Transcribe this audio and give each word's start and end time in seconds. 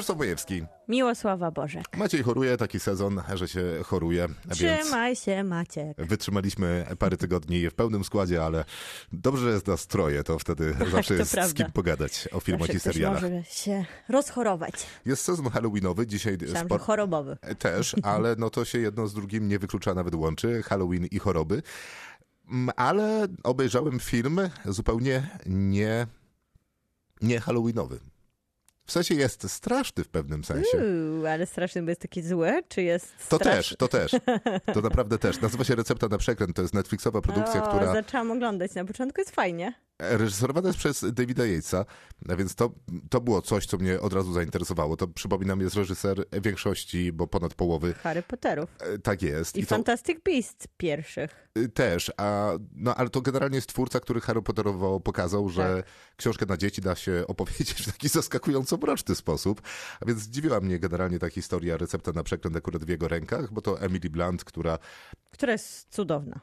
Krzysztof 0.00 0.18
Bojewski. 0.18 0.64
Miłosława 0.88 1.50
Bożek. 1.50 1.84
Maciej 1.96 2.22
choruje, 2.22 2.56
taki 2.56 2.80
sezon, 2.80 3.22
że 3.34 3.48
się 3.48 3.62
choruje, 3.84 4.28
Trzymaj 4.50 5.16
się, 5.16 5.44
Maciek. 5.44 5.96
wytrzymaliśmy 5.98 6.86
parę 6.98 7.16
tygodni 7.16 7.70
w 7.70 7.74
pełnym 7.74 8.04
składzie, 8.04 8.44
ale 8.44 8.64
dobrze, 9.12 9.42
że 9.44 9.50
jest 9.50 9.66
nastroje, 9.66 10.24
to 10.24 10.38
wtedy 10.38 10.74
zawsze 10.92 11.14
to 11.14 11.14
jest 11.14 11.30
z 11.30 11.34
prawda. 11.34 11.64
kim 11.64 11.72
pogadać 11.72 12.28
o 12.32 12.40
filmach 12.40 12.66
Zawsze 12.66 12.76
i 12.76 12.80
serialach. 12.80 13.22
może 13.22 13.44
się 13.44 13.84
rozchorować. 14.08 14.72
Jest 15.06 15.24
sezon 15.24 15.50
halloweenowy, 15.50 16.06
dzisiaj 16.06 16.32
Myślałam, 16.32 16.58
że 16.58 16.64
sport... 16.64 16.84
chorobowy. 16.84 17.36
Też, 17.58 17.96
ale 18.02 18.36
no 18.38 18.50
to 18.50 18.64
się 18.64 18.78
jedno 18.78 19.08
z 19.08 19.14
drugim 19.14 19.48
nie 19.48 19.58
wyklucza, 19.58 19.94
nawet 19.94 20.14
łączy. 20.14 20.62
Halloween 20.62 21.06
i 21.06 21.18
choroby. 21.18 21.62
Mm, 22.50 22.70
Ale 22.76 23.26
obejrzałem 23.42 24.00
film 24.00 24.40
zupełnie 24.64 25.30
nie, 25.46 26.06
nie 27.22 27.40
halloweenowy. 27.40 28.00
W 28.90 28.92
sensie 28.92 29.14
jest 29.14 29.50
straszny 29.50 30.04
w 30.04 30.08
pewnym 30.08 30.44
sensie. 30.44 30.78
Uuu, 30.78 31.26
ale 31.26 31.46
straszny, 31.46 31.82
bo 31.82 31.88
jest 31.88 32.00
taki 32.00 32.22
zły, 32.22 32.62
czy 32.68 32.82
jest 32.82 33.12
To 33.28 33.36
straszny? 33.36 33.52
też, 33.52 33.76
to 33.78 33.88
też. 33.88 34.12
To 34.74 34.80
naprawdę 34.80 35.18
też. 35.18 35.40
Nazywa 35.40 35.64
się 35.64 35.74
Recepta 35.74 36.08
na 36.08 36.18
przekręt. 36.18 36.56
To 36.56 36.62
jest 36.62 36.74
Netflixowa 36.74 37.20
produkcja, 37.20 37.64
o, 37.64 37.68
która 37.68 37.92
Zaczęłam 37.92 38.30
oglądać 38.30 38.74
na 38.74 38.84
początku, 38.84 39.20
jest 39.20 39.30
fajnie. 39.34 39.74
Reżyserowana 40.00 40.68
jest 40.68 40.78
przez 40.78 41.04
Davida 41.12 41.44
Yatesa, 41.46 41.84
a 42.28 42.36
więc 42.36 42.54
to, 42.54 42.70
to 43.10 43.20
było 43.20 43.42
coś, 43.42 43.66
co 43.66 43.76
mnie 43.78 44.00
od 44.00 44.12
razu 44.12 44.32
zainteresowało. 44.32 44.96
To 44.96 45.08
przypominam, 45.08 45.60
jest 45.60 45.76
reżyser 45.76 46.24
większości, 46.42 47.12
bo 47.12 47.26
ponad 47.26 47.54
połowy. 47.54 47.94
Harry 47.94 48.22
Potterów. 48.22 48.70
E, 48.80 48.98
Tak 48.98 49.22
jest. 49.22 49.56
I, 49.56 49.62
to, 49.62 49.68
Fantastic 49.68 50.18
Beasts 50.24 50.66
pierwszych. 50.76 51.48
Y, 51.58 51.68
Też, 51.68 52.12
a, 52.16 52.52
no, 52.74 52.94
ale 52.94 53.08
to 53.08 53.20
generalnie 53.20 53.56
jest 53.56 53.68
twórca, 53.68 54.00
który 54.00 54.20
Harry 54.20 54.42
Potterowo 54.42 55.00
pokazał, 55.00 55.48
że 55.48 55.76
Tak. 55.76 55.92
książkę 56.16 56.46
na 56.46 56.56
dzieci 56.56 56.80
da 56.80 56.94
się 56.94 57.24
opowiedzieć 57.28 57.72
w 57.72 57.86
taki 57.92 58.08
zaskakująco 58.08 58.76
mroczny 58.76 59.14
sposób. 59.14 59.62
A 60.00 60.04
więc 60.06 60.20
zdziwiła 60.20 60.60
mnie 60.60 60.78
generalnie 60.78 61.18
ta 61.18 61.28
historia, 61.30 61.76
recepta 61.76 62.12
na 62.12 62.22
przekręt 62.22 62.56
akurat 62.56 62.84
w 62.84 62.88
jego 62.88 63.08
rękach, 63.08 63.52
bo 63.52 63.60
to 63.60 63.80
Emily 63.80 64.10
Blunt, 64.10 64.44
która, 64.44 64.78
Która 65.30 65.52
jest 65.52 65.88
cudowna. 65.94 66.40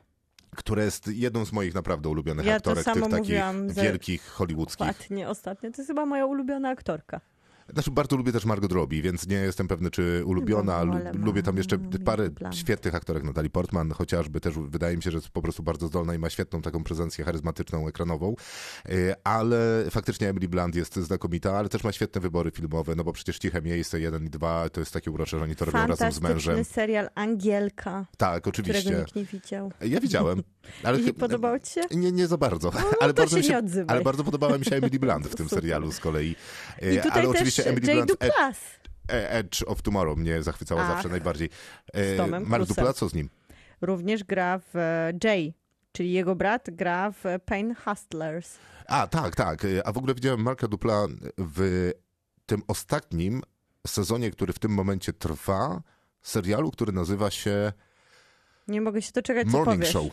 Która 0.56 0.84
jest 0.84 1.08
jedną 1.08 1.46
z 1.46 1.52
moich 1.52 1.74
naprawdę 1.76 2.10
ulubionych 2.10 2.46
Ja 2.46 2.60
to 2.60 2.72
aktorek, 2.72 2.96
tych 2.96 3.12
takich 3.12 3.36
wielkich 3.84 4.24
hollywoodzkich. 4.24 4.90
Ostatnio, 4.90 5.30
ostatnio. 5.30 5.72
To 5.72 5.82
jest 5.82 5.88
chyba 5.88 6.06
moja 6.06 6.26
ulubiona 6.26 6.70
aktorka. 6.70 7.22
Znaczy, 7.74 7.92
bardzo 7.92 8.18
lubię 8.18 8.32
też 8.32 8.46
Margot 8.46 8.72
Robbie, 8.72 9.02
więc 9.02 9.28
nie 9.28 9.36
jestem 9.36 9.68
pewny, 9.68 9.92
czy 9.92 10.24
ulubiona. 10.26 10.86
No, 10.86 11.00
lubię 11.14 11.44
tam 11.44 11.58
jeszcze 11.58 11.78
parę 12.06 12.30
świetnych 12.54 12.96
aktorek. 12.96 13.24
Natalie 13.24 13.50
Portman 13.50 13.92
chociażby 13.92 14.42
też 14.42 14.54
wydaje 14.58 14.98
mi 14.98 15.04
się, 15.04 15.12
że 15.12 15.18
jest 15.18 15.30
po 15.30 15.42
prostu 15.42 15.64
bardzo 15.64 15.88
zdolna 15.88 16.16
i 16.16 16.20
ma 16.20 16.30
świetną 16.30 16.62
taką 16.62 16.84
prezencję 16.84 17.26
charyzmatyczną, 17.26 17.88
ekranową. 17.88 18.36
Yy, 18.90 19.14
Ale 19.24 19.86
faktycznie 19.90 20.30
Emily 20.30 20.48
Blunt 20.48 20.76
jest 20.76 20.96
znakomita, 20.96 21.58
ale 21.58 21.70
też 21.70 21.84
ma 21.84 21.92
świetne 21.92 22.22
wybory 22.22 22.52
filmowe, 22.52 22.96
no 22.96 23.04
bo 23.04 23.14
przecież 23.14 23.38
Ciche 23.40 23.62
Miejsce 23.62 24.00
1 24.00 24.26
i 24.26 24.30
2 24.30 24.70
to 24.70 24.80
jest 24.80 24.94
takie 24.94 25.12
urocze, 25.12 25.38
że 25.38 25.44
oni 25.44 25.56
to 25.56 25.66
robią 25.66 25.78
razem 25.80 25.96
z 25.96 26.00
Fantastyczny 26.00 26.30
mężem. 26.30 26.66
serial 26.66 27.10
Angielka, 27.16 28.06
Tak, 28.18 28.42
którego 28.44 28.50
oczywiście. 28.80 28.98
nikt 29.00 29.16
nie 29.16 29.26
widział. 29.26 29.72
Ja 29.82 30.00
widziałem. 30.00 30.44
Ale 30.84 31.00
I 31.00 31.14
podobało 31.14 31.60
ci 31.60 31.74
się? 31.74 31.82
Nie, 31.92 32.12
nie 32.12 32.28
za 32.28 32.38
bardzo. 32.38 32.72
no 32.74 32.80
ale, 33.02 33.14
to 33.14 33.22
bardzo 33.22 33.42
się 33.42 33.62
ale 33.88 34.02
bardzo 34.02 34.24
podobała 34.24 34.58
mi 34.58 34.66
się 34.66 34.76
Emily 34.76 35.00
Blunt 35.00 35.28
w 35.28 35.36
tym 35.40 35.50
serialu 35.50 35.92
z 35.92 36.00
kolei. 36.00 36.36
I 36.82 36.86
Yy, 36.86 37.02
tutaj 37.02 37.22
ale 37.22 37.30
oczywiście 37.30 37.66
Emily. 37.66 37.82
Blunt 37.94 38.12
e- 38.12 38.14
Duplass. 38.14 38.60
E- 39.12 39.32
Edge 39.32 39.64
of 39.68 39.82
Tomorrow 39.82 40.18
mnie 40.18 40.44
zachwycała 40.44 40.82
Ach, 40.82 40.88
zawsze 40.88 41.10
najbardziej. 41.10 41.50
E, 41.94 42.28
Mark. 42.40 42.66
Dupla, 42.66 42.94
co 42.94 43.10
z 43.10 43.14
nim? 43.14 43.30
Również 43.82 44.24
gra 44.24 44.60
w 44.60 44.76
e, 44.76 45.14
Jay, 45.24 45.54
czyli 45.92 46.12
jego 46.14 46.36
brat 46.36 46.70
gra 46.72 47.12
w 47.12 47.24
Pain 47.46 47.76
Hustlers. 47.76 48.58
A, 48.88 49.08
tak, 49.08 49.36
tak. 49.36 49.66
E, 49.66 49.88
A 49.88 49.92
w 49.92 49.98
ogóle 49.98 50.16
widziałem 50.16 50.42
Marka 50.42 50.68
Dupla 50.68 51.08
w 51.38 51.92
tym 52.46 52.62
ostatnim 52.68 53.42
sezonie, 53.88 54.32
który 54.32 54.54
w 54.54 54.60
tym 54.60 54.72
momencie 54.72 55.14
trwa, 55.14 55.82
serialu, 56.22 56.72
który 56.72 56.92
nazywa 56.92 57.32
się 57.32 57.74
Nie 58.68 58.82
mogę 58.82 59.02
się 59.02 59.12
doczekać, 59.16 59.46
co 59.52 59.58
Morning 59.58 59.78
powiesz. 59.80 59.94
Show. 59.94 60.08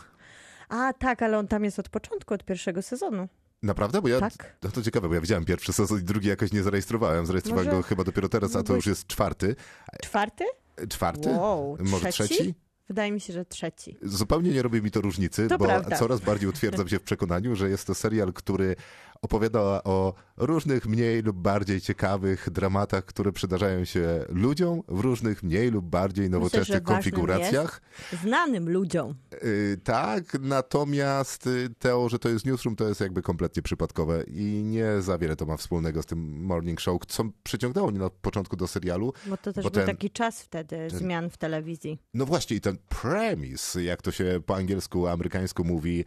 A 0.74 0.92
tak, 0.92 1.22
ale 1.22 1.38
on 1.38 1.48
tam 1.48 1.64
jest 1.64 1.78
od 1.78 1.88
początku, 1.88 2.34
od 2.34 2.44
pierwszego 2.44 2.82
sezonu. 2.82 3.28
Naprawdę? 3.62 4.02
Bo 4.02 4.08
ja, 4.08 4.20
Tak. 4.20 4.56
no 4.62 4.70
to 4.70 4.82
ciekawe, 4.82 5.08
bo 5.08 5.14
ja 5.14 5.20
widziałem 5.20 5.44
pierwszy 5.44 5.72
sezon 5.72 6.00
i 6.00 6.02
drugi 6.02 6.28
jakoś 6.28 6.52
nie 6.52 6.62
zarejestrowałem. 6.62 7.26
Zarejestrowałem 7.26 7.66
Może 7.66 7.76
go 7.76 7.82
chyba 7.82 8.04
dopiero 8.04 8.28
teraz, 8.28 8.56
a 8.56 8.62
to 8.62 8.74
już 8.74 8.86
jest 8.86 9.06
czwarty. 9.06 9.56
Czwarty? 10.02 10.44
E, 10.76 10.86
Czwarty? 10.86 11.28
Wow, 11.30 11.76
Może 11.80 12.08
trzeci? 12.12 12.34
trzeci? 12.34 12.54
Wydaje 12.88 13.12
mi 13.12 13.20
się, 13.20 13.32
że 13.32 13.44
trzeci. 13.44 13.96
Zupełnie 14.02 14.50
nie 14.50 14.62
robi 14.62 14.82
mi 14.82 14.90
to 14.90 15.00
różnicy, 15.00 15.48
To 15.48 15.58
bo 15.58 15.64
prawda. 15.64 15.96
coraz 15.96 16.20
bardziej 16.20 16.48
utwierdzam 16.48 16.88
się 16.88 16.98
w 16.98 17.02
przekonaniu, 17.02 17.56
że 17.56 17.68
jest 17.70 17.86
to 17.86 17.94
serial, 17.94 18.32
który 18.32 18.76
opowiada 19.22 19.60
o 19.84 20.14
różnych 20.36 20.86
mniej 20.86 21.22
lub 21.22 21.36
bardziej 21.36 21.80
ciekawych 21.80 22.50
dramatach, 22.50 23.04
które 23.04 23.32
przydarzają 23.32 23.84
się 23.84 24.24
ludziom 24.28 24.82
w 24.88 25.00
różnych 25.00 25.42
mniej 25.42 25.70
lub 25.70 25.84
bardziej 25.84 26.30
nowoczesnych 26.30 26.82
ważnym 26.82 26.84
konfiguracjach. 26.96 27.80
Znanym 28.22 28.70
ludziom. 28.70 29.14
Yy, 29.42 29.78
tak, 29.84 30.24
natomiast 30.40 31.46
y, 31.46 31.70
to, 31.78 32.08
że 32.08 32.18
to 32.18 32.28
jest 32.28 32.46
newsroom, 32.46 32.76
to 32.76 32.88
jest 32.88 33.00
jakby 33.00 33.22
kompletnie 33.22 33.62
przypadkowe 33.62 34.24
i 34.26 34.44
nie 34.64 35.02
za 35.02 35.18
wiele 35.18 35.36
to 35.36 35.46
ma 35.46 35.56
wspólnego 35.56 36.02
z 36.02 36.06
tym 36.06 36.44
morning 36.44 36.80
show, 36.80 37.06
co 37.06 37.24
przyciągnęło 37.42 37.90
mnie 37.90 38.00
na 38.00 38.10
początku 38.10 38.56
do 38.56 38.66
serialu. 38.66 39.12
Bo 39.26 39.36
to 39.36 39.52
też 39.52 39.64
Bo 39.64 39.70
był 39.70 39.82
ten- 39.84 39.96
taki 39.96 40.10
czas 40.10 40.42
wtedy 40.42 40.90
zmian 40.90 41.30
w 41.30 41.36
telewizji. 41.36 41.98
No 42.14 42.26
właśnie, 42.26 42.56
i 42.56 42.60
ten 42.60 42.76
premise, 42.88 43.82
jak 43.82 44.02
to 44.02 44.10
się 44.12 44.40
po 44.46 44.56
angielsku, 44.56 45.06
amerykańsku 45.06 45.64
mówi, 45.64 46.00
y, 46.00 46.04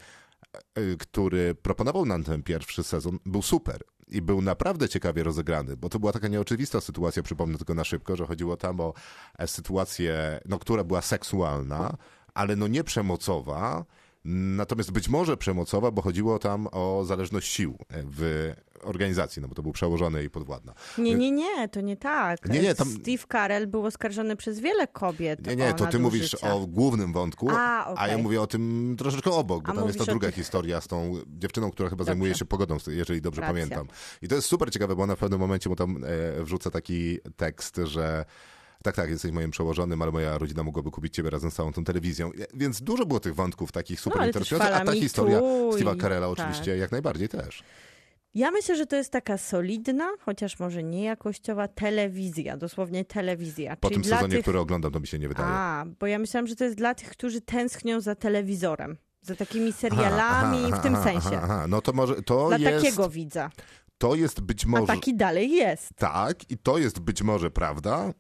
który 1.00 1.56
proponował 1.56 2.06
nam 2.06 2.24
ten 2.24 2.44
pierwszy 2.44 2.84
sezon, 2.84 3.20
był 3.26 3.42
super. 3.42 3.82
I 4.08 4.22
był 4.22 4.42
naprawdę 4.42 4.90
ciekawie 4.90 5.24
rozegrany, 5.24 5.78
bo 5.78 5.90
to 5.90 6.00
była 6.00 6.12
taka 6.12 6.28
nieoczywista 6.28 6.82
sytuacja, 6.82 7.24
przypomnę 7.24 7.58
tylko 7.58 7.74
na 7.74 7.84
szybko, 7.84 8.16
że 8.16 8.26
chodziło 8.26 8.58
tam 8.58 8.80
o 8.80 8.94
e, 9.38 9.48
sytuację, 9.48 10.40
no, 10.46 10.60
która 10.60 10.84
była 10.84 11.02
seksualna, 11.02 11.98
ale 12.34 12.56
no 12.56 12.68
nie 12.68 12.84
przemocowa, 12.84 13.86
natomiast 14.30 14.92
być 14.92 15.10
może 15.10 15.38
przemocowa, 15.38 15.92
bo 15.92 16.02
chodziło 16.02 16.40
tam 16.40 16.68
o 16.72 17.04
zależność 17.06 17.52
sił 17.54 17.78
e, 17.90 18.04
w 18.06 18.54
organizacji, 18.84 19.42
no 19.42 19.48
bo 19.48 19.56
to 19.56 19.64
był 19.64 19.72
przełożony 19.72 20.24
i 20.24 20.30
podwładna. 20.30 20.74
Nie, 20.98 21.16
nie, 21.16 21.32
nie, 21.32 21.70
to 21.70 21.82
nie 21.82 21.98
tak. 21.98 22.50
Nie, 22.50 22.60
nie, 22.60 22.76
tam- 22.76 22.90
Steve 22.90 23.24
Carell 23.32 23.68
był 23.68 23.86
oskarżony 23.86 24.36
przez 24.36 24.60
wiele 24.60 24.88
kobiet 24.88 25.48
Nie, 25.48 25.56
nie, 25.56 25.74
to 25.74 25.86
ty 25.88 26.00
mówisz 26.00 26.34
o 26.36 26.68
głównym 26.68 27.14
wątku, 27.14 27.50
A, 27.52 27.86
a 27.86 27.88
okej. 27.94 28.12
ja 28.12 28.18
mówię 28.18 28.42
o 28.42 28.48
tym 28.48 28.96
troszeczkę 28.98 29.32
obok, 29.32 29.66
bo 29.66 29.72
A 29.72 29.76
tam 29.76 29.86
jest 29.88 30.00
ta 30.00 30.06
druga 30.06 30.28
tych- 30.28 30.36
historia 30.36 30.82
z 30.82 30.88
tą 30.88 31.14
dziewczyną, 31.28 31.72
która 31.72 31.90
chyba 31.90 32.04
zajmuje 32.04 32.36
się 32.36 32.46
pogodą, 32.46 32.78
jeżeli 32.88 33.22
dobrze 33.22 33.42
Racja. 33.42 33.54
pamiętam. 33.54 33.88
I 34.22 34.28
to 34.28 34.36
jest 34.36 34.48
super 34.48 34.72
ciekawe, 34.72 34.96
bo 34.96 35.04
ona 35.04 35.16
w 35.16 35.20
pewnym 35.20 35.40
momencie 35.40 35.70
mu 35.70 35.76
tam 35.76 36.04
e, 36.40 36.44
wrzuca 36.44 36.72
taki 36.72 37.20
tekst, 37.36 37.80
że 37.84 38.26
tak, 38.84 38.96
tak, 38.96 39.10
jesteś 39.10 39.32
moim 39.32 39.52
przełożonym, 39.52 40.02
ale 40.02 40.12
moja 40.12 40.38
rodzina 40.38 40.64
mogłaby 40.64 40.92
kupić 40.92 41.14
ciebie 41.16 41.30
razem 41.30 41.52
z 41.52 41.56
całą 41.56 41.74
tą 41.74 41.84
telewizją. 41.84 42.32
Więc 42.54 42.82
dużo 42.82 43.06
było 43.06 43.20
tych 43.20 43.36
wątków 43.36 43.72
takich 43.72 44.00
super 44.00 44.20
No, 44.20 44.28
interesujących, 44.28 44.76
a 44.76 44.86
ta 44.86 44.92
historia 44.92 45.40
Steve'a 45.40 46.02
Carella 46.02 46.28
tak. 46.28 46.40
oczywiście 46.40 46.78
jak 46.78 46.92
najbardziej 46.92 47.30
też. 47.30 47.64
Ja 48.34 48.52
myślę, 48.52 48.76
że 48.76 48.86
to 48.86 48.96
jest 48.96 49.12
taka 49.12 49.38
solidna, 49.38 50.10
chociaż 50.20 50.60
może 50.60 50.84
nie 50.84 51.04
jakościowa 51.04 51.68
telewizja, 51.68 52.58
dosłownie 52.58 53.06
telewizja. 53.06 53.76
Po 53.76 53.90
Czyli 53.90 54.02
tym 54.02 54.12
sezonie, 54.12 54.36
tych... 54.36 54.42
który 54.42 54.60
oglądam, 54.60 54.92
to 54.92 55.00
mi 55.00 55.08
się 55.08 55.20
nie 55.20 55.28
wydaje. 55.28 55.50
A, 55.50 55.86
bo 56.00 56.08
ja 56.08 56.20
myślałam, 56.20 56.48
że 56.48 56.56
to 56.56 56.64
jest 56.64 56.76
dla 56.78 56.96
tych, 56.96 57.10
którzy 57.10 57.42
tęsknią 57.42 58.02
za 58.02 58.16
telewizorem. 58.16 58.98
Za 59.22 59.36
takimi 59.36 59.74
serialami 59.74 60.58
Aha, 60.66 60.78
w 60.80 60.84
tym 60.84 60.96
aha, 60.96 61.04
sensie. 61.04 61.28
Aha, 61.28 61.40
aha. 61.44 61.66
No 61.70 61.82
to 61.82 61.94
może, 61.94 62.22
to 62.22 62.48
Dla 62.48 62.58
jest, 62.58 62.86
takiego 62.86 63.10
widza. 63.10 63.52
to 63.98 64.16
jest 64.16 64.42
być 64.42 64.66
A 64.66 64.68
może... 64.68 64.88
taki 64.88 65.16
dalej 65.16 65.52
jest. 65.52 65.90
Tak, 65.96 66.52
i 66.52 66.58
to 66.58 66.78
jest 66.78 67.00
być 67.00 67.22
może 67.22 67.52
prawda, 67.52 68.14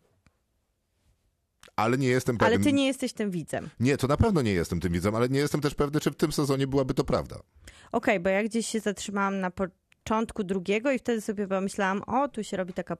ale 1.77 1.97
nie 1.97 2.07
jestem 2.07 2.37
pewien. 2.37 2.53
Ale 2.53 2.63
ty 2.63 2.73
nie 2.73 2.87
jesteś 2.87 3.13
tym 3.13 3.31
widzem. 3.31 3.69
Nie, 3.79 3.97
to 3.97 4.07
na 4.07 4.17
pewno 4.17 4.41
nie 4.41 4.53
jestem 4.53 4.79
tym 4.79 4.93
widzem, 4.93 5.15
ale 5.15 5.29
nie 5.29 5.39
jestem 5.39 5.61
też 5.61 5.75
pewny, 5.75 5.99
czy 5.99 6.11
w 6.11 6.15
tym 6.15 6.31
sezonie 6.31 6.67
byłaby 6.67 6.93
to 6.93 7.03
prawda. 7.03 7.39
Okej, 7.91 8.19
bo 8.19 8.29
ja 8.29 8.43
gdzieś 8.43 8.67
się 8.67 8.79
zatrzymałam 8.79 9.39
na 9.39 9.51
początku 9.51 10.43
drugiego 10.43 10.91
i 10.91 10.99
wtedy 10.99 11.21
sobie 11.21 11.47
pomyślałam, 11.47 12.01
o, 12.07 12.27
tu 12.27 12.43
się 12.43 12.57
robi 12.57 12.73
taka 12.73 12.97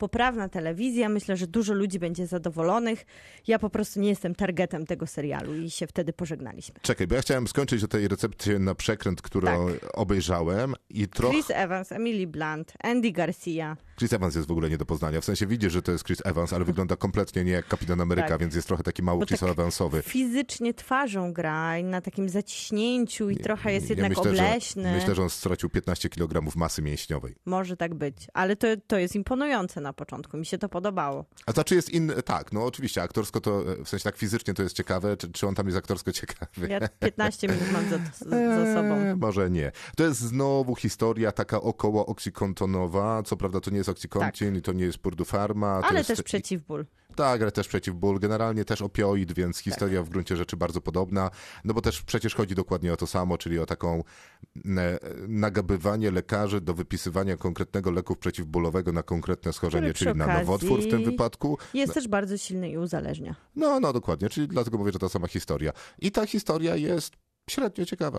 poprawna 0.00 0.48
telewizja, 0.48 1.08
myślę, 1.08 1.36
że 1.36 1.46
dużo 1.46 1.74
ludzi 1.74 1.98
będzie 1.98 2.26
zadowolonych. 2.26 3.06
Ja 3.46 3.58
po 3.58 3.70
prostu 3.70 4.00
nie 4.00 4.08
jestem 4.08 4.34
targetem 4.34 4.86
tego 4.86 5.06
serialu 5.06 5.56
i 5.56 5.70
się 5.70 5.86
wtedy 5.86 6.12
pożegnaliśmy. 6.12 6.74
Czekaj, 6.82 7.06
bo 7.06 7.14
ja 7.14 7.20
chciałem 7.22 7.48
skończyć 7.48 7.84
o 7.84 7.88
tej 7.88 8.08
recepcie 8.08 8.58
na 8.58 8.74
przekręt, 8.74 9.22
którą 9.22 9.66
obejrzałem 9.94 10.74
i 10.90 11.08
trochę... 11.08 11.34
Chris 11.34 11.50
Evans, 11.50 11.92
Emily 11.92 12.26
Blunt, 12.26 12.72
Andy 12.82 13.12
Garcia. 13.12 13.76
Chris 13.98 14.12
Evans 14.12 14.34
jest 14.34 14.48
w 14.48 14.50
ogóle 14.50 14.70
nie 14.70 14.78
do 14.78 14.86
poznania. 14.86 15.20
W 15.20 15.24
sensie 15.24 15.46
widzisz, 15.46 15.72
że 15.72 15.82
to 15.82 15.92
jest 15.92 16.04
Chris 16.04 16.18
Evans, 16.24 16.52
ale 16.52 16.64
wygląda 16.64 16.96
kompletnie 16.96 17.44
nie 17.44 17.52
jak 17.52 17.66
Kapitan 17.68 18.00
Ameryka, 18.00 18.28
Tak. 18.28 18.40
więc 18.40 18.54
jest 18.54 18.68
trochę 18.68 18.82
taki 18.82 19.02
mało 19.02 19.26
Chris 19.26 19.40
tak 19.40 19.50
Evansowy. 19.50 20.02
Fizycznie 20.02 20.74
twarzą 20.74 21.32
gra 21.32 21.78
i 21.78 21.84
na 21.84 22.00
takim 22.00 22.28
zaciśnięciu 22.28 23.30
i 23.30 23.36
trochę 23.36 23.72
jest 23.72 23.90
Ja 23.90 23.94
jednak 23.96 24.08
myślę, 24.10 24.36
że, 24.36 24.42
obleśny. 24.44 24.92
myślę, 24.92 25.14
że 25.14 25.22
on 25.22 25.30
stracił 25.30 25.70
15 25.70 26.08
kg 26.08 26.56
masy 26.56 26.82
mięśniowej. 26.82 27.34
Może 27.44 27.76
tak 27.76 27.94
być, 27.94 28.16
ale 28.34 28.56
to, 28.56 28.66
to 28.86 28.98
jest 28.98 29.14
imponujące 29.14 29.80
na 29.80 29.89
początku. 29.92 30.36
Mi 30.36 30.46
się 30.46 30.58
to 30.58 30.68
podobało. 30.68 31.24
A 31.46 31.52
to 31.52 31.64
czy 31.64 31.74
jest 31.74 31.90
inny? 31.90 32.22
Tak, 32.22 32.52
no 32.52 32.64
oczywiście, 32.64 33.02
aktorsko 33.02 33.40
to, 33.40 33.72
e, 33.72 33.84
w 33.84 33.88
sensie 33.88 34.04
tak 34.04 34.16
fizycznie 34.16 34.54
to 34.54 34.62
jest 34.62 34.76
ciekawe, 34.76 35.16
czy, 35.16 35.32
czy 35.32 35.46
on 35.46 35.54
tam 35.54 35.66
jest 35.66 35.78
aktorsko 35.78 36.12
ciekawy? 36.12 36.68
Ja 36.68 36.88
15 36.88 37.48
minut 37.48 37.72
mam 37.72 37.88
za, 37.90 37.98
za 38.64 38.74
sobą. 38.74 38.94
Eee, 38.94 39.16
może 39.16 39.50
nie. 39.50 39.72
To 39.96 40.04
jest 40.04 40.20
znowu 40.20 40.74
historia 40.74 41.32
taka 41.32 41.60
około 41.60 42.06
oksykontonowa. 42.06 43.22
Co 43.22 43.36
prawda 43.36 43.60
to 43.60 43.70
nie 43.70 43.76
jest 43.76 43.88
oksykontin 43.88 44.56
i 44.56 44.62
to 44.62 44.72
nie 44.72 44.84
jest 44.84 44.98
purdufarma. 44.98 45.80
Ale 45.82 45.98
jest, 45.98 46.08
też 46.08 46.22
przeciwból. 46.22 46.86
Tak, 47.16 47.42
ale 47.42 47.52
też 47.52 47.68
przeciwból. 47.68 48.20
Generalnie 48.20 48.64
też 48.64 48.82
opioid, 48.82 49.32
więc 49.32 49.58
historia 49.58 50.02
w 50.02 50.08
gruncie 50.08 50.36
rzeczy 50.36 50.56
bardzo 50.56 50.80
podobna. 50.80 51.30
No 51.64 51.74
bo 51.74 51.80
też 51.80 52.02
przecież 52.02 52.34
chodzi 52.34 52.54
dokładnie 52.54 52.92
o 52.92 52.96
to 52.96 53.06
samo, 53.06 53.38
czyli 53.38 53.58
o 53.58 53.66
taką 53.66 54.04
nagabywanie 55.28 56.10
lekarzy 56.10 56.60
do 56.60 56.74
wypisywania 56.74 57.36
konkretnego 57.36 57.90
leków 57.90 58.18
przeciwbólowego 58.18 58.92
na 58.92 59.02
konkretne 59.02 59.52
schorzenie, 59.52 59.94
czyli 59.94 60.14
na 60.14 60.38
nowotwór 60.38 60.82
w 60.82 60.90
tym 60.90 61.04
wypadku. 61.04 61.58
Jest 61.74 61.94
też 61.94 62.08
bardzo 62.08 62.38
silny 62.38 62.70
i 62.70 62.78
uzależnia. 62.78 63.34
No, 63.56 63.80
no 63.80 63.92
dokładnie, 63.92 64.28
czyli 64.28 64.48
dlatego 64.48 64.78
mówię, 64.78 64.92
że 64.92 64.98
ta 64.98 65.08
sama 65.08 65.26
historia. 65.26 65.72
I 65.98 66.10
ta 66.10 66.26
historia 66.26 66.76
jest 66.76 67.12
średnio 67.50 67.84
ciekawa. 67.84 68.18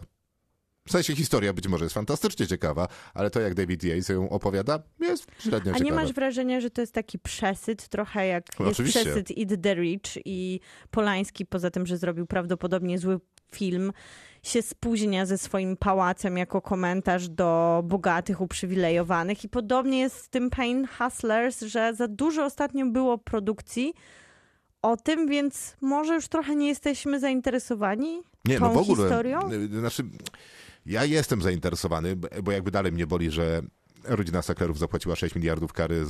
W 0.87 0.91
sensie 0.91 1.15
historia 1.15 1.53
być 1.53 1.67
może 1.67 1.85
jest 1.85 1.93
fantastycznie 1.93 2.47
ciekawa, 2.47 2.87
ale 3.13 3.29
to 3.29 3.39
jak 3.39 3.53
David 3.53 3.83
Yates 3.83 4.09
ją 4.09 4.29
opowiada, 4.29 4.83
jest 4.99 5.25
średnio 5.39 5.71
A 5.71 5.77
ciekawe. 5.77 5.85
nie 5.85 5.91
masz 5.91 6.13
wrażenia, 6.13 6.61
że 6.61 6.69
to 6.69 6.81
jest 6.81 6.93
taki 6.93 7.19
przesyt, 7.19 7.87
trochę 7.87 8.27
jak 8.27 8.59
No, 8.59 8.65
jest 8.65 8.79
oczywiście. 8.79 8.99
przesyt 8.99 9.31
Eat 9.37 9.61
the 9.61 9.75
Rich 9.75 10.17
i 10.25 10.59
Polański, 10.91 11.45
poza 11.45 11.71
tym, 11.71 11.85
że 11.85 11.97
zrobił 11.97 12.25
prawdopodobnie 12.25 12.99
zły 12.99 13.19
film, 13.55 13.91
się 14.43 14.61
spóźnia 14.61 15.25
ze 15.25 15.37
swoim 15.37 15.77
pałacem 15.77 16.37
jako 16.37 16.61
komentarz 16.61 17.29
do 17.29 17.81
bogatych, 17.85 18.41
uprzywilejowanych. 18.41 19.43
I 19.43 19.49
podobnie 19.49 19.99
jest 19.99 20.15
z 20.23 20.29
tym 20.29 20.49
Pain 20.49 20.87
Hustlers, 20.97 21.61
że 21.61 21.93
za 21.95 22.07
dużo 22.07 22.45
ostatnio 22.45 22.85
było 22.85 23.17
produkcji 23.17 23.93
o 24.81 24.97
tym, 24.97 25.27
więc 25.27 25.77
może 25.81 26.13
już 26.15 26.27
trochę 26.27 26.55
nie 26.55 26.67
jesteśmy 26.67 27.19
zainteresowani 27.19 28.21
Nie, 28.45 28.59
tą 28.59 28.61
no 28.67 28.73
w 28.73 28.77
ogóle. 28.77 28.97
historią. 28.97 29.39
Znaczy, 29.79 30.03
ja 30.85 31.05
jestem 31.05 31.41
zainteresowany, 31.41 32.15
bo 32.43 32.51
jakby 32.51 32.71
dalej 32.71 32.91
mnie 32.91 33.07
boli, 33.07 33.31
że 33.31 33.61
rodzina 34.03 34.41
Sacklerów 34.41 34.79
zapłaciła 34.79 35.15
6 35.15 35.35
miliardów 35.35 35.73
kary 35.73 36.05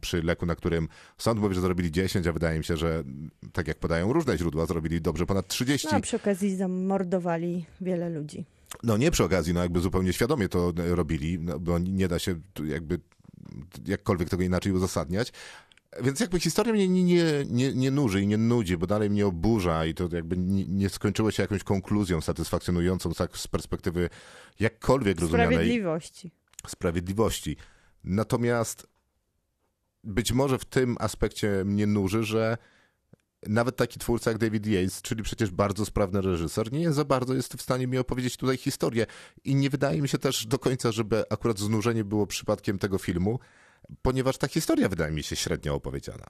przy 0.00 0.22
leku, 0.22 0.46
na 0.46 0.54
którym 0.54 0.88
sąd 1.18 1.40
mówi, 1.40 1.54
że 1.54 1.60
zrobili 1.60 1.92
10, 1.92 2.26
a 2.26 2.32
wydaje 2.32 2.58
mi 2.58 2.64
się, 2.64 2.76
że 2.76 3.04
tak 3.52 3.68
jak 3.68 3.78
podają 3.78 4.12
różne 4.12 4.38
źródła, 4.38 4.66
zrobili 4.66 5.00
dobrze 5.00 5.26
ponad 5.26 5.48
30. 5.48 5.88
No, 5.90 5.96
a 5.96 6.00
przy 6.00 6.16
okazji 6.16 6.56
zamordowali 6.56 7.66
wiele 7.80 8.10
ludzi. 8.10 8.44
No 8.82 8.96
nie 8.96 9.10
przy 9.10 9.24
okazji, 9.24 9.54
no 9.54 9.62
jakby 9.62 9.80
zupełnie 9.80 10.12
świadomie 10.12 10.48
to 10.48 10.72
e, 10.78 10.94
robili, 10.94 11.38
no, 11.38 11.58
bo 11.58 11.78
nie 11.78 12.08
da 12.08 12.18
się 12.18 12.40
jakby 12.64 13.00
jakkolwiek 13.86 14.28
tego 14.28 14.42
inaczej 14.42 14.72
uzasadniać. 14.72 15.32
Więc 16.02 16.20
jakby 16.20 16.40
historia 16.40 16.72
mnie 16.72 16.88
nie, 16.88 17.04
nie, 17.04 17.44
nie, 17.50 17.74
nie 17.74 17.90
nuży 17.90 18.22
i 18.22 18.26
nie 18.26 18.38
nudzi, 18.38 18.76
bo 18.76 18.86
dalej 18.86 19.10
mnie 19.10 19.26
oburza 19.26 19.86
i 19.86 19.94
to 19.94 20.08
jakby 20.12 20.36
nie, 20.36 20.66
nie 20.66 20.88
skończyło 20.88 21.30
się 21.30 21.42
jakąś 21.42 21.64
konkluzją 21.64 22.20
satysfakcjonującą 22.20 23.12
tak 23.12 23.36
z 23.36 23.48
perspektywy 23.48 24.10
jakkolwiek 24.60 25.20
rozumianej 25.20 25.54
Sprawiedliwości. 25.54 26.32
Sprawiedliwości. 26.70 27.56
Natomiast 28.04 28.86
być 30.04 30.32
może 30.32 30.58
w 30.58 30.64
tym 30.64 30.96
aspekcie 31.00 31.64
mnie 31.64 31.86
nuży, 31.86 32.24
że 32.24 32.58
nawet 33.46 33.76
taki 33.76 33.98
twórca 33.98 34.30
jak 34.30 34.38
David 34.38 34.66
Yates, 34.66 35.02
czyli 35.02 35.22
przecież 35.22 35.50
bardzo 35.50 35.86
sprawny 35.86 36.20
reżyser, 36.20 36.72
nie 36.72 36.92
za 36.92 37.04
bardzo 37.04 37.34
jest 37.34 37.54
w 37.54 37.62
stanie 37.62 37.86
mi 37.86 37.98
opowiedzieć 37.98 38.36
tutaj 38.36 38.56
historię. 38.56 39.06
I 39.44 39.54
nie 39.54 39.70
wydaje 39.70 40.02
mi 40.02 40.08
się 40.08 40.18
też 40.18 40.46
do 40.46 40.58
końca, 40.58 40.92
żeby 40.92 41.24
akurat 41.30 41.58
znużenie 41.58 42.04
było 42.04 42.26
przypadkiem 42.26 42.78
tego 42.78 42.98
filmu, 42.98 43.38
ponieważ 44.02 44.38
ta 44.38 44.48
historia 44.48 44.88
wydaje 44.88 45.12
mi 45.12 45.22
się 45.22 45.36
średnio 45.36 45.74
opowiedziana. 45.74 46.26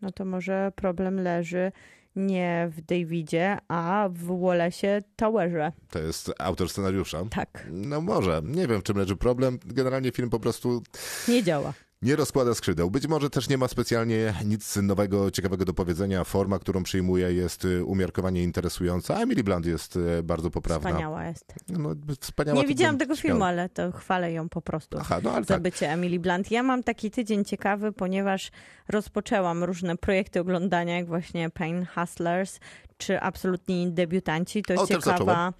No 0.00 0.12
to 0.12 0.24
może 0.24 0.72
problem 0.76 1.20
leży 1.20 1.72
nie 2.16 2.70
w 2.76 2.80
Davidzie, 2.80 3.58
a 3.68 4.08
w 4.12 4.26
Wallace'ie 4.28 5.02
Towerze. 5.16 5.72
To 5.90 5.98
jest 5.98 6.32
autor 6.38 6.68
scenariusza. 6.68 7.24
Tak, 7.30 7.66
No 7.70 8.00
może, 8.00 8.42
nie 8.44 8.66
wiem 8.68 8.80
w 8.80 8.82
czym 8.82 8.96
leży 8.96 9.16
problem. 9.16 9.58
Generalnie 9.66 10.12
film 10.12 10.30
po 10.30 10.40
prostu 10.40 10.82
nie 11.28 11.42
działa. 11.42 11.72
Nie 12.04 12.16
rozkłada 12.16 12.54
skrzydeł. 12.54 12.90
Być 12.90 13.06
może 13.06 13.30
też 13.30 13.48
nie 13.48 13.58
ma 13.58 13.68
specjalnie 13.68 14.34
nic 14.44 14.76
nowego, 14.76 15.30
ciekawego 15.30 15.64
do 15.64 15.74
powiedzenia. 15.74 16.24
Forma, 16.24 16.58
którą 16.58 16.82
przyjmuje 16.82 17.32
jest 17.32 17.64
y, 17.64 17.84
umiarkowanie 17.84 18.42
interesująca. 18.42 19.20
Emily 19.20 19.44
Blunt 19.44 19.66
jest 19.66 19.96
y, 19.96 20.22
bardzo 20.22 20.50
poprawna. 20.50 20.90
Wspaniała 20.90 21.24
jest. 21.24 21.54
No, 21.68 21.90
wspaniała 22.20 22.60
Nie 22.60 22.66
widziałam 22.66 22.98
tego 22.98 23.16
filmu, 23.16 23.44
ale 23.44 23.68
to 23.68 23.92
chwalę 23.92 24.32
ją 24.32 24.48
po 24.48 24.62
prostu. 24.62 24.98
Aha, 25.00 25.20
no 25.22 25.30
ale 25.30 25.44
za 25.44 25.54
tak. 25.54 25.62
bycie 25.62 25.90
Emily 25.90 26.18
Blunt. 26.18 26.50
Ja 26.50 26.62
mam 26.62 26.82
taki 26.82 27.10
tydzień 27.10 27.44
ciekawy, 27.44 27.92
ponieważ 27.92 28.50
rozpoczęłam 28.88 29.64
różne 29.64 29.96
projekty 29.96 30.40
oglądania, 30.40 30.96
jak 30.96 31.06
właśnie 31.06 31.50
Pain 31.50 31.86
Hustlers, 31.94 32.58
czy 32.98 33.20
Absolutni 33.20 33.92
Debiutanci. 33.92 34.62
To 34.62 34.72
jest 34.72 34.84
O, 34.84 34.86
ciekawa, 34.86 35.18
zacząłem. 35.18 35.52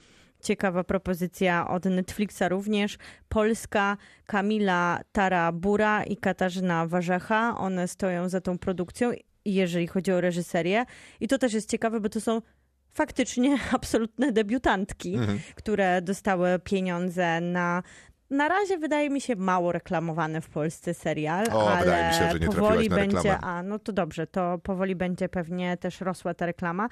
Ciekawa 0.44 0.84
propozycja 0.84 1.68
od 1.68 1.84
Netflixa 1.84 2.42
również. 2.48 2.98
Polska 3.28 3.96
Kamila 4.26 5.00
Tarabura 5.12 6.04
i 6.04 6.16
Katarzyna 6.16 6.86
Warzecha. 6.86 7.58
One 7.58 7.88
stoją 7.88 8.28
za 8.28 8.40
tą 8.40 8.58
produkcją, 8.58 9.12
jeżeli 9.44 9.86
chodzi 9.86 10.12
o 10.12 10.20
reżyserię. 10.20 10.84
I 11.20 11.28
to 11.28 11.38
też 11.38 11.52
jest 11.52 11.70
ciekawe, 11.70 12.00
bo 12.00 12.08
to 12.08 12.20
są 12.20 12.40
faktycznie 12.94 13.58
absolutne 13.76 14.32
debiutantki 14.32 15.14
Mhm. 15.14 15.38
które 15.54 16.02
dostały 16.02 16.58
pieniądze 16.64 17.40
na. 17.40 17.82
Na 18.30 18.48
razie 18.48 18.78
wydaje 18.78 19.10
mi 19.10 19.20
się 19.20 19.36
mało 19.36 19.72
reklamowany 19.72 20.40
w 20.40 20.48
Polsce 20.48 20.94
serial, 20.94 21.46
O, 21.52 21.70
ale 21.72 22.12
się, 22.14 22.46
powoli 22.46 22.88
będzie. 22.88 23.38
A, 23.38 23.62
no 23.62 23.78
to 23.78 23.92
dobrze, 23.92 24.26
to 24.26 24.58
powoli 24.58 24.96
będzie 24.96 25.28
pewnie 25.28 25.76
też 25.76 26.00
rosła 26.00 26.34
ta 26.34 26.46
reklama. 26.46 26.88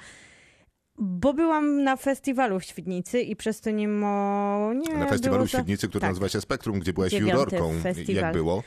Bo 0.98 1.34
byłam 1.34 1.82
na 1.84 1.96
festiwalu 1.96 2.60
w 2.60 2.64
Świdnicy 2.64 3.20
i 3.20 3.36
przez 3.36 3.60
to 3.60 3.70
nie 3.70 3.88
mo... 3.88 4.70
Nie, 4.74 4.94
Na 4.94 5.06
festiwalu 5.06 5.46
w. 5.46 5.48
Świdnicy, 5.50 5.88
który 5.88 6.00
tak. 6.00 6.10
nazywa 6.10 6.28
się 6.28 6.40
Spektrum, 6.40 6.78
gdzie 6.78 6.92
byłaś 6.92 7.10
Dziewiąty 7.10 7.32
jurorką. 7.56 7.80
festiwal. 7.82 8.14
Jak 8.22 8.32
było? 8.32 8.62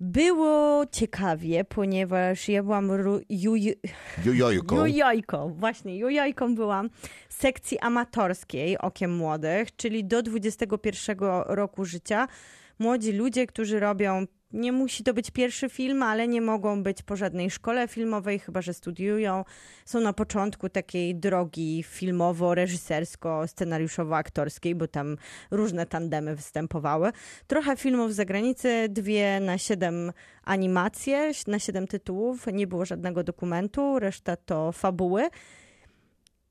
Było 0.00 0.86
ciekawie, 0.92 1.64
ponieważ 1.64 2.48
ja 2.48 2.62
byłam 2.62 2.90
ru... 2.92 3.20
ju... 3.30 3.54
Jujojką. 4.24 4.76
Jujojką, 4.86 5.54
właśnie, 5.54 5.98
jujojką 5.98 6.54
byłam 6.54 6.90
sekcji 7.28 7.78
amatorskiej 7.78 8.78
Okiem 8.78 9.16
Młodych, 9.16 9.76
czyli 9.76 10.04
do 10.04 10.22
21 10.22 11.16
roku 11.46 11.84
życia. 11.84 12.28
Młodzi 12.78 13.12
ludzie, 13.12 13.46
którzy 13.46 13.80
robią, 13.80 14.26
nie 14.52 14.72
musi 14.72 15.04
to 15.04 15.14
być 15.14 15.30
pierwszy 15.30 15.68
film, 15.68 16.02
ale 16.02 16.28
nie 16.28 16.40
mogą 16.40 16.82
być 16.82 17.02
po 17.02 17.16
żadnej 17.16 17.50
szkole 17.50 17.88
filmowej, 17.88 18.38
chyba 18.38 18.62
że 18.62 18.74
studiują. 18.74 19.44
Są 19.84 20.00
na 20.00 20.12
początku 20.12 20.68
takiej 20.68 21.14
drogi 21.14 21.84
filmowo-reżysersko-scenariuszowo-aktorskiej, 21.88 24.74
bo 24.74 24.88
tam 24.88 25.16
różne 25.50 25.86
tandemy 25.86 26.36
występowały. 26.36 27.12
Trochę 27.46 27.76
filmów 27.76 28.12
z 28.12 28.16
zagranicy, 28.16 28.88
dwie 28.88 29.40
na 29.40 29.58
siedem 29.58 30.12
animacje, 30.44 31.30
na 31.46 31.58
siedem 31.58 31.86
tytułów. 31.86 32.46
Nie 32.52 32.66
było 32.66 32.84
żadnego 32.84 33.24
dokumentu, 33.24 33.98
reszta 33.98 34.36
to 34.36 34.72
fabuły. 34.72 35.28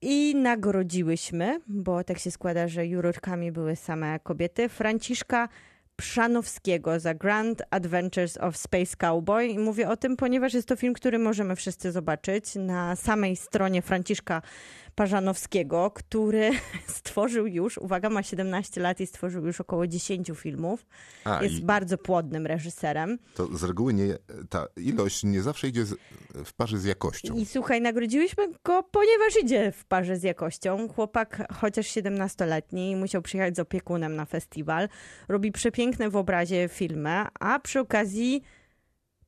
I 0.01 0.35
nagrodziłyśmy, 0.35 1.59
bo 1.67 2.03
tak 2.03 2.19
się 2.19 2.31
składa, 2.31 2.67
że 2.67 2.87
jurorkami 2.87 3.51
były 3.51 3.75
same 3.75 4.19
kobiety, 4.19 4.69
Franciszka 4.69 5.49
Przanowskiego 5.95 6.99
za 6.99 7.13
Grand 7.13 7.61
Adventures 7.69 8.37
of 8.37 8.57
Space 8.57 8.95
Cowboy. 8.97 9.47
I 9.47 9.59
mówię 9.59 9.89
o 9.89 9.97
tym, 9.97 10.17
ponieważ 10.17 10.53
jest 10.53 10.67
to 10.67 10.75
film, 10.75 10.93
który 10.93 11.19
możemy 11.19 11.55
wszyscy 11.55 11.91
zobaczyć 11.91 12.55
na 12.55 12.95
samej 12.95 13.35
stronie 13.35 13.81
Franciszka 13.81 14.41
Parzanowskiego, 14.95 15.91
który 15.91 16.51
stworzył 16.97 17.47
już, 17.47 17.77
uwaga, 17.77 18.09
ma 18.09 18.23
17 18.23 18.81
lat 18.81 18.99
i 18.99 19.07
stworzył 19.07 19.45
już 19.45 19.61
około 19.61 19.87
10 19.87 20.31
filmów. 20.35 20.85
A, 21.23 21.43
Jest 21.43 21.63
bardzo 21.63 21.97
płodnym 21.97 22.47
reżyserem. 22.47 23.17
to 23.35 23.57
z 23.57 23.63
reguły 23.63 23.93
nie, 23.93 24.17
ta 24.49 24.67
ilość 24.77 25.23
nie 25.23 25.41
zawsze 25.41 25.67
idzie 25.67 25.85
z, 25.85 25.95
w 26.45 26.53
parze 26.53 26.77
z 26.77 26.83
jakością. 26.83 27.35
I 27.35 27.45
słuchaj, 27.45 27.81
nagrodziłyśmy 27.81 28.47
go, 28.63 28.83
ponieważ 28.83 29.37
idzie 29.43 29.71
w 29.71 29.85
parze 29.85 30.17
z 30.17 30.23
jakością. 30.23 30.87
Chłopak, 30.87 31.53
chociaż 31.53 31.87
17-letni, 31.87 32.95
musiał 32.95 33.21
przyjechać 33.21 33.55
z 33.55 33.59
opiekunem 33.59 34.15
na 34.15 34.25
festiwal. 34.25 34.89
Robi 35.27 35.51
przepiękne 35.51 36.09
w 36.09 36.15
obrazie 36.15 36.69
filmy, 36.69 37.25
a 37.39 37.59
przy 37.59 37.79
okazji 37.79 38.41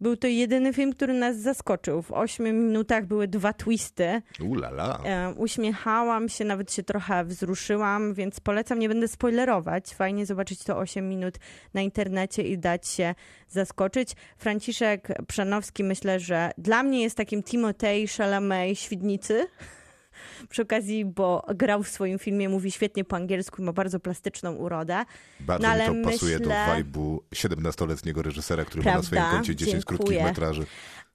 był 0.04 0.18
to 0.18 0.28
jedyny 0.28 0.74
film, 0.74 0.94
który 0.94 1.14
nas 1.14 1.38
zaskoczył. 1.38 2.02
W 2.02 2.12
8 2.12 2.46
minutach 2.46 3.06
były 3.06 3.28
dwa 3.28 3.54
twisty. 3.54 4.22
Ulala. 4.42 5.00
E, 5.06 5.34
uśmiechałam 5.38 6.30
się, 6.30 6.46
nawet 6.46 6.74
się 6.74 6.84
trochę 6.84 7.26
wzruszyłam, 7.26 8.14
więc 8.14 8.40
polecam, 8.40 8.80
nie 8.80 8.90
będę 8.90 9.08
spoilerować. 9.08 9.94
Fajnie 9.94 10.26
zobaczyć 10.26 10.64
to 10.64 10.78
8 10.78 11.10
minut 11.10 11.38
na 11.74 11.82
internecie 11.82 12.44
i 12.44 12.58
dać 12.58 12.88
się 12.88 13.16
zaskoczyć. 13.50 14.14
Franciszek 14.38 15.08
Przanowski 15.28 15.84
myślę, 15.84 16.20
że 16.20 16.52
dla 16.58 16.84
mnie 16.84 17.02
jest 17.02 17.18
takim 17.18 17.44
Timotej 17.44 18.08
Chalamet 18.08 18.80
Świdnicy. 18.80 19.48
Przy 20.50 20.62
okazji, 20.62 21.06
bo 21.06 21.46
grał 21.56 21.84
w 21.84 21.88
swoim 21.90 22.20
filmie, 22.20 22.50
mówi 22.50 22.72
świetnie 22.72 23.04
po 23.04 23.16
angielsku 23.16 23.62
i 23.62 23.66
ma 23.66 23.74
bardzo 23.74 24.00
plastyczną 24.00 24.56
urodę. 24.56 25.04
Bardzo 25.40 25.68
No, 25.68 25.76
mi 25.76 25.82
ale 25.82 26.04
to 26.04 26.10
pasuje 26.10 26.40
do 26.40 26.50
vibe'u 26.50 27.18
17-letniego 27.36 28.22
reżysera, 28.22 28.66
który 28.66 28.84
ma 28.84 28.86
na 28.86 28.92
Prawda? 28.92 29.08
swoim 29.08 29.24
koncie 29.32 29.56
10 29.56 29.74
Dziękuję. 29.74 29.98
krótkich 29.98 30.24
metraży. 30.24 30.66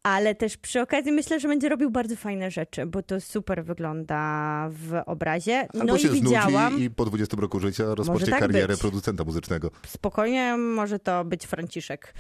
Ale 0.03 0.35
też 0.35 0.57
przy 0.57 0.81
okazji 0.81 1.13
myślę, 1.13 1.41
że 1.41 1.49
będzie 1.49 1.69
robił 1.69 1.91
bardzo 1.91 2.17
fajne 2.17 2.51
rzeczy, 2.51 2.87
bo 2.87 3.03
to 3.03 3.21
super 3.21 3.65
wygląda 3.65 4.69
w 4.71 5.03
obrazie. 5.07 5.69
Albo 5.75 5.85
no 5.85 5.99
się 5.99 6.09
i 6.09 6.11
widziałam, 6.11 6.69
znudzi 6.71 6.85
i 6.85 6.91
po 6.91 7.05
20 7.05 7.37
roku 7.41 7.61
życia 7.61 7.85
rozpocznie 7.95 8.27
tak 8.27 8.41
karierę 8.41 8.67
być. 8.69 8.81
producenta 8.81 9.25
muzycznego. 9.25 9.71
spokojnie 9.87 10.57
może 10.57 10.99
to 10.99 11.25
być 11.25 11.47
Franciszek. 11.47 12.15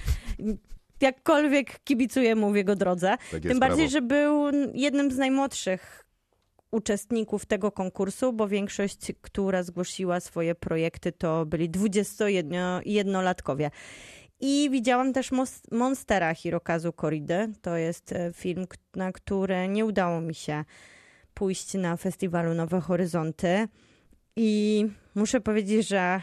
Jakkolwiek 1.01 1.81
kibicuję 1.85 2.35
mu 2.35 2.53
w 2.53 2.57
jego 2.57 2.77
drodze. 2.77 3.17
Tak 3.31 3.43
Tym 3.43 3.61
bardziej, 3.61 3.89
że 3.91 4.03
był 4.03 4.45
jednym 4.75 5.11
z 5.11 5.17
najmłodszych 5.17 6.05
uczestników 6.71 7.47
tego 7.47 7.73
konkursu, 7.73 8.33
bo 8.33 8.49
większość, 8.49 9.13
która 9.21 9.63
zgłosiła 9.63 10.21
swoje 10.21 10.55
projekty, 10.55 11.13
to 11.13 11.47
byli 11.47 11.71
21-latkowie. 11.71 13.71
I 14.41 14.71
widziałam 14.71 15.13
też 15.13 15.31
Monstera 15.73 16.35
Hirokazu 16.35 16.93
Koridy. 16.93 17.53
To 17.63 17.77
jest 17.77 18.13
e, 18.13 18.33
film, 18.33 18.67
na 18.97 19.13
który 19.13 19.69
nie 19.69 19.85
udało 19.85 20.21
mi 20.21 20.35
się 20.35 20.65
pójść 21.35 21.75
na 21.75 21.97
festiwalu 21.97 22.55
Nowe 22.55 22.81
Horyzonty. 22.81 23.69
I 24.37 24.87
muszę 25.15 25.41
powiedzieć, 25.41 25.89
że 25.89 26.23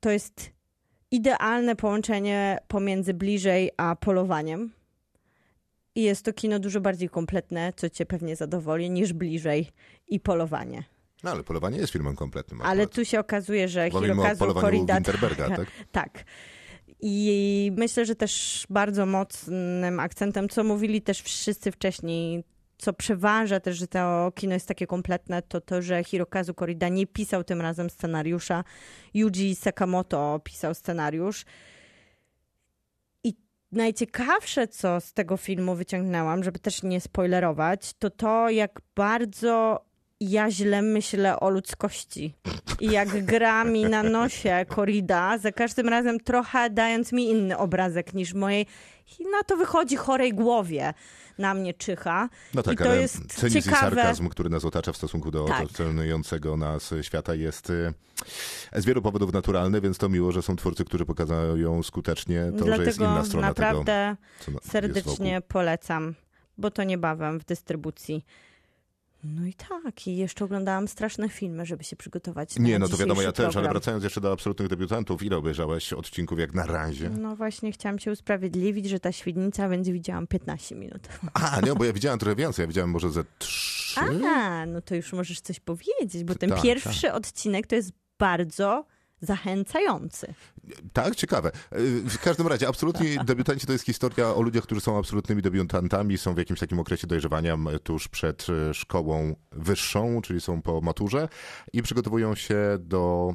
to 0.00 0.10
jest 0.10 0.50
idealne 1.10 1.76
połączenie 1.76 2.58
pomiędzy 2.68 3.14
bliżej 3.14 3.70
a 3.76 3.96
polowaniem. 3.96 4.81
I 5.94 6.02
jest 6.02 6.24
to 6.24 6.32
kino 6.32 6.58
dużo 6.58 6.80
bardziej 6.80 7.08
kompletne, 7.08 7.72
co 7.76 7.90
cię 7.90 8.06
pewnie 8.06 8.36
zadowoli, 8.36 8.90
niż 8.90 9.12
bliżej 9.12 9.68
i 10.08 10.20
polowanie. 10.20 10.84
No 11.22 11.30
ale 11.30 11.42
polowanie 11.42 11.78
jest 11.78 11.92
filmem 11.92 12.16
kompletnym. 12.16 12.62
Ale 12.62 12.82
akurat. 12.82 12.94
tu 12.94 13.04
się 13.04 13.20
okazuje, 13.20 13.68
że 13.68 13.90
Hirokazu 13.90 14.54
Korida... 14.54 14.94
Winterberga, 14.94 15.48
tak? 15.56 15.68
tak. 15.92 16.24
I 17.00 17.72
myślę, 17.76 18.06
że 18.06 18.14
też 18.14 18.66
bardzo 18.70 19.06
mocnym 19.06 20.00
akcentem, 20.00 20.48
co 20.48 20.64
mówili 20.64 21.02
też 21.02 21.22
wszyscy 21.22 21.72
wcześniej, 21.72 22.44
co 22.78 22.92
przeważa 22.92 23.60
też, 23.60 23.76
że 23.76 23.86
to 23.86 24.32
kino 24.34 24.54
jest 24.54 24.68
takie 24.68 24.86
kompletne, 24.86 25.42
to 25.42 25.60
to, 25.60 25.82
że 25.82 26.04
Hirokazu 26.04 26.54
Korida 26.54 26.88
nie 26.88 27.06
pisał 27.06 27.44
tym 27.44 27.60
razem 27.60 27.90
scenariusza. 27.90 28.64
Yuji 29.14 29.54
Sakamoto 29.54 30.40
pisał 30.44 30.74
scenariusz. 30.74 31.44
Najciekawsze, 33.72 34.68
co 34.68 35.00
z 35.00 35.12
tego 35.12 35.36
filmu 35.36 35.74
wyciągnęłam, 35.74 36.44
żeby 36.44 36.58
też 36.58 36.82
nie 36.82 37.00
spoilerować, 37.00 37.92
to 37.98 38.10
to, 38.10 38.50
jak 38.50 38.80
bardzo 38.94 39.84
ja 40.20 40.50
źle 40.50 40.82
myślę 40.82 41.40
o 41.40 41.50
ludzkości. 41.50 42.34
I 42.80 42.90
jak 42.90 43.24
gra 43.24 43.64
mi 43.64 43.84
na 43.84 44.02
nosie 44.02 44.64
Korida, 44.68 45.38
za 45.38 45.52
każdym 45.52 45.88
razem 45.88 46.20
trochę 46.20 46.70
dając 46.70 47.12
mi 47.12 47.30
inny 47.30 47.58
obrazek 47.58 48.14
niż 48.14 48.34
mojej. 48.34 48.66
I 49.18 49.24
na 49.30 49.42
to 49.42 49.56
wychodzi 49.56 49.96
chorej 49.96 50.34
głowie. 50.34 50.94
Na 51.38 51.54
mnie 51.54 51.74
czyha. 51.74 52.28
No 52.54 52.62
tak, 52.62 52.74
I 52.74 52.76
to 52.76 52.84
ale 52.84 53.00
jest 53.02 53.26
cynizm 53.26 53.58
i 53.58 53.62
ciekawe. 53.62 53.80
sarkazm, 53.96 54.28
który 54.28 54.50
nas 54.50 54.64
otacza 54.64 54.92
w 54.92 54.96
stosunku 54.96 55.30
do 55.30 55.44
Tak. 55.44 55.64
otaczającego 55.64 56.56
nas 56.56 56.94
świata 57.02 57.34
jest 57.34 57.70
y, 57.70 57.94
z 58.76 58.84
wielu 58.84 59.02
powodów 59.02 59.32
naturalny, 59.32 59.80
więc 59.80 59.98
to 59.98 60.08
miło, 60.08 60.32
że 60.32 60.42
są 60.42 60.56
twórcy, 60.56 60.84
którzy 60.84 61.06
pokazują 61.06 61.82
skutecznie 61.82 62.52
to, 62.58 62.64
że 62.66 62.70
jest 62.70 62.82
Dlatego 62.98 63.04
inna 63.04 63.24
strona 63.24 63.54
tego, 63.54 63.66
naprawdę 63.68 64.16
co 64.40 64.50
na- 64.50 64.54
jest 64.54 64.70
serdecznie 64.70 65.40
polecam, 65.48 66.14
bo 66.58 66.70
to 66.70 66.84
niebawem 66.84 67.40
w 67.40 67.44
dystrybucji. 67.44 68.24
No 69.24 69.46
i 69.46 69.54
tak, 69.54 70.06
i 70.06 70.16
jeszcze 70.16 70.44
oglądałam 70.44 70.88
straszne 70.88 71.28
filmy, 71.28 71.66
żeby 71.66 71.84
się 71.84 71.96
przygotować 71.96 72.56
na 72.56 72.64
Nie, 72.64 72.78
no 72.78 72.88
to 72.88 72.96
wiadomo, 72.96 73.22
ja 73.22 73.32
też, 73.32 73.56
ale 73.56 73.68
wracając 73.68 74.04
jeszcze 74.04 74.20
do 74.20 74.32
absolutnych 74.32 74.68
debiutantów, 74.68 75.22
ile 75.22 75.36
obejrzałeś 75.36 75.92
odcinków 75.92 76.38
jak 76.38 76.54
na 76.54 76.66
razie? 76.66 77.10
No 77.10 77.36
właśnie, 77.36 77.72
chciałam 77.72 77.98
się 77.98 78.12
usprawiedliwić, 78.12 78.88
że 78.88 79.00
ta 79.00 79.12
świdnica 79.12 79.68
będzie 79.68 79.92
widziałam 79.92 80.26
15 80.26 80.74
minut. 80.74 81.08
A, 81.34 81.60
nie, 81.60 81.74
bo 81.74 81.84
ja 81.84 81.92
widziałem 81.92 82.18
trochę 82.18 82.36
więcej, 82.36 82.62
ja 82.62 82.66
widziałem 82.66 82.90
może 82.90 83.10
ze 83.10 83.24
trzy. 83.38 84.00
A, 84.00 84.66
no 84.66 84.80
to 84.80 84.94
już 84.94 85.12
możesz 85.12 85.40
coś 85.40 85.60
powiedzieć, 85.60 86.24
bo 86.24 86.34
ten 86.34 86.50
Tak, 86.50 86.62
pierwszy 86.62 87.12
odcinek 87.12 87.66
to 87.66 87.74
jest 87.74 87.92
bardzo 88.18 88.84
zachęcający. 89.22 90.34
Tak, 90.92 91.16
ciekawe. 91.16 91.50
Y, 91.78 92.00
W 92.10 92.18
każdym 92.18 92.46
razie, 92.46 92.68
absolutni 92.68 93.16
debiutanci 93.24 93.66
to 93.66 93.72
jest 93.72 93.84
historia 93.84 94.34
o 94.34 94.42
ludziach, 94.42 94.62
którzy 94.64 94.80
są 94.80 94.98
absolutnymi 94.98 95.42
debiutantami, 95.42 96.18
są 96.18 96.34
w 96.34 96.38
jakimś 96.38 96.60
takim 96.60 96.78
okresie 96.78 97.06
dojrzewania 97.06 97.56
tuż 97.82 98.08
przed 98.08 98.46
y, 98.70 98.74
szkołą 98.74 99.34
wyższą, 99.52 100.22
czyli 100.22 100.40
są 100.40 100.62
po 100.62 100.80
maturze 100.80 101.28
i 101.72 101.82
przygotowują 101.82 102.34
się 102.34 102.56
do 102.80 103.34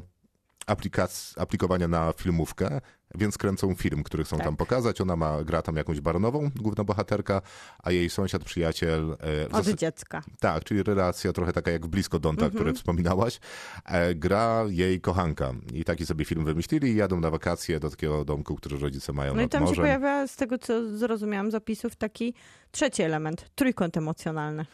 aplikac- 0.66 1.40
aplikowania 1.42 1.88
na 1.88 2.12
filmówkę, 2.12 2.80
więc 3.14 3.38
kręcą 3.38 3.74
film, 3.74 4.02
który 4.02 4.24
chcą 4.24 4.36
Tak. 4.36 4.46
tam 4.46 4.56
pokazać. 4.56 5.00
Ona 5.00 5.16
ma, 5.16 5.44
gra 5.44 5.62
tam 5.62 5.76
jakąś 5.76 6.00
baronową, 6.00 6.50
główna 6.56 6.84
bohaterka, 6.84 7.42
a 7.82 7.90
jej 7.92 8.10
sąsiad, 8.10 8.44
przyjaciel... 8.44 9.16
e, 9.48 9.52
Od 9.52 9.66
dziecka. 9.68 10.22
tak, 10.40 10.64
czyli 10.64 10.82
relacja 10.82 11.32
trochę 11.32 11.52
taka 11.52 11.70
jak 11.70 11.86
Blisko 11.86 12.18
Donta, 12.18 12.44
Mhm. 12.44 12.54
które 12.58 12.74
wspominałaś. 12.74 13.40
E, 13.84 14.14
gra 14.14 14.64
jej 14.68 15.00
kochanka. 15.00 15.52
I 15.74 15.84
taki 15.84 16.06
sobie 16.06 16.24
film 16.24 16.44
wymyślili 16.44 16.88
i 16.92 16.96
jadą 16.96 17.20
na 17.20 17.30
wakacje 17.30 17.80
do 17.80 17.90
takiego 17.90 18.24
domku, 18.24 18.56
który 18.56 18.78
rodzice 18.78 19.12
mają 19.12 19.34
No 19.34 19.42
i 19.42 19.48
tam 19.48 19.60
się 19.62 19.66
morzem. 19.66 19.82
pojawia, 19.84 20.26
z 20.26 20.36
tego 20.36 20.58
co 20.58 20.96
zrozumiałam 20.98 21.50
z 21.50 21.54
opisów, 21.54 21.96
taki 21.96 22.34
trzeci 22.70 23.02
element, 23.02 23.50
trójkąt 23.54 23.96
emocjonalny. 23.96 24.66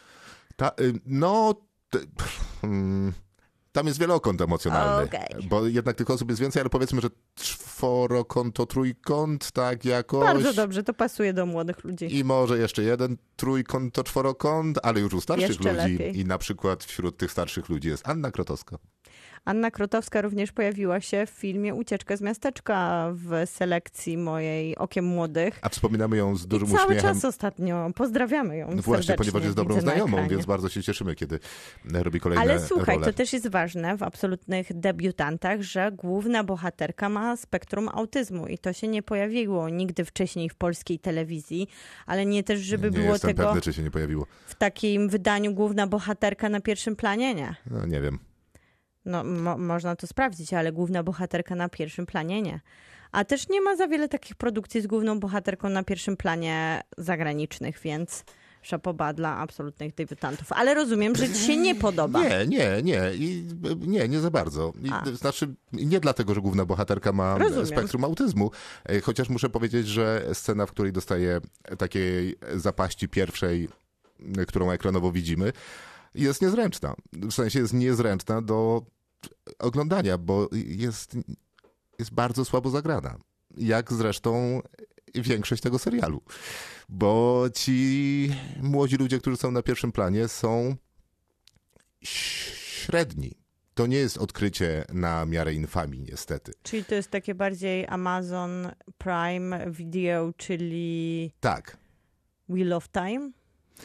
Ta, 0.56 0.68
y, 0.80 0.92
no, 1.06 1.54
t- 1.90 1.98
mm, 2.62 3.12
tam 3.74 3.86
jest 3.86 3.98
wielokąt 3.98 4.40
emocjonalny, 4.40 5.04
Okej. 5.04 5.48
bo 5.48 5.66
jednak 5.66 5.96
tych 5.96 6.10
osób 6.10 6.28
jest 6.28 6.40
więcej, 6.40 6.60
ale 6.60 6.70
powiedzmy, 6.70 7.00
że 7.00 7.08
czworokąt 7.34 8.54
to 8.56 8.66
trójkąt, 8.66 9.52
tak 9.52 9.84
jakoś. 9.84 10.20
Bardzo 10.20 10.52
dobrze, 10.52 10.82
to 10.82 10.94
pasuje 10.94 11.32
do 11.32 11.46
młodych 11.46 11.84
ludzi. 11.84 12.18
I 12.18 12.24
może 12.24 12.58
jeszcze 12.58 12.82
jeden 12.82 13.16
trójkąt 13.36 13.94
to 13.94 14.04
czworokąt, 14.04 14.78
ale 14.82 15.00
już 15.00 15.14
u 15.14 15.20
starszych 15.20 15.48
Jeszcze 15.48 15.72
ludzi. 15.72 15.92
lepiej. 15.92 16.18
I 16.18 16.24
na 16.24 16.38
przykład 16.38 16.84
wśród 16.84 17.16
tych 17.16 17.32
starszych 17.32 17.68
ludzi 17.68 17.88
jest 17.88 18.08
Anna 18.08 18.30
Krotowska. 18.30 18.78
Anna 19.44 19.70
Krotowska 19.70 20.22
również 20.22 20.52
pojawiła 20.52 21.00
się 21.00 21.26
w 21.26 21.30
filmie 21.30 21.74
Ucieczka 21.74 22.16
z 22.16 22.20
miasteczka 22.20 23.08
w 23.14 23.50
selekcji 23.50 24.16
mojej 24.18 24.76
Okiem 24.76 25.04
Młodych. 25.04 25.58
A 25.62 25.68
wspominamy 25.68 26.16
ją 26.16 26.36
z 26.36 26.46
dużym 26.46 26.68
I 26.68 26.70
cały 26.70 26.84
uśmiechem. 26.84 27.14
czas 27.14 27.24
ostatnio 27.24 27.90
pozdrawiamy 27.94 28.56
ją 28.56 28.74
No 28.74 28.82
właśnie, 28.82 29.14
ponieważ 29.14 29.44
jest 29.44 29.56
dobrą 29.56 29.80
znajomą, 29.80 30.28
więc 30.28 30.46
bardzo 30.46 30.68
się 30.68 30.82
cieszymy, 30.82 31.14
kiedy 31.14 31.38
robi 31.92 32.20
kolejne 32.20 32.42
Ale 32.42 32.60
słuchaj, 32.60 32.94
role. 32.94 33.06
to 33.06 33.12
też 33.12 33.32
jest 33.32 33.48
ważne 33.48 33.96
w 33.96 34.02
absolutnych 34.02 34.80
debiutantach, 34.80 35.62
że 35.62 35.92
główna 35.92 36.44
bohaterka 36.44 37.08
ma 37.08 37.36
spektrum 37.36 37.88
autyzmu 37.88 38.46
i 38.46 38.58
to 38.58 38.72
się 38.72 38.88
nie 38.88 39.02
pojawiło 39.02 39.68
nigdy 39.68 40.04
wcześniej 40.04 40.48
w 40.50 40.54
polskiej 40.54 40.98
telewizji, 40.98 41.68
ale 42.06 42.26
nie 42.26 42.42
też, 42.44 42.60
żeby 42.60 42.90
nie 42.90 42.98
było 42.98 43.18
tego 43.18 43.44
pewny, 43.44 43.60
czy 43.60 43.72
się 43.72 43.82
nie 43.82 43.90
pojawiło. 43.90 44.26
w 44.46 44.54
takim 44.54 45.08
wydaniu 45.08 45.54
główna 45.54 45.86
bohaterka 45.86 46.48
na 46.48 46.60
pierwszym 46.60 46.96
planie, 46.96 47.34
nie. 47.34 47.54
No, 47.70 47.86
nie 47.86 48.00
wiem. 48.00 48.18
No, 49.04 49.24
mo- 49.24 49.58
można 49.58 49.96
to 49.96 50.06
sprawdzić, 50.06 50.52
ale 50.54 50.72
główna 50.72 51.02
bohaterka 51.02 51.54
na 51.54 51.68
pierwszym 51.68 52.06
planie 52.06 52.42
nie. 52.42 52.60
A 53.12 53.24
też 53.24 53.48
nie 53.48 53.60
ma 53.60 53.76
za 53.76 53.88
wiele 53.88 54.08
takich 54.08 54.36
produkcji 54.36 54.80
z 54.80 54.86
główną 54.86 55.20
bohaterką 55.20 55.68
na 55.68 55.82
pierwszym 55.84 56.16
planie 56.16 56.80
zagranicznych, 56.98 57.80
więc 57.82 58.24
szapoba 58.62 59.12
dla 59.12 59.36
absolutnych 59.36 59.94
debiutantów. 59.94 60.52
Ale 60.52 60.74
rozumiem, 60.74 61.16
że 61.16 61.28
ci 61.28 61.34
się 61.46 61.56
nie 61.56 61.74
podoba. 61.86 62.22
Nie, 62.22 62.46
nie, 62.46 62.82
nie. 62.82 63.00
I, 63.14 63.44
nie, 63.80 64.08
nie 64.08 64.20
za 64.20 64.30
bardzo. 64.30 64.72
I, 65.12 65.16
znaczy, 65.16 65.54
nie 65.72 66.00
dlatego, 66.00 66.34
że 66.34 66.40
główna 66.40 66.64
bohaterka 66.64 67.12
ma 67.12 67.38
Rozumiem. 67.38 67.66
spektrum 67.66 68.04
autyzmu, 68.04 68.50
e, 68.84 69.00
chociaż 69.00 69.28
muszę 69.28 69.48
powiedzieć, 69.50 69.86
że 69.88 70.26
scena, 70.32 70.66
w 70.66 70.70
której 70.70 70.92
dostaje 70.92 71.40
takiej 71.78 72.36
zapaści 72.56 73.08
pierwszej, 73.08 73.68
e, 74.38 74.46
którą 74.46 74.70
ekranowo 74.70 75.12
widzimy, 75.12 75.52
jest 76.14 76.42
niezręczna. 76.42 76.94
W 77.12 77.32
sensie 77.32 77.58
jest 77.60 77.72
niezręczna 77.72 78.42
do 78.42 78.82
oglądania, 79.58 80.18
bo 80.18 80.48
jest, 80.52 81.16
jest 81.98 82.14
bardzo 82.14 82.44
słabo 82.44 82.70
zagrana. 82.70 83.18
Jak 83.56 83.92
zresztą 83.92 84.60
większość 85.14 85.62
tego 85.62 85.78
serialu. 85.78 86.22
Bo 86.88 87.44
ci 87.54 88.30
młodzi 88.62 88.96
ludzie, 88.96 89.18
którzy 89.18 89.36
są 89.36 89.50
na 89.50 89.62
pierwszym 89.62 89.92
planie, 89.92 90.28
są 90.28 90.76
średni. 92.02 93.32
To 93.74 93.86
nie 93.86 93.96
jest 93.96 94.18
odkrycie 94.18 94.84
na 94.92 95.26
miarę 95.26 95.54
infamii, 95.54 96.00
niestety. 96.00 96.52
Czyli 96.62 96.84
to 96.84 96.94
jest 96.94 97.10
takie 97.10 97.34
bardziej 97.34 97.86
Amazon 97.86 98.70
Prime 98.98 99.70
Video, 99.70 100.32
czyli 100.36 101.30
Tak. 101.40 101.76
Wheel 102.48 102.72
of 102.72 102.88
Time? 102.88 103.30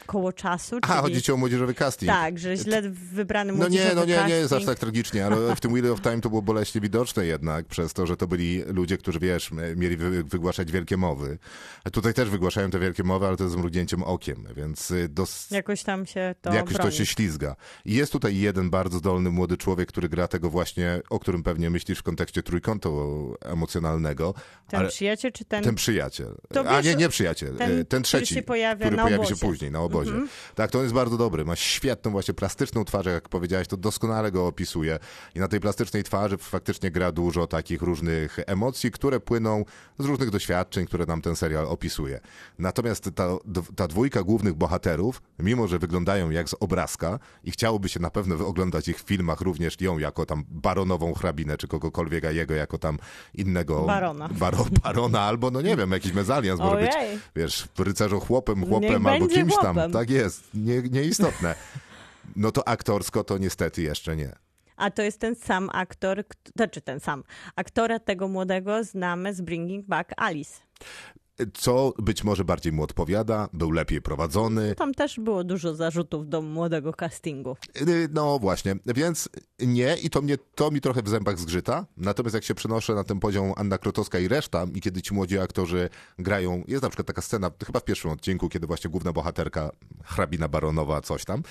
Koło 0.05 0.33
czasu. 0.33 0.77
A, 0.81 0.87
czyli... 0.87 0.99
chodzi 1.01 1.21
ci 1.21 1.31
o 1.31 1.37
młodzieżowy 1.37 1.73
casting. 1.73 2.11
Tak, 2.11 2.39
że 2.39 2.57
źle 2.57 2.81
wybrany 2.91 3.51
No 3.51 3.57
młodzieżowy 3.57 3.89
nie, 3.89 3.95
no 3.95 4.05
nie, 4.05 4.27
nie 4.27 4.33
jest 4.35 4.53
aż 4.53 4.59
casting. 4.59 4.69
tak 4.69 4.79
tragicznie, 4.79 5.25
ale 5.25 5.55
w 5.55 5.59
tym 5.59 5.71
Wheel 5.73 5.91
of 5.91 6.01
Time 6.01 6.21
to 6.21 6.29
było 6.29 6.41
boleśnie 6.41 6.81
widoczne 6.81 7.25
jednak, 7.25 7.65
przez 7.65 7.93
to, 7.93 8.05
że 8.07 8.17
to 8.17 8.27
byli 8.27 8.61
ludzie, 8.67 8.97
którzy, 8.97 9.19
wiesz, 9.19 9.51
mieli 9.75 9.97
wy, 9.97 10.23
wygłaszać 10.23 10.71
wielkie 10.71 10.97
mowy. 10.97 11.37
A 11.83 11.89
tutaj 11.89 12.13
też 12.13 12.29
wygłaszają 12.29 12.69
te 12.69 12.79
wielkie 12.79 13.03
mowy, 13.03 13.27
ale 13.27 13.37
to 13.37 13.49
z 13.49 13.55
mrugnięciem 13.55 14.03
okiem, 14.03 14.47
więc 14.55 14.91
y, 14.91 15.09
dos... 15.09 15.51
Jakoś 15.51 15.83
tam 15.83 16.05
się 16.05 16.35
to 16.41 16.53
Jakoś 16.53 16.73
broni. 16.73 16.91
to 16.91 16.97
się 16.97 17.05
ślizga. 17.05 17.55
I 17.85 17.93
jest 17.93 18.11
tutaj 18.11 18.37
jeden 18.37 18.69
bardzo 18.69 18.97
zdolny 18.97 19.29
młody 19.29 19.57
człowiek, 19.57 19.89
który 19.89 20.09
gra 20.09 20.27
tego 20.27 20.49
właśnie, 20.49 21.01
o 21.09 21.19
którym 21.19 21.43
pewnie 21.43 21.69
myślisz 21.69 21.99
w 21.99 22.03
kontekście 22.03 22.43
trójkątu 22.43 23.35
emocjonalnego. 23.41 24.33
Ten 24.67 24.79
ale 24.79 24.89
przyjaciel 24.89 25.31
czy 25.31 25.45
ten... 25.45 25.63
ten 25.63 25.75
przyjaciel. 25.75 26.35
To 26.53 26.69
A 26.69 26.81
wiesz, 26.81 26.85
nie, 26.85 26.95
nie 26.95 27.09
przyjaciel. 27.09 27.55
ten, 27.57 27.57
Ten, 27.69 27.85
ten 27.85 27.85
który 27.85 28.01
trzeci. 28.03 28.33
się 28.35 28.41
pojawia 28.41 28.85
który 28.85 28.97
na 28.97 29.03
pojawi 29.03 29.27
się 29.27 29.35
później 29.35 29.71
na 29.79 29.85
obozie. 29.85 30.11
Tak, 30.55 30.71
to 30.71 30.79
on 30.79 30.83
jest 30.83 30.95
bardzo 30.95 31.17
dobry. 31.17 31.45
Ma 31.45 31.55
świetną 31.55 32.11
właśnie 32.11 32.33
plastyczną 32.33 32.85
twarz, 32.85 33.05
jak 33.05 33.29
powiedziałeś, 33.29 33.67
to 33.67 33.77
doskonale 33.77 34.31
go 34.31 34.47
opisuje. 34.47 34.99
I 35.35 35.39
na 35.39 35.47
tej 35.47 35.59
plastycznej 35.59 36.03
twarzy 36.03 36.37
faktycznie 36.37 36.91
gra 36.91 37.11
dużo 37.11 37.47
takich 37.47 37.81
różnych 37.81 38.39
emocji, 38.47 38.91
które 38.91 39.19
płyną 39.19 39.65
z 39.99 40.05
różnych 40.05 40.29
doświadczeń, 40.29 40.85
które 40.85 41.05
nam 41.05 41.21
ten 41.21 41.35
serial 41.35 41.65
opisuje. 41.65 42.19
Natomiast 42.59 43.09
ta, 43.15 43.27
ta 43.75 43.87
dwójka 43.87 44.23
głównych 44.23 44.53
bohaterów, 44.53 45.21
mimo 45.39 45.67
że 45.67 45.79
wyglądają 45.79 46.29
jak 46.29 46.49
z 46.49 46.55
obrazka 46.59 47.19
i 47.43 47.51
chciałoby 47.51 47.89
się 47.89 47.99
na 47.99 48.09
pewno 48.09 48.47
oglądać 48.47 48.87
ich 48.87 48.99
w 48.99 49.01
filmach 49.01 49.41
również 49.41 49.81
ją 49.81 49.97
jako 49.97 50.25
tam 50.25 50.43
baronową 50.49 51.13
hrabinę, 51.13 51.57
czy 51.57 51.67
kogokolwiek, 51.67 52.25
a 52.25 52.31
jego 52.31 52.53
jako 52.53 52.77
tam 52.77 52.97
innego... 53.33 53.85
Barona. 53.85 54.29
Baro, 54.31 54.65
barona 54.83 55.21
albo, 55.21 55.51
no 55.51 55.61
nie 55.61 55.77
wiem, 55.77 55.91
jakiś 55.91 56.13
mezalians 56.13 56.59
może 56.59 56.77
być, 56.77 56.95
Ojej. 56.95 57.19
wiesz, 57.35 57.67
rycerzo 57.79 58.19
chłopem, 58.19 58.65
chłopem 58.65 59.03
Niech 59.03 59.13
albo 59.13 59.27
kimś 59.27 59.53
tam. 59.61 59.68
Tak 59.91 60.09
jest, 60.09 60.43
nie, 60.53 60.81
nieistotne. 60.81 61.55
No 62.35 62.51
to 62.51 62.67
aktorsko 62.67 63.23
to 63.23 63.37
niestety 63.37 63.81
jeszcze 63.81 64.15
nie. 64.15 64.35
A 64.77 64.91
to 64.91 65.01
jest 65.01 65.19
ten 65.19 65.35
sam 65.35 65.69
aktor, 65.73 66.27
kt- 66.27 66.51
znaczy 66.55 66.81
ten 66.81 66.99
sam. 66.99 67.23
Aktora 67.55 67.99
tego 67.99 68.27
młodego 68.27 68.83
znamy 68.83 69.33
z 69.33 69.41
Bringing 69.41 69.85
Back 69.85 70.11
Alice. 70.17 70.61
Co 71.53 71.93
być 71.97 72.23
może 72.23 72.45
bardziej 72.45 72.73
mu 72.73 72.83
odpowiada, 72.83 73.49
był 73.53 73.71
lepiej 73.71 74.01
prowadzony. 74.01 74.75
Tam 74.75 74.93
też 74.93 75.19
było 75.19 75.43
dużo 75.43 75.75
zarzutów 75.75 76.29
do 76.29 76.41
młodego 76.41 76.93
castingu. 76.93 77.57
Y, 77.81 78.09
No 78.13 78.39
właśnie, 78.39 78.75
więc 78.85 79.29
nie 79.59 79.95
i 80.03 80.09
to, 80.09 80.21
mnie, 80.21 80.37
to 80.55 80.71
mi 80.71 80.81
trochę 80.81 81.01
w 81.03 81.09
zębach 81.09 81.39
zgrzyta. 81.39 81.85
Natomiast 81.97 82.33
jak 82.33 82.43
się 82.43 82.55
przenoszę 82.55 82.95
na 82.95 83.03
ten 83.03 83.19
poziom 83.19 83.53
Anna 83.55 83.77
Krotowska 83.77 84.19
i 84.19 84.27
reszta 84.27 84.65
i 84.73 84.81
kiedy 84.81 85.01
ci 85.01 85.13
młodzi 85.13 85.39
aktorzy 85.39 85.89
grają, 86.19 86.63
jest 86.67 86.83
na 86.83 86.89
przykład 86.89 87.07
taka 87.07 87.21
scena, 87.21 87.51
chyba 87.65 87.79
w 87.79 87.83
pierwszym 87.83 88.11
odcinku, 88.11 88.49
kiedy 88.49 88.67
właśnie 88.67 88.89
główna 88.89 89.13
bohaterka, 89.13 89.71
hrabina 90.03 90.47
baronowa, 90.47 91.01
coś 91.01 91.25
tam, 91.25 91.43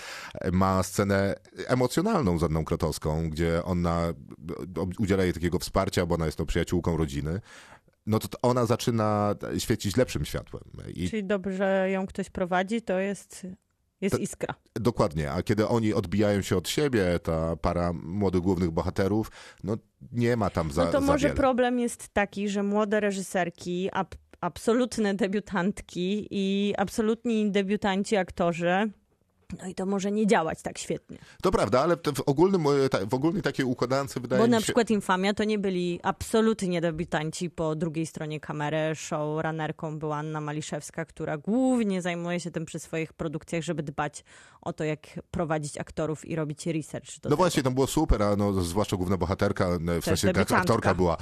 ma 0.53 0.83
scenę 0.83 1.35
emocjonalną 1.67 2.39
z 2.39 2.43
Anną 2.43 2.65
Krotowską, 2.65 3.31
gdzie 3.31 3.65
ona 3.65 4.15
udziela 4.99 5.25
jej 5.25 5.33
takiego 5.33 5.59
wsparcia, 5.59 6.07
bo 6.07 6.15
ona 6.15 6.27
jest 6.27 6.39
tą 6.39 6.47
przyjaciółką 6.47 6.97
rodziny. 6.97 7.41
No 8.09 8.19
to 8.19 8.29
ona 8.43 8.67
zaczyna 8.67 9.35
świecić 9.59 9.97
lepszym 9.97 10.25
światłem. 10.25 10.65
I 10.95 11.11
Czyli 11.11 11.25
dobrze 11.25 11.91
ją 11.91 12.07
ktoś 12.07 12.31
prowadzi, 12.31 12.83
to 12.83 12.99
jest, 12.99 13.47
jest 14.01 14.19
iskra. 14.19 14.55
Dokładnie, 14.75 15.33
a 15.33 15.43
kiedy 15.43 15.69
oni 15.69 15.95
odbijają 15.95 16.43
się 16.43 16.57
od 16.57 16.69
siebie, 16.69 17.19
ta 17.23 17.57
para 17.57 17.93
młodych 17.93 18.41
głównych 18.41 18.71
bohaterów, 18.71 19.31
no 19.65 19.77
nie 20.13 20.37
ma 20.37 20.51
tam 20.51 20.73
za, 20.73 20.85
No 20.85 20.91
to 20.93 21.01
może 21.01 21.31
problem 21.31 21.79
jest 21.79 22.09
taki, 22.09 22.49
że 22.49 22.63
młode 22.63 23.01
reżyserki, 23.01 23.89
ab, 23.93 24.15
absolutne 24.41 25.15
debiutantki 25.15 26.29
i 26.31 26.75
absolutni 26.79 27.51
debiutanci 27.51 28.17
aktorzy, 28.17 28.91
no 29.63 29.67
i 29.67 29.75
to 29.75 29.87
może 29.87 30.11
nie 30.13 30.27
działać 30.27 30.63
tak 30.63 30.79
świetnie. 30.79 31.19
To 31.43 31.51
prawda, 31.51 31.81
ale 31.81 31.97
w 31.97 32.21
ogólnym, 32.27 32.65
e, 32.85 32.89
ta- 32.89 33.07
w 33.07 33.15
ogólnej 33.15 33.43
takiej 33.43 33.65
układance 33.67 34.15
wydaje 34.15 34.41
Bo 34.43 34.47
mi 34.47 34.51
na 34.51 34.59
się... 34.59 34.63
przykład 34.63 34.91
Infamia 34.91 35.35
to 35.35 35.45
nie 35.45 35.59
byli 35.59 36.01
absolutnie 36.03 36.81
debiutanci 36.81 37.51
po 37.51 37.77
drugiej 37.77 38.07
stronie 38.07 38.41
kamery. 38.41 38.77
Showrunnerką 38.95 39.99
była 39.99 40.17
Anna 40.17 40.41
Maliszewska, 40.41 41.05
która 41.05 41.39
głównie 41.39 42.03
zajmuje 42.03 42.41
się 42.41 42.51
tym 42.51 42.65
przy 42.65 42.79
swoich 42.79 43.13
produkcjach, 43.13 43.63
żeby 43.63 43.83
dbać 43.83 44.25
o 44.61 44.73
to, 44.73 44.85
jak 44.85 45.01
prowadzić 45.31 45.79
aktorów 45.79 46.25
i 46.25 46.37
robić 46.37 46.67
research. 46.67 47.07
No 47.17 47.21
tego. 47.23 47.37
właśnie, 47.37 47.63
to 47.63 47.71
było 47.71 47.87
super, 47.87 48.23
a 48.23 48.37
no, 48.37 48.53
zwłaszcza 48.65 48.97
główna 48.97 49.17
bohaterka, 49.17 49.65
e, 49.67 50.01
w 50.01 50.05
sensie 50.05 50.27
jak 50.27 50.37
debiutantka. 50.37 50.57
aktorka 50.57 50.95
była 50.95 51.17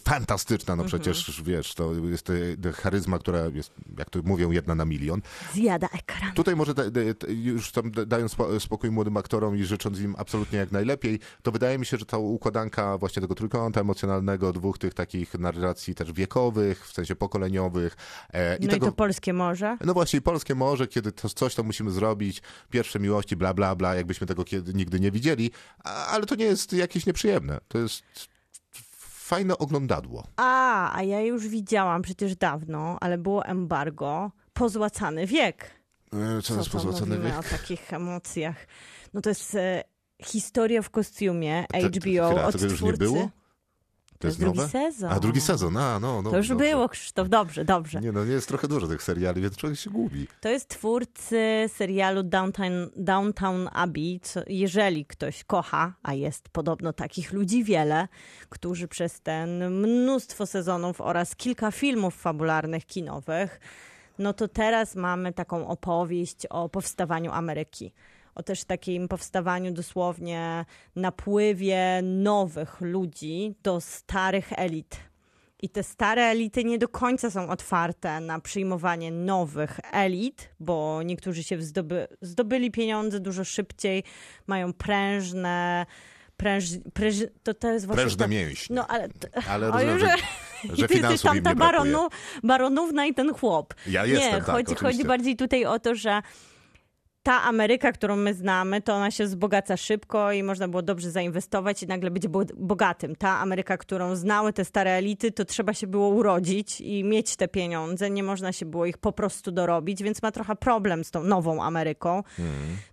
fantastyczna, 0.00 0.76
no 0.76 0.82
Mhm. 0.82 1.00
przecież 1.02 1.42
wiesz, 1.42 1.74
to 1.74 1.94
jest 1.94 2.30
e, 2.30 2.72
charyzma, 2.72 3.18
która 3.18 3.38
jest, 3.54 3.72
jak 3.98 4.10
to 4.10 4.18
mówią, 4.24 4.50
jedna 4.50 4.74
na 4.74 4.84
milion. 4.84 5.22
Zjada 5.52 5.88
ekran. 5.98 6.32
Tutaj 6.34 6.56
może 6.56 6.74
da, 6.74 6.90
da, 6.90 7.00
już 7.44 7.72
tam 7.72 7.90
da- 7.90 8.06
dając 8.06 8.32
spo- 8.36 8.60
spokój 8.60 8.90
młodym 8.90 9.16
aktorom 9.16 9.56
i 9.56 9.64
życząc 9.64 10.00
im 10.00 10.14
absolutnie 10.18 10.58
jak 10.58 10.72
najlepiej, 10.72 11.18
to 11.42 11.52
wydaje 11.52 11.78
mi 11.78 11.86
się, 11.86 11.96
że 11.96 12.06
ta 12.06 12.18
układanka 12.18 12.98
właśnie 12.98 13.22
tego 13.22 13.34
trójkąta 13.34 13.80
emocjonalnego, 13.80 14.52
dwóch 14.52 14.78
tych 14.78 14.94
takich 14.94 15.34
narracji 15.38 15.94
też 15.94 16.12
wiekowych, 16.12 16.86
w 16.86 16.92
sensie 16.92 17.16
pokoleniowych 17.16 17.96
e, 18.32 18.56
i 18.56 18.64
No 18.64 18.70
tego... 18.70 18.86
i 18.86 18.90
to 18.90 18.96
polskie 18.96 19.32
morze. 19.32 19.76
No 19.84 19.94
właśnie, 19.94 20.20
polskie 20.20 20.54
morze, 20.54 20.86
kiedy 20.86 21.12
to 21.12 21.28
coś 21.28 21.54
to 21.54 21.62
musimy 21.62 21.90
zrobić, 21.90 22.42
pierwsze 22.70 23.00
miłości, 23.00 23.36
bla, 23.36 23.54
bla, 23.54 23.74
bla, 23.76 23.94
jakbyśmy 23.94 24.26
tego 24.26 24.44
kiedy, 24.44 24.74
nigdy 24.74 25.00
nie 25.00 25.10
widzieli, 25.10 25.50
a, 25.84 26.06
ale 26.06 26.26
to 26.26 26.34
nie 26.34 26.44
jest 26.44 26.72
jakieś 26.72 27.06
nieprzyjemne. 27.06 27.60
To 27.68 27.78
jest 27.78 28.02
fajne 29.24 29.58
oglądadło. 29.58 30.26
A, 30.36 30.96
a 30.96 31.02
ja 31.02 31.20
już 31.20 31.48
widziałam 31.48 32.02
przecież 32.02 32.36
dawno, 32.36 32.96
ale 33.00 33.18
było 33.18 33.44
embargo. 33.46 34.30
Pozłacany 34.52 35.26
wiek. 35.26 35.70
E, 36.38 36.42
Co, 36.42 36.56
to 36.56 36.70
pozłacany 36.70 37.16
mówimy 37.16 37.30
wiek? 37.30 37.38
o 37.38 37.42
takich 37.42 37.92
emocjach? 37.92 38.56
No 39.14 39.20
to 39.20 39.28
jest 39.30 39.54
e, 39.54 39.84
historia 40.22 40.82
w 40.82 40.90
kostiumie 40.90 41.64
HBO 41.86 42.00
chwila, 42.00 42.46
od 42.46 42.52
tego 42.52 42.64
już 42.64 42.82
nie 42.82 42.92
było? 42.92 43.30
To 44.18 44.28
jest 44.28 44.40
drugi 44.40 44.58
nowe? 44.58 44.68
sezon. 44.70 45.12
A 45.12 45.20
drugi 45.20 45.40
sezon, 45.40 45.76
a 45.76 46.00
no, 46.00 46.22
no. 46.22 46.30
To 46.30 46.36
już 46.36 46.48
dobrze. 46.48 46.64
było, 46.64 46.88
Krzysztof, 46.88 47.28
dobrze, 47.28 47.64
dobrze. 47.64 48.00
Nie 48.00 48.12
no, 48.12 48.24
nie 48.24 48.32
jest 48.32 48.48
trochę 48.48 48.68
dużo 48.68 48.86
tych 48.86 49.02
seriali, 49.02 49.42
więc 49.42 49.56
człowiek 49.56 49.78
się 49.78 49.90
gubi. 49.90 50.26
To 50.40 50.48
jest 50.48 50.68
twórcy 50.68 51.70
serialu 51.74 52.22
Downtown, 52.22 52.90
Downtown 52.96 53.68
Abbey. 53.72 54.20
Co, 54.22 54.40
jeżeli 54.46 55.06
ktoś 55.06 55.44
kocha, 55.44 55.94
a 56.02 56.14
jest 56.14 56.48
podobno 56.48 56.92
takich 56.92 57.32
ludzi 57.32 57.64
wiele, 57.64 58.08
którzy 58.48 58.88
przez 58.88 59.20
ten 59.20 59.70
mnóstwo 59.70 60.46
sezonów 60.46 61.00
oraz 61.00 61.36
kilka 61.36 61.70
filmów 61.70 62.14
fabularnych, 62.16 62.86
kinowych, 62.86 63.60
no 64.18 64.32
to 64.32 64.48
teraz 64.48 64.94
mamy 64.94 65.32
taką 65.32 65.68
opowieść 65.68 66.46
o 66.46 66.68
powstawaniu 66.68 67.32
Ameryki. 67.32 67.92
O 68.34 68.42
też 68.42 68.64
takim 68.64 69.08
powstawaniu 69.08 69.72
dosłownie 69.72 70.64
napływie 70.96 72.00
nowych 72.02 72.80
ludzi 72.80 73.54
do 73.62 73.80
starych 73.80 74.52
elit. 74.56 74.96
I 75.60 75.68
te 75.68 75.82
stare 75.82 76.22
elity 76.22 76.64
nie 76.64 76.78
do 76.78 76.88
końca 76.88 77.30
są 77.30 77.50
otwarte 77.50 78.20
na 78.20 78.40
przyjmowanie 78.40 79.10
nowych 79.10 79.80
elit, 79.92 80.50
bo 80.60 81.02
niektórzy 81.02 81.42
się 81.42 81.62
zdoby, 81.62 82.08
zdobyli 82.20 82.70
pieniądze 82.70 83.20
dużo 83.20 83.44
szybciej, 83.44 84.04
mają 84.46 84.72
prężne. 84.72 85.86
Pręż, 86.36 86.64
pręż, 86.94 87.14
to, 87.42 87.54
to 87.54 87.68
jest 87.72 87.86
właśnie. 87.86 88.02
Prężne 88.02 88.24
to, 88.24 88.30
mięśnie. 88.30 88.76
No 88.76 88.86
ale. 88.86 89.08
t- 89.08 89.28
Ale 89.50 89.70
rozumiem, 89.70 89.98
że, 89.98 90.14
że, 90.74 90.88
finansów 90.94 91.22
tam 91.22 91.42
ta 91.42 91.50
nie 91.50 91.56
baronu, 91.56 92.08
baronówna 92.42 93.06
i 93.06 93.14
ten 93.14 93.34
chłop. 93.34 93.74
Ja 93.86 94.06
nie, 94.06 94.12
jestem, 94.12 94.30
tak, 94.44 94.44
chodzi, 94.44 94.74
chodzi 94.74 95.04
bardziej 95.04 95.36
tutaj 95.36 95.64
o 95.64 95.78
to, 95.78 95.94
że 95.94 96.22
ta 97.24 97.42
Ameryka, 97.42 97.92
którą 97.92 98.16
my 98.16 98.34
znamy, 98.34 98.82
to 98.82 98.94
ona 98.94 99.10
się 99.10 99.24
wzbogaca 99.24 99.76
szybko 99.76 100.32
i 100.32 100.42
można 100.42 100.68
było 100.68 100.82
dobrze 100.82 101.10
zainwestować 101.10 101.82
i 101.82 101.86
nagle 101.86 102.10
być 102.10 102.28
bo- 102.28 102.44
bogatym. 102.56 103.16
Ta 103.16 103.38
Ameryka, 103.38 103.76
którą 103.76 104.16
znały 104.16 104.52
te 104.52 104.64
stare 104.64 104.90
elity, 104.90 105.32
to 105.32 105.44
trzeba 105.44 105.74
się 105.74 105.86
było 105.86 106.08
urodzić 106.08 106.80
i 106.80 107.04
mieć 107.04 107.36
te 107.36 107.48
pieniądze. 107.48 108.10
Nie 108.10 108.22
można 108.22 108.52
się 108.52 108.66
było 108.66 108.86
ich 108.86 108.98
po 108.98 109.12
prostu 109.12 109.52
dorobić, 109.52 110.02
więc 110.02 110.22
ma 110.22 110.30
trochę 110.32 110.56
problem 110.56 111.04
z 111.04 111.10
tą 111.10 111.22
nową 111.22 111.62
Ameryką. 111.62 112.22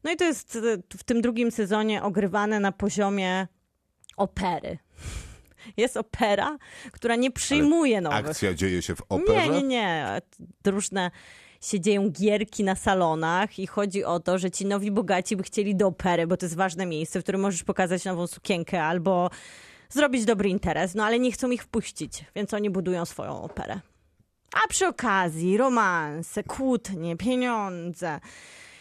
No 0.04 0.12
i 0.12 0.16
to 0.16 0.24
jest 0.24 0.56
e, 0.56 0.60
w 0.98 1.04
tym 1.04 1.22
drugim 1.22 1.52
sezonie 1.52 2.04
ogrywane 2.04 2.60
na 2.60 2.72
poziomie 2.72 3.48
opery. 4.18 4.78
Jest 5.78 5.98
opera, 5.98 6.58
która 6.92 7.16
nie 7.16 7.32
przyjmuje 7.32 8.02
nowych 8.02 8.30
Akcja 8.30 8.54
dzieje 8.54 8.82
się 8.82 8.96
w 8.96 9.02
operze? 9.10 9.50
nie, 9.50 9.62
nie, 9.62 9.68
nie. 9.68 10.22
Różne 10.66 11.12
się 11.62 11.80
dzieją 11.80 12.10
gierki 12.10 12.64
na 12.64 12.76
salonach 12.76 13.60
i 13.60 13.68
chodzi 13.68 14.04
o 14.04 14.20
to, 14.20 14.38
że 14.38 14.52
ci 14.52 14.66
nowi 14.66 14.92
bogaci 14.92 15.36
by 15.36 15.44
chcieli 15.44 15.76
do 15.76 15.88
opery, 15.88 16.28
bo 16.28 16.38
to 16.38 16.46
jest 16.46 16.56
ważne 16.56 16.86
miejsce, 16.86 17.20
w 17.20 17.24
którym 17.24 17.42
możesz 17.42 17.64
pokazać 17.64 18.06
nową 18.06 18.28
sukienkę 18.28 18.84
albo 18.84 19.30
zrobić 19.90 20.26
dobry 20.26 20.50
interes, 20.50 20.96
no 20.96 21.06
ale 21.06 21.20
nie 21.20 21.32
chcą 21.32 21.52
ich 21.52 21.64
wpuścić, 21.64 22.26
więc 22.36 22.54
oni 22.54 22.70
budują 22.70 23.06
swoją 23.06 23.42
operę. 23.42 23.80
A 24.64 24.68
przy 24.68 24.88
okazji 24.88 25.58
romanse, 25.58 26.44
kłótnie, 26.44 27.18
pieniądze 27.18 28.20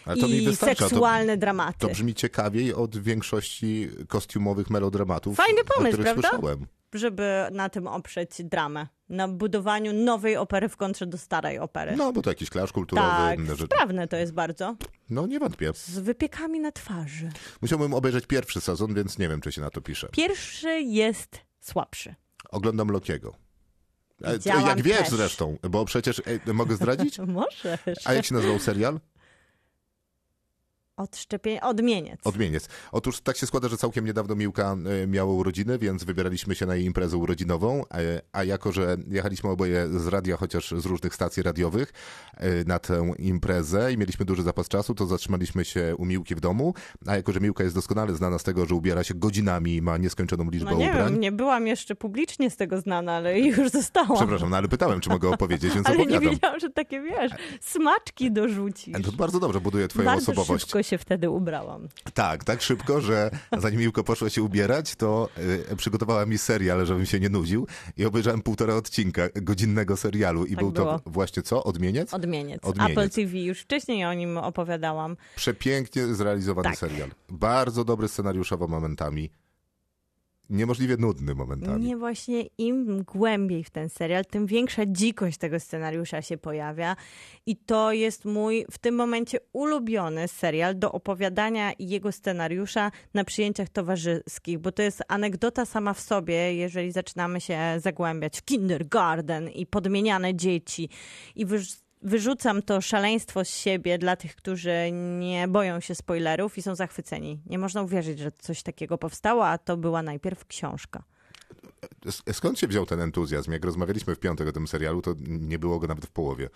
Ale 0.05 0.17
to 0.17 0.29
mi 0.29 0.37
i 0.43 0.45
wystarcza. 0.47 0.89
seksualne 0.89 1.37
dramaty. 1.37 1.79
To, 1.79 1.87
to 1.87 1.93
brzmi 1.93 2.15
ciekawiej 2.15 2.75
od 2.75 2.97
większości 2.99 3.89
kostiumowych 4.09 4.71
melodramatów, 4.71 5.37
Fajny 5.37 5.65
pomysł, 5.77 5.99
prawda? 6.03 6.29
słyszałem. 6.31 6.67
Żeby 6.95 7.47
na 7.53 7.69
tym 7.69 7.87
oprzeć 7.87 8.31
dramę. 8.45 8.87
Na 9.09 9.29
budowaniu 9.29 9.93
nowej 9.93 10.37
opery 10.37 10.69
w 10.69 10.77
kontrze 10.77 11.07
do 11.07 11.19
starej 11.19 11.59
opery. 11.59 11.97
No, 11.97 12.13
bo 12.13 12.23
to 12.23 12.31
jakiś 12.31 12.51
klasz 12.51 12.73
kulturowy. 12.73 13.09
tak, 13.09 13.41
rzeczy. 13.47 13.65
sprawne 13.65 14.09
to 14.09 14.17
jest 14.17 14.33
bardzo. 14.33 14.77
No, 15.11 15.27
nie 15.27 15.39
wątpię. 15.39 15.71
Z 15.75 15.99
wypiekami 15.99 16.61
na 16.61 16.73
twarzy. 16.73 17.29
Musiałbym 17.63 17.95
obejrzeć 17.95 18.27
pierwszy 18.27 18.61
sezon, 18.61 18.95
więc 18.95 19.19
nie 19.19 19.29
wiem, 19.29 19.41
czy 19.41 19.53
się 19.53 19.61
na 19.61 19.71
to 19.71 19.81
pisze. 19.81 20.09
Pierwszy 20.13 20.81
jest 20.81 21.39
słabszy. 21.61 22.15
Oglądam 22.51 22.89
Lokiego. 22.89 23.35
E, 24.23 24.33
Widziałam 24.33 24.67
Jak 24.67 24.83
wiesz 24.83 24.99
też. 24.99 25.09
zresztą, 25.09 25.57
bo 25.71 25.85
przecież 25.85 26.23
e, 26.47 26.53
mogę 26.53 26.77
zdradzić? 26.77 27.19
Możesz. 27.27 27.99
A 28.07 28.15
jak 28.15 28.25
się 28.27 28.35
nazywał 28.35 28.59
serial? 28.59 29.01
Odszczepienie, 31.01 31.61
odmieniec. 31.61 32.21
Odmieniec. 32.25 32.69
Otóż 32.93 33.21
tak 33.21 33.37
się 33.37 33.47
składa, 33.47 33.69
że 33.69 33.77
całkiem 33.77 34.07
niedawno 34.07 34.35
Miłka 34.35 34.77
e, 35.03 35.07
miała 35.07 35.33
urodziny, 35.33 35.79
więc 35.79 36.05
wybieraliśmy 36.05 36.55
się 36.55 36.67
na 36.67 36.75
jej 36.77 36.85
imprezę 36.85 37.17
urodzinową, 37.17 37.85
e, 37.95 38.21
a 38.33 38.45
jako, 38.45 38.73
że 38.73 38.97
jechaliśmy 39.09 39.51
oboje 39.51 39.89
z 39.89 40.07
radia, 40.07 40.37
chociaż 40.37 40.75
z 40.77 40.87
różnych 40.87 41.15
stacji 41.15 41.43
radiowych 41.43 41.93
e, 42.37 42.65
na 42.65 42.79
tę 42.79 43.13
imprezę 43.19 43.93
i 43.93 43.99
mieliśmy 43.99 44.25
duży 44.25 44.43
zapas 44.43 44.69
czasu, 44.69 44.95
to 44.95 45.07
zatrzymaliśmy 45.07 45.65
się 45.65 45.95
u 45.99 46.05
Miłki 46.05 46.35
w 46.35 46.41
domu, 46.41 46.75
a 47.07 47.17
jako, 47.17 47.33
że 47.33 47.41
Miłka 47.41 47.65
jest 47.65 47.75
doskonale 47.77 48.15
znana 48.15 48.39
z 48.39 48.43
tego, 48.43 48.67
że 48.67 48.75
ubiera 48.75 49.05
się 49.05 49.15
godzinami 49.15 49.75
i 49.77 49.83
ma 49.83 49.97
nieskończoną 49.99 50.51
liczbę 50.51 50.71
No 50.71 50.77
nie 50.77 50.89
ubrań. 50.91 51.11
wiem, 51.13 51.21
nie 51.21 51.33
byłam 51.33 51.67
jeszcze 51.67 51.95
publicznie 51.95 52.51
z 52.51 52.57
tego 52.57 52.81
znana, 52.81 53.13
ale 53.13 53.41
już 53.49 53.71
zostałam. 53.71 54.17
Przepraszam, 54.17 54.51
no 54.51 54.57
ale 54.57 54.69
pytałem, 54.69 55.01
czy 55.01 55.09
mogę 55.11 55.29
opowiedzieć, 55.29 55.75
więc 55.75 55.87
ale 55.89 55.97
nie 55.97 56.03
opowiadam. 56.05 56.31
wiedziałam, 56.31 56.61
że 56.61 56.71
takie, 56.71 57.03
wiesz, 57.03 57.33
smaczki 57.61 58.33
dorzucisz. 58.33 58.95
To 59.05 59.13
bardzo 59.13 59.41
dobrze 59.41 59.61
buduje 59.61 59.89
twoją 59.89 60.05
Bardzo 60.07 60.33
osobowość. 60.33 60.65
szybko 60.65 60.83
się 60.91 60.99
wtedy 60.99 61.31
ubrałam. 61.31 61.89
Tak, 62.15 62.45
tak 62.45 62.63
szybko, 62.63 63.01
że 63.01 63.31
zanim 63.59 63.81
Miłko 63.81 64.05
poszła 64.05 64.31
się 64.31 64.43
ubierać, 64.43 64.97
to 64.97 65.29
y, 65.73 65.77
przygotowała 65.77 66.27
mi 66.27 66.39
serial, 66.39 66.87
żebym 66.87 67.07
się 67.07 67.21
nie 67.21 67.29
nudził 67.29 67.67
i 67.97 68.05
obejrzałem 68.05 68.43
półtora 68.43 68.75
odcinka 68.75 69.23
godzinnego 69.35 69.97
serialu 69.97 70.45
i 70.47 70.51
Tak 70.51 70.59
był 70.59 70.73
było. 70.73 70.99
to 70.99 71.11
właśnie 71.11 71.43
co? 71.43 71.65
Odmieniec? 71.65 72.15
Odmieniec. 72.15 72.65
Odmieniec. 72.65 72.99
Apple 72.99 73.11
TV, 73.11 73.39
już 73.39 73.61
wcześniej 73.61 74.05
o 74.05 74.15
nim 74.15 74.39
opowiadałam. 74.39 75.17
Przepięknie 75.37 76.07
zrealizowany 76.15 76.69
Tak. 76.69 76.77
serial. 76.79 77.11
Bardzo 77.29 77.85
dobry 77.85 78.09
scenariuszowo 78.09 78.69
momentami. 78.69 79.31
Niemożliwie 80.51 80.97
nudny 80.97 81.35
momentami. 81.35 81.85
Nie 81.87 81.97
właśnie 81.97 82.43
im 82.59 83.03
głębiej 83.03 83.65
w 83.65 83.71
ten 83.71 83.89
serial, 83.89 84.25
tym 84.25 84.47
większa 84.47 84.83
dzikość 84.87 85.39
tego 85.39 85.61
scenariusza 85.61 86.23
się 86.23 86.39
pojawia. 86.39 86.97
I 87.47 87.57
to 87.57 87.93
jest 87.93 88.25
mój 88.25 88.67
w 88.71 88.79
tym 88.79 88.95
momencie 88.95 89.39
ulubiony 89.53 90.29
serial 90.29 90.79
do 90.79 90.93
opowiadania 90.93 91.73
jego 91.79 92.13
scenariusza 92.13 92.91
na 93.15 93.25
przyjęciach 93.25 93.69
towarzyskich, 93.69 94.59
bo 94.59 94.73
to 94.73 94.83
jest 94.83 95.03
anegdota 95.09 95.65
sama 95.67 95.95
w 95.95 96.01
sobie, 96.01 96.55
jeżeli 96.55 96.93
zaczynamy 96.93 97.41
się 97.41 97.59
zagłębiać 97.79 98.39
w 98.39 98.45
kindergarten 98.45 99.49
i 99.49 99.67
podmieniane 99.67 100.35
dzieci 100.35 100.89
i 101.37 101.47
wyż- 101.47 101.81
Wyrzucam 102.03 102.63
to 102.63 102.81
szaleństwo 102.81 103.45
z 103.45 103.49
siebie 103.49 103.99
dla 103.99 104.17
tych, 104.17 104.37
którzy 104.37 104.75
nie 105.19 105.49
boją 105.49 105.81
się 105.81 105.95
spoilerów 105.95 106.59
i 106.59 106.63
są 106.63 106.75
zachwyceni. 106.75 107.41
Nie 107.47 107.59
można 107.59 107.83
uwierzyć, 107.83 108.19
że 108.19 108.33
coś 108.33 108.63
takiego 108.63 108.99
powstało, 108.99 109.47
a 109.49 109.59
to 109.59 109.77
była 109.77 110.03
najpierw 110.03 110.47
książka. 110.47 111.03
S- 112.07 112.23
Skąd 112.33 112.59
się 112.59 112.67
wziął 112.67 112.87
ten 112.87 113.01
entuzjazm? 113.01 113.53
Jak 113.53 113.65
rozmawialiśmy 113.65 114.15
w 114.15 114.19
piątek 114.19 114.49
o 114.49 114.53
tym 114.53 114.69
serialu, 114.69 115.03
to 115.03 115.15
nie 115.27 115.59
było 115.59 115.79
go 115.79 115.87
nawet 115.87 116.07
w 116.07 116.11
połowie. 116.11 116.49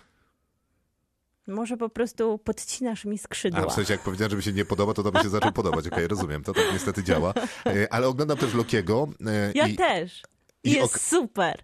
Może 1.47 1.77
po 1.77 1.89
prostu 1.89 2.37
podcinasz 2.37 3.05
mi 3.05 3.15
A 3.15 3.17
skrzydła. 3.17 3.65
w 3.69 3.73
sensie, 3.73 3.93
jak 3.93 4.01
powiedziałem, 4.01 4.29
że 4.31 4.37
mi 4.37 4.43
się 4.43 4.53
nie 4.53 4.65
podoba, 4.65 4.93
to 4.93 5.03
to 5.03 5.11
by 5.11 5.19
się 5.19 5.29
zaczął 5.29 5.51
podobać. 5.61 5.87
Okej, 5.87 6.07
rozumiem, 6.07 6.43
to 6.43 6.53
tak 6.53 6.63
niestety 6.73 7.03
działa. 7.03 7.33
E, 7.65 7.93
Ale 7.93 8.07
oglądam 8.07 8.37
też 8.37 8.53
Lokiego. 8.53 9.07
e, 9.27 9.51
Ja 9.55 9.67
i... 9.67 9.75
też. 9.75 10.21
i 10.63 10.71
jest 10.71 10.95
ok- 10.95 10.99
super. 10.99 11.61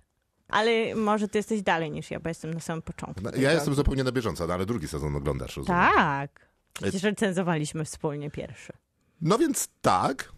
Ale 0.51 0.95
może 0.95 1.27
ty 1.27 1.37
jesteś 1.39 1.61
dalej 1.61 1.91
niż 1.91 2.11
ja, 2.11 2.19
bo 2.19 2.29
jestem 2.29 2.53
na 2.53 2.59
samym 2.59 2.81
początku. 2.81 3.21
Ja 3.39 3.51
jestem 3.53 3.73
zupełnie 3.75 4.03
na 4.03 4.11
bieżąco, 4.11 4.47
no, 4.47 4.53
ale 4.53 4.65
drugi 4.65 4.87
sezon 4.87 5.15
oglądasz, 5.15 5.57
rozumiem. 5.57 5.81
Tak. 5.95 6.51
Przecież 6.73 7.03
recenzowaliśmy 7.03 7.85
wspólnie 7.85 8.31
pierwszy. 8.31 8.73
No 9.21 9.37
więc 9.37 9.67
tak, 9.81 10.31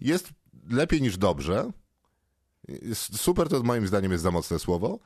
jest 0.00 0.28
lepiej 0.70 1.02
niż 1.02 1.18
dobrze. 1.18 1.70
Jest- 2.68 3.18
Super 3.20 3.48
to 3.48 3.62
moim 3.62 3.86
zdaniem 3.86 4.12
jest 4.12 4.24
za 4.24 4.30
mocne 4.30 4.58
słowo. 4.58 4.98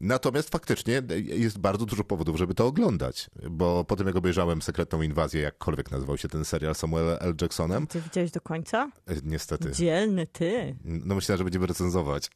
Natomiast 0.00 0.50
faktycznie 0.50 1.02
jest 1.24 1.58
bardzo 1.58 1.86
dużo 1.86 2.04
powodów, 2.04 2.36
żeby 2.36 2.54
to 2.54 2.66
oglądać. 2.66 3.30
Bo 3.50 3.84
po 3.84 3.96
tym, 3.96 4.06
jak 4.06 4.16
obejrzałem 4.16 4.62
Sekretną 4.62 5.02
Inwazję, 5.02 5.40
jakkolwiek 5.40 5.90
nazywał 5.90 6.18
się 6.18 6.28
ten 6.28 6.44
serial 6.44 6.74
Samuel 6.74 7.18
L. 7.20 7.34
Jacksonem, 7.40 7.86
Ty 7.86 8.00
widziałeś 8.00 8.30
do 8.30 8.40
końca? 8.40 8.90
e, 9.06 9.14
niestety, 9.22 9.70
Dzielny 9.72 10.26
ty. 10.26 10.76
no 10.84 11.14
myślałem, 11.14 11.38
że 11.38 11.44
będziemy 11.44 11.66
recenzować. 11.66 12.30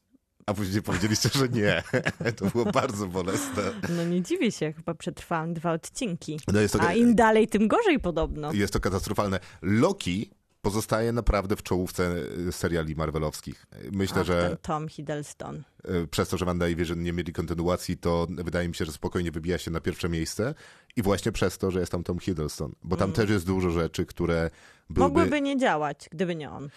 A 0.48 0.54
później 0.54 0.82
powiedzieliście, 0.82 1.28
że 1.34 1.48
nie. 1.48 1.82
To 2.37 2.46
było 2.46 2.64
bardzo 2.64 3.06
bolesne. 3.06 3.62
No 3.96 4.04
nie 4.04 4.22
dziwię 4.22 4.52
się, 4.52 4.72
chyba 4.72 4.94
przetrwałam 4.94 5.54
dwa 5.54 5.72
odcinki. 5.72 6.40
No 6.48 6.61
to, 6.72 6.80
A 6.80 6.94
im 6.94 7.14
dalej, 7.14 7.48
tym 7.48 7.68
gorzej 7.68 8.00
podobno. 8.00 8.52
jest 8.52 8.72
to 8.72 8.80
katastrofalne. 8.80 9.40
Loki 9.62 10.30
pozostaje 10.62 11.12
naprawdę 11.12 11.56
w 11.56 11.62
czołówce 11.62 12.16
e, 12.48 12.52
seriali 12.52 12.96
marvelowskich. 12.96 13.66
Myślę, 13.92 14.20
Ach, 14.20 14.26
że 14.26 14.48
ten 14.48 14.56
Tom 14.62 14.88
Hiddleston. 14.88 15.62
e, 15.84 16.06
przez 16.06 16.28
to, 16.28 16.38
że 16.38 16.44
Wanda 16.44 16.68
i 16.68 16.76
Vision 16.76 17.02
nie 17.02 17.12
mieli 17.12 17.32
kontynuacji, 17.32 17.96
to 17.96 18.26
wydaje 18.30 18.68
mi 18.68 18.74
się, 18.74 18.84
że 18.84 18.92
spokojnie 18.92 19.30
wybija 19.30 19.58
się 19.58 19.70
na 19.70 19.80
pierwsze 19.80 20.08
miejsce. 20.08 20.54
I 20.96 21.02
właśnie 21.02 21.32
przez 21.32 21.58
to, 21.58 21.70
że 21.70 21.80
jest 21.80 21.92
tam 21.92 22.04
Tom 22.04 22.18
Hiddleston. 22.18 22.72
Bo 22.82 22.96
tam 22.96 23.12
też 23.12 23.30
jest 23.30 23.46
dużo 23.46 23.70
rzeczy, 23.70 24.06
które 24.06 24.50
byłyby... 24.90 25.14
Mm. 25.14 25.22
Mogłyby 25.22 25.40
nie 25.40 25.56
działać, 25.56 26.08
gdyby 26.12 26.34
nie 26.36 26.50
on. 26.50 26.68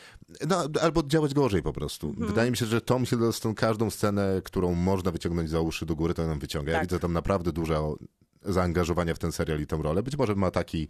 No, 0.47 0.67
albo 0.81 1.03
działać 1.03 1.33
gorzej 1.33 1.63
po 1.63 1.73
prostu. 1.73 2.07
Mhm. 2.09 2.27
Wydaje 2.27 2.51
mi 2.51 2.57
się, 2.57 2.65
że 2.65 2.81
Tom 2.81 3.05
Hiddleston 3.05 3.55
każdą 3.55 3.89
scenę, 3.89 4.41
którą 4.43 4.73
można 4.75 5.11
wyciągnąć 5.11 5.49
za 5.49 5.59
uszy 5.59 5.85
do 5.85 5.95
góry, 5.95 6.13
to 6.13 6.21
ją 6.21 6.39
wyciąga. 6.39 6.71
Ja 6.71 6.77
Tak. 6.77 6.87
widzę 6.87 6.99
tam 6.99 7.13
naprawdę 7.13 7.51
dużo 7.51 7.97
zaangażowania 8.41 9.13
w 9.13 9.19
ten 9.19 9.31
serial 9.31 9.61
i 9.61 9.67
tę 9.67 9.79
rolę. 9.83 10.03
Być 10.03 10.17
może 10.17 10.35
ma 10.35 10.51
taki... 10.51 10.87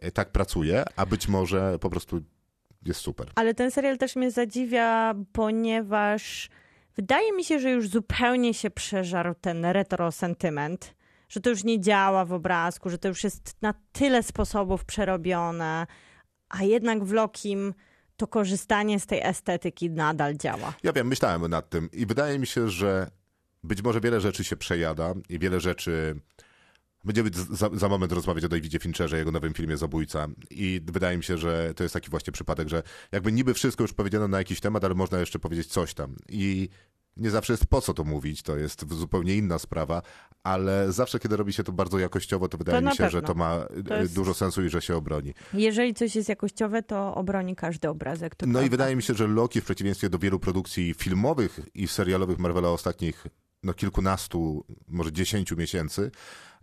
e, 0.00 0.10
tak 0.10 0.32
pracuje, 0.32 0.84
a 0.96 1.06
być 1.06 1.28
może 1.28 1.78
po 1.78 1.90
prostu 1.90 2.20
jest 2.86 3.00
super. 3.00 3.26
Ale 3.34 3.54
ten 3.54 3.70
serial 3.70 3.98
też 3.98 4.16
mnie 4.16 4.30
zadziwia, 4.30 5.14
ponieważ 5.32 6.50
wydaje 6.96 7.32
mi 7.32 7.44
się, 7.44 7.60
że 7.60 7.70
już 7.70 7.88
zupełnie 7.88 8.54
się 8.54 8.70
przeżarł 8.70 9.34
ten 9.40 9.64
retro 9.64 10.12
sentyment, 10.12 10.94
że 11.28 11.40
to 11.40 11.50
już 11.50 11.64
nie 11.64 11.80
działa 11.80 12.24
w 12.24 12.32
obrazku, 12.32 12.90
że 12.90 12.98
to 12.98 13.08
już 13.08 13.24
jest 13.24 13.56
na 13.62 13.74
tyle 13.92 14.22
sposobów 14.22 14.84
przerobione, 14.84 15.86
a 16.48 16.62
jednak 16.62 17.04
w 17.04 17.12
Lokim 17.12 17.74
to 18.16 18.26
korzystanie 18.26 19.00
z 19.00 19.06
tej 19.06 19.20
estetyki 19.22 19.90
nadal 19.90 20.36
działa. 20.36 20.74
Ja 20.82 20.92
wiem, 20.92 21.06
myślałem 21.06 21.50
nad 21.50 21.70
tym 21.70 21.88
i 21.92 22.06
wydaje 22.06 22.38
mi 22.38 22.46
się, 22.46 22.68
że 22.68 23.10
być 23.64 23.82
może 23.82 24.00
wiele 24.00 24.20
rzeczy 24.20 24.44
się 24.44 24.56
przejada 24.56 25.14
i 25.28 25.38
wiele 25.38 25.60
rzeczy... 25.60 26.20
Będziemy 27.04 27.30
za, 27.50 27.70
za 27.72 27.88
moment 27.88 28.12
rozmawiać 28.12 28.44
o 28.44 28.48
Davidzie 28.48 28.78
Fincherze, 28.78 29.18
jego 29.18 29.30
nowym 29.32 29.54
filmie 29.54 29.76
Zabójca 29.76 30.28
i 30.50 30.80
wydaje 30.84 31.16
mi 31.16 31.24
się, 31.24 31.38
że 31.38 31.72
to 31.76 31.82
jest 31.82 31.92
taki 31.92 32.10
właśnie 32.10 32.32
przypadek, 32.32 32.68
że 32.68 32.82
jakby 33.12 33.32
niby 33.32 33.54
wszystko 33.54 33.84
już 33.84 33.92
powiedziano 33.92 34.28
na 34.28 34.38
jakiś 34.38 34.60
temat, 34.60 34.84
ale 34.84 34.94
można 34.94 35.18
jeszcze 35.20 35.38
powiedzieć 35.38 35.66
coś 35.66 35.94
tam 35.94 36.16
i 36.28 36.68
nie 37.16 37.30
zawsze 37.30 37.52
jest 37.52 37.66
po 37.66 37.80
co 37.80 37.94
to 37.94 38.04
mówić, 38.04 38.42
to 38.42 38.56
jest 38.56 38.92
zupełnie 38.94 39.36
inna 39.36 39.58
sprawa, 39.58 40.02
ale 40.42 40.92
zawsze 40.92 41.18
kiedy 41.18 41.36
robi 41.36 41.52
się 41.52 41.64
to 41.64 41.72
bardzo 41.72 41.98
jakościowo, 41.98 42.48
to 42.48 42.58
wydaje 42.58 42.82
To 42.82 42.90
mi 42.90 42.96
się, 42.96 43.10
że 43.10 43.22
pewno. 43.22 43.28
to 43.28 43.34
ma 43.34 43.66
To 43.88 43.96
e, 43.96 44.00
jest- 44.00 44.14
dużo 44.14 44.34
sensu 44.34 44.64
i 44.64 44.68
że 44.70 44.82
się 44.82 44.96
obroni. 44.96 45.34
Jeżeli 45.54 45.94
coś 45.94 46.16
jest 46.16 46.28
jakościowe, 46.28 46.82
to 46.82 47.14
obroni 47.14 47.56
każdy 47.56 47.88
obrazek. 47.88 48.34
To 48.34 48.46
No 48.46 48.50
i 48.50 48.52
prawda. 48.52 48.70
wydaje 48.70 48.96
mi 48.96 49.02
się, 49.02 49.14
że 49.14 49.26
Loki 49.26 49.60
w 49.60 49.64
przeciwieństwie 49.64 50.10
do 50.10 50.18
wielu 50.18 50.38
produkcji 50.38 50.94
filmowych 50.94 51.60
i 51.74 51.88
serialowych 51.88 52.38
Marvela 52.38 52.68
ostatnich 52.68 53.26
no, 53.62 53.74
kilkunastu, 53.74 54.64
może 54.88 55.12
dziesięciu 55.12 55.56
miesięcy, 55.56 56.10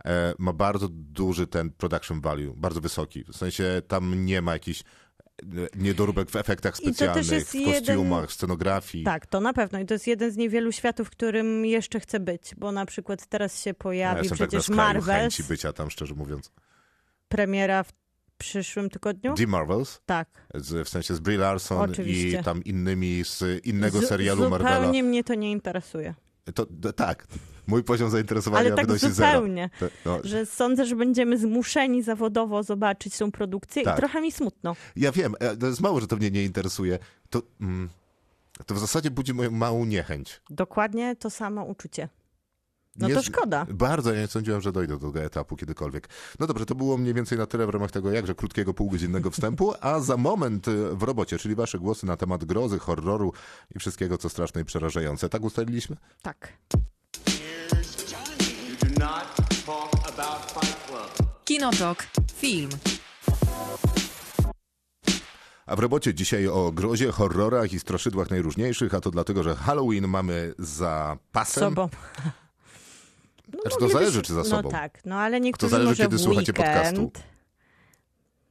e, 0.04 0.34
ma 0.38 0.52
bardzo 0.52 0.88
duży 0.90 1.46
ten 1.46 1.70
production 1.70 2.20
value, 2.20 2.54
bardzo 2.56 2.80
wysoki. 2.80 3.24
W 3.32 3.36
sensie 3.36 3.82
tam 3.88 4.24
nie 4.26 4.42
ma 4.42 4.52
jakichś 4.52 4.80
e, 4.80 4.84
niedoróbek 5.76 6.30
w 6.30 6.36
efektach 6.36 6.76
specjalnych, 6.76 7.24
w 7.26 7.54
jeden- 7.54 7.74
kostiumach, 7.74 8.32
scenografii. 8.32 9.04
Tak, 9.04 9.26
to 9.26 9.40
na 9.40 9.52
pewno. 9.52 9.78
I 9.80 9.86
to 9.86 9.94
jest 9.94 10.06
jeden 10.06 10.30
z 10.32 10.36
niewielu 10.36 10.72
światów, 10.72 11.06
w 11.06 11.10
którym 11.10 11.64
jeszcze 11.66 12.00
chcę 12.00 12.20
być, 12.20 12.54
bo 12.56 12.72
na 12.72 12.86
przykład 12.86 13.26
teraz 13.26 13.62
się 13.62 13.70
Ja 13.70 13.74
pojawi 13.74 14.18
jestem 14.18 14.38
tak 14.38 14.48
przecież 14.48 14.64
skraju 14.64 14.76
Marvel, 14.78 15.20
chęci 15.20 15.44
bycia 15.44 15.72
tam, 15.72 15.90
szczerze 15.90 16.14
mówiąc. 16.14 16.52
premiera 17.28 17.82
w 17.82 17.92
przyszłym 18.38 18.90
tygodniu. 18.90 19.34
The 19.34 19.46
Marvels, 19.46 20.00
Tak. 20.06 20.28
z, 20.54 20.86
w 20.86 20.90
sensie 20.90 21.14
z 21.14 21.20
Brie 21.20 21.38
Larson 21.38 21.90
Oczywiście. 21.90 22.40
i 22.40 22.44
tam 22.44 22.64
innymi 22.64 23.24
z 23.24 23.66
innego 23.66 24.00
Zu- 24.00 24.06
serialu 24.06 24.50
Marvela. 24.50 24.76
Zupełnie 24.76 25.02
mnie 25.02 25.24
to 25.24 25.34
nie 25.34 25.52
interesuje. 25.52 26.14
To, 26.54 26.66
to, 26.82 26.92
tak, 26.92 27.26
mój 27.66 27.84
poziom 27.84 28.10
zainteresowania 28.10 28.66
Ale 28.66 28.76
tak 28.76 28.86
wynosi 28.86 29.10
zero. 29.10 29.14
zupełnie, 29.38 29.70
To, 29.80 29.86
no, 30.04 30.18
że 30.24 30.46
sądzę, 30.46 30.86
że 30.86 30.96
będziemy 30.96 31.38
zmuszeni 31.38 32.02
zawodowo 32.02 32.62
zobaczyć 32.62 33.18
tą 33.18 33.32
produkcję 33.32 33.82
Tak. 33.82 33.94
i 33.94 33.98
trochę 33.98 34.20
mi 34.20 34.32
smutno. 34.32 34.76
Ja 34.96 35.12
wiem, 35.12 35.34
e, 35.40 35.56
to 35.56 35.66
jest 35.66 35.80
mało, 35.80 36.00
że 36.00 36.06
to 36.06 36.16
mnie 36.16 36.30
nie 36.30 36.44
interesuje. 36.44 36.98
To, 37.30 37.42
mm, 37.60 37.88
to 38.66 38.74
w 38.74 38.78
zasadzie 38.78 39.10
budzi 39.10 39.34
moją 39.34 39.50
małą 39.50 39.84
niechęć. 39.84 40.40
Dokładnie 40.50 41.16
to 41.16 41.30
samo 41.30 41.64
uczucie. 41.64 42.08
No 42.98 43.08
Nie- 43.08 43.14
to 43.14 43.22
szkoda. 43.22 43.66
Bardzo, 43.70 44.14
ja 44.14 44.20
nie 44.20 44.26
sądziłem, 44.26 44.60
że 44.60 44.72
dojdę 44.72 44.98
do 44.98 45.06
tego 45.06 45.20
etapu 45.24 45.56
kiedykolwiek. 45.56 46.08
No 46.38 46.46
dobrze, 46.46 46.66
to 46.66 46.74
było 46.74 46.96
mniej 46.96 47.14
więcej 47.14 47.38
na 47.38 47.46
tyle 47.46 47.66
w 47.66 47.70
ramach 47.70 47.90
tego 47.90 48.12
jakże 48.12 48.34
krótkiego, 48.34 48.74
półgodzinnego 48.74 49.30
wstępu, 49.30 49.74
a 49.80 50.00
za 50.00 50.16
moment 50.16 50.68
y, 50.68 50.96
w 50.96 51.02
robocie, 51.02 51.38
czyli 51.38 51.54
wasze 51.54 51.78
głosy 51.78 52.06
na 52.06 52.16
temat 52.16 52.44
grozy, 52.44 52.78
horroru 52.78 53.32
i 53.74 53.78
wszystkiego, 53.78 54.18
co 54.18 54.28
straszne 54.28 54.60
i 54.60 54.64
przerażające. 54.64 55.28
Tak 55.28 55.42
ustaliliśmy? 55.44 55.96
Tak. 56.22 56.52
Kinotok. 61.44 62.06
Film. 62.34 62.70
A 65.66 65.76
w 65.76 65.78
robocie 65.78 66.14
dzisiaj 66.14 66.48
o 66.48 66.72
grozie, 66.72 67.12
horrorach 67.12 67.72
i 67.72 67.78
straszydłach 67.80 68.30
najróżniejszych, 68.30 68.94
a 68.94 69.00
to 69.00 69.10
dlatego, 69.10 69.42
że 69.42 69.56
Halloween 69.56 70.08
mamy 70.08 70.54
za 70.58 71.18
pasem. 71.32 71.60
Sobą. 71.64 71.88
No, 73.52 73.60
Znaczy, 73.62 73.76
to 73.78 73.88
zależy, 73.88 74.22
czy 74.22 74.34
za 74.34 74.44
sobą. 74.44 74.62
No 74.62 74.70
tak, 74.70 75.00
no 75.04 75.16
ale 75.16 75.40
niektórzy 75.40 75.70
zależy, 75.70 75.88
może 75.88 76.02
kiedy 76.02 76.16
w 76.16 76.20
słuchacie 76.20 76.52
podcastu. 76.52 77.10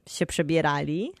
się 0.08 0.26
przebierali. 0.26 1.12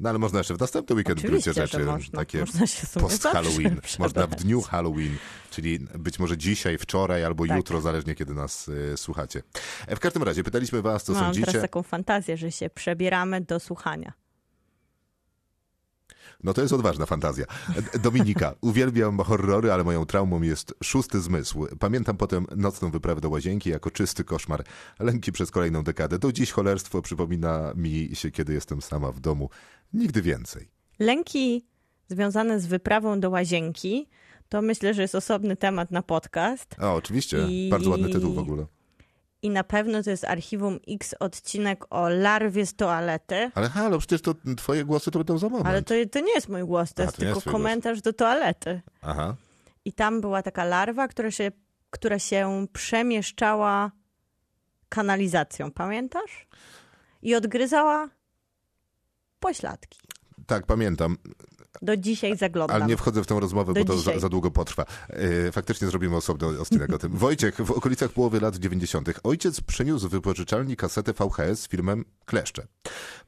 No 0.00 0.08
ale 0.10 0.18
można 0.18 0.38
jeszcze 0.38 0.54
w 0.54 0.60
następny 0.60 0.96
weekend 0.96 1.20
w 1.20 1.24
Oczywiście, 1.24 1.52
gruncie 1.52 1.72
rzeczy. 1.72 1.84
można. 1.84 2.18
Takie 2.18 2.40
Można 2.40 2.66
się 2.66 2.86
post-Halloween. 3.00 3.80
Można 3.98 4.26
w 4.26 4.34
dniu 4.34 4.60
Halloween, 4.62 5.16
czyli 5.50 5.78
być 5.78 6.18
może 6.18 6.36
dzisiaj, 6.38 6.78
wczoraj 6.78 7.24
albo 7.24 7.46
Tak. 7.46 7.56
jutro, 7.56 7.80
zależnie 7.80 8.14
kiedy 8.14 8.34
nas 8.34 8.68
y, 8.68 8.96
słuchacie. 8.96 9.42
E, 9.86 9.96
W 9.96 10.00
każdym 10.00 10.22
razie 10.22 10.44
pytaliśmy 10.44 10.82
was, 10.82 11.04
co 11.04 11.12
Mam 11.12 11.24
sądzicie. 11.24 11.46
teraz 11.46 11.62
taką 11.62 11.82
fantazję, 11.82 12.36
że 12.36 12.52
się 12.52 12.70
przebieramy 12.70 13.40
do 13.40 13.60
słuchania. 13.60 14.12
No 16.44 16.54
to 16.54 16.60
jest 16.62 16.72
odważna 16.72 17.06
fantazja. 17.06 17.44
Dominika, 18.02 18.54
uwielbiam 18.60 19.18
horrory, 19.18 19.72
ale 19.72 19.84
moją 19.84 20.06
traumą 20.06 20.42
jest 20.42 20.74
szósty 20.84 21.20
zmysł. 21.20 21.66
Pamiętam 21.78 22.16
potem 22.16 22.46
nocną 22.56 22.90
wyprawę 22.90 23.20
do 23.20 23.28
łazienki 23.30 23.70
jako 23.70 23.90
czysty 23.90 24.24
koszmar. 24.24 24.64
Lęki 24.98 25.32
przez 25.32 25.50
kolejną 25.50 25.82
dekadę. 25.82 26.18
Do 26.18 26.32
dziś 26.32 26.50
cholerstwo 26.52 27.02
przypomina 27.02 27.72
mi 27.76 28.10
się, 28.12 28.30
kiedy 28.30 28.52
jestem 28.52 28.82
sama 28.82 29.12
w 29.12 29.20
domu. 29.20 29.50
Nigdy 29.92 30.22
więcej. 30.22 30.68
Lęki 30.98 31.66
związane 32.08 32.60
z 32.60 32.66
wyprawą 32.66 33.20
do 33.20 33.30
łazienki, 33.30 34.08
to 34.48 34.62
myślę, 34.62 34.94
że 34.94 35.02
jest 35.02 35.14
osobny 35.14 35.56
temat 35.56 35.90
na 35.90 36.02
podcast. 36.02 36.74
A, 36.78 36.94
oczywiście. 36.94 37.46
I- 37.48 37.68
Bardzo 37.70 37.90
ładny 37.90 38.08
tytuł 38.08 38.34
w 38.34 38.38
ogóle. 38.38 38.66
I 39.42 39.50
na 39.50 39.64
pewno 39.64 40.02
to 40.02 40.10
jest 40.10 40.24
archiwum 40.24 40.78
X 40.88 41.14
odcinek 41.20 41.84
o 41.94 42.08
larwie 42.08 42.66
z 42.66 42.74
toalety. 42.74 43.50
Ale 43.54 43.68
halo, 43.68 43.98
przecież 43.98 44.20
to 44.22 44.34
twoje 44.56 44.84
głosy 44.84 45.10
to 45.10 45.18
będą 45.18 45.38
za 45.38 45.48
moment. 45.48 45.66
Ale 45.66 45.82
to, 45.82 45.94
to 46.12 46.20
nie 46.20 46.32
jest 46.34 46.48
mój 46.48 46.62
głos, 46.64 46.94
to 46.94 47.02
A, 47.02 47.04
jest 47.04 47.16
to 47.16 47.20
tylko 47.22 47.40
twój 47.40 47.50
głos. 47.50 47.62
komentarz 47.62 48.00
do 48.02 48.12
toalety. 48.12 48.80
Aha. 49.02 49.36
I 49.84 49.92
tam 49.92 50.20
była 50.20 50.42
taka 50.42 50.64
larwa, 50.64 51.08
która 51.08 51.30
się, 51.30 51.50
która 51.90 52.18
się 52.18 52.66
przemieszczała 52.72 53.90
kanalizacją, 54.88 55.70
pamiętasz? 55.70 56.46
I 57.22 57.34
odgryzała 57.34 58.08
pośladki. 59.40 59.98
Tak, 60.46 60.66
pamiętam. 60.66 61.16
Do 61.82 61.96
dzisiaj 61.96 62.36
zaglądam. 62.36 62.76
Ale 62.76 62.86
nie 62.86 62.96
wchodzę 62.96 63.22
w 63.22 63.26
tę 63.26 63.40
rozmowę, 63.40 63.72
Do 63.74 63.80
bo 63.80 63.86
to 63.86 63.98
za, 63.98 64.18
za 64.18 64.28
długo 64.28 64.50
potrwa. 64.50 64.84
E, 65.08 65.52
Faktycznie 65.52 65.88
zrobimy 65.88 66.16
osobny 66.16 66.60
odcinek 66.60 66.92
o 66.92 66.98
tym. 66.98 67.12
Wojciech, 67.26 67.54
w 67.66 67.70
okolicach 67.70 68.10
połowy 68.10 68.40
lat 68.40 68.56
90. 68.56 69.08
ojciec 69.22 69.60
przyniósł 69.60 70.08
wypożyczalni 70.08 70.76
kasetę 70.76 71.12
VHS 71.12 71.60
z 71.60 71.68
filmem 71.68 72.04
Kleszcze. 72.24 72.66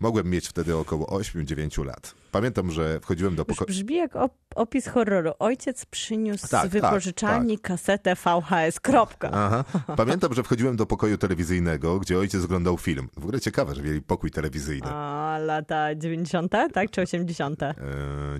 Mogłem 0.00 0.30
mieć 0.30 0.48
wtedy 0.48 0.76
około 0.76 1.06
8-9 1.06 1.84
lat. 1.84 2.14
Pamiętam, 2.32 2.70
że 2.70 3.00
wchodziłem 3.00 3.36
do 3.36 3.44
pokoju... 3.44 3.66
brzmi 3.68 3.94
jak 3.94 4.12
op- 4.14 4.28
opis 4.54 4.88
horroru. 4.88 5.32
Ojciec 5.38 5.84
przyniósł 5.86 6.48
Tak, 6.48 6.68
z 6.68 6.70
wypożyczalni 6.70 7.58
kasetę 7.58 8.14
VHS. 8.14 8.80
Kropka. 8.80 9.30
Aha. 9.32 9.64
Pamiętam, 9.96 10.34
że 10.34 10.42
wchodziłem 10.42 10.76
do 10.76 10.86
pokoju 10.86 11.18
telewizyjnego, 11.18 11.98
gdzie 11.98 12.18
ojciec 12.18 12.44
oglądał 12.44 12.76
film. 12.78 13.08
W 13.16 13.24
ogóle 13.24 13.40
ciekawe, 13.40 13.74
że 13.74 13.82
mieli 13.82 14.02
pokój 14.02 14.30
telewizyjny. 14.30 14.88
A 14.88 15.38
lata 15.40 15.94
90., 15.94 16.52
tak? 16.72 16.90
Czy 16.90 17.00
80.? 17.02 17.62
E, 17.62 17.74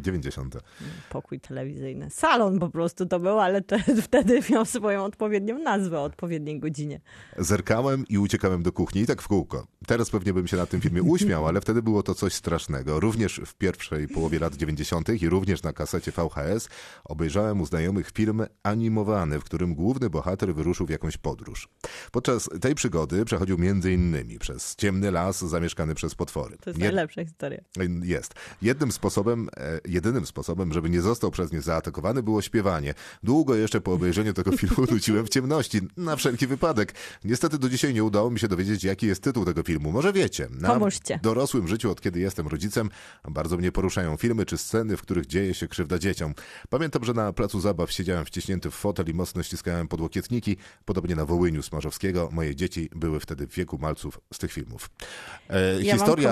90. 0.02 0.56
Pokój 1.10 1.40
telewizyjny. 1.40 2.10
Salon 2.10 2.58
po 2.58 2.68
prostu 2.68 3.06
to 3.06 3.20
był, 3.20 3.40
ale 3.40 3.62
te, 3.62 3.78
wtedy 4.02 4.40
miał 4.50 4.64
swoją 4.64 5.04
odpowiednią 5.04 5.58
nazwę 5.58 5.98
o 5.98 6.04
odpowiedniej 6.04 6.60
godzinie. 6.60 7.00
Zerkałem 7.38 8.04
i 8.08 8.18
uciekałem 8.18 8.62
do 8.62 8.72
kuchni 8.72 9.00
i 9.00 9.06
tak 9.06 9.22
w 9.22 9.28
kółko. 9.28 9.66
Teraz 9.86 10.10
pewnie 10.10 10.32
bym 10.32 10.46
się 10.46 10.56
na 10.56 10.66
tym 10.66 10.80
filmie 10.80 11.02
uśmiał, 11.02 11.46
ale 11.46 11.60
wtedy 11.60 11.82
było 11.82 12.02
to 12.02 12.14
coś 12.14 12.34
strasznego. 12.34 13.00
Również 13.00 13.40
w 13.46 13.54
pierwszej 13.54 14.08
połowie 14.08 14.38
lat 14.38 14.56
90. 14.56 15.08
i 15.22 15.28
również 15.28 15.62
na 15.62 15.72
kasecie 15.72 16.12
VHS 16.12 16.68
obejrzałem 17.04 17.60
u 17.60 17.66
znajomych 17.66 18.10
film 18.10 18.46
animowany, 18.62 19.40
w 19.40 19.44
którym 19.44 19.74
główny 19.74 20.10
bohater 20.10 20.54
wyruszył 20.54 20.86
w 20.86 20.90
jakąś 20.90 21.16
podróż. 21.16 21.68
Podczas 22.12 22.48
tej 22.60 22.74
przygody 22.74 23.24
przechodził 23.24 23.58
między 23.58 23.92
innymi 23.92 24.38
przez 24.38 24.76
ciemny 24.76 25.10
las 25.10 25.44
zamieszkany 25.44 25.94
przez 25.94 26.14
potwory. 26.14 26.56
To 26.60 26.70
jest 26.70 26.80
najlepsza 26.80 27.24
historia. 27.24 27.60
jest. 28.02 28.34
Jednym 28.62 28.92
sposobem, 28.92 29.48
e, 29.56 29.80
jedynym 29.88 30.26
sposobem, 30.26 30.72
żeby 30.72 30.90
nie 30.90 31.00
został 31.00 31.30
przez 31.30 31.52
nie 31.52 31.60
zaatakowany, 31.62 32.22
było 32.22 32.42
śpiewanie. 32.42 32.94
Długo 33.22 33.54
jeszcze 33.54 33.80
po 33.80 33.92
obejrzeniu 33.92 34.32
tego 34.34 34.56
filmu 34.56 34.76
nuciłem 34.90 35.26
w 35.26 35.28
ciemności, 35.28 35.80
na 35.96 36.16
wszelki 36.16 36.46
wypadek. 36.46 36.94
Niestety 37.24 37.58
do 37.58 37.68
dzisiaj 37.68 37.94
nie 37.94 38.04
udało 38.04 38.30
mi 38.30 38.38
się 38.40 38.48
dowiedzieć, 38.48 38.84
jaki 38.84 39.06
jest 39.06 39.22
tytuł 39.22 39.44
tego 39.44 39.62
filmu. 39.62 39.92
Może 39.92 40.12
wiecie. 40.12 40.48
Na 40.50 40.68
Pomóżcie. 40.68 41.20
dorosłym 41.22 41.68
życiu, 41.68 41.90
od 41.90 42.00
kiedy 42.00 42.20
jestem 42.20 42.46
rodzicem, 42.48 42.90
bardzo 43.28 43.56
mnie 43.56 43.72
poruszają 43.72 44.16
filmy 44.16 44.46
czy 44.46 44.58
sceny, 44.58 44.96
w 44.96 45.02
których 45.02 45.26
dzieje 45.26 45.54
się 45.54 45.68
krzywda 45.68 45.98
dzieciom. 45.98 46.34
Pamiętam, 46.68 47.04
że 47.04 47.12
na 47.14 47.32
placu 47.32 47.60
zabaw 47.60 47.92
siedziałem 47.92 48.24
wciśnięty 48.24 48.70
w 48.70 48.74
fotel 48.74 49.06
i 49.08 49.14
mocno 49.14 49.42
ściskałem 49.42 49.88
podłokietniki. 49.88 50.56
Podobnie 50.84 51.16
na 51.16 51.24
Wołyniu 51.24 51.62
Smarzowskiego. 51.62 52.28
Moje 52.32 52.56
dzieci 52.56 52.90
były 52.94 53.20
wtedy 53.20 53.46
w 53.46 53.54
wieku 53.54 53.78
malców 53.78 54.20
z 54.32 54.38
tych 54.38 54.52
filmów. 54.52 54.90
E, 55.50 55.82
Ja 55.82 55.94
historia... 55.94 56.30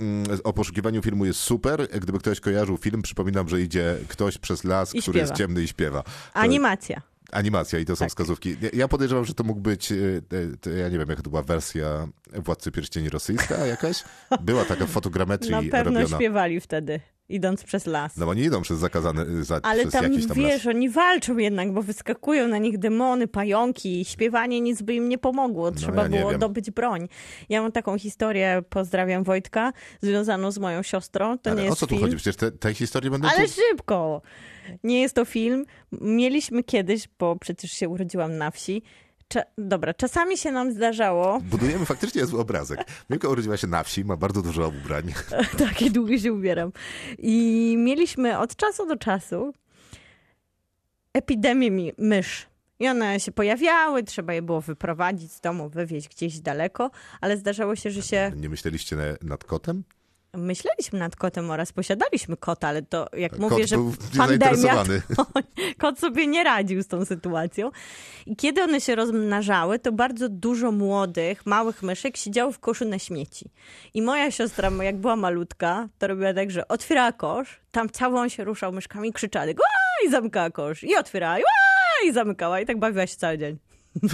Mm, 0.00 0.26
o 0.44 0.52
poszukiwaniu 0.52 1.02
filmu 1.02 1.24
jest 1.26 1.40
super. 1.40 1.88
Gdyby 2.00 2.18
ktoś 2.18 2.40
kojarzył 2.40 2.75
film, 2.76 3.02
przypominam, 3.02 3.48
że 3.48 3.60
idzie 3.60 3.96
ktoś 4.08 4.38
przez 4.38 4.64
las, 4.64 4.94
I 4.94 5.02
który 5.02 5.18
jest 5.18 5.30
śpiewa. 5.32 5.38
ciemny 5.38 5.62
i 5.62 5.68
śpiewa. 5.68 6.02
To 6.02 6.10
Animacja. 6.34 7.02
Animacja 7.32 7.78
i 7.78 7.84
to 7.84 7.96
są 7.96 7.98
Tak. 8.00 8.08
wskazówki. 8.08 8.56
Ja- 8.72 8.88
podejrzewam, 8.88 9.24
że 9.24 9.34
to 9.34 9.44
mógł 9.44 9.60
być, 9.60 9.92
e, 9.92 9.94
e, 9.94 10.56
to 10.60 10.70
ja 10.70 10.88
nie 10.88 10.98
wiem, 10.98 11.08
jaka 11.08 11.22
to 11.22 11.30
była 11.30 11.42
wersja 11.42 12.08
Władcy 12.32 12.72
Pierścieni 12.72 13.08
rosyjska 13.08 13.66
jakaś? 13.66 14.04
Była 14.40 14.64
taka 14.64 14.86
w 14.86 14.90
fotogrametrii 14.90 15.50
Na 15.50 15.62
pewno 15.62 16.00
robiona. 16.00 16.16
śpiewali 16.16 16.60
wtedy, 16.60 17.00
idąc 17.28 17.64
przez 17.64 17.86
las. 17.86 18.16
No 18.16 18.28
oni 18.28 18.42
idą 18.42 18.62
przez 18.62 18.78
zakazane, 18.78 19.44
za, 19.44 19.60
Ale 19.62 19.80
przez 19.80 19.92
tam, 19.92 20.02
tam 20.02 20.36
wiesz, 20.36 20.64
las. 20.64 20.74
oni 20.76 20.90
walczą 20.90 21.36
jednak, 21.36 21.72
bo 21.72 21.82
wyskakują 21.82 22.48
na 22.48 22.58
nich 22.58 22.78
demony, 22.78 23.28
pająki. 23.28 24.04
Śpiewanie 24.04 24.60
nic 24.60 24.82
by 24.82 24.94
im 24.94 25.08
nie 25.08 25.18
pomogło. 25.18 25.72
Trzeba 25.72 26.08
No, 26.08 26.16
ja 26.16 26.20
było 26.20 26.38
dobyć 26.38 26.70
broń. 26.70 27.08
Ja 27.48 27.62
mam 27.62 27.72
taką 27.72 27.98
historię, 27.98 28.62
pozdrawiam 28.68 29.24
Wojtka, 29.24 29.72
związaną 30.02 30.50
z 30.50 30.58
moją 30.58 30.82
siostrą. 30.82 31.38
To 31.38 31.50
Ale 31.50 31.60
nie 31.62 31.66
o 31.68 31.70
jest 31.70 31.80
co 31.80 31.86
tu 31.86 31.94
film. 31.94 32.02
chodzi? 32.02 32.16
Przecież 32.16 32.36
te, 32.36 32.52
tej 32.52 32.74
historii 32.74 33.10
będą 33.10 33.28
Ale 33.28 33.46
tu... 33.48 33.52
szybko! 33.70 34.22
Nie 34.84 35.00
jest 35.00 35.14
to 35.14 35.24
film. 35.24 35.64
Mieliśmy 36.00 36.62
kiedyś, 36.64 37.08
bo 37.18 37.36
przecież 37.36 37.72
się 37.72 37.88
urodziłam 37.88 38.36
na 38.38 38.50
wsi. 38.50 38.82
Cza- 39.34 39.44
Dobra, 39.58 39.94
czasami 39.94 40.38
się 40.38 40.52
nam 40.52 40.72
zdarzało, 40.72 41.40
Budujemy 41.40 41.86
faktycznie 41.86 42.20
niezły 42.20 42.40
obrazek. 42.40 42.80
Milka 43.10 43.28
urodziła 43.28 43.56
się 43.56 43.66
na 43.66 43.82
wsi, 43.82 44.04
ma 44.04 44.16
bardzo 44.16 44.42
dużo 44.42 44.68
ubrań. 44.68 45.12
takie 45.68 45.90
długie 45.90 46.18
się 46.20 46.32
ubieram. 46.32 46.72
I 47.18 47.74
mieliśmy 47.78 48.38
od 48.38 48.56
czasu 48.56 48.86
do 48.86 48.96
czasu 48.96 49.52
epidemię 51.12 51.70
mi- 51.70 51.92
mysz. 51.98 52.46
I 52.78 52.88
one 52.88 53.20
się 53.20 53.32
pojawiały, 53.32 54.02
trzeba 54.02 54.32
je 54.34 54.42
było 54.42 54.60
wyprowadzić 54.60 55.32
z 55.32 55.40
domu, 55.40 55.68
wywieźć 55.68 56.08
gdzieś 56.08 56.40
daleko, 56.40 56.90
ale 57.20 57.36
zdarzało 57.36 57.76
się, 57.76 57.90
że 57.90 58.02
się 58.02 58.32
Nie 58.36 58.48
myśleliście 58.48 58.96
na, 58.96 59.02
nad 59.22 59.44
kotem? 59.44 59.82
Myśleliśmy 60.36 60.98
nad 60.98 61.16
kotem 61.16 61.50
oraz 61.50 61.72
posiadaliśmy 61.72 62.36
kota, 62.36 62.68
ale 62.68 62.82
to 62.82 63.06
jak 63.16 63.32
Kot 63.32 63.40
mówię, 63.40 63.66
że 63.66 63.76
pandemia, 64.18 64.84
to 65.16 65.26
kot 65.78 65.98
sobie 65.98 66.26
nie 66.26 66.44
radził 66.44 66.82
z 66.82 66.86
tą 66.86 67.04
sytuacją. 67.04 67.70
I 68.26 68.36
kiedy 68.36 68.62
one 68.62 68.80
się 68.80 68.94
rozmnażały, 68.94 69.78
to 69.78 69.92
bardzo 69.92 70.28
dużo 70.28 70.72
młodych, 70.72 71.46
małych 71.46 71.82
myszek 71.82 72.16
siedziało 72.16 72.52
w 72.52 72.58
koszu 72.58 72.84
na 72.84 72.98
śmieci. 72.98 73.50
I 73.94 74.02
moja 74.02 74.30
siostra, 74.30 74.70
jak 74.82 74.96
była 74.96 75.16
malutka, 75.16 75.88
to 75.98 76.06
robiła 76.06 76.34
tak, 76.34 76.50
że 76.50 76.68
otwierała 76.68 77.12
kosz, 77.12 77.60
tam 77.70 77.90
całą 77.90 78.28
się 78.28 78.44
ruszał 78.44 78.72
myszkami, 78.72 79.12
krzyczała 79.12 79.46
tak, 79.46 79.56
i 80.06 80.10
zamykała 80.10 80.50
kosz. 80.50 80.84
I 80.84 80.96
otwierała, 80.96 81.38
i 81.38 81.42
i 82.04 82.12
zamykała. 82.12 82.60
I 82.60 82.66
tak 82.66 82.78
bawiła 82.78 83.06
się 83.06 83.16
cały 83.16 83.38
dzień. 83.38 83.58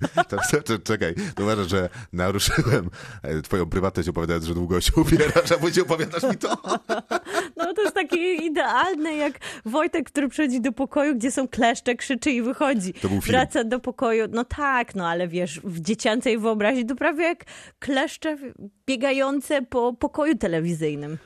To, 0.28 0.36
to, 0.50 0.62
to, 0.62 0.78
czekaj, 0.78 1.14
to 1.34 1.42
uważasz, 1.42 1.68
że 1.70 1.88
naruszyłem 2.12 2.90
e, 3.22 3.42
twoją 3.42 3.66
prywatność 3.66 4.08
opowiadając, 4.08 4.44
że 4.44 4.54
długo 4.54 4.80
się 4.80 4.92
ubierasz, 4.96 5.52
a 5.52 5.58
później 5.58 5.82
opowiadasz 5.84 6.22
mi 6.22 6.36
to. 6.36 6.56
No 7.56 7.74
to 7.74 7.82
jest 7.82 7.94
takie 7.94 8.34
idealne, 8.34 9.14
jak 9.14 9.38
Wojtek, 9.64 10.06
który 10.10 10.28
przychodzi 10.28 10.60
do 10.60 10.72
pokoju, 10.72 11.14
gdzie 11.14 11.30
są 11.30 11.48
kleszcze, 11.48 11.94
krzyczy 11.94 12.30
i 12.30 12.42
wychodzi. 12.42 12.92
To 12.94 13.08
był 13.08 13.20
film. 13.20 13.32
Wraca 13.32 13.64
do 13.64 13.80
pokoju, 13.80 14.24
no 14.30 14.44
tak, 14.44 14.94
no 14.94 15.08
ale 15.08 15.28
wiesz, 15.28 15.60
w 15.64 15.80
dziecięcej 15.80 16.38
wyobraźni 16.38 16.86
to 16.86 16.96
prawie 16.96 17.24
jak 17.24 17.44
kleszcze 17.78 18.36
biegające 18.86 19.62
po 19.62 19.92
pokoju 19.92 20.36
telewizyjnym. 20.36 21.18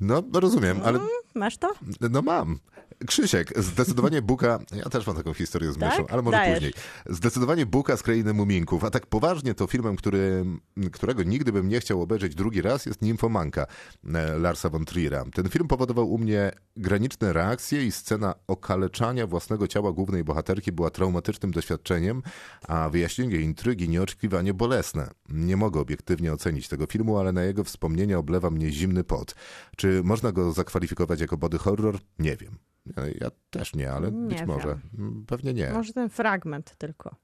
No, 0.00 0.22
no 0.32 0.40
rozumiem, 0.40 0.80
ale 0.84 0.98
Masz 1.34 1.56
to? 1.56 1.68
no 2.10 2.22
mam. 2.22 2.58
Krzysiek, 3.06 3.62
zdecydowanie 3.62 4.22
Buka, 4.22 4.58
ja 4.72 4.84
też 4.84 5.06
mam 5.06 5.16
taką 5.16 5.34
historię 5.34 5.72
z 5.72 5.76
myszą, 5.76 5.96
Tak? 5.96 6.12
ale 6.12 6.22
może 6.22 6.36
Dajesz. 6.36 6.54
później. 6.54 6.72
Zdecydowanie 7.06 7.66
Buka 7.66 7.96
z 7.96 8.02
Krainy 8.02 8.34
Muminków, 8.34 8.84
a 8.84 8.90
tak 8.90 9.06
poważnie 9.06 9.54
to 9.54 9.66
filmem, 9.66 9.96
który, 9.96 10.44
którego 10.92 11.22
nigdy 11.22 11.52
bym 11.52 11.68
nie 11.68 11.80
chciał 11.80 12.02
obejrzeć 12.02 12.34
drugi 12.34 12.62
raz 12.62 12.86
jest 12.86 13.02
Nimfomanka 13.02 13.66
e, 14.14 14.38
Larsa 14.38 14.68
von 14.68 14.84
Trier'a. 14.84 15.30
Ten 15.30 15.48
film 15.48 15.68
powodował 15.68 16.12
u 16.12 16.18
mnie 16.18 16.52
graniczne 16.76 17.32
reakcje 17.32 17.86
i 17.86 17.92
scena 17.92 18.34
okaleczania 18.46 19.26
własnego 19.26 19.68
ciała 19.68 19.92
głównej 19.92 20.24
bohaterki 20.24 20.72
była 20.72 20.90
traumatycznym 20.90 21.50
doświadczeniem, 21.50 22.22
a 22.68 22.88
wyjaśnienie 22.88 23.36
intrygi 23.36 23.88
nieoczekiwanie 23.88 24.54
bolesne. 24.54 25.10
Nie 25.28 25.56
mogę 25.56 25.80
obiektywnie 25.80 26.32
ocenić 26.32 26.68
tego 26.68 26.86
filmu, 26.86 27.18
ale 27.18 27.32
na 27.32 27.42
jego 27.42 27.64
wspomnienia 27.64 28.18
oblewa 28.18 28.50
mnie 28.50 28.70
zimny 28.72 29.04
pot. 29.04 29.34
Czy 29.76 30.02
można 30.04 30.32
go 30.32 30.52
zakwalifikować 30.52 31.20
jako 31.20 31.36
body 31.36 31.58
horror? 31.58 31.98
Nie 32.18 32.36
wiem. 32.36 32.58
Ja, 32.96 33.02
ja 33.20 33.30
też 33.50 33.74
nie, 33.74 33.92
ale 33.92 34.12
Nie 34.12 34.28
być 34.28 34.38
wiem. 34.38 34.48
może. 34.48 34.78
Mm, 34.98 35.24
Pewnie 35.26 35.54
nie. 35.54 35.70
Może 35.72 35.92
ten 35.92 36.08
fragment 36.10 36.74
tylko. 36.78 37.16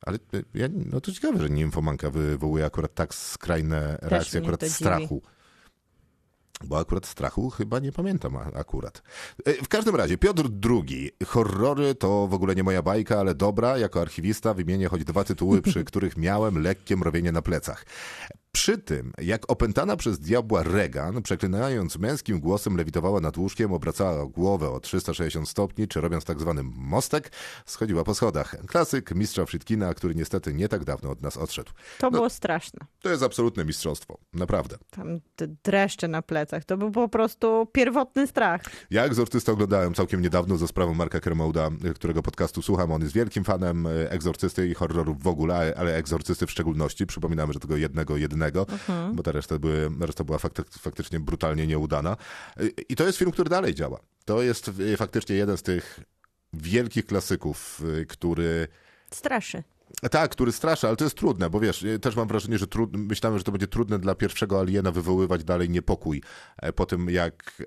Ale 0.00 0.18
y, 0.34 0.44
ja, 0.54 0.68
no 0.72 1.00
to 1.00 1.12
ciekawe, 1.12 1.38
że 1.40 1.50
Nimfomanka 1.50 2.10
wywołuje 2.10 2.64
akurat 2.64 2.94
tak 2.94 3.14
skrajne 3.14 3.98
reakcje, 4.02 4.40
akurat 4.40 4.62
strachu. 4.62 5.22
Bo 6.64 6.78
akurat 6.78 7.06
strachu 7.06 7.50
chyba 7.50 7.78
nie 7.78 7.92
pamiętam 7.92 8.36
akurat. 8.36 9.02
E, 9.44 9.52
W 9.52 9.68
każdym 9.68 9.96
razie, 9.96 10.18
Piotr 10.18 10.48
II. 10.70 11.10
Horrory 11.26 11.94
to 11.94 12.26
w 12.28 12.34
ogóle 12.34 12.54
nie 12.54 12.62
moja 12.62 12.82
bajka, 12.82 13.20
ale 13.20 13.34
dobra. 13.34 13.78
Jako 13.78 14.00
archiwista 14.00 14.54
wymienię 14.54 14.88
choć 14.88 15.04
dwa 15.04 15.24
tytuły, 15.24 15.62
przy 15.62 15.84
których 15.90 16.16
miałem 16.16 16.62
lekkie 16.62 16.96
mrowienie 16.96 17.32
na 17.32 17.42
plecach. 17.42 17.86
Przy 18.54 18.78
tym, 18.78 19.12
jak 19.22 19.50
opętana 19.50 19.96
przez 19.96 20.18
diabła 20.18 20.62
Regan, 20.62 21.22
przeklinając 21.22 21.98
męskim 21.98 22.40
głosem, 22.40 22.76
lewitowała 22.76 23.20
nad 23.20 23.36
łóżkiem, 23.36 23.72
obracała 23.72 24.26
głowę 24.26 24.70
o 24.70 24.80
360 24.80 25.48
stopni, 25.48 25.88
czy 25.88 26.00
robiąc 26.00 26.24
tak 26.24 26.40
zwany 26.40 26.62
mostek, 26.76 27.32
schodziła 27.66 28.04
po 28.04 28.14
schodach. 28.14 28.56
Klasyk 28.66 29.14
mistrza 29.14 29.46
Friedkina, 29.46 29.94
który 29.94 30.14
niestety 30.14 30.54
nie 30.54 30.68
tak 30.68 30.84
dawno 30.84 31.10
od 31.10 31.22
nas 31.22 31.36
odszedł. 31.36 31.70
To 31.98 32.06
No. 32.06 32.10
było 32.10 32.30
straszne. 32.30 32.80
To 33.02 33.10
jest 33.10 33.22
absolutne 33.22 33.64
mistrzostwo. 33.64 34.18
Naprawdę. 34.32 34.76
Tam 34.90 35.20
te 35.36 35.46
dreszcze 35.64 36.08
na 36.08 36.22
plecach. 36.22 36.64
To 36.64 36.76
był 36.76 36.90
po 36.90 37.08
prostu 37.08 37.66
pierwotny 37.72 38.26
strach. 38.26 38.60
Ja 38.90 39.04
Egzorcystę 39.04 39.52
oglądałem 39.52 39.94
całkiem 39.94 40.20
niedawno 40.22 40.56
za 40.56 40.66
sprawą 40.66 40.94
Marka 40.94 41.20
Kermouda, 41.20 41.70
którego 41.94 42.22
podcastu 42.22 42.62
słucham. 42.62 42.92
On 42.92 43.02
jest 43.02 43.14
wielkim 43.14 43.44
fanem 43.44 43.86
e, 43.86 44.10
Egzorcysty 44.10 44.68
i 44.68 44.74
horrorów 44.74 45.22
w 45.22 45.26
ogóle, 45.26 45.54
ale- 45.56 45.74
ale 45.76 45.96
Egzorcysty 45.96 46.46
w 46.46 46.50
szczególności. 46.50 47.06
Przypominamy, 47.06 47.52
że 47.52 47.60
tego 47.60 47.76
jednego, 47.76 48.16
jedynego, 48.16 48.43
bo 49.14 49.22
ta 49.22 49.32
reszta, 49.32 49.58
były, 49.58 49.90
reszta 50.00 50.24
była 50.24 50.38
fakty, 50.38 50.62
faktycznie 50.78 51.20
brutalnie 51.20 51.66
nieudana. 51.66 52.16
I 52.88 52.96
to 52.96 53.04
jest 53.06 53.18
film, 53.18 53.30
który 53.30 53.50
dalej 53.50 53.74
działa. 53.74 54.00
To 54.24 54.42
jest 54.42 54.70
e, 54.92 54.96
faktycznie 54.96 55.36
jeden 55.36 55.56
z 55.56 55.62
tych 55.62 56.00
wielkich 56.52 57.06
klasyków, 57.06 57.82
e, 58.00 58.04
który... 58.04 58.68
Straszy. 59.10 59.62
Tak, 60.10 60.30
który 60.30 60.52
straszy, 60.52 60.86
ale 60.86 60.96
to 60.96 61.04
jest 61.04 61.16
trudne, 61.16 61.50
bo 61.50 61.60
wiesz, 61.60 61.84
e, 61.84 61.98
też 61.98 62.16
mam 62.16 62.28
wrażenie, 62.28 62.58
że 62.58 62.66
trud... 62.66 62.90
myślałem, 62.96 63.38
że 63.38 63.44
to 63.44 63.52
będzie 63.52 63.66
trudne 63.66 63.98
dla 63.98 64.14
pierwszego 64.14 64.60
aliena 64.60 64.92
wywoływać 64.92 65.44
dalej 65.44 65.70
niepokój 65.70 66.22
e, 66.56 66.72
po 66.72 66.86
tym, 66.86 67.10
jak 67.10 67.62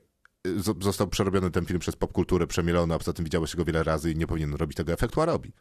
zo- 0.46 0.84
został 0.84 1.08
przerobiony 1.08 1.52
ten 1.52 1.66
film 1.66 1.80
przez 1.80 1.96
popkulturę, 1.96 2.48
przemielony, 2.48 2.94
a 2.94 2.98
poza 2.98 3.14
tym 3.14 3.26
widziałeś 3.26 3.56
go 3.56 3.66
wiele 3.66 3.84
razy 3.84 4.12
i 4.12 4.16
nie 4.16 4.28
powinien 4.28 4.54
robić 4.54 4.78
tego 4.78 4.94
efektu, 4.94 5.22
a 5.22 5.26
robi. 5.26 5.54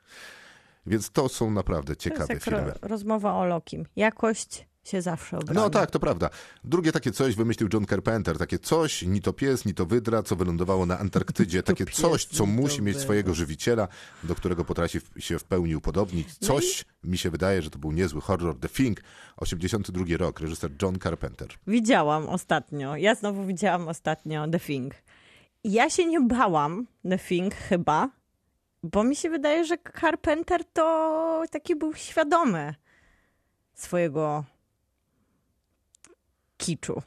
Więc 0.86 1.10
to 1.10 1.28
są 1.28 1.50
naprawdę 1.50 1.86
To 1.86 1.92
jest 1.92 2.00
ciekawe 2.00 2.34
jak 2.34 2.42
filmy. 2.42 2.60
ro- 2.64 2.74
rozmowa 2.82 3.34
o 3.34 3.44
Lokim. 3.46 3.86
Jakość 3.96 4.66
się 4.88 5.02
zawsze 5.02 5.38
obroni. 5.38 5.60
No 5.60 5.70
tak, 5.70 5.90
to 5.90 6.00
prawda. 6.00 6.30
Drugie 6.64 6.92
takie 6.92 7.12
coś 7.12 7.34
wymyślił 7.34 7.68
John 7.72 7.86
Carpenter. 7.86 8.38
Takie 8.38 8.58
coś, 8.58 9.02
ni 9.02 9.20
to 9.20 9.32
pies, 9.32 9.64
ni 9.64 9.74
to 9.74 9.86
wydra, 9.86 10.22
co 10.22 10.36
wylądowało 10.36 10.86
na 10.86 10.98
Antarktydzie. 10.98 11.62
Takie 11.76 11.86
pies, 11.86 11.96
coś, 11.96 12.24
co 12.24 12.46
musi 12.46 12.82
mieć 12.82 12.94
wydra. 12.94 13.04
swojego 13.04 13.34
żywiciela, 13.34 13.88
do 14.24 14.34
którego 14.34 14.64
potrafi 14.64 15.00
się 15.18 15.38
w 15.38 15.44
pełni 15.44 15.76
upodobnić. 15.76 16.28
No 16.40 16.46
Coś, 16.46 16.84
mi 17.04 17.18
się 17.18 17.30
wydaje, 17.30 17.62
że 17.62 17.70
to 17.70 17.78
był 17.78 17.92
niezły 17.92 18.20
horror. 18.20 18.58
The 18.60 18.68
Thing, 18.68 19.00
82 19.36 20.04
rok, 20.16 20.40
reżyser 20.40 20.70
John 20.82 20.98
Carpenter. 20.98 21.48
Widziałam 21.66 22.28
ostatnio. 22.28 22.96
Ja 22.96 23.14
znowu 23.14 23.44
widziałam 23.46 23.88
ostatnio 23.88 24.48
The 24.48 24.60
Thing. 24.60 24.94
I 25.64 25.72
ja 25.72 25.90
się 25.90 26.06
nie 26.06 26.20
bałam 26.20 26.86
The 27.10 27.18
Thing 27.18 27.54
chyba, 27.54 28.10
bo 28.82 29.04
mi 29.04 29.16
się 29.16 29.30
wydaje, 29.30 29.64
że 29.64 29.76
Carpenter 30.00 30.64
to 30.72 31.42
taki 31.50 31.76
był 31.76 31.94
świadomy 31.94 32.74
swojego 33.74 34.44
kiczu. 36.56 37.02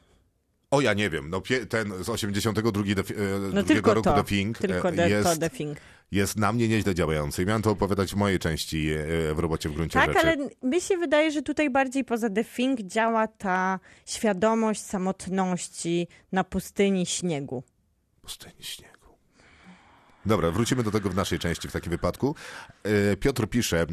O, 0.72 0.82
ja 0.82 0.94
nie 0.94 1.10
wiem, 1.10 1.30
no 1.30 1.42
ten 1.70 2.04
z 2.04 2.10
82 2.10 2.84
The, 2.84 3.16
e, 3.16 3.40
No 3.54 3.64
tylko 3.64 3.94
roku 3.94 4.04
to. 4.04 4.24
The 4.24 4.24
Tylko 4.58 4.90
e, 4.90 4.94
the, 4.94 5.10
jest, 5.10 5.30
to 5.30 5.36
The 5.38 5.50
Thing. 5.50 5.78
jest 6.12 6.38
na 6.38 6.54
mnie 6.54 6.68
nieźle 6.68 6.96
działający. 6.96 7.44
I 7.44 7.46
miałem 7.46 7.62
to 7.62 7.72
opowiadać 7.72 8.12
w 8.14 8.16
mojej 8.16 8.40
części 8.40 8.90
e, 8.90 9.34
w 9.34 9.40
robocie 9.40 9.70
w 9.70 9.74
gruncie 9.74 9.94
Tak, 10.00 10.08
rzeczy. 10.14 10.20
ale 10.20 10.38
mi 10.64 10.82
się 10.82 10.98
wydaje, 10.98 11.32
że 11.32 11.42
tutaj 11.42 11.70
bardziej 11.70 12.04
poza 12.04 12.30
The 12.30 12.44
Thing 12.44 12.80
działa 12.82 13.28
ta 13.28 13.80
świadomość 14.06 14.82
samotności 14.82 16.08
na 16.32 16.44
pustyni 16.44 17.06
śniegu. 17.06 17.64
Pustyni 18.22 18.64
śniegu. 18.64 18.99
Dobra, 20.30 20.52
wrócimy 20.52 20.84
do 20.84 20.92
tego 20.92 21.10
w 21.10 21.16
naszej 21.16 21.40
części 21.40 21.68
w 21.68 21.72
takim 21.72 21.90
wypadku. 21.90 22.36
E, 22.84 23.18
Piotr 23.18 23.48
pisze, 23.48 23.82
e, 23.82 23.86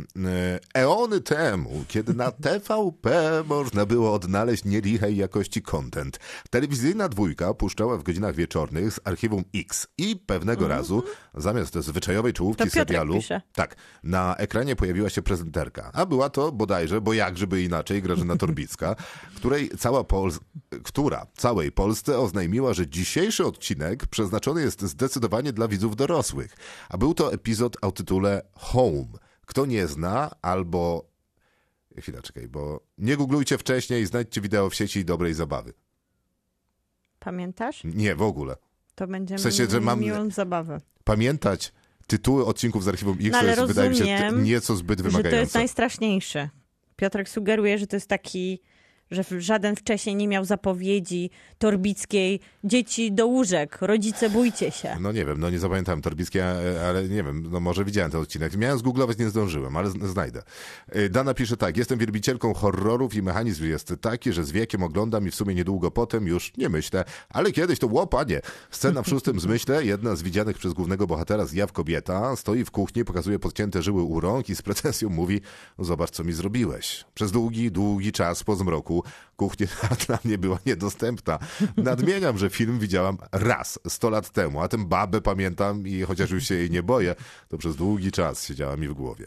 eony 0.75 1.21
temu, 1.21 1.85
kiedy 1.89 2.15
na 2.15 2.31
TVP 2.43 3.43
można 3.47 3.87
było 3.87 4.15
odnaleźć 4.15 4.65
nielichej 4.65 5.17
jakości 5.17 5.63
content, 5.63 6.19
telewizyjna 6.51 7.09
dwójka 7.09 7.55
puszczała 7.55 7.97
w 7.97 8.03
godzinach 8.03 8.35
wieczornych 8.35 8.93
z 8.93 9.01
archiwum 9.05 9.45
X 9.55 9.87
i 9.99 10.17
pewnego 10.17 10.69
razu, 10.69 11.03
zamiast 11.35 11.75
zwyczajowej 11.75 12.33
czołówki 12.33 12.63
Mhm. 12.63 12.87
Serialu, 12.87 13.15
pisze. 13.15 13.43
tak, 13.53 13.77
na 14.03 14.37
ekranie 14.37 14.77
pojawiła 14.77 15.11
się 15.11 15.23
prezenterka, 15.23 15.91
a 15.93 16.07
była 16.07 16.31
to 16.31 16.53
bodajże, 16.53 17.01
bo 17.01 17.13
jakżeby 17.13 17.63
inaczej, 17.63 18.03
Grażyna 18.03 18.37
Torbicka, 18.43 18.97
której 19.37 19.71
cała 19.79 20.01
Pols- 20.01 20.39
która 20.85 21.27
całej 21.37 21.73
Polsce 21.73 22.19
oznajmiła, 22.19 22.75
że 22.75 22.87
dzisiejszy 22.89 23.47
odcinek 23.47 24.07
przeznaczony 24.07 24.63
jest 24.63 24.83
zdecydowanie 24.83 25.53
dla 25.53 25.69
widzów 25.69 25.97
dorosłych. 25.97 26.26
A 26.89 26.99
był 26.99 27.15
to 27.15 27.33
epizod 27.33 27.77
o 27.83 27.93
tytule 27.93 28.43
Home. 28.53 29.07
Kto 29.47 29.67
nie 29.67 29.87
zna, 29.87 30.31
albo... 30.43 31.11
Chwila, 31.99 32.23
czekaj, 32.23 32.49
bo 32.49 32.81
nie 32.99 33.17
googlujcie 33.17 33.59
wcześniej, 33.59 34.07
znajdźcie 34.07 34.41
wideo 34.41 34.71
w 34.71 34.75
sieci 34.75 35.05
dobrej 35.05 35.35
zabawy. 35.35 35.73
Pamiętasz? 37.19 37.85
Nie, 37.85 38.15
w 38.15 38.23
ogóle. 38.23 38.57
To 38.95 39.07
będziemy 39.07 39.39
W 39.39 39.43
sensie, 39.43 39.67
że 39.67 39.81
mam- 39.81 40.01
miłą 40.01 40.31
zabawę. 40.31 40.81
Pamiętać 41.05 41.73
tytuły 42.07 42.47
odcinków 42.47 42.85
z 42.85 42.89
archiwum 42.89 43.17
X 43.21 43.29
No, 43.33 43.39
ale 43.39 43.49
jest, 43.51 43.63
wydaje 43.63 43.91
mi 43.91 43.97
się, 43.97 44.19
rozumiem, 44.19 44.45
nieco 44.45 44.77
zbyt 44.77 44.99
Że 44.99 45.05
to 45.05 45.11
wymagające. 45.11 45.41
jest 45.41 45.55
najstraszniejsze. 45.55 46.49
Piotrek 46.97 47.29
sugeruje, 47.29 47.79
że 47.79 47.87
to 47.87 47.97
jest 47.97 48.09
taki, 48.09 48.63
że 49.11 49.25
żaden 49.39 49.77
wcześniej 49.77 50.17
nie 50.17 50.29
miał 50.29 50.45
zapowiedzi 50.45 51.31
torbickiej 51.59 52.41
dzieci 52.65 53.13
do 53.13 53.27
łóżek, 53.27 53.79
rodzice 53.81 54.31
bójcie 54.31 54.71
się. 54.71 54.97
No 55.01 55.13
nie 55.13 55.25
wiem, 55.25 55.41
no 55.41 55.51
nie 55.51 55.59
zapamiętałem 55.59 56.03
Torbickiej, 56.03 56.43
ale 56.89 57.09
nie 57.09 57.23
wiem, 57.23 57.47
no 57.51 57.61
może 57.61 57.85
widziałem 57.85 58.11
ten 58.11 58.21
odcinek. 58.21 58.57
Miałem 58.57 58.79
zgooglować, 58.79 59.19
nie 59.19 59.29
zdążyłem, 59.29 59.77
ale 59.77 59.91
znajdę. 59.91 60.43
Y, 60.97 61.11
Dana 61.11 61.35
pisze 61.35 61.57
tak, 61.57 61.77
jestem 61.77 61.99
wielbicielką 61.99 62.55
horrorów 62.55 63.15
i 63.15 63.23
mechanizm 63.23 63.65
jest 63.65 63.95
taki, 64.01 64.33
że 64.33 64.45
z 64.45 64.53
wiekiem 64.53 64.83
oglądam 64.83 65.27
i 65.29 65.31
w 65.31 65.35
sumie 65.35 65.55
niedługo 65.55 65.91
potem 65.91 66.27
już 66.27 66.53
nie 66.57 66.69
myślę, 66.69 67.05
ale 67.29 67.53
kiedyś 67.53 67.79
to 67.79 67.89
było, 67.89 68.07
panie. 68.07 68.41
Scena 68.71 69.03
w 69.03 69.09
szóstym 69.09 69.41
zmyśle, 69.41 69.85
jedna 69.95 70.17
z 70.17 70.23
widzianych 70.23 70.59
przez 70.59 70.73
głównego 70.73 71.07
bohatera 71.07 71.45
zjaw 71.45 71.73
kobieta, 71.73 72.37
stoi 72.37 72.65
w 72.65 72.71
kuchni, 72.71 73.05
pokazuje 73.05 73.39
podcięte 73.39 73.83
żyły 73.83 74.03
u 74.03 74.21
rąk 74.21 74.49
i 74.49 74.57
z 74.57 74.63
pretensją 74.63 75.09
mówi, 75.09 75.41
zobacz 75.79 76.11
co 76.11 76.25
mi 76.25 76.33
zrobiłeś. 76.33 77.05
Przez 77.15 77.33
długi, 77.33 77.71
długi 77.71 78.13
czas 78.13 78.45
po 78.45 78.57
zmroku 78.57 78.96
kuchnia 79.37 79.67
dla 80.07 80.19
mnie 80.25 80.39
była 80.39 80.59
niedostępna. 80.67 81.39
Nadmieniam, 81.77 82.39
że 82.39 82.51
film 82.51 82.79
widziałam 82.79 83.19
raz, 83.33 83.79
100 83.89 84.11
lat 84.11 84.31
temu, 84.31 84.61
a 84.61 84.69
tę 84.69 84.79
babę 84.79 85.21
pamiętam 85.21 85.87
i 85.87 86.03
chociaż 86.03 86.31
już 86.31 86.45
się 86.45 86.55
jej 86.55 86.71
nie 86.71 86.83
boję, 86.83 87.15
to 87.49 87.59
przez 87.59 87.77
długi 87.77 88.13
czas 88.13 88.47
siedziała 88.47 88.77
mi 88.77 88.89
w 88.89 88.95
głowie. 88.95 89.27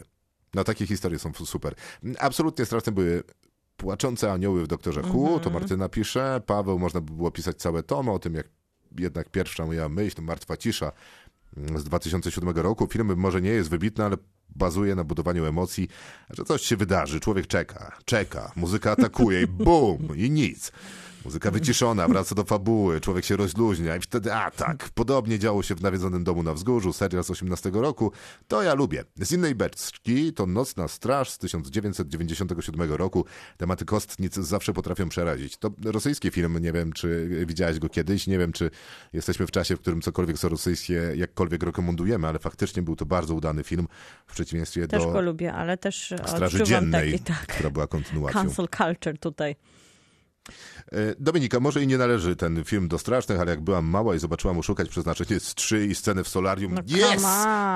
No 0.54 0.64
takie 0.64 0.86
historie 0.86 1.18
są 1.18 1.32
super. 1.32 1.74
Absolutnie 2.18 2.64
straszne 2.64 2.92
były 2.92 3.22
Płaczące 3.80 4.32
anioły 4.32 4.64
w 4.64 4.66
Doktorze 4.66 5.02
Hu, 5.02 5.40
to 5.40 5.50
Martyna 5.50 5.88
pisze. 5.88 6.40
Paweł, 6.46 6.78
można 6.78 7.00
by 7.00 7.12
było 7.12 7.30
pisać 7.30 7.56
całe 7.56 7.82
tomy 7.82 8.10
o 8.10 8.18
tym, 8.18 8.34
jak 8.34 8.48
jednak 8.98 9.30
pierwsza 9.30 9.66
moja 9.66 9.88
myśl, 9.88 10.22
Martwa 10.22 10.56
Cisza 10.56 10.92
z 11.76 11.84
2007 11.84 12.48
roku. 12.56 12.86
Film 12.86 13.16
może 13.16 13.40
nie 13.40 13.50
jest 13.50 13.70
wybitny, 13.70 14.04
ale 14.04 14.16
bazuje 14.56 14.94
na 14.94 15.04
budowaniu 15.04 15.44
emocji, 15.44 15.88
że 16.30 16.44
coś 16.44 16.62
się 16.62 16.76
wydarzy. 16.76 17.20
Człowiek 17.20 17.46
czeka, 17.46 17.92
czeka, 18.04 18.52
muzyka 18.56 18.90
atakuje 18.90 19.42
i 19.42 19.46
bum, 19.46 20.08
i 20.16 20.30
nic. 20.30 20.72
Muzyka 21.24 21.50
wyciszona, 21.50 22.08
wraca 22.08 22.34
do 22.34 22.44
fabuły, 22.44 23.00
człowiek 23.00 23.24
się 23.24 23.36
rozluźnia 23.36 23.96
i 23.96 24.00
wtedy, 24.00 24.34
a 24.34 24.50
tak, 24.50 24.88
podobnie 24.94 25.38
działo 25.38 25.62
się 25.62 25.74
w 25.74 25.82
nawiedzonym 25.82 26.24
domu 26.24 26.42
na 26.42 26.54
wzgórzu, 26.54 26.92
serial 26.92 27.24
z 27.24 27.30
18 27.30 27.70
roku, 27.72 28.12
to 28.48 28.62
ja 28.62 28.74
lubię. 28.74 29.04
Z 29.16 29.32
innej 29.32 29.54
beczki 29.54 30.32
to 30.32 30.46
Nocna 30.46 30.88
Straż 30.88 31.30
z 31.30 31.38
1997 31.38 32.92
roku. 32.92 33.24
Tematy 33.56 33.84
kostnic 33.84 34.34
zawsze 34.34 34.72
potrafią 34.72 35.08
przerazić. 35.08 35.56
To 35.56 35.70
rosyjski 35.84 36.30
film, 36.30 36.58
nie 36.58 36.72
wiem, 36.72 36.92
czy 36.92 37.28
widziałeś 37.46 37.78
go 37.78 37.88
kiedyś, 37.88 38.26
nie 38.26 38.38
wiem, 38.38 38.52
czy 38.52 38.70
jesteśmy 39.12 39.46
w 39.46 39.50
czasie, 39.50 39.76
w 39.76 39.80
którym 39.80 40.00
cokolwiek 40.00 40.38
co 40.38 40.48
rosyjskie 40.48 41.12
jakkolwiek 41.16 41.62
rekomendujemy, 41.62 42.28
ale 42.28 42.38
faktycznie 42.38 42.82
był 42.82 42.96
to 42.96 43.06
bardzo 43.06 43.34
udany 43.34 43.64
film, 43.64 43.88
w 44.26 44.32
przeciwieństwie 44.32 44.88
Też 44.88 45.02
do 45.02 45.12
go 45.12 45.20
lubię, 45.20 45.52
ale 45.52 45.76
też 45.76 46.14
Straży 46.26 46.64
Dziennej, 46.64 47.12
taki, 47.12 47.24
tak, 47.24 47.46
która 47.46 47.70
była 47.70 47.86
kontynuacją. 47.86 48.42
cancel 48.42 48.68
culture 48.68 49.18
tutaj. 49.18 49.56
E, 50.92 51.14
Dominika, 51.18 51.60
może 51.60 51.82
i 51.82 51.86
nie 51.86 51.98
należy 51.98 52.36
ten 52.36 52.64
film 52.64 52.88
do 52.88 52.98
strasznych, 52.98 53.40
ale 53.40 53.50
jak 53.50 53.60
byłam 53.60 53.84
mała 53.84 54.14
i 54.14 54.18
zobaczyłam 54.18 54.58
Oszukać 54.58 54.88
Przeznaczenie 54.88 55.40
z 55.40 55.54
trzy 55.54 55.86
i 55.86 55.94
scenę 55.94 56.24
w 56.24 56.28
solarium, 56.28 56.74
No 56.74 56.80
yes! 56.80 57.24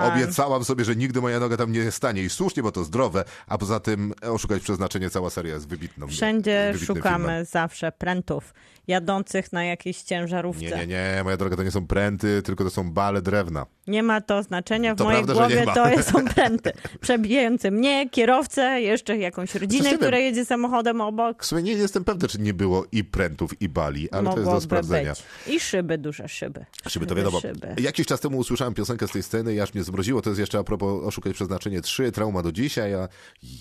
Obiecałam 0.03 0.65
sobie, 0.65 0.85
że 0.85 0.97
nigdy 0.97 1.21
moja 1.21 1.41
noga 1.41 1.57
tam 1.57 1.73
nie 1.73 1.91
stanie 1.91 2.23
i 2.23 2.31
słusznie, 2.31 2.63
bo 2.63 2.73
to 2.73 2.85
zdrowe, 2.85 3.25
a 3.47 3.59
poza 3.59 3.81
tym 3.81 4.15
Oszukać 4.23 4.63
Przeznaczenie, 4.63 5.11
cała 5.11 5.31
seria 5.31 5.55
jest 5.55 5.69
wybitną. 5.69 6.07
Wszędzie 6.09 6.75
szukamy 6.87 7.25
filmem. 7.25 7.45
zawsze 7.45 7.93
prętów 7.93 8.55
jadących 8.87 9.53
na 9.53 9.65
jakiejś 9.65 10.03
ciężarówce. 10.03 10.65
Nie, 10.65 10.71
nie, 10.71 10.87
nie, 10.87 11.21
moja 11.25 11.37
droga, 11.37 11.57
to 11.57 11.63
nie 11.63 11.71
są 11.71 11.87
pręty, 11.87 12.43
tylko 12.43 12.65
to 12.65 12.71
są 12.71 12.93
bale 12.93 13.23
drewna. 13.23 13.67
Nie 13.87 14.03
ma 14.03 14.21
to 14.21 14.43
znaczenia. 14.43 14.95
W 14.95 14.99
To 14.99 15.05
mojej 15.05 15.25
prawda, 15.25 15.49
głowie 15.49 15.67
to 15.97 16.03
są 16.03 16.25
pręty. 16.25 16.73
Przebijające 17.01 17.71
mnie, 17.71 18.11
kierowcę, 18.11 18.81
jeszcze 18.81 19.17
jakąś 19.19 19.55
rodzinę, 19.55 19.95
która 19.95 20.11
wiem. 20.11 20.21
jedzie 20.21 20.45
samochodem 20.45 21.01
obok. 21.01 21.43
W 21.43 21.47
sumie 21.47 21.63
nie 21.63 21.73
jestem 21.73 22.05
pewny, 22.05 22.29
czy 22.29 22.41
nie 22.41 22.55
było 22.55 22.87
i 22.93 23.05
prętów, 23.05 23.63
i 23.63 23.69
bali, 23.69 24.11
ale 24.11 24.23
to 24.23 24.31
jest 24.31 24.37
do 24.37 24.45
Mogłoby 24.45 24.65
sprawdzenia. 24.65 25.13
być. 25.47 25.55
I 25.55 25.61
szyby, 25.61 25.99
duże 25.99 26.29
szyby. 26.29 26.65
Szyby 26.89 27.07
to 27.07 27.15
wiadomo. 27.15 27.41
Szyby. 27.41 27.75
Jakiś 27.81 28.07
czas 28.07 28.21
temu 28.21 28.39
usłyszałem 28.39 28.75
piosenkę 28.75 29.09
z 29.09 29.11
tej 29.11 29.23
sceny 29.23 29.55
i 29.55 29.61
aż 29.61 29.75
mnie 29.75 29.85
zmroziło. 29.85 30.23
To 30.23 30.31
jest 30.31 30.41
jeszcze 30.41 30.59
a 30.59 30.65
propos 30.65 31.05
Oszukać 31.05 31.33
Przeznaczenie 31.35 31.81
3, 31.81 32.13
trauma 32.13 32.43
do 32.43 32.53
dzisiaj, 32.53 32.95
a 32.95 33.09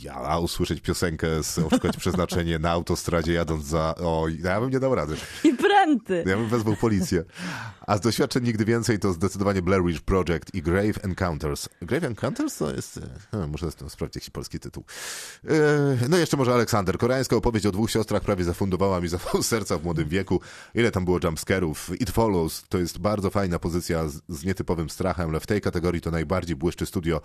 ja 0.04 0.38
usłyszeć 0.38 0.82
piosenkę 0.82 1.44
z 1.44 1.60
Oszukać 1.60 1.98
Przeznaczenie 1.98 2.60
na 2.60 2.72
autostradzie 2.72 3.34
jadąc 3.34 3.66
za... 3.66 3.96
O, 3.96 4.26
ja 4.44 4.62
bym 4.62 4.70
nie 4.70 4.80
dał 4.80 4.96
rady. 4.96 5.13
I 5.44 5.54
pręty. 5.54 6.24
Ja 6.28 6.38
bym 6.38 6.50
wezwał 6.50 6.76
policję. 6.76 7.24
A 7.88 7.98
z 7.98 8.02
doświadczeń 8.02 8.44
nigdy 8.44 8.66
więcej 8.66 9.00
to 9.00 9.14
zdecydowanie 9.14 9.62
Blair 9.62 9.84
Witch 9.84 10.02
Project 10.02 10.54
i 10.54 10.62
Grave 10.62 11.06
Encounters. 11.06 11.70
Grave 11.82 12.04
Encounters 12.04 12.58
to 12.58 12.76
jest... 12.76 13.00
e, 13.34 13.48
muszę 13.48 13.72
sprawdzić 13.72 14.16
jakiś 14.16 14.30
polski 14.30 14.60
tytuł. 14.60 14.84
E, 15.48 15.98
No 16.10 16.18
jeszcze 16.18 16.38
może 16.38 16.54
Aleksander. 16.54 16.98
Koreańska 16.98 17.36
opowieść 17.36 17.66
o 17.66 17.72
dwóch 17.72 17.92
siostrach 17.92 18.22
prawie 18.22 18.44
zafundowała 18.44 19.02
mi 19.02 19.08
zawał 19.18 19.44
serca 19.44 19.78
w 19.78 19.84
młodym 19.84 20.10
wieku. 20.10 20.42
Ile 20.76 20.92
tam 20.92 21.06
było 21.06 21.20
jumpscarów. 21.24 22.02
It 22.02 22.10
Follows 22.12 22.64
to 22.70 22.78
jest 22.78 23.00
bardzo 23.00 23.30
fajna 23.30 23.60
pozycja 23.60 24.08
z, 24.08 24.22
z 24.30 24.44
nietypowym 24.46 24.90
strachem, 24.90 25.30
ale 25.30 25.40
w 25.40 25.48
tej 25.48 25.62
kategorii 25.62 26.02
to 26.02 26.12
najbardziej 26.12 26.56
błyszczy 26.56 26.86
studio 26.86 27.22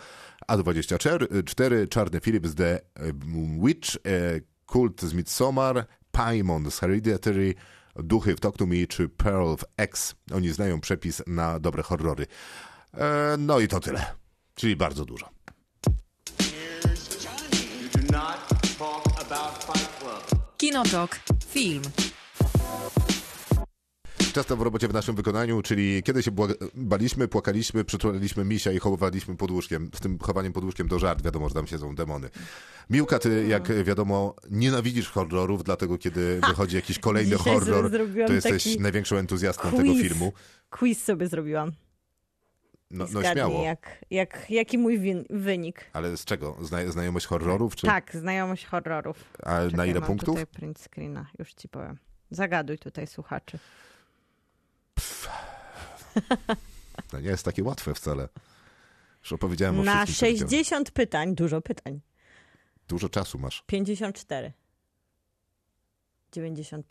A24, 0.53 1.89
Czarny 1.89 2.21
Philip 2.21 2.47
z 2.47 2.55
The 2.55 2.81
Witch, 3.65 3.91
Kult 4.67 5.03
z 5.03 5.13
Midsommar, 5.15 5.87
Paimon 6.13 6.71
z 6.71 6.79
Hereditary, 6.79 7.55
Duchy 8.03 8.37
w 8.37 8.41
Talk 8.41 8.57
to 8.57 8.67
Me 8.67 8.87
czy 8.87 9.09
Pearl 9.09 9.49
of 9.49 9.65
X. 9.77 10.15
Oni 10.35 10.49
znają 10.49 10.81
przepis 10.81 11.23
na 11.27 11.61
dobre 11.61 11.83
horrory. 11.83 12.27
E, 12.95 13.37
no 13.39 13.61
i 13.61 13.69
to 13.69 13.81
tyle. 13.81 14.07
Czyli 14.55 14.77
bardzo 14.77 15.05
dużo. 15.05 15.29
Kinotok. 20.57 21.21
Film. 21.47 21.83
Często 24.39 24.57
w 24.57 24.63
robocie 24.63 24.89
w 24.89 24.93
naszym 24.93 25.15
wykonaniu, 25.17 25.63
czyli 25.63 26.03
kiedy 26.03 26.23
się 26.23 26.31
baliśmy, 26.75 27.29
płakaliśmy, 27.29 27.85
przytulaliśmy 27.85 28.45
misia 28.45 28.73
i 28.73 28.79
chowaliśmy 28.79 29.37
pod 29.37 29.51
łóżkiem. 29.51 29.91
Z 29.95 30.01
tym 30.01 30.19
chowaniem 30.19 30.53
pod 30.53 30.65
łóżkiem 30.65 30.89
do 30.89 30.99
żart, 30.99 31.23
wiadomo, 31.23 31.49
że 31.49 31.55
tam 31.55 31.67
siedzą 31.67 31.95
demony. 31.95 32.29
Miłka, 32.91 33.19
ty 33.19 33.47
jak 33.49 33.85
wiadomo 33.85 34.35
nienawidzisz 34.51 35.11
horrorów, 35.11 35.65
dlatego 35.65 35.99
kiedy 35.99 36.41
wychodzi 36.49 36.77
jakiś 36.77 36.99
kolejny 36.99 37.37
Dzisiaj 37.37 37.55
horror, 37.55 37.91
to 38.27 38.33
jesteś 38.33 38.79
największą 38.79 39.17
entuzjastką 39.17 39.71
quiz. 39.71 39.83
tego 39.83 39.95
filmu. 39.95 40.33
Quiz 40.71 41.05
sobie 41.05 41.29
zrobiłam. 41.29 41.73
No, 42.91 43.07
no 43.13 43.23
śmiało. 43.33 43.65
Jak, 43.65 44.05
jak, 44.11 44.51
jaki 44.51 44.79
mój 44.79 45.01
win- 45.01 45.25
wynik. 45.31 45.91
Ale 45.93 46.17
z 46.17 46.25
czego? 46.25 46.57
Zna, 46.63 46.91
znajomość 46.91 47.27
horrorów? 47.27 47.77
Czy, 47.77 47.87
Tak, 47.87 48.17
znajomość 48.17 48.67
horrorów. 48.67 49.25
A 49.43 49.61
na 49.65 49.71
Czekaj, 49.71 49.91
ile 49.91 50.01
mam 50.01 50.07
punktów? 50.07 50.35
Tutaj 50.35 50.47
print 50.47 50.79
screena, 50.79 51.27
już 51.39 51.55
ci 51.55 51.69
powiem. 51.69 51.99
Zagaduj 52.31 52.79
tutaj 52.79 53.07
słuchaczy. 53.07 53.59
To 57.11 57.21
nie 57.25 57.29
jest 57.29 57.45
takie 57.45 57.63
łatwe 57.65 57.95
wcale. 57.95 58.29
Już 59.23 59.33
opowiedziałem 59.33 59.81
o 59.81 59.83
Na 59.83 60.05
wszystkim. 60.07 60.27
co 60.29 60.33
widziałem. 60.33 60.49
60 60.51 60.91
pytań, 60.91 61.35
dużo 61.35 61.61
pytań. 61.61 62.01
Dużo 62.89 63.09
czasu 63.09 63.39
masz. 63.39 63.63
54. 63.67 64.53
90%. 66.37 66.83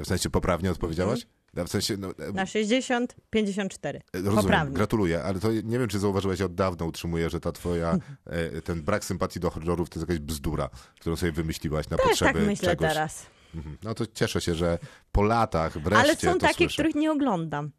W 0.00 0.06
sensie 0.06 0.30
poprawnie 0.30 0.70
odpowiedziałaś? 0.70 1.26
Ja 1.54 1.64
W 1.64 1.68
sensie, 1.68 1.96
no, 1.96 2.08
Na 2.34 2.46
60, 2.46 3.16
54. 3.30 4.00
Rozumiem, 4.12 4.36
Poprawnie. 4.36 4.74
gratuluję, 4.74 5.22
ale 5.22 5.40
to 5.40 5.52
nie 5.52 5.78
wiem, 5.78 5.88
czy 5.88 5.98
zauważyłeś, 5.98 6.40
od 6.40 6.54
dawna 6.54 6.86
utrzymuję, 6.86 7.30
że 7.30 7.40
ta 7.40 7.52
twoja, 7.52 7.98
e, 8.26 8.62
ten 8.62 8.82
brak 8.82 9.04
sympatii 9.04 9.40
do 9.40 9.50
horrorów 9.50 9.90
to 9.90 9.98
jest 10.00 10.08
jakaś 10.10 10.24
bzdura, 10.24 10.70
którą 11.00 11.16
sobie 11.16 11.32
wymyśliłaś 11.32 11.88
na 11.88 11.96
Też 11.96 12.06
potrzeby 12.06 12.32
tak 12.32 12.42
myślę 12.46 12.68
czegoś. 12.68 12.88
teraz. 12.88 13.26
Mhm. 13.54 13.76
No 13.82 13.94
to 13.94 14.06
cieszę 14.06 14.40
się, 14.40 14.54
że 14.54 14.78
po 15.12 15.22
latach 15.22 15.78
wreszcie 15.78 16.04
Ale 16.04 16.16
są 16.16 16.38
takie, 16.38 16.54
słyszę. 16.54 16.72
których 16.74 16.94
nie 16.94 17.12
oglądam. 17.12 17.70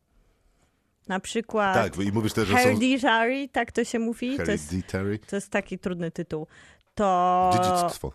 Na 1.08 1.20
przykład 1.20 1.74
Tak, 1.76 2.06
i 2.06 2.12
mówisz 2.12 2.34
też, 2.34 2.48
że 2.48 2.54
są 2.54 2.60
Hereditary, 2.60 3.50
tak 3.50 3.72
to 3.72 3.84
się 3.84 4.00
mówi. 4.00 4.38
To 4.38 4.52
jest, 4.52 4.74
to 5.28 5.36
jest 5.36 5.50
taki 5.50 5.80
trudny 5.80 6.12
tytuł. 6.12 6.48
To 6.96 7.52
dziedzictwo. 7.54 8.12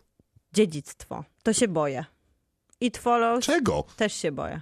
dziedzictwo. 0.52 1.24
To 1.42 1.52
się 1.52 1.68
boję. 1.68 2.04
It 2.80 2.98
Follows 2.98 3.44
Czego? 3.44 3.84
też 3.96 4.12
się 4.12 4.32
boję. 4.32 4.60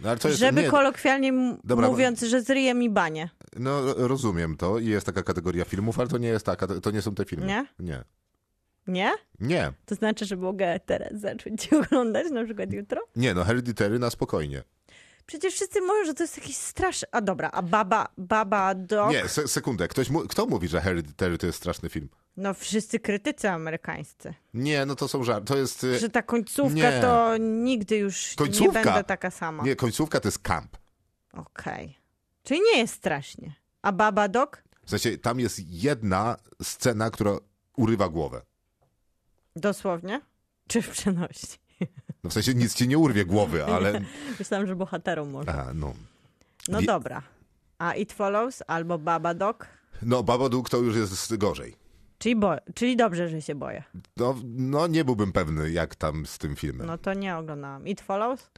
No, 0.00 0.10
jest, 0.12 0.38
Żeby 0.38 0.62
nie, 0.62 0.68
kolokwialnie 0.68 1.32
Dobra, 1.64 1.88
mówiąc, 1.88 2.20
że 2.20 2.42
zryje 2.42 2.74
mi 2.74 2.90
banie. 2.90 3.30
no 3.56 3.94
rozumiem 3.94 4.56
to 4.56 4.78
i 4.78 4.86
jest 4.86 5.06
taka 5.06 5.22
kategoria 5.22 5.64
filmów, 5.64 5.98
ale 5.98 6.08
to 6.08 6.18
nie 6.18 6.28
jest 6.28 6.46
taka, 6.46 6.66
to 6.66 6.90
nie 6.90 7.02
są 7.02 7.14
te 7.14 7.24
filmy. 7.24 7.46
Nie? 7.46 7.66
Nie. 7.78 8.04
Nie? 8.86 9.12
Nie, 9.40 9.72
To 9.86 9.94
znaczy, 9.94 10.24
że 10.24 10.36
mogę 10.36 10.80
teraz 10.86 11.20
zacząć 11.20 11.68
oglądać 11.72 12.30
na 12.30 12.44
przykład 12.44 12.72
jutro? 12.72 13.00
nie, 13.16 13.34
no 13.34 13.44
Hereditary 13.44 13.98
na 13.98 14.10
spokojnie. 14.10 14.62
Przecież 15.26 15.54
wszyscy 15.54 15.80
mówią, 15.80 16.04
że 16.06 16.14
to 16.14 16.22
jest 16.22 16.36
jakiś 16.36 16.56
straszny... 16.56 17.08
A 17.12 17.20
dobra, 17.20 17.50
a 17.52 17.62
Baba, 17.62 18.08
baba 18.18 18.74
Dog? 18.74 19.10
Nie, 19.12 19.28
se, 19.28 19.48
sekundę. 19.48 19.88
Ktoś 19.88 20.10
mu, 20.10 20.20
kto 20.20 20.46
mówi, 20.46 20.68
że 20.68 20.80
Hereditary 20.80 21.38
to 21.38 21.46
jest 21.46 21.58
straszny 21.58 21.88
film? 21.88 22.08
No 22.36 22.54
wszyscy 22.54 23.00
krytycy 23.00 23.50
amerykańscy. 23.50 24.34
Nie, 24.54 24.86
no 24.86 24.94
to 24.94 25.08
są 25.08 25.24
żarty. 25.24 25.46
To 25.46 25.56
jest... 25.58 25.84
y, 25.84 25.98
Że 25.98 26.08
ta 26.10 26.22
końcówka 26.22 26.74
Nie. 26.90 27.00
to 27.00 27.36
nigdy 27.38 27.96
już 27.96 28.30
nie 28.30 28.36
Końcówka? 28.46 28.72
będę 28.84 29.04
taka 29.04 29.30
sama. 29.30 29.62
Nie, 29.64 29.76
końcówka 29.76 30.20
to 30.20 30.28
jest 30.28 30.38
camp. 30.38 30.76
Okej. 31.32 31.98
Czyli 32.42 32.60
nie 32.60 32.78
jest 32.78 32.94
strasznie. 32.94 33.54
A 33.82 33.92
Baba 33.92 34.28
Dog? 34.28 34.62
W 34.86 34.90
sensie, 34.90 35.18
tam 35.18 35.40
jest 35.40 35.60
jedna 35.68 36.36
scena, 36.62 37.10
która 37.10 37.32
urywa 37.76 38.08
głowę. 38.08 38.42
Dosłownie? 39.56 40.20
Czy 40.68 40.82
w 40.82 40.90
przenośni? 40.90 41.58
No 42.24 42.30
w 42.30 42.32
sensie 42.32 42.54
nic 42.54 42.74
ci 42.74 42.88
nie 42.88 42.98
urwie 42.98 43.24
głowy, 43.24 43.64
ale... 43.64 44.00
Myślałam, 44.38 44.66
że 44.66 44.76
bohaterom 44.76 45.30
może. 45.30 45.64
No. 45.74 45.92
No 46.68 46.80
Wie- 46.80 46.86
dobra. 46.86 47.22
A 47.78 47.94
It 47.94 48.12
Follows 48.12 48.62
albo 48.66 48.98
Baba 48.98 49.34
Dog? 49.34 49.66
no, 50.02 50.22
Babadook 50.22 50.70
to 50.70 50.76
już 50.78 50.96
jest 50.96 51.36
gorzej. 51.36 51.76
Czyli, 52.18 52.36
bo... 52.36 52.52
Czyli 52.74 52.96
dobrze, 52.96 53.28
że 53.28 53.42
się 53.42 53.54
boję. 53.54 53.82
No, 54.16 54.34
no, 54.44 54.86
nie 54.86 55.04
byłbym 55.04 55.32
pewny, 55.32 55.70
jak 55.70 55.94
tam 55.94 56.26
z 56.26 56.38
tym 56.38 56.56
filmem. 56.56 56.86
No 56.86 56.98
to 56.98 57.14
nie 57.14 57.36
oglądałam. 57.36 57.86
It 57.86 58.00
Follows? 58.00 58.50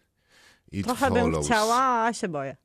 It 0.73 0.87
Trochę 0.87 1.11
bym 1.11 1.23
Follows. 1.23 1.47
chciała, 1.47 2.05
a 2.05 2.13
się 2.13 2.29
boję. 2.29 2.57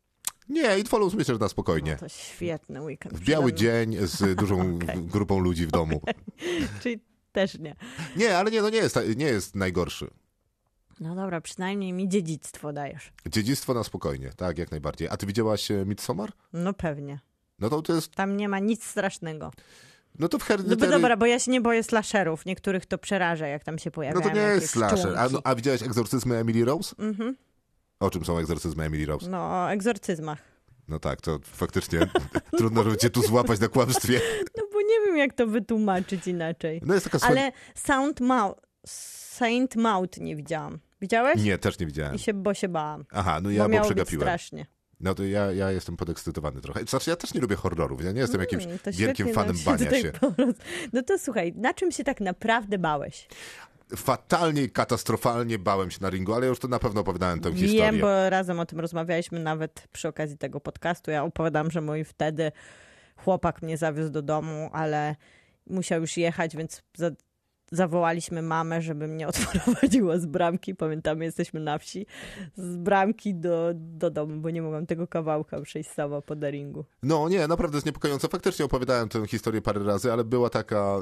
Nie, 0.50 0.78
It 0.80 0.90
Follows 0.90 1.14
myślę, 1.14 1.34
że 1.36 1.40
na 1.40 1.50
spokojnie. 1.50 1.92
No 1.92 1.98
to 1.98 2.10
świetny 2.10 2.82
weekend. 2.82 3.18
W 3.18 3.24
biały 3.26 3.54
dzień 3.54 3.96
z 4.08 4.36
dużą 4.42 4.76
Okej. 4.76 5.02
grupą 5.02 5.40
ludzi 5.40 5.68
w 5.68 5.72
domu. 5.72 6.02
Czyli 6.82 7.00
też 7.32 7.60
nie. 7.60 7.76
Nie, 8.16 8.38
ale 8.38 8.52
nie, 8.52 8.62
no 8.62 8.70
nie 8.70 8.78
jest, 8.78 9.00
nie 9.16 9.26
jest 9.26 9.56
najgorszy. 9.56 10.08
No 11.00 11.16
dobra, 11.16 11.42
przynajmniej 11.42 11.94
mi 11.94 12.10
dziedzictwo 12.10 12.74
dajesz. 12.74 13.14
Dziedzictwo 13.26 13.74
na 13.74 13.84
spokojnie, 13.84 14.32
tak, 14.38 14.58
jak 14.58 14.72
najbardziej. 14.72 15.08
A 15.12 15.18
ty 15.18 15.26
widziałaś 15.26 15.72
e, 15.72 15.86
Midsommar? 15.86 16.32
No 16.54 16.74
pewnie. 16.74 17.20
No 17.60 17.70
to 17.70 17.82
to 17.82 17.94
jest, 17.94 18.16
Tam 18.16 18.38
nie 18.38 18.50
ma 18.50 18.60
nic 18.60 18.84
strasznego. 18.84 19.52
no 20.20 20.28
to 20.28 20.38
w 20.38 20.42
No 20.42 20.46
Hereditary... 20.46 20.92
dobra, 20.92 21.18
bo 21.18 21.26
ja 21.26 21.40
się 21.40 21.52
nie 21.52 21.62
boję 21.62 21.84
slasherów. 21.84 22.46
Niektórych 22.46 22.86
to 22.86 22.98
przeraża, 22.98 23.48
jak 23.48 23.64
tam 23.64 23.80
się 23.80 23.90
No 23.90 23.92
pojawiają 23.94 24.22
to 24.30 24.36
nie 24.36 24.42
jakieś 24.42 24.62
jest 24.62 24.74
slasher. 24.74 25.18
A, 25.18 25.30
no, 25.30 25.42
a 25.44 25.56
widziałeś 25.56 25.84
egzorcyzmy 25.84 26.38
Emily 26.38 26.66
Rose? 26.66 26.96
Mhm. 27.00 27.36
O 28.00 28.10
czym 28.10 28.26
są 28.26 28.38
egzorcyzmy 28.38 28.84
Emily 28.84 29.06
Rose? 29.06 29.30
No, 29.30 29.38
o 29.38 29.72
egzorcyzmach. 29.72 30.40
No 30.88 31.00
tak, 31.00 31.22
to 31.22 31.40
faktycznie 31.44 32.00
trudno, 32.58 32.84
żeby 32.84 32.98
cię 32.98 33.10
tu 33.10 33.22
złapać 33.22 33.60
na 33.60 33.68
kłamstwie. 33.68 34.22
No 34.58 34.64
bo 34.74 34.82
nie 34.82 35.06
wiem, 35.06 35.18
jak 35.18 35.34
to 35.34 35.48
wytłumaczyć 35.48 36.28
inaczej. 36.28 36.82
No 36.86 36.94
jest 36.94 37.04
taka 37.06 37.20
słynna... 37.20 37.42
Ale 37.42 37.52
Sound 37.76 38.20
Mouth, 38.22 38.62
Saint 38.86 39.76
Maud 39.76 40.18
nie 40.18 40.36
widziałam. 40.36 40.80
Widziałeś? 41.02 41.44
Nie, 41.44 41.58
też 41.58 41.80
nie 41.80 41.86
widziałem. 41.86 42.16
I 42.16 42.20
się, 42.20 42.34
bo 42.34 42.54
się 42.54 42.70
bałam. 42.70 43.06
Aha, 43.12 43.36
no 43.42 43.50
bo 43.50 43.56
ja 43.56 43.64
bo 43.64 43.70
być 43.70 43.82
przegapiłem. 43.82 44.22
strasznie. 44.22 44.66
No 45.00 45.16
to 45.16 45.24
ja, 45.24 45.52
ja 45.52 45.72
jestem 45.72 45.98
podekscytowany 45.98 46.62
trochę. 46.62 46.86
Znaczy 46.86 47.10
ja 47.10 47.16
też 47.16 47.34
nie 47.34 47.42
lubię 47.42 47.56
horrorów. 47.56 48.04
Ja 48.04 48.12
nie 48.12 48.20
jestem 48.20 48.42
jakimś 48.42 48.64
Mm, 48.64 48.78
wielkim 48.86 48.94
świetnie 48.94 49.34
fanem 49.34 49.56
nam 49.56 49.78
bania 49.78 49.92
się. 50.02 50.12
No 50.94 51.02
to 51.04 51.20
słuchaj, 51.20 51.54
na 51.56 51.74
czym 51.74 51.92
się 51.92 52.04
tak 52.04 52.22
naprawdę 52.22 52.78
bałeś? 52.78 53.28
Fatalnie, 53.96 54.70
katastrofalnie 54.70 55.60
bałem 55.60 55.92
się 55.92 55.98
na 56.02 56.10
ringu, 56.10 56.34
ale 56.34 56.48
już 56.48 56.60
to 56.60 56.68
na 56.68 56.80
pewno 56.80 57.02
opowiadałem 57.02 57.40
tę 57.40 57.52
historię. 57.54 57.92
Wiem, 57.92 58.00
bo 58.02 58.30
razem 58.30 58.60
o 58.60 58.66
tym 58.66 58.80
rozmawialiśmy 58.80 59.40
nawet 59.40 59.88
przy 59.92 60.08
okazji 60.08 60.38
tego 60.38 60.60
podcastu. 60.60 61.12
Ja 61.12 61.24
opowiadam, 61.24 61.72
że 61.72 61.82
mój 61.82 62.04
wtedy 62.04 62.52
chłopak 63.16 63.62
mnie 63.62 63.78
zawiózł 63.78 64.10
do 64.10 64.22
domu, 64.22 64.70
ale 64.74 65.16
musiał 65.68 66.02
już 66.02 66.18
jechać, 66.18 66.56
więc 66.56 66.84
za, 66.98 67.10
zawołaliśmy 67.72 68.42
mamę, 68.42 68.82
żeby 68.82 69.08
mnie 69.08 69.28
odprowadziła 69.32 70.20
z 70.20 70.26
bramki. 70.26 70.76
Pamiętamy, 70.76 71.26
jesteśmy 71.26 71.60
na 71.60 71.78
wsi. 71.78 72.06
Z 72.56 72.78
bramki 72.78 73.36
do, 73.36 73.72
do 73.76 74.10
domu, 74.10 74.42
bo 74.42 74.50
nie 74.50 74.62
mogłam 74.62 74.86
tego 74.86 75.08
kawałka 75.08 75.62
przejść 75.62 75.90
sama 75.90 76.22
po 76.22 76.36
daringu. 76.36 76.86
No 77.04 77.30
nie, 77.30 77.48
naprawdę 77.48 77.78
jest 77.78 77.86
niepokojące. 77.86 78.28
Faktycznie 78.28 78.66
opowiadałem 78.66 79.10
tę 79.10 79.28
historię 79.28 79.62
parę 79.62 79.84
razy, 79.84 80.14
ale 80.14 80.24
była 80.24 80.50
taka, 80.50 80.96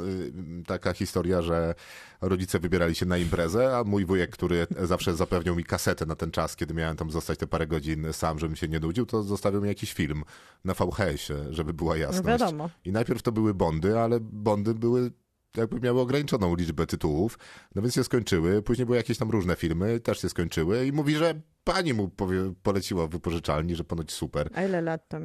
y, 0.60 0.64
taka 0.68 0.94
historia, 0.94 1.42
że 1.42 1.76
rodzice 2.22 2.60
wybierali 2.60 2.96
się 2.96 3.06
na 3.06 3.18
imprezę, 3.18 3.78
a 3.78 3.84
mój 3.84 4.06
wujek, 4.06 4.30
który 4.32 4.68
zawsze 4.84 5.16
zapewniał 5.16 5.56
mi 5.56 5.64
kasetę 5.64 6.06
na 6.06 6.16
ten 6.16 6.32
czas, 6.32 6.56
kiedy 6.56 6.74
miałem 6.74 6.98
tam 6.98 7.12
zostać 7.12 7.40
te 7.40 7.48
parę 7.48 7.68
godzin 7.68 8.08
sam, 8.14 8.40
żebym 8.40 8.56
się 8.56 8.68
nie 8.68 8.80
nudził, 8.80 9.06
to 9.06 9.24
zostawił 9.24 9.62
mi 9.62 9.68
jakiś 9.68 9.94
film 9.94 10.24
na 10.66 10.74
VHS-ie, 10.74 11.40
żeby 11.54 11.74
była 11.74 11.94
No 11.94 12.00
jasność. 12.00 12.28
wiadomo. 12.42 12.70
I 12.86 12.92
najpierw 12.92 13.22
to 13.22 13.32
były 13.32 13.54
Bondy, 13.54 14.00
ale 14.00 14.20
Bondy 14.20 14.74
były 14.74 15.12
jakby 15.58 15.80
miały 15.80 16.02
ograniczoną 16.02 16.56
liczbę 16.56 16.86
tytułów, 16.88 17.40
no 17.76 17.82
więc 17.82 17.94
się 17.94 18.04
skończyły. 18.04 18.62
Później 18.62 18.86
były 18.86 18.98
jakieś 18.98 19.18
tam 19.18 19.30
różne 19.30 19.56
filmy, 19.56 20.00
też 20.00 20.22
się 20.22 20.30
skończyły 20.30 20.86
i 20.86 20.92
mówi, 20.92 21.16
że 21.16 21.42
pani 21.64 21.94
mu 21.94 22.10
powie, 22.10 22.54
poleciła 22.64 23.08
w 23.08 23.10
wypożyczalni, 23.10 23.76
że 23.76 23.84
ponoć 23.84 24.12
super. 24.12 24.50
A 24.54 24.64
ile 24.64 24.82
lat 24.82 25.08
to 25.08 25.18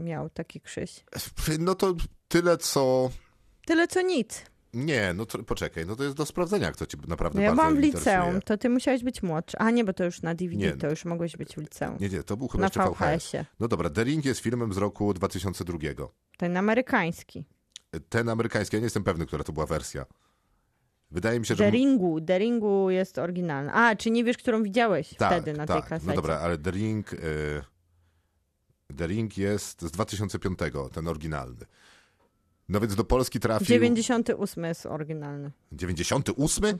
miał 0.00 0.30
taki 0.30 0.60
Krzyś? 0.60 1.04
No 1.58 1.74
to 1.74 1.94
tyle, 2.28 2.56
co... 2.56 3.10
Tyle 3.66 3.88
co 3.88 4.02
nic. 4.02 4.44
Nie, 4.74 5.14
no 5.14 5.26
to, 5.26 5.42
poczekaj, 5.42 5.86
no 5.86 5.96
to 5.96 6.04
jest 6.04 6.16
do 6.16 6.26
sprawdzenia, 6.26 6.72
kto 6.72 6.86
ci 6.86 6.96
naprawdę 7.08 7.38
No 7.38 7.42
ja 7.42 7.54
bardzo 7.54 7.62
byłam 7.62 7.76
w 7.76 7.84
liceum, 7.84 8.42
to 8.42 8.58
ty 8.58 8.68
musiałeś 8.68 9.04
być 9.04 9.22
młodszy. 9.22 9.58
A 9.58 9.70
nie, 9.70 9.84
bo 9.84 9.92
to 9.92 10.04
już 10.04 10.22
na 10.22 10.34
DVD, 10.34 10.56
Nie. 10.56 10.72
to 10.72 10.90
już 10.90 11.04
mogłeś 11.04 11.36
być 11.36 11.54
w 11.54 11.58
liceum. 11.58 11.96
Nie, 12.00 12.08
nie, 12.08 12.22
to 12.22 12.36
był 12.36 12.48
chyba 12.48 12.60
Na 12.60 12.66
jeszcze 12.66 12.80
VHS. 12.80 12.98
VHS-ie. 12.98 13.44
No 13.60 13.68
dobra, 13.68 13.90
The 13.90 14.04
Ring 14.04 14.24
jest 14.24 14.40
filmem 14.40 14.72
z 14.72 14.76
roku 14.76 15.14
2002. 15.14 15.78
Ten 16.36 16.56
amerykański. 16.56 17.44
Ten 18.08 18.28
amerykański, 18.28 18.76
ja 18.76 18.80
nie 18.80 18.86
jestem 18.86 19.04
pewny, 19.04 19.26
która 19.26 19.44
to 19.44 19.52
była 19.52 19.66
wersja. 19.66 20.06
Wydaje 21.10 21.40
mi 21.40 21.46
się, 21.46 21.54
że... 21.54 21.64
The 21.64 21.70
Ringu, 21.70 22.20
The 22.20 22.38
Ringu 22.38 22.90
jest 22.90 23.18
oryginalny. 23.18 23.72
A, 23.72 23.96
czy 23.96 24.10
nie 24.10 24.24
wiesz, 24.24 24.36
którą 24.36 24.62
widziałeś 24.62 25.14
tak, 25.14 25.32
wtedy 25.32 25.58
na 25.58 25.66
tej 25.66 25.76
tak. 25.76 25.88
kasecie? 25.88 26.08
No 26.08 26.14
dobra, 26.16 26.38
ale 26.38 26.58
The 26.58 26.70
Ring... 26.70 27.12
Y... 27.12 27.62
The 28.96 29.06
Ring 29.06 29.38
jest 29.38 29.82
z 29.82 29.90
2005, 29.90 30.58
ten 30.92 31.08
oryginalny. 31.08 31.66
No 32.68 32.80
więc 32.80 32.94
do 32.94 33.04
Polski 33.04 33.40
trafił... 33.40 33.66
98 33.66 34.64
jest 34.64 34.86
oryginalny. 34.86 35.50
98? 35.72 36.78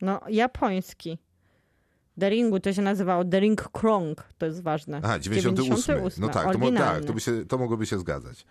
No, 0.00 0.20
japoński. 0.28 1.18
The 2.20 2.30
Ringu 2.30 2.60
to 2.60 2.72
się 2.72 2.82
nazywało 2.82 3.24
The 3.24 3.40
Ring 3.40 3.68
Krong, 3.68 4.22
to 4.38 4.46
jest 4.46 4.62
ważne. 4.62 5.00
Aha, 5.04 5.18
98. 5.18 5.76
98, 5.76 6.22
No 6.22 6.28
tak, 6.28 6.52
to, 6.52 6.70
tak 6.72 7.04
to, 7.04 7.12
by 7.12 7.20
się, 7.20 7.46
to 7.46 7.58
mogłoby 7.58 7.86
się 7.86 7.98
zgadzać. 7.98 8.46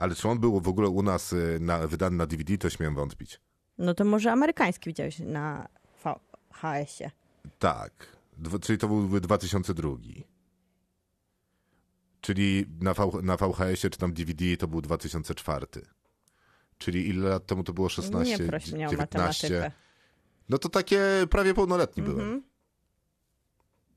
Ale 0.00 0.14
czy 0.14 0.28
on 0.28 0.38
był 0.38 0.60
w 0.60 0.68
ogóle 0.68 0.88
u 0.88 1.02
nas 1.02 1.32
y, 1.32 1.58
na, 1.60 1.86
wydany 1.86 2.16
na 2.16 2.26
DVD, 2.26 2.58
to 2.58 2.70
śmiem 2.70 2.94
wątpić. 2.94 3.40
No 3.78 3.94
to 3.94 4.04
może 4.04 4.32
amerykański 4.32 4.90
widziałeś 4.90 5.18
na 5.18 5.68
VHS-ie. 6.04 7.10
Tak, 7.58 8.06
Dw- 8.42 8.60
czyli 8.60 8.78
to 8.78 8.88
byłby 8.88 9.20
2002. 9.20 9.90
Czyli 12.20 12.66
na, 12.80 12.94
v, 12.94 13.20
na 13.22 13.36
VHS-ie 13.36 13.90
czy 13.90 13.98
tam 13.98 14.12
DVD 14.12 14.56
to 14.56 14.68
był 14.68 14.80
2004. 14.80 15.66
Czyli 16.78 17.08
ile 17.08 17.28
lat 17.28 17.46
temu 17.46 17.64
to 17.64 17.72
było? 17.72 17.88
16, 17.88 18.38
nie 18.38 18.48
proś 18.48 18.72
mnie 18.72 18.86
o 18.86 18.90
19? 18.90 19.48
matematykę. 19.48 19.80
No 20.48 20.58
to 20.58 20.68
takie 20.68 21.00
prawie 21.30 21.54
pełnoletni 21.54 22.02
byłem. 22.02 22.42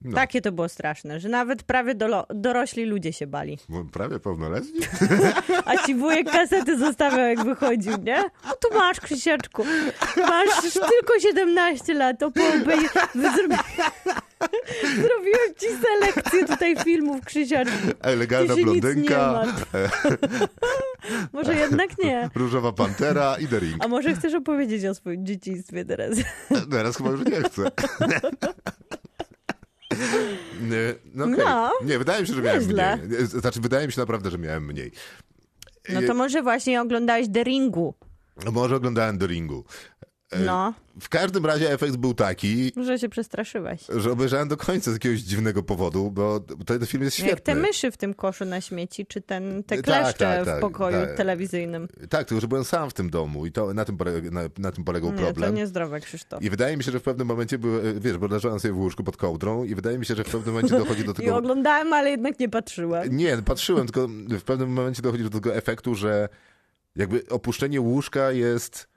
No, 0.04 0.16
Takie 0.16 0.42
to 0.42 0.52
było 0.52 0.70
straszne, 0.70 1.20
że 1.20 1.30
nawet 1.30 1.64
prawie 1.64 1.96
dolo- 1.96 2.26
dorośli 2.30 2.86
ludzie 2.86 3.14
się 3.14 3.28
bali. 3.28 3.58
Prawie 3.92 4.20
pełnoletni? 4.20 4.80
A 5.66 5.78
ci 5.86 5.96
wujek 5.96 6.32
kasety 6.32 6.78
zostawiał, 6.78 7.28
jak 7.28 7.44
wychodził, 7.44 7.94
nie? 8.04 8.20
O 8.22 8.56
tu 8.62 8.78
masz, 8.78 9.00
Krzysiaczku. 9.00 9.66
Masz 10.18 10.62
tylko 10.72 11.20
17 11.22 11.94
lat. 11.94 12.24
Opowej... 12.24 12.80
Zrobi... 13.16 13.56
Zrobiłem 15.02 15.54
ci 15.60 15.68
selekcję 15.82 16.46
tutaj 16.46 16.76
filmów, 16.84 17.26
Krzysiaczku. 17.26 17.78
Ej, 18.04 18.18
legalna 18.18 18.56
Ty 18.56 18.62
się 18.62 18.66
nic 18.66 18.76
nie 18.76 18.82
blondynka. 18.82 19.44
Może 21.34 21.56
jednak 21.56 21.98
nie. 22.04 22.30
różowa 22.36 22.72
pantera 22.72 23.36
i 23.40 23.48
The 23.48 23.60
Ring. 23.60 23.76
A 23.80 23.88
może 23.88 24.14
chcesz 24.14 24.34
opowiedzieć 24.34 24.86
o 24.86 24.96
swoim 24.96 25.26
dzieciństwie 25.26 25.86
teraz? 25.86 26.18
Teraz 26.72 26.98
chyba 26.98 27.10
już 27.10 27.26
nie 27.26 27.42
chcę. 27.42 27.72
Nie, 30.62 30.96
no, 31.14 31.26
okej. 31.26 31.46
No, 31.46 31.72
nie, 31.86 31.98
wydaje 32.00 32.22
mi 32.22 32.28
się, 32.28 32.34
że 32.34 32.42
miałem 32.42 32.60
nieźle. 32.62 32.98
mniej. 32.98 33.26
Znaczy, 33.28 33.62
wydaje 33.62 33.88
mi 33.88 33.94
się 33.94 34.02
naprawdę, 34.02 34.32
że 34.32 34.38
miałem 34.38 34.66
mniej. 34.66 34.92
No 35.90 36.02
to 36.02 36.14
może 36.14 36.42
właśnie 36.44 36.82
oglądałeś 36.82 37.28
The 37.34 37.44
Ringu. 37.44 37.94
No, 38.46 38.52
Może 38.52 38.76
oglądałem 38.76 39.18
do 39.18 39.28
ringu. 39.28 39.66
No, 40.46 40.74
W 41.00 41.10
każdym 41.10 41.46
razie 41.46 41.72
efekt 41.72 41.96
był 41.96 42.14
taki, 42.14 42.72
że 42.86 43.00
się 43.00 43.10
przestraszyłeś. 43.10 43.82
że 43.98 44.12
obejrzałem 44.12 44.48
do 44.48 44.58
końca 44.58 44.92
z 44.92 44.94
jakiegoś 44.94 45.20
dziwnego 45.20 45.64
powodu, 45.64 46.12
bo 46.12 46.40
ten 46.66 46.86
film 46.86 47.04
jest 47.04 47.20
Jak 47.20 47.28
te 47.28 47.34
świetny. 47.36 47.56
myszy 47.56 47.92
w 47.92 47.98
tym 47.98 48.14
koszu 48.14 48.46
na 48.46 48.62
śmieci, 48.62 49.06
czy 49.06 49.22
ten, 49.22 49.64
te 49.64 49.76
Tak, 49.76 49.86
kleszcze 49.86 50.18
tak, 50.18 50.46
tak, 50.46 50.58
w 50.58 50.62
pokoju 50.62 50.98
tak. 51.06 51.18
telewizyjnym. 51.18 51.88
Tak, 52.10 52.28
tylko 52.28 52.42
że 52.42 52.48
byłem 52.48 52.64
sam 52.64 52.90
w 52.90 52.94
tym 52.94 53.10
domu 53.10 53.46
i 53.46 53.52
to 53.52 53.74
na 53.74 53.86
tym, 53.86 53.98
na, 54.32 54.42
na 54.58 54.72
tym 54.72 54.84
polegał 54.84 55.12
Nie, 55.12 55.18
to 55.18 55.24
problem. 55.24 55.56
niezdrowe, 55.56 56.00
Krzysztof. 56.00 56.44
I 56.44 56.50
wydaje 56.50 56.78
mi 56.78 56.84
się, 56.84 56.92
że 56.92 57.00
w 57.00 57.04
pewnym 57.04 57.28
momencie, 57.28 57.58
były, 57.58 58.00
wiesz, 58.00 58.18
bo 58.18 58.28
leżałem 58.28 58.60
sobie 58.60 58.74
w 58.74 58.78
łóżku 58.78 59.04
pod 59.04 59.18
kołdrą 59.18 59.64
i 59.64 59.76
wydaje 59.76 59.98
mi 60.00 60.06
się, 60.06 60.16
że 60.16 60.24
w 60.24 60.30
pewnym 60.30 60.56
momencie 60.56 60.78
dochodzi 60.78 61.04
do 61.04 61.12
I 61.14 61.16
tego... 61.16 61.36
oglądałem, 61.38 61.94
ale 61.94 62.10
jednak 62.10 62.40
nie 62.40 62.50
patrzyłem. 62.50 63.18
Nie, 63.18 63.38
patrzyłem, 63.38 63.86
tylko 63.88 64.08
w 64.30 64.44
pewnym 64.44 64.70
momencie 64.70 65.02
dochodzi 65.02 65.24
do 65.24 65.30
tego 65.30 65.56
efektu, 65.56 65.96
że 65.96 66.30
jakby 66.96 67.24
opuszczenie 67.30 67.82
łóżka 67.82 68.32
jest 68.32 68.88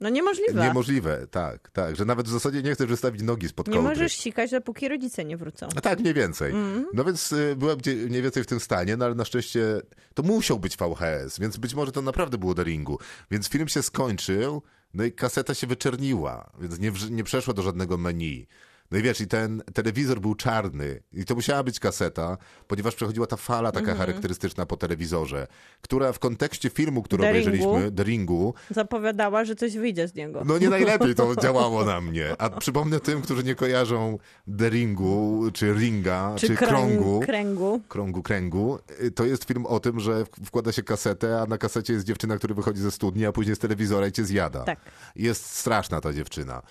No 0.00 0.08
niemożliwe. 0.08 0.62
niemożliwe. 0.62 1.26
Tak, 1.30 1.70
tak, 1.70 1.96
że 1.96 2.04
nawet 2.04 2.26
w 2.26 2.30
zasadzie 2.30 2.62
nie 2.62 2.74
chcesz 2.74 2.86
wystawić 2.86 3.22
nogi 3.22 3.48
spod 3.48 3.68
Nie 3.68 3.72
kołdry. 3.74 3.90
możesz 3.90 4.12
sikać, 4.12 4.50
dopóki 4.50 4.88
rodzice 4.88 5.24
nie 5.24 5.36
wrócą. 5.36 5.68
Tak, 5.82 6.00
mniej 6.00 6.14
więcej. 6.14 6.52
Mhm. 6.52 6.86
No 6.94 7.04
więc 7.04 7.32
y, 7.32 7.56
byłem 7.56 7.78
gdzie, 7.78 7.94
mniej 7.94 8.22
więcej 8.22 8.44
w 8.44 8.46
tym 8.46 8.60
stanie, 8.60 8.96
no 8.96 9.04
ale 9.04 9.14
na 9.14 9.24
szczęście 9.24 9.80
to 10.14 10.22
musiał 10.22 10.58
być 10.58 10.76
VHS, 10.76 11.38
więc 11.38 11.56
być 11.56 11.74
może 11.74 11.92
to 11.92 12.02
naprawdę 12.02 12.38
było 12.38 12.54
do 12.54 12.62
ringu. 12.64 12.98
Więc 13.30 13.48
film 13.48 13.68
się 13.68 13.82
skończył, 13.82 14.62
no 14.94 15.04
i 15.04 15.12
kaseta 15.12 15.54
się 15.54 15.66
wyczerniła, 15.66 16.50
więc 16.60 16.78
nie, 16.78 16.92
nie 17.10 17.24
przeszła 17.24 17.54
do 17.54 17.62
żadnego 17.62 17.98
menu. 17.98 18.46
No 18.94 19.00
i 19.00 19.02
wiesz, 19.02 19.20
i 19.20 19.26
ten 19.26 19.62
telewizor 19.72 20.20
był 20.20 20.34
czarny 20.34 21.00
i 21.12 21.24
to 21.24 21.34
musiała 21.34 21.62
być 21.62 21.80
kaseta, 21.80 22.36
ponieważ 22.66 22.94
przechodziła 22.94 23.26
ta 23.26 23.36
fala 23.36 23.72
taka 23.72 23.90
Mhm. 23.90 23.98
charakterystyczna 23.98 24.66
po 24.66 24.76
telewizorze, 24.76 25.46
która 25.80 26.12
w 26.12 26.18
kontekście 26.18 26.70
filmu, 26.70 27.02
który 27.02 27.22
The 27.22 27.30
obejrzeliśmy, 27.30 27.66
Ringu. 27.66 27.90
The 27.96 28.04
Ringu, 28.04 28.54
Zapowiadała, 28.70 29.44
że 29.44 29.54
coś 29.56 29.76
wyjdzie 29.76 30.08
z 30.08 30.14
niego. 30.14 30.42
no 30.46 30.58
nie 30.58 30.68
najlepiej 30.70 31.14
to 31.14 31.36
działało 31.42 31.84
na 31.84 32.00
mnie. 32.00 32.34
A 32.38 32.50
przypomnę 32.50 33.00
tym, 33.00 33.22
którzy 33.22 33.44
nie 33.44 33.54
kojarzą 33.54 34.18
The 34.58 34.68
Ringu, 34.70 35.42
czy 35.52 35.72
Ringa, 35.72 36.34
czy, 36.38 36.48
kręg- 36.54 36.56
Krągu, 36.68 37.20
kręgu. 37.20 37.80
Krągu, 37.88 38.22
Kręgu, 38.22 38.78
y, 39.02 39.10
to 39.10 39.24
jest 39.24 39.44
film 39.44 39.66
o 39.66 39.80
tym, 39.80 40.00
że 40.00 40.24
wkłada 40.46 40.72
się 40.72 40.82
kasetę, 40.82 41.40
a 41.40 41.46
na 41.46 41.58
kasecie 41.58 41.92
jest 41.92 42.04
dziewczyna, 42.06 42.36
która 42.36 42.54
wychodzi 42.54 42.80
ze 42.80 42.90
studni, 42.90 43.26
a 43.26 43.32
później 43.32 43.56
z 43.56 43.58
telewizora 43.58 44.06
i 44.06 44.12
cię 44.12 44.24
zjada. 44.24 44.64
Tak. 44.64 44.78
Jest 45.16 45.46
straszna 45.46 46.00
ta 46.00 46.12
dziewczyna. 46.12 46.62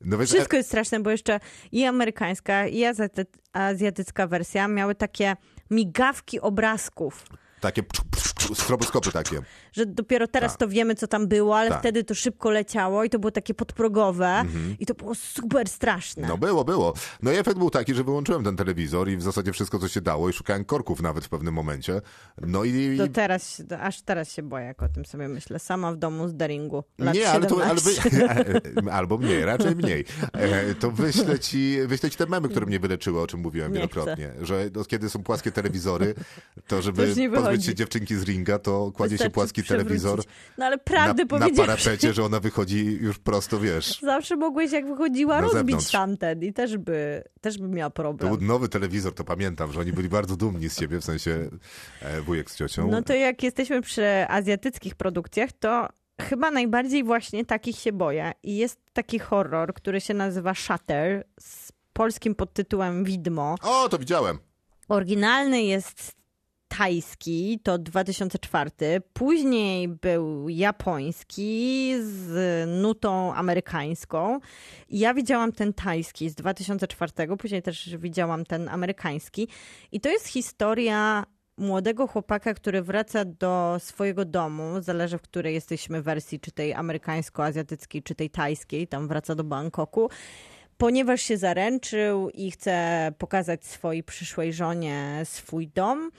No 0.00 0.18
Wszystko 0.26 0.56
jest 0.56 0.68
straszne, 0.68 1.00
bo 1.00 1.10
jeszcze 1.10 1.40
i 1.72 1.84
amerykańska, 1.84 2.66
i 2.66 2.80
azjaty- 2.84 3.26
azjatycka 3.52 4.26
wersja 4.26 4.68
miały 4.68 4.94
takie 4.94 5.36
migawki 5.70 6.40
obrazków. 6.40 7.24
takie 7.60 7.82
pcz, 7.82 8.00
pcz, 8.10 8.32
pcz, 8.34 8.58
stroboskopy 8.58 9.12
takie. 9.12 9.42
Że 9.72 9.86
dopiero 9.86 10.28
teraz 10.28 10.52
Tak. 10.52 10.58
to 10.60 10.68
wiemy, 10.68 10.94
co 10.94 11.06
tam 11.06 11.26
było, 11.28 11.58
ale 11.58 11.70
Tak. 11.70 11.80
wtedy 11.80 12.04
to 12.04 12.14
szybko 12.14 12.50
leciało 12.50 13.04
i 13.04 13.10
to 13.10 13.18
było 13.18 13.30
takie 13.30 13.54
podprogowe 13.54 14.44
i 14.78 14.86
to 14.86 14.94
było 14.94 15.14
super 15.14 15.68
straszne. 15.68 16.22
Mhm. 16.22 16.40
No 16.40 16.46
było, 16.46 16.64
było. 16.64 16.94
No 17.22 17.32
i 17.32 17.36
efekt 17.36 17.58
był 17.58 17.70
taki, 17.70 17.94
że 17.94 18.04
wyłączyłem 18.04 18.44
ten 18.44 18.56
telewizor 18.56 19.08
i 19.08 19.16
w 19.16 19.22
zasadzie 19.22 19.52
wszystko, 19.52 19.78
co 19.78 19.88
się 19.88 20.00
dało 20.00 20.28
i 20.28 20.32
szukałem 20.32 20.64
korków 20.64 21.02
nawet 21.02 21.24
w 21.24 21.28
pewnym 21.28 21.54
momencie. 21.54 22.00
No 22.40 22.64
i... 22.64 22.98
To 22.98 23.08
teraz, 23.08 23.62
to 23.68 23.80
aż 23.80 24.02
teraz 24.02 24.32
się 24.32 24.42
boję, 24.42 24.64
jak 24.64 24.82
o 24.82 24.88
tym 24.88 25.04
sobie 25.04 25.28
myślę. 25.28 25.58
Sama 25.58 25.92
w 25.92 25.96
domu 25.96 26.28
z 26.28 26.36
daringu. 26.36 26.84
Lat 26.98 27.14
Nie, 27.14 27.30
ale 27.30 27.46
to, 27.46 27.64
ale 27.64 27.80
17. 27.80 28.10
wy... 28.82 28.92
albo 29.00 29.18
mniej, 29.18 29.44
raczej 29.44 29.76
mniej. 29.76 30.04
E, 30.32 30.74
To 30.74 30.90
wyślę 30.90 31.38
ci, 31.38 31.78
wyślę 31.86 32.10
ci 32.10 32.16
te 32.16 32.26
memy, 32.26 32.48
które 32.48 32.66
mnie 32.66 32.80
wyleczyły, 32.80 33.20
o 33.20 33.26
czym 33.26 33.40
mówiłem 33.40 33.72
Nie 33.72 33.78
wielokrotnie. 33.78 34.32
Że 34.42 34.70
no, 34.74 34.84
kiedy 34.84 35.10
są 35.10 35.22
płaskie 35.22 35.52
telewizory, 35.52 36.14
to 36.66 36.82
żeby 36.82 37.14
To 37.14 37.40
pozbyć 37.40 37.64
się 37.64 37.74
dziewczynki 37.74 38.16
z 38.16 38.22
ringa, 38.22 38.58
to 38.58 38.92
kładzie 38.92 39.18
się 39.18 39.24
Wystarczy 39.24 39.34
telewizor. 39.68 40.22
No 40.58 40.66
ale 40.66 40.78
prawdę 40.78 41.24
na, 41.30 41.38
na 41.38 41.50
parapecie, 41.56 42.12
że 42.12 42.24
ona 42.24 42.40
wychodzi 42.40 42.84
już 43.00 43.18
prosto, 43.18 43.60
wiesz. 43.60 44.00
zawsze 44.02 44.36
mogłeś 44.36 44.72
jak 44.72 44.88
wychodziła 44.88 45.40
rozbić 45.40 45.58
zewnątrz. 45.60 45.90
tamten 45.90 46.42
i 46.42 46.52
też 46.52 46.78
by, 46.78 47.24
też 47.40 47.58
by 47.58 47.68
miała 47.68 47.90
To 47.90 48.02
problem. 48.02 48.36
był 48.36 48.46
nowy 48.46 48.68
telewizor, 48.68 49.14
to 49.14 49.24
pamiętam, 49.24 49.72
że 49.72 49.80
oni 49.80 49.92
byli 49.92 50.08
bardzo 50.08 50.36
dumni 50.36 50.68
z 50.70 50.78
siebie, 50.78 51.00
w 51.00 51.04
sensie 51.04 51.50
e, 52.02 52.20
wujek 52.20 52.50
z 52.50 52.56
ciocią. 52.56 52.90
No 52.90 53.02
to 53.02 53.14
jak 53.14 53.42
jesteśmy 53.42 53.80
przy 53.82 54.06
azjatyckich 54.28 54.94
produkcjach, 54.94 55.50
to 55.52 55.88
chyba 56.20 56.50
najbardziej 56.50 57.04
właśnie 57.04 57.44
takich 57.44 57.76
się 57.76 57.92
boję. 57.92 58.32
I 58.42 58.56
jest 58.56 58.78
taki 58.92 59.18
horror, 59.18 59.74
który 59.74 60.00
się 60.00 60.14
nazywa 60.14 60.54
Shutter 60.54 61.24
z 61.40 61.72
polskim 61.92 62.34
podtytułem 62.34 63.04
Widmo. 63.04 63.54
O, 63.62 63.88
to 63.88 63.98
widziałem. 63.98 64.38
Oryginalny 64.88 65.62
jest 65.62 66.12
tajski, 66.78 67.60
to 67.62 67.78
2004. 67.78 68.70
Później 69.12 69.88
był 69.88 70.48
japoński 70.48 71.94
z 72.02 72.68
nutą 72.82 73.34
amerykańską. 73.34 74.40
Ja 74.90 75.14
widziałam 75.14 75.52
ten 75.52 75.72
tajski 75.72 76.30
z 76.30 76.34
2004, 76.34 77.12
później 77.38 77.62
też 77.62 77.96
widziałam 77.96 78.44
ten 78.44 78.68
amerykański. 78.68 79.48
I 79.92 80.00
to 80.00 80.08
jest 80.08 80.26
historia 80.26 81.24
młodego 81.56 82.06
chłopaka, 82.06 82.54
który 82.54 82.82
wraca 82.82 83.24
do 83.24 83.76
swojego 83.78 84.24
domu, 84.24 84.80
zależy 84.80 85.18
w 85.18 85.22
której 85.22 85.54
jesteśmy 85.54 86.02
wersji, 86.02 86.40
czy 86.40 86.52
tej 86.52 86.74
amerykańsko-azjatyckiej, 86.74 88.02
czy 88.02 88.14
tej 88.14 88.30
tajskiej, 88.30 88.88
tam 88.88 89.08
wraca 89.08 89.34
do 89.34 89.44
Bangkoku 89.44 90.10
ponieważ 90.78 91.22
się 91.22 91.36
zaręczył 91.36 92.30
i 92.30 92.50
chce 92.50 93.12
pokazać 93.18 93.66
swojej 93.66 94.02
przyszłej 94.02 94.52
żonie 94.52 95.22
swój 95.24 95.68
dom 95.68 96.10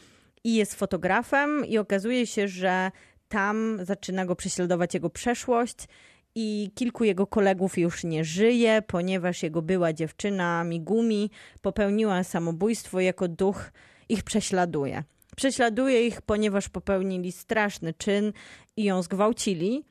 i 0.43 0.55
jest 0.55 0.75
fotografem 0.75 1.65
i 1.65 1.77
okazuje 1.77 2.27
się, 2.27 2.47
że 2.47 2.91
tam 3.27 3.79
zaczyna 3.81 4.25
go 4.25 4.35
prześladować 4.35 4.93
jego 4.93 5.09
przeszłość 5.09 5.77
i 6.35 6.71
kilku 6.75 7.03
jego 7.03 7.27
kolegów 7.27 7.77
już 7.77 8.03
nie 8.03 8.23
żyje, 8.23 8.81
ponieważ 8.87 9.43
jego 9.43 9.61
była 9.61 9.93
dziewczyna 9.93 10.63
Migumi 10.63 11.31
popełniła 11.61 12.23
samobójstwo 12.23 12.99
jako 12.99 13.27
duch 13.27 13.71
ich 14.09 14.23
prześladuje. 14.23 15.03
Prześladuje 15.35 16.07
ich, 16.07 16.21
ponieważ 16.21 16.69
popełnili 16.69 17.31
straszny 17.31 17.93
czyn 17.93 18.33
i 18.77 18.83
ją 18.83 19.03
zgwałcili 19.03 19.85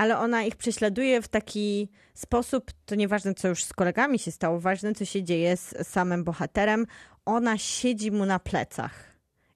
ale 0.00 0.18
ona 0.18 0.42
ich 0.42 0.56
prześladuje 0.56 1.22
w 1.22 1.28
taki 1.28 1.88
sposób, 2.14 2.70
to 2.86 2.94
nieważne 2.94 3.34
co 3.34 3.48
już 3.48 3.64
z 3.64 3.72
kolegami 3.72 4.18
się 4.18 4.30
stało, 4.30 4.60
ważne 4.60 4.94
co 4.94 5.04
się 5.04 5.22
dzieje 5.22 5.56
z 5.56 5.88
samym 5.88 6.24
bohaterem. 6.24 6.86
Ona 7.24 7.58
siedzi 7.58 8.10
mu 8.10 8.26
na 8.26 8.38
plecach. 8.38 9.09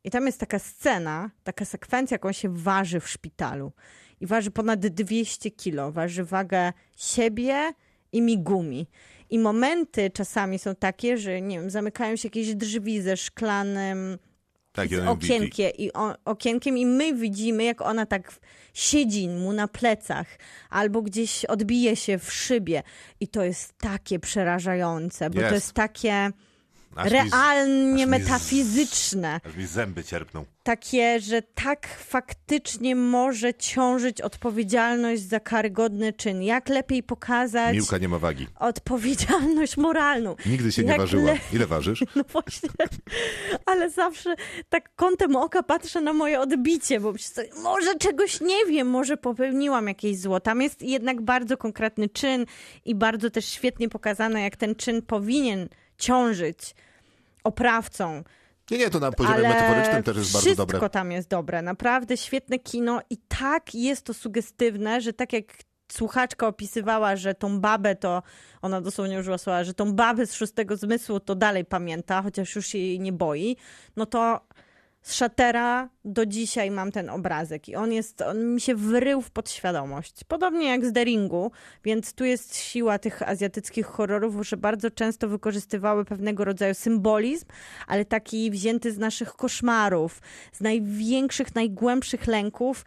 I 0.05 0.11
tam 0.11 0.27
jest 0.27 0.41
taka 0.41 0.59
scena, 0.59 1.31
taka 1.45 1.65
sekwencja, 1.65 2.15
jak 2.15 2.25
on 2.25 2.33
się 2.33 2.49
waży 2.57 3.01
w 3.01 3.09
szpitalu. 3.09 3.73
I 4.21 4.27
waży 4.27 4.51
ponad 4.51 4.87
200 4.87 5.51
kilo, 5.51 5.93
waży 5.93 6.25
wagę 6.25 6.73
siebie 6.97 7.73
i 8.13 8.23
Migumi. 8.23 8.87
I 9.31 9.39
momenty 9.39 10.11
czasami 10.11 10.59
są 10.59 10.75
takie, 10.75 11.19
że 11.19 11.43
nie 11.43 11.61
wiem, 11.61 11.71
zamykają 11.71 12.17
się 12.17 12.27
jakieś 12.27 12.55
drzwi 12.55 13.01
ze 13.03 13.17
szklanym 13.17 14.19
Tak, 14.73 14.89
z 14.89 15.09
okienkiem 15.09 15.71
i, 15.79 15.93
o, 15.93 16.15
okienkiem 16.25 16.79
i 16.79 16.87
my 16.87 17.15
widzimy, 17.15 17.65
jak 17.65 17.81
ona 17.81 18.07
tak 18.07 18.33
siedzi 18.75 19.29
mu 19.29 19.53
na 19.53 19.69
plecach 19.69 20.27
albo 20.71 21.03
gdzieś 21.03 21.45
odbije 21.45 21.97
się 21.97 22.19
w 22.19 22.33
szybie. 22.33 22.83
I 23.21 23.29
to 23.29 23.45
jest 23.45 23.79
takie 23.79 24.19
przerażające, 24.19 25.31
bo 25.31 25.39
Jest. 25.39 25.49
to 25.49 25.55
jest 25.55 25.73
takie 25.73 26.31
Aż 26.97 27.13
realnie 27.13 28.07
mi 28.07 28.07
metafizyczne. 28.07 29.41
Aż 29.45 29.57
mi 29.57 29.67
zęby 29.67 30.05
cierpną. 30.05 30.45
Takie, 30.63 31.21
że 31.21 31.43
tak 31.43 31.89
faktycznie 31.99 32.97
może 32.97 33.55
ciążyć 33.55 34.21
odpowiedzialność 34.21 35.23
za 35.23 35.41
karygodny 35.41 36.13
czyn. 36.13 36.43
Jak 36.43 36.69
lepiej 36.69 37.03
pokazać 37.03 37.75
Miłka 37.75 37.99
nie 37.99 38.09
ma 38.09 38.19
wagi. 38.19 38.47
odpowiedzialność 38.59 39.77
moralną. 39.77 40.37
Nigdy 40.47 40.73
się 40.73 40.83
nie 40.83 40.89
Jak 40.89 40.99
ważyła. 41.01 41.23
le- 41.33 41.39
Ile 41.53 41.67
ważysz? 41.67 42.05
No 42.17 42.23
właśnie, 42.33 42.69
ale 43.67 43.91
zawsze 43.91 44.35
tak 44.69 44.95
kątem 44.97 45.37
oka 45.37 45.63
patrzę 45.63 46.01
na 46.01 46.13
moje 46.13 46.41
odbicie, 46.41 47.01
bo 47.01 47.13
myślę 47.13 47.45
może 47.63 47.95
czegoś 47.95 48.41
nie 48.41 48.67
wiem, 48.67 48.89
może 48.91 49.17
popełniłam 49.17 49.89
jakieś 49.89 50.19
zło. 50.19 50.41
Tam 50.41 50.63
jest 50.63 50.83
jednak 50.83 51.23
bardzo 51.23 51.57
konkretny 51.57 52.09
czyn 52.09 52.47
i 52.85 52.95
bardzo 52.95 53.31
też 53.31 53.45
świetnie 53.47 53.89
pokazane, 53.89 54.41
jak 54.43 54.57
ten 54.57 54.75
czyn 54.75 55.03
powinien 55.03 55.69
ciążyć 55.99 56.75
oprawcą. 57.45 58.23
Nie, 58.71 58.79
nie, 58.79 58.91
to 58.91 59.01
na 59.01 59.13
poziomie 59.13 59.35
Ale 59.37 59.49
metaforycznym 59.49 60.03
też 60.03 60.17
jest 60.17 60.33
bardzo 60.33 60.47
wszystko 60.47 60.67
dobre. 60.67 60.91
tam 60.91 61.13
jest 61.13 61.29
dobre. 61.29 61.63
Naprawdę 61.63 62.17
świetne 62.17 62.59
kino 62.59 63.01
i 63.11 63.17
tak 63.17 63.75
jest 63.75 64.07
to 64.07 64.15
sugestywne, 64.15 65.01
że 65.01 65.13
tak 65.13 65.33
jak 65.33 65.45
słuchaczka 65.93 66.47
opisywała, 66.47 67.17
że 67.17 67.35
tą 67.35 67.61
babę 67.61 67.97
to, 67.97 68.23
ona 68.63 68.81
dosłownie 68.81 69.19
użyła 69.19 69.39
słowa, 69.39 69.65
że 69.65 69.75
tą 69.75 69.93
babę 69.93 70.27
z 70.27 70.35
szóstego 70.35 70.77
zmysłu 70.77 71.21
to 71.21 71.35
dalej 71.35 71.65
pamięta, 71.65 72.23
chociaż 72.23 72.57
już 72.57 72.67
się 72.67 72.79
jej 72.79 73.01
nie 73.01 73.13
boi, 73.13 73.57
no 73.97 74.07
to 74.07 74.41
z 75.05 75.15
Szatera 75.15 75.89
do 76.05 76.27
dzisiaj 76.27 76.71
mam 76.71 76.93
ten 76.93 77.11
obrazek 77.11 77.69
i 77.69 77.77
on 77.77 77.93
jest, 77.93 78.23
on 78.23 78.55
mi 78.55 78.61
się 78.61 78.75
wrył 78.75 79.23
w 79.23 79.31
podświadomość. 79.31 80.25
Podobnie 80.29 80.69
jak 80.69 80.87
z 80.87 80.93
Deringu, 80.93 81.51
więc 81.85 82.15
tu 82.15 82.25
jest 82.25 82.57
siła 82.57 82.99
tych 82.99 83.23
azjatyckich 83.23 83.87
horrorów, 83.87 84.47
że 84.49 84.57
bardzo 84.57 84.91
często 84.91 85.29
wykorzystywały 85.29 86.05
pewnego 86.05 86.45
rodzaju 86.45 86.75
symbolizm, 86.75 87.47
ale 87.87 88.05
taki 88.05 88.51
wzięty 88.51 88.93
z 88.93 88.99
naszych 88.99 89.33
koszmarów, 89.33 90.21
z 90.53 90.61
największych, 90.61 91.55
najgłębszych 91.55 92.27
lęków, 92.27 92.85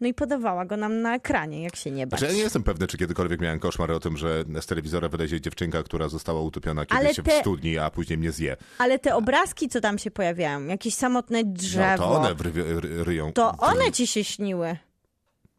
no 0.00 0.08
i 0.08 0.14
podawała 0.14 0.64
go 0.64 0.76
nam 0.76 1.02
na 1.02 1.14
ekranie, 1.14 1.62
jak 1.62 1.76
się 1.76 1.90
nie 1.90 2.06
bać. 2.06 2.20
Znaczy, 2.20 2.32
ja 2.32 2.38
nie 2.38 2.44
jestem 2.44 2.62
pewny, 2.62 2.86
czy 2.86 2.98
kiedykolwiek 2.98 3.40
miałem 3.40 3.58
koszmar 3.58 3.90
o 3.90 4.00
tym, 4.00 4.16
że 4.16 4.44
z 4.60 4.66
telewizora 4.66 5.08
wylezie 5.08 5.40
dziewczynka, 5.40 5.82
która 5.82 6.08
została 6.08 6.40
utopiona 6.40 6.86
kiedyś 6.86 7.04
Ale 7.04 7.14
w 7.14 7.22
te- 7.22 7.40
studni, 7.40 7.78
a 7.78 7.90
później 7.90 8.18
mnie 8.18 8.32
zje. 8.32 8.56
Ale 8.78 8.98
te 8.98 9.14
obrazki, 9.14 9.68
co 9.68 9.80
tam 9.80 9.98
się 9.98 10.10
pojawiają, 10.10 10.66
jakieś 10.66 10.94
samotne 10.94 11.42
No 11.42 11.52
drzewo, 11.52 11.96
to 12.02 12.10
one 12.12 12.34
wry- 12.34 12.80
ry- 12.80 13.04
ryją. 13.04 13.32
to 13.32 13.56
one 13.58 13.92
ci 13.92 14.06
się 14.06 14.24
śniły. 14.24 14.76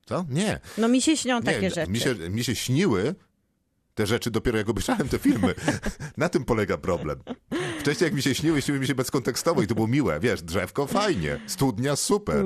Co? 0.06 0.26
Nie. 0.30 0.60
No 0.78 0.88
mi 0.88 1.02
się 1.02 1.18
śnią 1.18 1.42
takie 1.42 1.62
nie, 1.62 1.70
rzeczy. 1.70 1.92
Mi 1.92 2.00
się, 2.00 2.16
mi 2.16 2.44
się 2.44 2.56
śniły 2.56 3.16
te 3.96 4.06
rzeczy 4.08 4.32
dopiero 4.32 4.58
jak 4.58 4.70
obejrzałem 4.70 5.10
te 5.10 5.20
filmy. 5.20 5.54
Na 6.18 6.30
tym 6.30 6.46
polega 6.46 6.78
problem. 6.78 7.20
Wcześniej 7.80 8.06
jak 8.08 8.14
mi 8.14 8.22
się 8.22 8.36
śniły, 8.36 8.62
śniły 8.62 8.80
mi 8.80 8.88
się 8.88 8.96
bezkontekstowo 8.96 9.62
i 9.62 9.68
to 9.68 9.76
było 9.76 9.88
miłe. 9.88 10.20
Wiesz, 10.20 10.42
drzewko 10.42 10.88
fajnie, 10.88 11.40
studnia 11.48 11.96
super. 11.96 12.46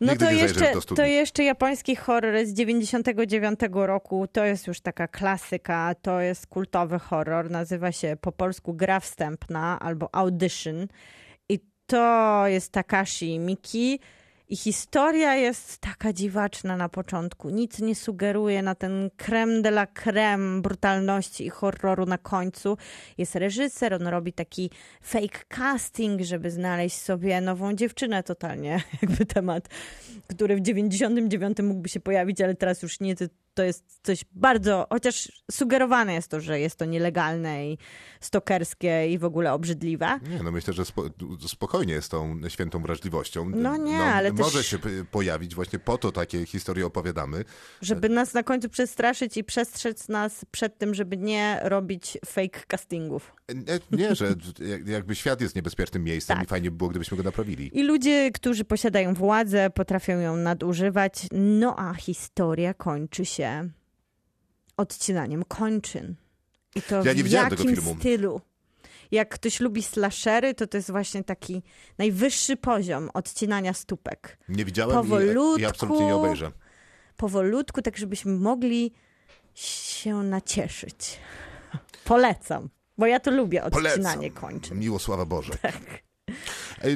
No 0.00 0.16
to 0.16 0.30
jeszcze, 0.30 0.72
to 0.96 1.04
jeszcze 1.04 1.44
japoński 1.44 1.96
horror 1.96 2.46
z 2.46 2.52
99 2.52 3.60
roku, 3.72 4.26
to 4.32 4.44
jest 4.44 4.66
już 4.66 4.80
taka 4.80 5.08
klasyka, 5.08 5.94
to 6.02 6.20
jest 6.20 6.46
kultowy 6.46 6.98
horror, 6.98 7.50
nazywa 7.50 7.92
się 7.92 8.16
po 8.20 8.32
polsku 8.32 8.74
Gra 8.74 9.00
Wstępna 9.00 9.78
albo 9.80 10.08
Audition. 10.14 10.86
I 11.48 11.60
to 11.86 12.42
jest 12.46 12.72
Takashi 12.72 13.38
Miki 13.38 14.00
i 14.48 14.56
historia 14.56 15.34
jest 15.34 15.78
taka 15.78 16.12
dziwaczna 16.12 16.76
na 16.76 16.88
początku, 16.88 17.50
nic 17.50 17.78
nie 17.78 17.94
sugeruje 17.94 18.62
na 18.62 18.74
ten 18.74 19.10
creme 19.16 19.62
de 19.62 19.68
la 19.68 19.86
creme 19.86 20.60
brutalności 20.62 21.46
i 21.46 21.50
horroru 21.50 22.06
na 22.06 22.18
końcu. 22.18 22.76
Jest 23.18 23.34
reżyser, 23.34 23.94
on 23.94 24.06
robi 24.06 24.32
taki 24.32 24.70
fake 25.02 25.38
casting, 25.48 26.20
żeby 26.20 26.50
znaleźć 26.50 26.96
sobie 26.96 27.40
nową 27.40 27.74
dziewczynę 27.74 28.22
totalnie, 28.22 28.82
jakby 29.02 29.26
temat, 29.26 29.68
który 30.26 30.56
w 30.56 30.60
99 30.60 31.58
mógłby 31.62 31.88
się 31.88 32.00
pojawić, 32.00 32.40
ale 32.40 32.54
teraz 32.54 32.82
już 32.82 33.00
nie, 33.00 33.14
to, 33.54 33.62
jest 33.62 34.00
coś 34.02 34.24
bardzo, 34.32 34.86
chociaż 34.90 35.32
sugerowane 35.50 36.14
jest 36.14 36.28
to, 36.28 36.40
że 36.40 36.60
jest 36.60 36.76
to 36.76 36.84
nielegalne 36.84 37.66
i 37.68 37.78
stokerskie 38.20 39.08
i 39.12 39.18
w 39.18 39.24
ogóle 39.24 39.52
obrzydliwe. 39.52 40.20
Nie, 40.30 40.42
no 40.42 40.50
myślę, 40.52 40.72
że 40.72 40.84
spo, 40.84 41.04
spokojnie 41.48 42.02
z 42.02 42.08
tą 42.08 42.40
świętą 42.48 42.82
wrażliwością. 42.82 43.50
No 43.54 43.76
nie, 43.76 43.98
ale 43.98 44.32
Może 44.32 44.58
też- 44.58 44.66
się 44.66 44.78
pojawić, 45.10 45.54
właśnie 45.54 45.78
po 45.78 45.98
to 45.98 46.12
takie 46.12 46.46
historie 46.46 46.86
opowiadamy. 46.86 47.44
Żeby 47.82 48.08
nas 48.08 48.34
na 48.34 48.42
końcu 48.42 48.68
przestraszyć 48.68 49.36
i 49.36 49.44
przestrzec 49.44 50.08
nas 50.08 50.44
przed 50.50 50.78
tym, 50.78 50.94
żeby 50.94 51.16
nie 51.16 51.60
robić 51.62 52.18
fake 52.26 52.60
castingów. 52.68 53.32
Nie, 53.54 53.80
nie 53.98 54.14
że 54.14 54.34
jak- 54.70 54.88
jakby 54.88 55.14
świat 55.14 55.40
jest 55.40 55.56
niebezpiecznym 55.56 56.04
miejscem 56.04 56.36
Tak. 56.36 56.44
i 56.46 56.48
fajnie 56.48 56.70
by 56.70 56.76
było, 56.76 56.90
gdybyśmy 56.90 57.16
go 57.16 57.22
naprawili. 57.22 57.78
I 57.78 57.82
ludzie, 57.82 58.30
którzy 58.32 58.64
posiadają 58.64 59.14
władzę, 59.14 59.70
potrafią 59.70 60.18
ją 60.20 60.36
nadużywać. 60.36 61.26
No 61.32 61.78
a 61.78 61.94
historia 61.94 62.74
kończy 62.74 63.24
się 63.24 63.43
odcinaniem 64.76 65.44
kończyn. 65.44 66.14
I 66.74 66.82
to 66.82 67.04
Ja 67.04 67.12
nie 67.12 67.24
w 67.24 67.30
jakim 67.30 67.74
filmu. 67.76 67.96
stylu? 68.00 68.40
Jak 69.10 69.28
ktoś 69.34 69.60
lubi 69.60 69.82
slashery, 69.82 70.54
to 70.54 70.66
to 70.66 70.76
jest 70.76 70.90
właśnie 70.90 71.24
taki 71.24 71.62
najwyższy 71.98 72.56
poziom 72.56 73.10
odcinania 73.14 73.72
stópek. 73.72 74.38
Nie 74.48 74.64
widziałem 74.64 74.96
i, 74.96 75.00
i 75.00 75.02
Powolutku. 75.02 75.66
absolutnie 75.68 76.06
nie 76.06 76.14
obejrzę. 76.14 76.50
Powolutku, 77.16 77.82
tak 77.82 77.96
żebyśmy 77.96 78.32
mogli 78.32 78.92
się 79.54 80.14
nacieszyć. 80.14 81.18
Polecam, 82.04 82.68
bo 82.98 83.06
ja 83.06 83.20
to 83.20 83.30
lubię 83.30 83.64
odcinanie 83.64 84.30
Polecam. 84.30 84.50
kończyn. 84.50 84.78
Miło, 84.78 84.98
sława 84.98 85.24
Boże. 85.24 85.52
E, 85.64 85.72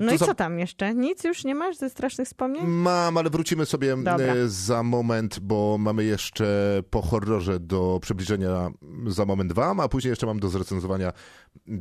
No 0.00 0.06
to 0.08 0.14
i 0.14 0.18
za- 0.18 0.26
co 0.26 0.34
tam 0.34 0.58
jeszcze? 0.58 0.94
Nic 0.94 1.24
już 1.24 1.44
nie 1.44 1.54
masz 1.54 1.76
ze 1.76 1.90
strasznych 1.90 2.26
wspomnień? 2.26 2.66
Mam, 2.66 3.16
ale 3.16 3.30
wrócimy 3.30 3.66
sobie 3.66 3.96
Dobra. 3.96 4.16
e, 4.34 4.48
za 4.48 4.82
moment, 4.82 5.38
bo 5.38 5.76
mamy 5.78 6.04
jeszcze 6.04 6.46
po 6.90 7.02
horrorze 7.02 7.60
do 7.60 7.98
przybliżenia 8.02 8.70
za 9.06 9.24
moment 9.24 9.52
wam, 9.52 9.80
a 9.80 9.88
później 9.88 10.10
jeszcze 10.10 10.26
mam 10.26 10.40
do 10.40 10.48
zrecenzowania 10.48 11.12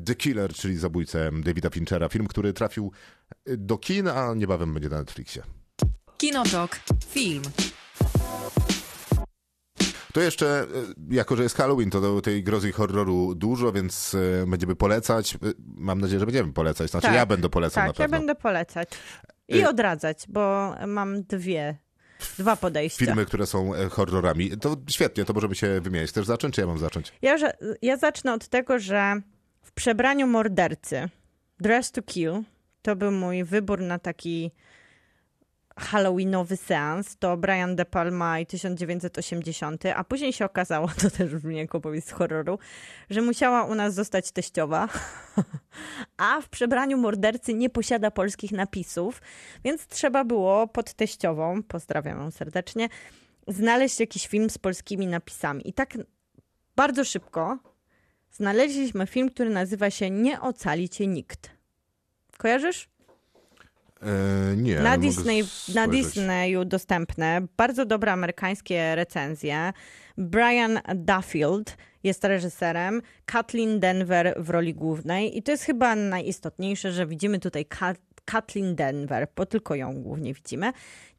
The 0.05 0.15
Killer, 0.15 0.53
czyli 0.53 0.77
zabójcę 0.77 1.31
Davida 1.43 1.69
Finchera. 1.69 2.09
Film, 2.09 2.27
który 2.27 2.53
trafił 2.53 2.91
do 3.57 3.77
kin, 3.77 4.07
a 4.07 4.33
niebawem 4.33 4.73
będzie 4.73 4.89
na 4.89 4.97
Netflixie. 4.97 5.43
Kinotok. 6.17 6.79
Film. 7.09 7.41
To 10.17 10.21
jeszcze, 10.21 10.61
e, 10.61 10.65
jako 11.09 11.35
że 11.35 11.43
jest 11.43 11.57
Halloween, 11.57 11.89
to 11.89 12.01
do 12.01 12.21
tej 12.21 12.43
grozy 12.43 12.71
horroru 12.71 13.35
dużo, 13.35 13.71
więc 13.71 14.15
e, 14.43 14.47
będziemy 14.47 14.75
polecać. 14.75 15.35
E, 15.35 15.37
Mam 15.75 16.01
nadzieję, 16.01 16.19
że 16.19 16.25
będziemy 16.25 16.53
polecać. 16.53 16.91
Znaczy 16.91 17.07
Tak. 17.07 17.15
ja 17.15 17.25
będę 17.25 17.49
polecał 17.49 17.83
na 17.83 17.89
Tak, 17.89 17.99
ja 17.99 18.05
pewno. 18.05 18.17
będę 18.17 18.35
polecać. 18.35 18.89
I 19.47 19.65
odradzać, 19.65 20.25
bo 20.29 20.75
mam 20.87 21.23
dwie, 21.23 21.77
dwa 22.37 22.55
podejścia. 22.55 23.05
Filmy, 23.05 23.25
które 23.25 23.45
są 23.45 23.71
horrorami. 23.89 24.57
To 24.57 24.75
świetnie, 24.89 25.25
to 25.25 25.33
możemy 25.33 25.55
się 25.55 25.81
wymienić. 25.81 26.09
Chcesz 26.09 26.25
zacząć, 26.25 26.55
czy 26.55 26.61
ja 26.61 26.67
mam 26.67 26.77
zacząć? 26.77 27.13
Ja, 27.21 27.37
że, 27.37 27.57
ja 27.81 27.97
zacznę 27.97 28.33
od 28.33 28.47
tego, 28.47 28.79
że 28.79 29.21
w 29.63 29.71
przebraniu 29.71 30.27
mordercy 30.27 31.09
Dress 31.59 31.91
to 31.91 32.01
Kill 32.01 32.43
to 32.81 32.95
był 32.95 33.11
mój 33.11 33.43
wybór 33.43 33.81
na 33.81 33.99
taki 33.99 34.51
halloweenowy 35.77 36.57
seans. 36.57 37.17
To 37.17 37.37
Brian 37.37 37.75
De 37.75 37.85
Palma 37.85 38.39
i 38.39 38.45
1980, 38.45 39.83
a 39.95 40.03
później 40.03 40.33
się 40.33 40.45
okazało, 40.45 40.87
to 41.01 41.09
też 41.09 41.35
brzmi 41.35 41.57
jako 41.57 41.77
opowieść 41.77 42.07
z 42.07 42.11
horroru, 42.11 42.59
że 43.09 43.21
musiała 43.21 43.63
u 43.63 43.75
nas 43.75 43.93
zostać 43.93 44.31
teściowa, 44.31 44.89
a 46.17 46.41
w 46.41 46.49
przebraniu 46.49 46.97
mordercy 46.97 47.53
nie 47.53 47.69
posiada 47.69 48.11
polskich 48.11 48.51
napisów, 48.51 49.21
więc 49.63 49.87
trzeba 49.87 50.23
było 50.23 50.67
pod 50.67 50.93
teściową, 50.93 51.63
pozdrawiam 51.63 52.19
ją 52.19 52.31
serdecznie, 52.31 52.89
znaleźć 53.47 53.99
jakiś 53.99 54.27
film 54.27 54.49
z 54.49 54.57
polskimi 54.57 55.07
napisami. 55.07 55.69
I 55.69 55.73
tak 55.73 55.97
bardzo 56.75 57.03
szybko 57.03 57.57
znaleźliśmy 58.31 59.07
film, 59.07 59.29
który 59.29 59.49
nazywa 59.49 59.89
się 59.89 60.09
Nie 60.09 60.41
ocali 60.41 60.89
cię 60.89 61.07
nikt. 61.07 61.49
Kojarzysz? 62.37 62.89
E, 64.01 64.55
nie. 64.55 64.79
na, 64.79 64.97
Disney, 64.97 65.43
na. 65.75 65.87
Disneyu 65.87 66.65
dostępne. 66.65 67.41
Bardzo 67.57 67.85
dobre 67.85 68.11
amerykańskie 68.11 68.95
recenzje. 68.95 69.73
Brian 70.17 70.79
Duffield 70.95 71.77
jest 72.03 72.23
reżyserem, 72.23 73.01
Kathleen 73.25 73.79
Denver 73.79 74.33
w 74.37 74.49
roli 74.49 74.73
głównej 74.73 75.37
i 75.37 75.43
to 75.43 75.51
jest 75.51 75.63
chyba 75.63 75.95
najistotniejsze, 75.95 76.91
że 76.91 77.05
widzimy 77.07 77.39
tutaj 77.39 77.65
Ka- 77.65 77.93
Kathleen 78.25 78.75
Denver, 78.75 79.27
bo 79.35 79.45
tylko 79.45 79.75
ją 79.75 79.93
głównie 80.01 80.33
widzimy. 80.33 80.71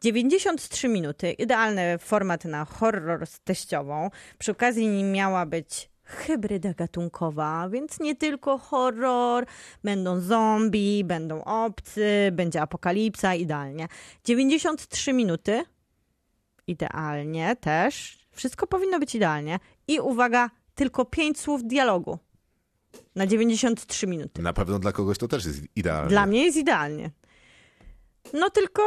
93 0.03 0.89
minuty, 0.89 1.33
idealny 1.33 1.99
format 1.99 2.45
na 2.45 2.65
horror 2.65 3.27
z 3.27 3.41
teściową. 3.41 4.11
Przy 4.39 4.53
okazji 4.53 4.89
miała 5.05 5.47
być 5.47 5.91
hybryda 6.09 6.75
gatunkowa, 6.75 7.69
więc 7.69 8.01
nie 8.01 8.17
tylko 8.17 8.59
horror, 8.59 9.47
będą 9.85 10.21
zombie, 10.21 11.05
będą 11.05 11.45
obcy, 11.45 12.31
będzie 12.33 12.63
apokalipsa, 12.63 13.35
idealnie. 13.35 13.89
93 14.25 15.13
minuty, 15.13 15.65
idealnie 16.67 17.57
też. 17.57 18.19
Wszystko 18.33 18.67
powinno 18.67 18.99
być 18.99 19.15
idealnie. 19.15 19.59
I 19.89 20.01
uwaga, 20.01 20.51
tylko 20.75 21.05
5 21.05 21.41
słów 21.41 21.65
dialogu 21.65 22.19
na 23.15 23.27
93 23.27 24.07
minuty. 24.07 24.43
Na 24.43 24.53
pewno 24.53 24.79
dla 24.79 24.93
kogoś 24.93 25.19
to 25.19 25.29
też 25.29 25.47
jest 25.47 25.61
idealne. 25.77 26.09
Dla 26.09 26.27
mnie 26.27 26.45
jest 26.45 26.57
idealnie. 26.57 27.11
No 28.33 28.51
tylko 28.51 28.83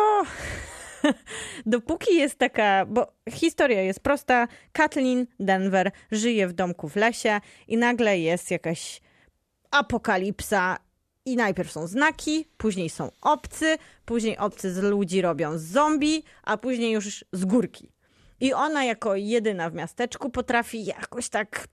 dopóki 1.66 2.16
jest 2.16 2.36
taka, 2.36 2.86
bo 2.86 3.08
historia 3.30 3.82
jest 3.82 4.00
prosta. 4.00 4.48
Kathleen 4.72 5.28
Denver 5.40 5.92
żyje 6.12 6.48
w 6.48 6.54
domku 6.54 6.90
w 6.90 6.96
lesie 6.96 7.42
i 7.68 7.78
nagle 7.78 8.20
jest 8.20 8.52
jakaś 8.52 9.02
apokalipsa 9.72 10.78
i 11.26 11.36
najpierw 11.36 11.72
są 11.72 11.88
znaki, 11.88 12.48
później 12.58 12.90
są 12.90 13.12
obcy, 13.22 13.78
później 14.06 14.38
obcy 14.38 14.74
z 14.74 14.78
ludzi 14.78 15.22
robią 15.22 15.58
zombie, 15.58 16.24
a 16.44 16.58
później 16.58 16.92
już 16.92 17.26
z 17.32 17.46
górki. 17.46 17.92
I 18.40 18.54
ona 18.54 18.84
jako 18.84 19.16
jedyna 19.16 19.70
w 19.70 19.74
miasteczku 19.74 20.30
potrafi 20.30 20.86
jakoś 20.86 21.30
tak 21.30 21.68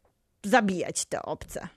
zabijać 0.45 1.05
te 1.05 1.22
obce. 1.22 1.68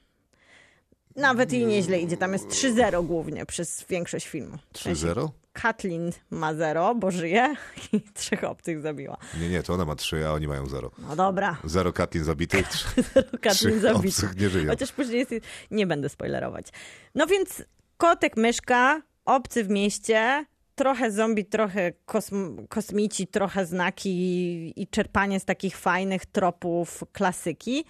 Nawet 1.16 1.54
jej 1.54 1.66
nieźle 1.66 1.99
idzie, 1.99 2.18
tam 2.18 2.34
jest 2.34 2.47
3-0 2.47 3.06
głównie 3.06 3.45
przez 3.45 3.86
większość 3.89 4.28
filmu. 4.28 4.58
W 4.74 4.80
sensie 4.80 5.08
3-0? 5.08 5.30
Kathleen 5.54 6.12
ma 6.30 6.54
0, 6.54 6.95
bo 6.95 7.12
żyje 7.12 7.56
i 7.93 8.02
trzech 8.14 8.43
obcych 8.43 8.82
zabiła. 8.82 9.18
Nie, 9.39 9.49
nie, 9.49 9.64
to 9.64 9.74
ona 9.74 9.86
ma 9.86 9.95
3, 9.95 10.28
a 10.28 10.32
oni 10.32 10.47
mają 10.47 10.66
0. 10.66 10.91
No 11.10 11.16
dobra, 11.16 11.58
0 11.64 11.93
Katlin 11.93 12.24
zabitych, 12.24 12.68
3 12.68 12.86
Kathleen 13.41 13.80
zabita. 13.80 13.99
obcych 14.08 14.36
nie 14.38 14.49
żyją. 14.49 14.70
Chociaż 14.70 14.91
później 14.91 15.20
jest... 15.20 15.45
Nie 15.72 15.88
będę 15.88 16.10
spoilerować. 16.10 16.68
No 17.16 17.28
więc 17.28 17.64
kotek, 17.97 18.38
myszka, 18.38 19.02
obcy 19.26 19.64
w 19.64 19.70
mieście, 19.70 20.45
trochę 20.76 21.12
zombie, 21.12 21.45
trochę 21.45 21.91
kosm- 22.08 22.68
kosmici, 22.68 23.28
trochę 23.28 23.66
znaki 23.66 24.82
i 24.82 24.88
czerpanie 24.88 25.39
z 25.39 25.45
takich 25.45 25.78
fajnych 25.78 26.26
tropów 26.26 27.04
klasyki, 27.12 27.86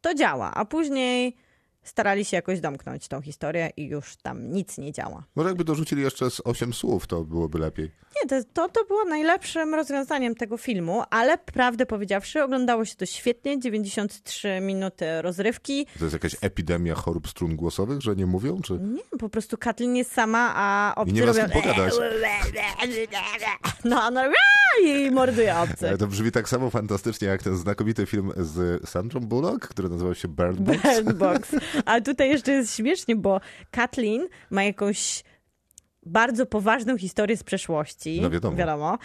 to 0.00 0.14
działa. 0.14 0.54
A 0.54 0.64
później 0.64 1.36
starali 1.84 2.24
się 2.24 2.36
jakoś 2.36 2.60
domknąć 2.60 3.08
tą 3.08 3.20
historię 3.20 3.70
i 3.76 3.86
już 3.86 4.16
tam 4.16 4.52
nic 4.52 4.78
nie 4.78 4.92
działa. 4.92 5.24
Może 5.36 5.48
jakby 5.48 5.64
dorzucili 5.64 6.02
jeszcze 6.02 6.30
z 6.30 6.40
8 6.44 6.72
słów, 6.72 7.06
to 7.06 7.24
byłoby 7.24 7.58
lepiej. 7.58 7.90
Nie, 8.22 8.42
to, 8.52 8.68
to, 8.68 8.84
było 8.84 9.04
najlepszym 9.04 9.74
rozwiązaniem 9.74 10.34
tego 10.34 10.56
filmu, 10.56 11.02
ale 11.10 11.38
prawdę 11.38 11.86
powiedziawszy, 11.86 12.42
oglądało 12.42 12.84
się 12.84 12.96
to 12.96 13.06
świetnie, 13.06 13.60
93 13.60 14.60
minuty 14.60 15.22
rozrywki. 15.22 15.86
To 15.98 16.04
jest 16.04 16.12
jakaś 16.12 16.36
epidemia 16.40 16.94
chorób 16.94 17.28
strun 17.28 17.56
głosowych, 17.56 18.00
że 18.00 18.16
nie 18.16 18.26
mówią? 18.26 18.60
Czy... 18.60 18.72
Nie, 18.72 19.18
po 19.18 19.28
prostu 19.28 19.58
Katlin 19.58 19.96
jest 19.96 20.12
sama, 20.12 20.52
a 20.56 20.94
obcy 20.96 21.10
I 21.10 21.14
nie 21.14 21.26
robią... 21.26 21.42
kim 21.42 21.50
pogadać. 21.50 21.94
No, 23.84 24.02
ona 24.02 24.24
i 24.82 25.10
morduje 25.10 25.58
obcy. 25.58 25.98
To 25.98 26.06
brzmi 26.06 26.32
tak 26.32 26.48
samo 26.48 26.70
fantastycznie 26.70 27.28
jak 27.28 27.42
ten 27.42 27.56
znakomity 27.56 28.06
film 28.06 28.32
z 28.36 28.88
Sandrą 28.88 29.20
Bullock, 29.20 29.68
który 29.68 29.88
nazywał 29.88 30.14
się 30.14 30.28
Bird 30.28 30.60
Box. 30.60 30.82
Bird 30.82 31.12
Box. 31.12 31.50
A 31.84 32.00
tutaj 32.00 32.30
jeszcze 32.30 32.52
jest 32.52 32.76
śmiesznie, 32.76 33.16
bo 33.16 33.40
Kathleen 33.70 34.28
ma 34.50 34.64
jakąś 34.64 35.24
bardzo 36.06 36.46
poważną 36.46 36.98
historię 36.98 37.36
z 37.36 37.42
przeszłości. 37.44 38.20
No 38.20 38.30
wiadomo. 38.30 38.56
wiadomo. 38.56 38.98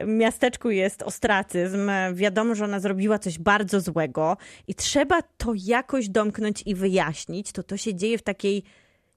W 0.00 0.06
miasteczku 0.06 0.70
jest 0.70 1.02
ostracyzm. 1.02 1.90
Wiadomo, 2.14 2.54
że 2.54 2.64
ona 2.64 2.80
zrobiła 2.80 3.18
coś 3.18 3.38
bardzo 3.38 3.80
złego 3.80 4.36
i 4.68 4.74
trzeba 4.74 5.22
to 5.22 5.52
jakoś 5.54 6.08
domknąć 6.08 6.62
i 6.66 6.74
wyjaśnić. 6.74 7.52
To 7.52 7.62
to 7.62 7.76
się 7.76 7.94
dzieje 7.94 8.18
w 8.18 8.22
takiej 8.22 8.62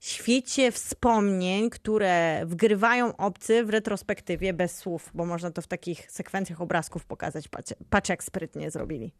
świecie 0.00 0.72
wspomnień, 0.72 1.70
które 1.70 2.42
wgrywają 2.46 3.16
obcy 3.16 3.64
w 3.64 3.70
retrospektywie 3.70 4.52
bez 4.52 4.76
słów, 4.76 5.10
bo 5.14 5.26
można 5.26 5.50
to 5.50 5.62
w 5.62 5.66
takich 5.66 6.10
sekwencjach 6.10 6.60
obrazków 6.60 7.04
pokazać. 7.04 7.48
Patrz, 7.48 7.72
patrz 7.90 8.08
jak 8.08 8.24
sprytnie 8.24 8.70
zrobili. 8.70 9.12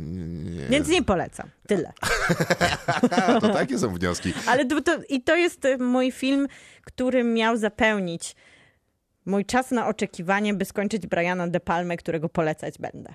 Nie. 0.00 0.66
Więc 0.68 0.88
nie 0.88 1.02
polecam. 1.02 1.50
Tyle. 1.66 1.92
To 3.40 3.48
takie 3.48 3.78
są 3.78 3.94
wnioski. 3.94 4.32
Ale 4.46 4.64
to, 4.64 4.80
to, 4.80 4.98
i 5.08 5.22
to 5.22 5.36
jest 5.36 5.64
e, 5.64 5.78
mój 5.78 6.12
film, 6.12 6.48
który 6.84 7.24
miał 7.24 7.56
zapełnić 7.56 8.36
mój 9.26 9.44
czas 9.44 9.70
na 9.70 9.88
oczekiwanie, 9.88 10.54
by 10.54 10.64
skończyć 10.64 11.06
Briana 11.06 11.48
De 11.48 11.60
Palmę, 11.60 11.96
którego 11.96 12.28
polecać 12.28 12.78
będę. 12.78 13.14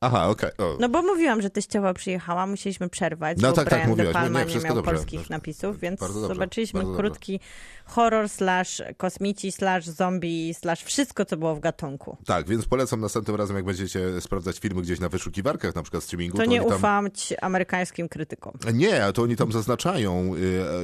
Aha, 0.00 0.28
okej. 0.28 0.50
O. 0.58 0.76
No 0.80 0.88
bo 0.88 1.02
mówiłam, 1.02 1.42
że 1.42 1.50
teściowa 1.50 1.94
przyjechała, 1.94 2.46
musieliśmy 2.46 2.88
przerwać, 2.88 3.38
No 3.40 3.48
bo 3.50 3.54
tak, 3.56 3.64
tak, 3.68 3.74
Brian 3.78 3.90
mówiłaś. 3.90 4.12
De 4.14 4.18
Nie, 4.20 4.24
Palma 4.24 4.42
nie, 4.44 4.54
nie, 4.54 4.60
miał 4.60 4.74
dobrze. 4.74 4.90
polskich 4.90 5.30
napisów, 5.30 5.80
więc 5.80 6.00
dobrze, 6.00 6.20
zobaczyliśmy 6.20 6.80
bardzo 6.80 6.92
dobrze. 6.92 7.08
krótki 7.10 7.40
horror 7.86 8.28
slash 8.28 8.82
kosmici 8.96 9.52
slash 9.52 9.86
zombie 9.86 10.54
slash 10.54 10.82
wszystko, 10.82 11.24
co 11.24 11.36
było 11.36 11.54
w 11.56 11.60
gatunku. 11.60 12.16
Tak, 12.26 12.48
więc 12.48 12.66
polecam 12.66 13.00
następnym 13.00 13.36
razem, 13.36 13.56
jak 13.56 13.64
będziecie 13.64 14.20
sprawdzać 14.20 14.58
filmy 14.58 14.82
gdzieś 14.82 15.00
na 15.00 15.08
wyszukiwarkach, 15.08 15.74
na 15.74 15.82
przykład 15.82 16.02
streamingu, 16.02 16.36
To 16.36 16.44
to 16.44 16.50
nie 16.50 16.58
tam... 16.64 16.66
ufam 16.76 17.10
ci 17.10 17.38
amerykańskim 17.38 18.08
krytykom. 18.08 18.52
Nie, 18.74 19.04
a 19.04 19.12
to 19.12 19.22
oni 19.22 19.36
tam 19.36 19.52
zaznaczają 19.52 20.34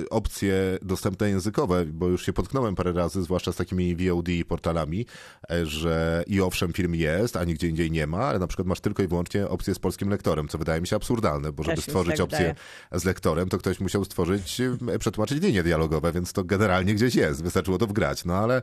y, 0.02 0.08
opcje 0.10 0.54
dostępne 0.82 1.28
językowe, 1.30 1.84
bo 1.86 2.06
już 2.08 2.26
się 2.26 2.32
potknąłem 2.32 2.74
parę 2.74 2.92
razy, 2.92 3.22
zwłaszcza 3.22 3.52
z 3.52 3.56
takimi 3.56 3.96
VOD 3.96 4.26
portalami, 4.48 5.06
e, 5.50 5.66
że 5.66 6.24
i 6.26 6.40
owszem 6.40 6.72
film 6.72 6.94
jest, 6.94 7.36
a 7.36 7.44
nigdzie 7.44 7.68
indziej 7.68 7.90
nie 7.90 8.06
ma, 8.06 8.18
ale 8.18 8.38
na 8.38 8.46
przykład 8.46 8.68
masz 8.68 8.80
tylko 8.80 9.01
i 9.05 9.09
wyłącznie 9.09 9.48
opcję 9.48 9.74
z 9.74 9.78
polskim 9.78 10.09
lektorem, 10.09 10.48
co 10.48 10.59
wydaje 10.59 10.80
mi 10.80 10.86
się 10.86 10.96
absurdalne, 10.96 11.53
bo 11.53 11.62
żeby 11.62 11.76
Też 11.76 11.84
się 11.84 11.90
stworzyć 11.90 12.16
tak 12.16 12.24
opcję 12.24 12.55
z 12.92 13.05
lektorem, 13.05 13.48
to 13.48 13.59
ktoś 13.59 13.80
musiał 13.80 14.05
stworzyć, 14.05 14.61
y, 14.61 14.98
przetłumaczyć 14.98 15.42
linie 15.42 15.62
dialogowe, 15.62 16.12
więc 16.12 16.32
to 16.32 16.44
generalnie 16.44 16.94
gdzieś 16.94 17.14
jest, 17.14 17.42
wystarczyło 17.42 17.78
to 17.78 17.86
wgrać, 17.86 18.24
no 18.24 18.34
ale 18.34 18.62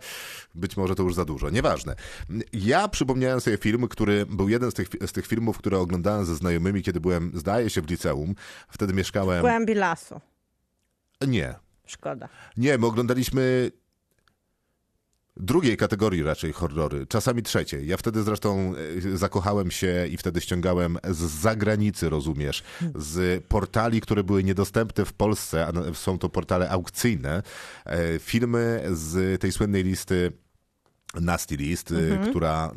być 0.55 0.77
może 0.77 0.95
to 0.95 1.03
już 1.03 1.15
za 1.15 1.25
dużo, 1.25 1.49
nieważne. 1.49 1.95
Ja 2.53 2.87
przypomniałem 2.87 3.41
sobie 3.41 3.57
film, 3.57 3.87
który 3.87 4.25
był 4.25 4.49
jeden 4.49 4.71
z 4.71 4.73
tych, 4.73 4.87
z 5.05 5.11
tych 5.11 5.27
filmów, 5.27 5.57
które 5.57 5.79
oglądałem 5.79 6.25
ze 6.25 6.35
znajomymi, 6.35 6.83
kiedy 6.83 6.99
byłem, 6.99 7.31
zdaje 7.35 7.69
się, 7.69 7.81
w 7.81 7.89
liceum. 7.89 8.35
Wtedy 8.69 8.93
mieszkałem... 8.93 9.39
W 9.39 9.41
głębi 9.41 9.73
lasu. 9.73 10.21
Nie. 11.27 11.55
Szkoda. 11.85 12.29
Nie, 12.57 12.77
my 12.77 12.85
oglądaliśmy 12.85 13.71
drugiej 15.39 15.77
kategorii 15.77 16.23
raczej 16.23 16.53
horrory, 16.53 17.07
czasami 17.07 17.43
trzeciej. 17.43 17.87
Ja 17.87 17.97
wtedy 17.97 18.23
zresztą 18.23 18.73
e, 19.13 19.17
zakochałem 19.17 19.71
się 19.71 20.07
i 20.11 20.17
wtedy 20.17 20.41
ściągałem 20.41 20.97
z 21.09 21.17
zagranicy, 21.17 22.09
rozumiesz, 22.09 22.63
z 22.95 23.43
portali, 23.43 24.01
które 24.01 24.23
były 24.23 24.43
niedostępne 24.43 25.05
w 25.05 25.13
Polsce, 25.13 25.67
a 25.67 25.93
są 25.93 26.19
to 26.19 26.29
portale 26.29 26.69
aukcyjne, 26.69 27.43
e, 27.85 28.19
filmy 28.19 28.83
z 28.91 29.41
tej 29.41 29.51
słynnej 29.51 29.83
listy 29.83 30.31
Nasty 31.15 31.57
List, 31.57 31.91
y, 31.91 32.19
która 32.29 32.71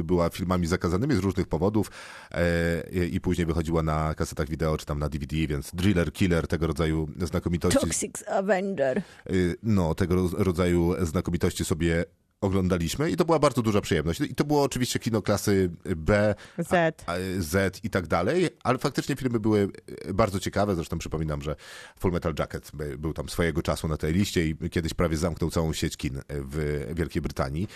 y, 0.00 0.04
była 0.04 0.30
filmami 0.30 0.66
zakazanymi 0.66 1.14
z 1.14 1.18
różnych 1.18 1.46
powodów 1.46 1.90
e, 2.30 3.06
i 3.06 3.20
później 3.20 3.46
wychodziła 3.46 3.82
na 3.82 4.14
kasetach 4.14 4.48
wideo 4.48 4.76
czy 4.78 4.86
tam 4.86 4.98
na 4.98 5.08
DVD, 5.08 5.36
więc 5.36 5.70
Driller, 5.74 6.12
Killer, 6.12 6.46
tego 6.46 6.66
rodzaju 6.66 7.08
znakomitości. 7.20 7.80
Toxic 7.80 8.28
Avenger. 8.28 9.02
Y, 9.30 9.56
no, 9.62 9.94
tego 9.94 10.28
rodzaju 10.32 11.06
znakomitości 11.06 11.64
sobie 11.64 12.04
oglądaliśmy 12.44 13.10
i 13.10 13.16
to 13.16 13.24
była 13.24 13.38
bardzo 13.38 13.62
duża 13.62 13.80
przyjemność. 13.80 14.20
I 14.20 14.34
to 14.34 14.44
było 14.44 14.62
oczywiście 14.62 14.98
kino 14.98 15.22
klasy 15.22 15.70
B, 15.96 16.34
Z. 16.58 16.72
a- 17.06 17.12
a- 17.12 17.16
Z 17.38 17.84
i 17.84 17.90
tak 17.90 18.06
dalej, 18.06 18.48
ale 18.64 18.78
faktycznie 18.78 19.16
filmy 19.16 19.40
były 19.40 19.68
y, 20.08 20.14
bardzo 20.14 20.40
ciekawe. 20.40 20.74
Zresztą 20.74 20.98
przypominam, 20.98 21.42
że 21.42 21.56
Full 22.00 22.12
Metal 22.12 22.34
Jacket 22.38 22.70
by- 22.74 22.98
był 22.98 23.12
tam 23.12 23.28
swojego 23.28 23.62
czasu 23.62 23.88
na 23.88 23.96
tej 23.96 24.12
liście 24.12 24.46
i 24.48 24.56
kiedyś 24.70 24.94
prawie 24.94 25.16
zamknął 25.16 25.50
całą 25.50 25.72
sieć 25.72 25.96
kin 25.96 26.20
w 26.28 26.84
Wielkiej 26.96 27.22
Brytanii. 27.22 27.68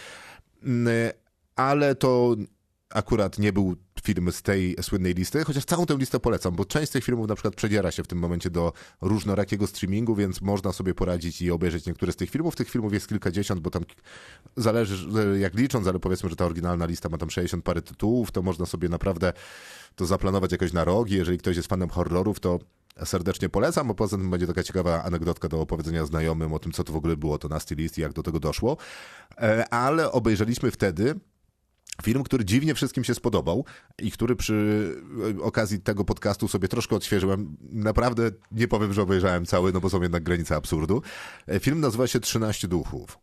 Mm, 0.62 0.88
Ale 1.56 1.94
to 1.94 2.36
akurat 2.90 3.38
nie 3.38 3.52
był 3.52 3.76
film 4.02 4.32
z 4.32 4.42
tej 4.42 4.76
słynnej 4.82 5.14
listy, 5.14 5.44
chociaż 5.44 5.64
całą 5.64 5.86
tę 5.86 5.96
listę 5.96 6.20
polecam, 6.20 6.56
bo 6.56 6.64
część 6.64 6.88
z 6.88 6.90
tych 6.90 7.04
filmów 7.04 7.28
na 7.28 7.34
przykład 7.34 7.54
przedziera 7.54 7.90
się 7.90 8.02
w 8.02 8.06
tym 8.06 8.18
momencie 8.18 8.50
do 8.50 8.72
różnorakiego 9.00 9.66
streamingu, 9.66 10.14
więc 10.14 10.40
można 10.40 10.72
sobie 10.72 10.94
poradzić 10.94 11.42
i 11.42 11.50
obejrzeć 11.50 11.86
niektóre 11.86 12.12
z 12.12 12.16
tych 12.16 12.30
filmów. 12.30 12.56
Tych 12.56 12.70
filmów 12.70 12.92
jest 12.92 13.08
kilkadziesiąt, 13.08 13.60
bo 13.60 13.70
tam 13.70 13.82
zależy 14.56 14.96
że 14.96 15.38
jak 15.38 15.54
licząc, 15.54 15.86
ale 15.86 15.98
powiedzmy, 15.98 16.30
że 16.30 16.36
ta 16.36 16.44
oryginalna 16.44 16.86
lista 16.86 17.08
ma 17.08 17.18
tam 17.18 17.30
60 17.30 17.64
parę 17.64 17.82
tytułów, 17.82 18.30
to 18.30 18.42
można 18.42 18.66
sobie 18.66 18.88
naprawdę 18.88 19.32
to 19.94 20.06
zaplanować 20.06 20.52
jakoś 20.52 20.72
na 20.72 20.84
rok. 20.84 21.10
i 21.10 21.14
Jeżeli 21.14 21.38
ktoś 21.38 21.56
jest 21.56 21.68
fanem 21.68 21.88
horrorów, 21.88 22.40
to 22.40 22.58
serdecznie 23.04 23.48
polecam, 23.48 23.88
bo 23.88 23.94
poza 23.94 24.16
tym 24.16 24.30
będzie 24.30 24.46
taka 24.46 24.62
ciekawa 24.62 25.02
anegdotka 25.02 25.48
do 25.48 25.60
opowiedzenia 25.60 26.06
znajomym 26.06 26.52
o 26.52 26.58
tym, 26.58 26.72
co 26.72 26.84
to 26.84 26.92
w 26.92 26.96
ogóle 26.96 27.16
było 27.16 27.38
to 27.38 27.48
Nasty 27.48 27.74
List 27.74 27.98
i 27.98 28.00
jak 28.00 28.12
do 28.12 28.22
tego 28.22 28.40
doszło. 28.40 28.76
E, 29.38 29.68
Ale 29.74 30.12
obejrzeliśmy 30.12 30.70
wtedy 30.70 31.14
Film, 32.02 32.22
który 32.22 32.44
dziwnie 32.44 32.74
wszystkim 32.74 33.04
się 33.04 33.14
spodobał 33.14 33.64
i 33.98 34.10
który 34.10 34.36
przy 34.36 34.94
e, 35.38 35.42
okazji 35.42 35.80
tego 35.80 36.04
podcastu 36.04 36.48
sobie 36.48 36.68
troszkę 36.68 36.96
odświeżyłem. 36.96 37.56
Naprawdę 37.60 38.30
nie 38.52 38.68
powiem, 38.68 38.92
że 38.92 39.02
obejrzałem 39.02 39.46
cały, 39.46 39.72
no 39.72 39.80
bo 39.80 39.90
są 39.90 40.02
jednak 40.02 40.22
granice 40.22 40.56
absurdu. 40.56 41.02
E, 41.46 41.60
Film 41.60 41.80
nazywa 41.80 42.06
się 42.06 42.20
13 42.20 42.68
duchów. 42.68 43.18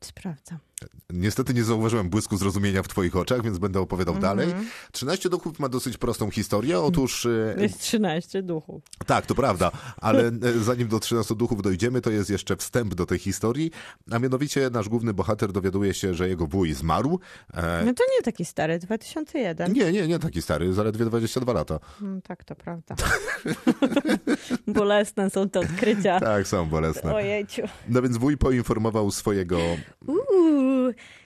Sprawdzam. 0.00 0.67
Niestety 1.10 1.54
nie 1.54 1.64
zauważyłem 1.64 2.10
błysku 2.10 2.36
zrozumienia 2.36 2.82
w 2.82 2.88
twoich 2.88 3.16
oczach, 3.16 3.42
więc 3.42 3.58
będę 3.58 3.80
opowiadał 3.80 4.14
dalej. 4.18 4.48
13 4.92 5.28
duchów 5.30 5.58
ma 5.58 5.68
dosyć 5.68 5.96
prostą 5.98 6.30
historię. 6.30 6.80
Otóż 6.80 7.26
e, 7.26 7.54
Jest 7.58 7.78
13 7.80 8.42
duchów. 8.42 8.82
Tak, 9.06 9.26
to 9.26 9.34
prawda, 9.34 9.70
ale 9.96 10.26
e, 10.28 10.32
zanim 10.62 10.88
do 10.88 11.00
13 11.00 11.34
duchów 11.34 11.62
dojdziemy, 11.62 12.00
to 12.00 12.10
jest 12.10 12.30
jeszcze 12.30 12.56
wstęp 12.56 12.94
do 12.94 13.06
tej 13.06 13.18
historii, 13.18 13.70
a 14.10 14.18
mianowicie 14.18 14.70
nasz 14.70 14.88
główny 14.88 15.14
bohater 15.14 15.52
dowiaduje 15.52 15.94
się, 15.94 16.14
że 16.14 16.28
jego 16.28 16.46
wuj 16.46 16.72
zmarł. 16.74 17.20
E, 17.54 17.82
No 17.84 17.94
to 17.94 18.04
nie 18.16 18.22
taki 18.22 18.44
stary, 18.44 18.78
2001. 18.78 19.72
nie, 19.72 19.92
nie, 19.92 20.08
nie 20.08 20.18
taki 20.18 20.42
stary, 20.42 20.72
zaledwie 20.72 21.04
22 21.04 21.52
lata. 21.52 21.78
Mm, 22.02 22.22
tak, 22.22 22.44
to 22.44 22.54
prawda. 22.54 22.94
Bolesne 24.66 25.30
są 25.30 25.48
te 25.48 25.60
odkrycia. 25.60 26.20
Tak, 26.20 26.46
są 26.48 26.66
bolesne. 26.66 27.14
Ojejciu. 27.14 27.62
No 27.88 28.02
więc 28.02 28.16
wuj 28.16 28.36
poinformował 28.36 29.10
swojego, 29.10 29.58
Uuu, 30.06 30.67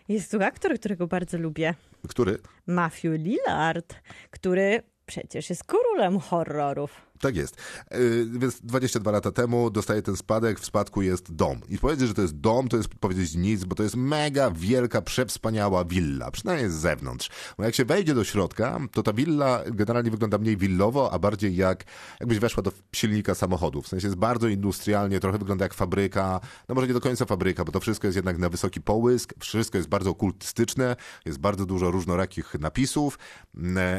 jest 0.09 0.31
tu 0.31 0.43
aktor, 0.43 0.75
którego 0.79 1.07
bardzo 1.07 1.39
lubię. 1.39 1.75
który? 2.09 2.39
Matthew 2.67 3.13
Lillard, 3.13 3.95
który 4.31 4.83
przecież 5.07 5.51
jest 5.51 5.65
królem 5.65 6.19
horrorów. 6.19 7.12
Tak 7.23 7.37
jest. 7.37 7.57
Yy, 7.91 8.27
Więc 8.39 8.61
22 8.61 9.11
lata 9.11 9.33
temu 9.33 9.71
dostaje 9.71 10.03
ten 10.03 10.17
spadek, 10.17 10.61
w 10.61 10.65
spadku 10.65 11.03
jest 11.03 11.35
dom. 11.35 11.61
I 11.69 11.79
powiedzieć, 11.79 12.09
że 12.09 12.15
to 12.15 12.23
jest 12.23 12.37
dom, 12.37 12.69
to 12.69 12.77
jest 12.77 12.89
powiedzieć 12.89 13.35
nic, 13.35 13.65
bo 13.65 13.75
to 13.75 13.83
jest 13.83 13.97
mega 13.97 14.51
wielka, 14.51 15.03
przewspaniała 15.03 15.85
willa, 15.85 16.31
przynajmniej 16.31 16.71
z 16.71 16.75
zewnątrz. 16.75 17.31
Bo 17.59 17.65
jak 17.65 17.75
się 17.75 17.85
wejdzie 17.85 18.15
do 18.15 18.25
środka, 18.25 18.81
to 18.93 19.03
ta 19.03 19.13
willa 19.13 19.63
generalnie 19.67 20.11
wygląda 20.11 20.39
mniej 20.39 20.57
willowo, 20.57 21.13
a 21.13 21.19
bardziej 21.19 21.57
jak 21.57 21.85
jakbyś 22.21 22.39
weszła 22.39 22.63
do 22.63 22.73
silnika 22.97 23.35
samochodu. 23.35 23.83
W 23.83 23.89
sensie 23.89 24.07
jest 24.07 24.19
bardzo 24.19 24.49
industrialnie, 24.49 25.21
trochę 25.21 25.39
wygląda 25.39 25.65
jak 25.65 25.75
fabryka, 25.75 26.41
no 26.69 26.75
może 26.75 26.87
nie 26.87 26.95
do 26.95 27.01
końca 27.01 27.25
fabryka, 27.25 27.65
bo 27.65 27.73
to 27.73 27.81
wszystko 27.81 28.07
jest 28.07 28.17
jednak 28.17 28.39
na 28.39 28.49
wysoki 28.49 28.81
połysk, 28.81 29.35
wszystko 29.39 29.79
jest 29.79 29.89
bardzo 29.89 30.11
okultystyczne, 30.11 30.97
jest 31.25 31.39
bardzo 31.39 31.67
dużo 31.67 31.91
różnorakich 31.91 32.55
napisów, 32.55 33.19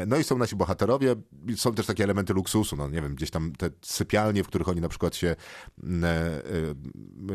no 0.06 0.16
i 0.16 0.24
są 0.24 0.38
nasi 0.38 0.56
bohaterowie, 0.56 1.16
są 1.56 1.74
też 1.74 1.86
takie 1.86 2.04
elementy 2.04 2.34
luksusu, 2.34 2.76
no 2.76 2.88
nie 2.88 3.02
wiem, 3.02 3.13
gdzieś 3.14 3.30
tam 3.30 3.52
te 3.52 3.70
sypialnie, 3.82 4.44
w 4.44 4.48
których 4.48 4.68
oni 4.68 4.80
na 4.80 4.88
przykład 4.88 5.16
się 5.16 5.36
mm, 5.82 6.04
e, 6.04 6.08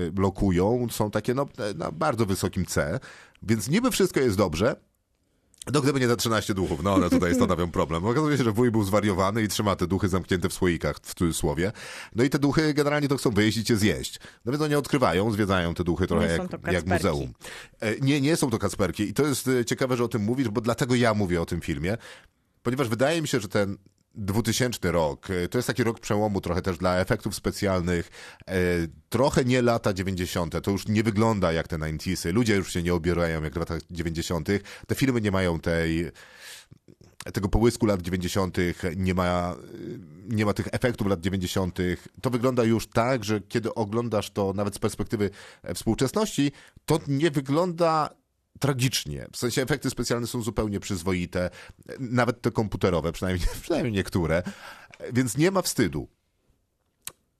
e, 0.06 0.12
blokują, 0.12 0.88
są 0.92 1.12
takie 1.12 1.34
no, 1.34 1.48
na 1.76 1.92
bardzo 1.92 2.26
wysokim 2.26 2.66
C, 2.66 3.00
więc 3.44 3.70
niby 3.70 3.92
wszystko 3.92 4.20
jest 4.20 4.38
dobrze, 4.38 4.76
no 5.74 5.82
gdyby 5.82 6.00
nie 6.00 6.08
te 6.08 6.18
13 6.18 6.54
duchów, 6.54 6.84
no 6.84 6.94
ale 6.94 7.10
tutaj 7.10 7.36
stanowią 7.36 7.72
problem. 7.80 8.06
Okazuje 8.06 8.38
się, 8.38 8.44
że 8.44 8.52
wuj 8.52 8.72
był 8.72 8.84
zwariowany 8.84 9.44
i 9.44 9.48
trzyma 9.48 9.76
te 9.76 9.88
duchy 9.88 10.10
zamknięte 10.10 10.50
w 10.50 10.54
słoikach, 10.54 10.98
w 11.04 11.16
cudzysłowie. 11.16 11.72
No 12.16 12.24
i 12.24 12.30
te 12.30 12.40
duchy 12.40 12.74
generalnie 12.74 13.08
to 13.08 13.18
chcą 13.18 13.32
wyjść 13.32 13.70
i 13.70 13.76
zjeść. 13.76 14.20
No 14.46 14.52
więc 14.52 14.62
oni 14.62 14.76
odkrywają, 14.76 15.32
zwiedzają 15.32 15.74
te 15.74 15.84
duchy 15.84 16.08
trochę 16.08 16.38
jak, 16.38 16.74
jak 16.74 16.86
muzeum. 16.86 17.34
E, 17.80 18.00
Nie, 18.00 18.22
nie 18.22 18.36
są 18.36 18.50
to 18.50 18.60
kacperki 18.60 19.04
i 19.04 19.14
to 19.14 19.26
jest 19.28 19.48
e, 19.48 19.66
ciekawe, 19.66 19.98
że 19.98 20.04
o 20.04 20.08
tym 20.08 20.22
mówisz, 20.22 20.50
bo 20.50 20.62
dlatego 20.62 20.96
ja 20.96 21.14
mówię 21.14 21.42
o 21.42 21.46
tym 21.46 21.62
filmie, 21.62 21.98
ponieważ 22.64 22.90
wydaje 22.90 23.22
mi 23.22 23.28
się, 23.28 23.40
że 23.40 23.48
ten 23.48 23.78
2000 24.20 24.92
rok, 24.92 25.30
e, 25.30 25.48
to 25.48 25.58
jest 25.58 25.68
taki 25.68 25.84
rok 25.84 26.00
przełomu 26.00 26.42
trochę 26.42 26.62
też 26.62 26.78
dla 26.78 26.98
efektów 26.98 27.36
specjalnych, 27.36 28.10
e, 28.48 28.54
trochę 29.10 29.46
nie 29.46 29.62
lata 29.62 29.94
90. 29.94 30.62
To 30.62 30.72
już 30.72 30.88
nie 30.88 31.04
wygląda 31.04 31.52
jak 31.52 31.68
te 31.68 31.78
90 31.80 32.34
Ludzie 32.34 32.56
już 32.56 32.74
się 32.74 32.84
nie 32.84 32.94
obierają 32.94 33.44
jak 33.44 33.54
w 33.54 33.58
latach 33.58 33.82
90. 33.92 34.50
Te 34.88 34.96
filmy 34.96 35.22
nie 35.22 35.32
mają 35.32 35.60
tej 35.60 36.12
tego 37.34 37.50
połysku 37.50 37.86
lat 37.86 38.02
90., 38.02 38.58
nie 38.96 39.14
ma, 39.14 39.56
nie 40.30 40.46
ma 40.46 40.54
tych 40.54 40.68
efektów 40.72 41.08
lat 41.08 41.22
90. 41.22 41.78
To 42.22 42.30
wygląda 42.30 42.64
już 42.64 42.88
tak, 42.88 43.24
że 43.24 43.42
kiedy 43.42 43.74
oglądasz 43.74 44.32
to 44.32 44.54
nawet 44.54 44.76
z 44.76 44.80
perspektywy 44.80 45.30
e, 45.64 45.74
współczesności, 45.74 46.52
to 46.86 47.00
nie 47.08 47.32
wygląda 47.32 48.10
tragicznie. 48.60 49.28
W 49.32 49.38
sensie 49.38 49.62
efekty 49.62 49.90
specjalne 49.90 50.28
są 50.28 50.42
zupełnie 50.42 50.80
przyzwoite, 50.80 51.50
nawet 52.00 52.42
te 52.42 52.52
komputerowe, 52.52 53.12
przynajmniej, 53.12 53.48
przynajmniej 53.62 53.94
niektóre, 53.94 54.44
więc 55.14 55.38
nie 55.38 55.52
ma 55.52 55.62
wstydu. 55.62 56.08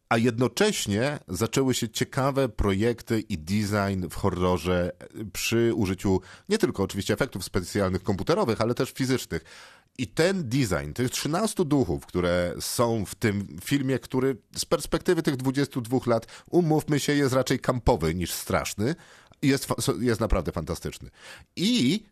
A 0.10 0.18
jednocześnie 0.18 1.20
zaczęły 1.28 1.74
się 1.74 1.90
ciekawe 1.90 2.50
projekty 2.50 3.20
i 3.20 3.38
design 3.38 4.08
w 4.10 4.16
horrorze 4.16 4.92
przy 5.34 5.74
użyciu 5.76 6.22
nie 6.50 6.58
tylko 6.58 6.84
oczywiście 6.84 7.14
efektów 7.14 7.44
specjalnych 7.44 8.04
komputerowych, 8.04 8.62
ale 8.62 8.74
też 8.74 8.92
fizycznych. 8.92 9.44
I 9.98 10.08
ten 10.08 10.50
design, 10.50 10.94
tych 10.94 11.10
13 11.10 11.66
duchów, 11.66 12.06
które 12.06 12.54
są 12.60 13.06
w 13.06 13.16
tym 13.16 13.58
filmie, 13.64 14.00
który 14.00 14.38
z 14.56 14.66
perspektywy 14.66 15.24
tych 15.24 15.36
22 15.36 16.00
lat, 16.06 16.44
umówmy 16.50 17.00
się, 17.00 17.14
jest 17.14 17.34
raczej 17.34 17.60
kampowy 17.60 18.16
niż 18.16 18.32
straszny, 18.32 18.96
jest, 19.42 19.68
jest 20.00 20.22
naprawdę 20.22 20.52
fantastyczny. 20.52 21.10
I 21.56 22.04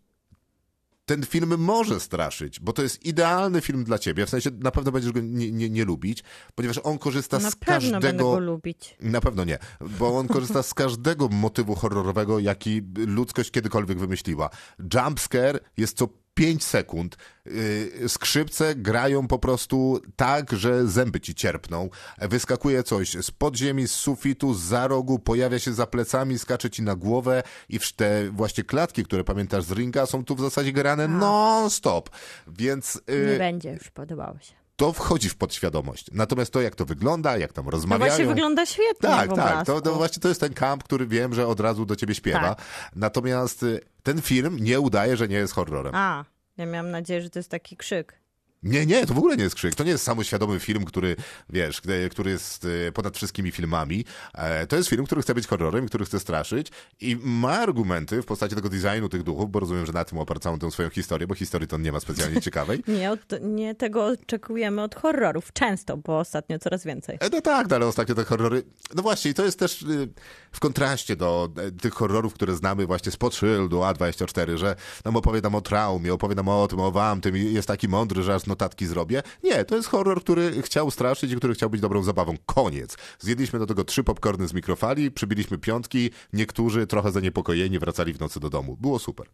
ten 1.06 1.26
film 1.26 1.58
może 1.58 2.00
straszyć, 2.00 2.60
bo 2.60 2.74
to 2.74 2.82
jest 2.84 3.06
idealny 3.06 3.62
film 3.62 3.84
dla 3.84 4.00
ciebie. 4.00 4.26
W 4.26 4.30
sensie 4.30 4.50
na 4.60 4.72
pewno 4.72 4.92
będziesz 4.92 5.12
go 5.12 5.20
nie, 5.20 5.52
nie, 5.52 5.70
nie 5.70 5.86
lubić, 5.86 6.24
ponieważ 6.56 6.80
on 6.84 6.98
korzysta 6.98 7.40
Na 7.40 7.52
z 7.52 7.56
pewno 7.56 7.74
każdego. 7.76 8.00
będę 8.00 8.24
go 8.24 8.40
lubić. 8.40 8.96
Na 9.02 9.22
pewno 9.22 9.44
nie, 9.46 9.60
bo 10.00 10.18
on 10.18 10.28
korzysta 10.28 10.64
z 10.64 10.74
każdego 10.74 11.28
motywu 11.28 11.76
horrorowego, 11.76 12.40
jaki 12.40 12.82
ludzkość 12.98 13.52
kiedykolwiek 13.52 14.00
wymyśliła. 14.00 14.50
Jumpscare 14.94 15.60
jest 15.78 15.98
co 15.98 16.08
5 16.38 16.64
sekund. 16.64 17.18
Yy, 17.46 18.10
Skrzypce 18.10 18.76
grają 18.76 19.28
po 19.28 19.40
prostu 19.40 20.02
tak, 20.16 20.52
że 20.52 20.88
zęby 20.88 21.20
ci 21.20 21.36
cierpną. 21.36 21.90
Wyskakuje 22.22 22.84
coś 22.84 23.12
z 23.12 23.32
podziemi, 23.32 23.88
z 23.88 23.92
sufitu, 23.92 24.54
z 24.54 24.60
za 24.60 24.88
rogu, 24.88 25.20
pojawia 25.20 25.60
się 25.60 25.74
za 25.74 25.88
plecami, 25.88 26.40
skacze 26.40 26.70
ci 26.70 26.82
na 26.82 26.96
głowę 26.96 27.44
i 27.70 27.80
te 27.96 28.30
właśnie 28.32 28.64
klatki, 28.64 29.04
które 29.04 29.24
pamiętasz 29.24 29.64
z 29.64 29.72
ringa, 29.72 30.06
są 30.06 30.26
tu 30.26 30.36
w 30.36 30.42
zasadzie 30.42 30.72
grane 30.72 31.08
non-stop. 31.08 32.10
Więc 32.48 33.02
yy, 33.08 33.28
Nie 33.32 33.38
będzie 33.38 33.72
już, 33.72 33.92
podobało 33.92 34.40
się. 34.40 34.67
To 34.78 34.94
wchodzi 34.94 35.30
w 35.30 35.36
podświadomość. 35.36 36.06
Natomiast 36.12 36.54
to, 36.54 36.62
jak 36.62 36.76
to 36.76 36.86
wygląda, 36.86 37.38
jak 37.38 37.54
tam 37.54 37.66
No 37.66 37.72
rozmawiają... 37.72 38.10
właśnie 38.12 38.26
wygląda 38.26 38.66
świetnie 38.66 39.10
Tak, 39.10 39.36
tak. 39.36 39.66
To, 39.66 39.82
to 39.82 39.96
właśnie 39.96 40.22
to 40.22 40.28
jest 40.28 40.40
ten 40.40 40.54
kamp, 40.54 40.84
który 40.84 41.08
wiem, 41.08 41.34
że 41.34 41.48
od 41.48 41.60
razu 41.60 41.86
do 41.86 41.96
ciebie 41.96 42.16
śpiewa. 42.16 42.56
Tak. 42.56 42.66
Natomiast 42.96 43.64
y, 43.64 43.82
ten 44.04 44.22
film 44.22 44.58
nie 44.60 44.80
udaje, 44.80 45.18
że 45.18 45.28
nie 45.28 45.36
jest 45.36 45.54
horrorem. 45.54 45.96
A, 45.96 46.26
ja 46.58 46.66
miałam 46.66 46.92
nadzieję, 46.92 47.22
że 47.22 47.30
to 47.30 47.40
jest 47.40 47.50
taki 47.52 47.78
krzyk. 47.78 48.20
Nie, 48.68 48.86
nie, 48.86 49.06
to 49.06 49.14
w 49.14 49.18
ogóle 49.18 49.38
nie 49.38 49.44
jest 49.44 49.56
krzyk. 49.56 49.76
To 49.76 49.84
nie 49.84 49.92
jest 49.92 50.04
samoświadomy 50.04 50.60
film, 50.60 50.86
który, 50.86 51.16
wiesz, 51.50 51.82
k- 51.82 51.90
który 52.12 52.32
jest 52.32 52.68
e, 52.88 52.92
ponad 52.92 53.16
wszystkimi 53.18 53.52
filmami. 53.52 54.06
E, 54.34 54.68
To 54.68 54.76
jest 54.76 54.90
film, 54.90 55.06
który 55.06 55.22
chce 55.22 55.36
być 55.36 55.48
horrorem, 55.48 55.88
który 55.88 56.06
chce 56.06 56.20
straszyć 56.20 56.68
i 57.02 57.18
ma 57.24 57.52
argumenty 57.60 58.22
w 58.22 58.26
postaci 58.26 58.56
tego 58.56 58.70
designu 58.70 59.10
tych 59.10 59.24
duchów, 59.24 59.52
bo 59.52 59.60
rozumiem, 59.60 59.86
że 59.86 59.94
na 59.94 60.06
tym 60.06 60.18
oparł 60.18 60.40
całą 60.40 60.60
tę 60.60 60.72
swoją 60.72 60.90
historię, 60.90 61.28
bo 61.28 61.36
historii 61.36 61.68
to 61.68 61.78
nie 61.78 61.92
ma 61.92 62.00
specjalnie 62.00 62.42
ciekawej. 62.42 62.84
Nie, 62.98 63.12
od, 63.12 63.20
nie 63.42 63.76
tego 63.76 64.06
oczekujemy 64.06 64.82
od 64.82 64.96
horrorów. 64.96 65.54
Często, 65.54 65.98
bo 65.98 66.20
ostatnio 66.20 66.60
coraz 66.60 66.84
więcej. 66.84 67.18
E, 67.22 67.30
No 67.30 67.42
tak, 67.42 67.70
no 67.70 67.76
ale 67.76 67.86
ostatnio 67.86 68.16
te 68.16 68.24
horrory. 68.24 68.64
No 68.96 69.02
właśnie, 69.04 69.32
i 69.32 69.34
to 69.34 69.46
jest 69.46 69.60
też 69.60 69.82
y, 69.82 70.08
w 70.52 70.60
kontraście 70.60 71.16
do 71.16 71.50
e, 71.58 71.72
tych 71.72 71.94
horrorów, 71.94 72.34
które 72.34 72.56
znamy 72.56 72.86
właśnie 72.86 73.12
spod 73.12 73.36
szyldu 73.36 73.80
A24, 73.80 74.58
że 74.58 74.76
nam 75.06 75.16
opowiadam 75.16 75.56
o 75.56 75.62
traumie, 75.62 76.14
opowiadam 76.14 76.48
o 76.48 76.68
tym, 76.68 76.80
o 76.80 76.92
wam, 76.92 77.22
tym 77.22 77.36
jest 77.36 77.68
taki 77.68 77.88
mądry, 77.88 78.24
że 78.24 78.36
aż 78.36 78.46
notatki 78.58 78.86
zrobię. 78.88 79.24
Nie, 79.44 79.66
to 79.66 79.76
jest 79.76 79.88
horror, 79.88 80.22
który 80.22 80.62
chciał 80.62 80.92
straszyć 80.92 81.32
i 81.32 81.36
który 81.36 81.54
chciał 81.54 81.70
być 81.70 81.82
dobrą 81.82 82.04
zabawą. 82.04 82.36
Koniec. 82.46 82.98
Zjedliśmy 83.20 83.60
do 83.60 83.66
tego 83.66 83.84
trzy 83.84 84.04
popcorny 84.04 84.48
z 84.48 84.54
mikrofali, 84.54 85.12
przybiliśmy 85.12 85.58
piątki, 85.58 86.10
niektórzy 86.34 86.88
trochę 86.88 87.12
zaniepokojeni 87.12 87.80
wracali 87.80 88.14
w 88.14 88.20
nocy 88.20 88.40
do 88.40 88.50
domu. 88.50 88.78
Było 88.82 89.00
super. 89.00 89.28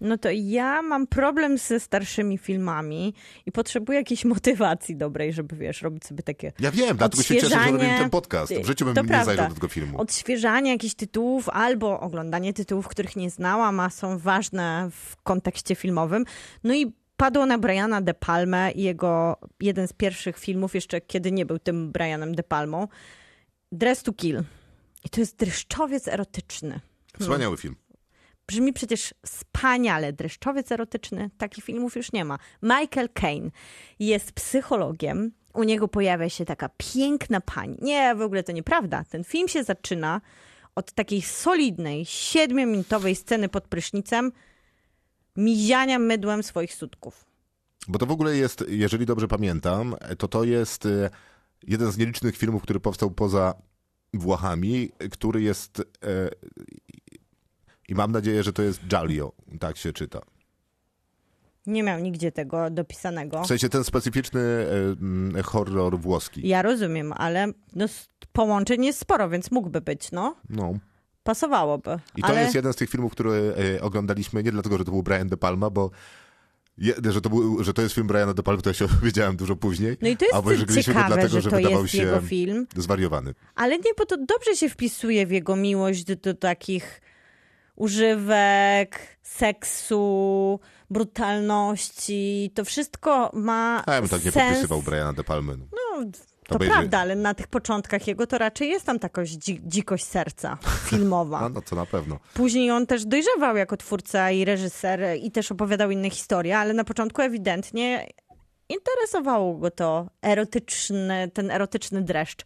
No 0.00 0.18
to 0.18 0.28
ja 0.32 0.82
mam 0.82 1.06
problem 1.06 1.58
ze 1.58 1.80
starszymi 1.80 2.38
filmami 2.38 3.14
i 3.46 3.52
potrzebuję 3.52 3.98
jakiejś 3.98 4.24
motywacji 4.24 4.96
dobrej, 4.96 5.32
żeby, 5.32 5.56
wiesz, 5.56 5.82
robić 5.82 6.04
sobie 6.06 6.22
takie 6.22 6.52
Ja 6.60 6.70
wiem, 6.70 6.96
dlatego 6.96 7.22
się 7.22 7.34
cieszę, 7.34 7.48
że 7.48 7.70
robimy 7.72 7.98
ten 7.98 8.10
podcast. 8.10 8.54
W 8.54 8.66
życiu 8.66 8.84
bym 8.84 8.94
To 8.94 9.02
nie 9.02 9.08
prawda. 9.08 9.24
zajrzał 9.24 9.48
do 9.48 9.54
tego 9.54 9.68
filmu. 9.68 10.00
odświeżanie 10.00 10.70
jakichś 10.70 10.94
tytułów 10.94 11.48
albo 11.48 12.00
oglądanie 12.00 12.52
tytułów, 12.52 12.88
których 12.88 13.16
nie 13.16 13.30
znałam, 13.30 13.80
a 13.80 13.90
są 13.90 14.18
ważne 14.18 14.88
w 14.92 15.16
kontekście 15.22 15.74
filmowym. 15.74 16.24
No 16.64 16.74
i 16.74 16.92
padło 17.20 17.46
na 17.46 17.58
Briana 17.58 18.00
De 18.00 18.14
Palmę 18.14 18.70
i 18.70 18.82
jego 18.82 19.36
jeden 19.60 19.88
z 19.88 19.92
pierwszych 19.92 20.38
filmów, 20.38 20.74
jeszcze 20.74 21.00
kiedy 21.00 21.32
nie 21.32 21.46
był 21.46 21.58
tym 21.58 21.92
Brianem 21.92 22.34
De 22.34 22.42
Palmą, 22.42 22.88
Dress 23.72 24.02
to 24.02 24.12
Kill. 24.12 24.42
I 25.04 25.10
to 25.10 25.20
jest 25.20 25.36
dreszczowiec 25.36 26.08
erotyczny. 26.08 26.80
Wspaniały 27.20 27.56
film. 27.56 27.76
Brzmi 28.46 28.72
przecież 28.72 29.14
wspaniale. 29.26 30.12
Dreszczowiec 30.12 30.72
erotyczny, 30.72 31.30
takich 31.38 31.64
filmów 31.64 31.96
już 31.96 32.12
nie 32.12 32.24
ma. 32.24 32.38
Michael 32.62 33.08
Caine 33.08 33.50
jest 33.98 34.32
psychologiem. 34.32 35.32
U 35.54 35.62
niego 35.62 35.88
pojawia 35.88 36.28
się 36.28 36.44
taka 36.44 36.70
piękna 36.76 37.40
pani. 37.40 37.76
Nie, 37.82 38.14
w 38.14 38.20
ogóle 38.20 38.42
to 38.42 38.52
nieprawda. 38.52 39.04
Ten 39.10 39.24
film 39.24 39.48
się 39.48 39.64
zaczyna 39.64 40.20
od 40.74 40.92
takiej 40.92 41.22
solidnej, 41.22 42.04
siedmiominutowej 42.04 43.16
sceny 43.16 43.48
pod 43.48 43.68
prysznicem 43.68 44.32
miziania 45.36 45.98
mydłem 45.98 46.42
swoich 46.42 46.74
sutków. 46.74 47.24
Bo 47.88 47.98
to 47.98 48.06
w 48.06 48.10
ogóle 48.10 48.36
jest, 48.36 48.64
jeżeli 48.68 49.06
dobrze 49.06 49.28
pamiętam, 49.28 49.96
to 50.18 50.28
to 50.28 50.44
jest 50.44 50.86
e, 50.86 51.10
jeden 51.66 51.92
z 51.92 51.98
nielicznych 51.98 52.36
filmów, 52.36 52.62
który 52.62 52.80
powstał 52.80 53.10
poza 53.10 53.54
Włochami, 54.14 54.90
który 55.10 55.42
jest. 55.42 55.80
E, 55.80 56.30
I 57.88 57.94
mam 57.94 58.12
nadzieję, 58.12 58.42
że 58.42 58.52
to 58.52 58.62
jest 58.62 58.86
Giallo, 58.86 59.32
tak 59.60 59.76
się 59.76 59.92
czyta. 59.92 60.20
Nie 61.66 61.82
miał 61.82 62.00
nigdzie 62.00 62.32
tego 62.32 62.70
dopisanego. 62.70 63.42
W 63.42 63.46
sensie 63.46 63.68
ten 63.68 63.84
specyficzny 63.84 64.40
e, 64.40 64.72
mm, 65.00 65.42
horror 65.42 65.98
włoski. 65.98 66.48
Ja 66.48 66.62
rozumiem, 66.62 67.12
ale 67.12 67.46
no, 67.76 67.86
połączeń 68.32 68.84
jest 68.84 68.98
sporo, 68.98 69.28
więc 69.28 69.50
mógłby 69.50 69.80
być, 69.80 70.12
no. 70.12 70.36
No. 70.48 70.74
Pasowałoby. 71.22 71.98
I 72.16 72.22
to 72.22 72.28
ale... 72.28 72.40
jest 72.42 72.54
jeden 72.54 72.72
z 72.72 72.76
tych 72.76 72.90
filmów, 72.90 73.12
które 73.12 73.32
e, 73.76 73.82
oglądaliśmy 73.82 74.42
nie 74.42 74.52
dlatego, 74.52 74.78
że 74.78 74.84
to 74.84 74.90
był 74.90 75.02
Brian 75.02 75.28
De 75.28 75.36
Palma, 75.36 75.70
bo. 75.70 75.90
Je, 76.78 76.94
że, 77.10 77.20
to 77.20 77.30
był, 77.30 77.64
że 77.64 77.74
to 77.74 77.82
jest 77.82 77.94
film 77.94 78.06
Briana 78.06 78.34
De 78.34 78.42
Palma, 78.42 78.62
to 78.62 78.70
ja 78.70 78.74
się 78.74 78.88
dowiedziałem 79.00 79.36
dużo 79.36 79.56
później. 79.56 79.96
No 80.02 80.08
i 80.08 80.16
to 80.16 80.24
jest 80.24 80.64
go 80.64 80.82
ciekawe, 80.82 81.06
dlatego, 81.06 81.40
że 81.40 81.50
to 81.50 81.56
wydawał 81.56 81.82
jest 81.82 81.94
się 81.94 82.02
jego 82.02 82.20
film. 82.20 82.66
zwariowany. 82.76 83.34
Ale 83.54 83.78
nie, 83.78 83.94
bo 83.98 84.06
to 84.06 84.16
dobrze 84.16 84.56
się 84.56 84.68
wpisuje 84.68 85.26
w 85.26 85.30
jego 85.30 85.56
miłość 85.56 86.04
do, 86.04 86.16
do 86.16 86.34
takich 86.34 87.00
używek, 87.76 89.18
seksu, 89.22 90.60
brutalności. 90.90 92.52
To 92.54 92.64
wszystko 92.64 93.30
ma 93.34 93.82
A 93.86 93.94
ja 93.94 94.00
bym 94.00 94.10
tak 94.10 94.24
nie 94.24 94.32
podpisywał 94.32 94.82
Briana 94.82 95.12
De 95.12 95.24
Palmy. 95.24 95.56
No. 95.56 96.04
No, 96.50 96.58
to 96.58 96.64
obejrzy- 96.64 96.70
prawda, 96.72 96.98
ale 96.98 97.16
na 97.16 97.34
tych 97.34 97.46
początkach 97.46 98.06
jego 98.06 98.26
to 98.26 98.38
raczej 98.38 98.68
jest 98.68 98.86
tam 98.86 98.98
taka 98.98 99.22
dzi- 99.22 99.60
dzikość 99.66 100.04
serca 100.04 100.58
filmowa. 100.90 101.38
A, 101.38 101.48
no 101.48 101.62
to 101.62 101.76
na 101.76 101.86
pewno. 101.86 102.18
Później 102.34 102.70
on 102.70 102.86
też 102.86 103.04
dojrzewał 103.06 103.56
jako 103.56 103.76
twórca 103.76 104.30
i 104.30 104.44
reżyser 104.44 105.00
i 105.22 105.30
też 105.30 105.52
opowiadał 105.52 105.90
inne 105.90 106.10
historie, 106.10 106.58
ale 106.58 106.74
na 106.74 106.84
początku 106.84 107.22
ewidentnie 107.22 108.06
interesowało 108.68 109.54
go 109.54 109.70
to 109.70 110.06
erotyczny, 110.22 111.30
ten 111.34 111.50
erotyczny 111.50 112.02
dreszcz. 112.02 112.44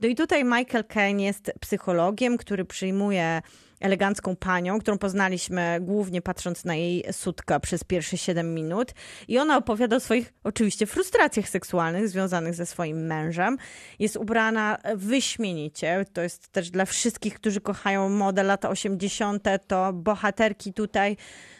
No 0.00 0.08
i 0.08 0.14
tutaj 0.14 0.44
Michael 0.44 0.84
Caine 0.84 1.20
jest 1.22 1.52
psychologiem, 1.60 2.36
który 2.36 2.64
przyjmuje 2.64 3.42
elegancką 3.80 4.36
panią, 4.36 4.78
którą 4.78 4.98
poznaliśmy 4.98 5.78
głównie 5.80 6.22
patrząc 6.22 6.64
na 6.64 6.74
jej 6.74 7.04
sutka 7.12 7.60
przez 7.60 7.84
pierwsze 7.84 8.18
7 8.18 8.54
minut 8.54 8.94
i 9.28 9.38
ona 9.38 9.56
opowiada 9.56 9.96
o 9.96 10.00
swoich 10.00 10.32
oczywiście 10.44 10.86
frustracjach 10.86 11.48
seksualnych 11.48 12.08
związanych 12.08 12.54
ze 12.54 12.66
swoim 12.66 13.06
mężem. 13.06 13.56
Jest 13.98 14.16
ubrana 14.16 14.78
wyśmienicie. 14.94 16.04
To 16.12 16.22
jest 16.22 16.48
też 16.48 16.70
dla 16.70 16.84
wszystkich, 16.84 17.34
którzy 17.34 17.60
kochają 17.60 18.08
modę 18.08 18.42
lata 18.42 18.68
80. 18.68 19.48
to 19.66 19.92
bohaterki 19.92 20.72
tutaj 20.72 21.16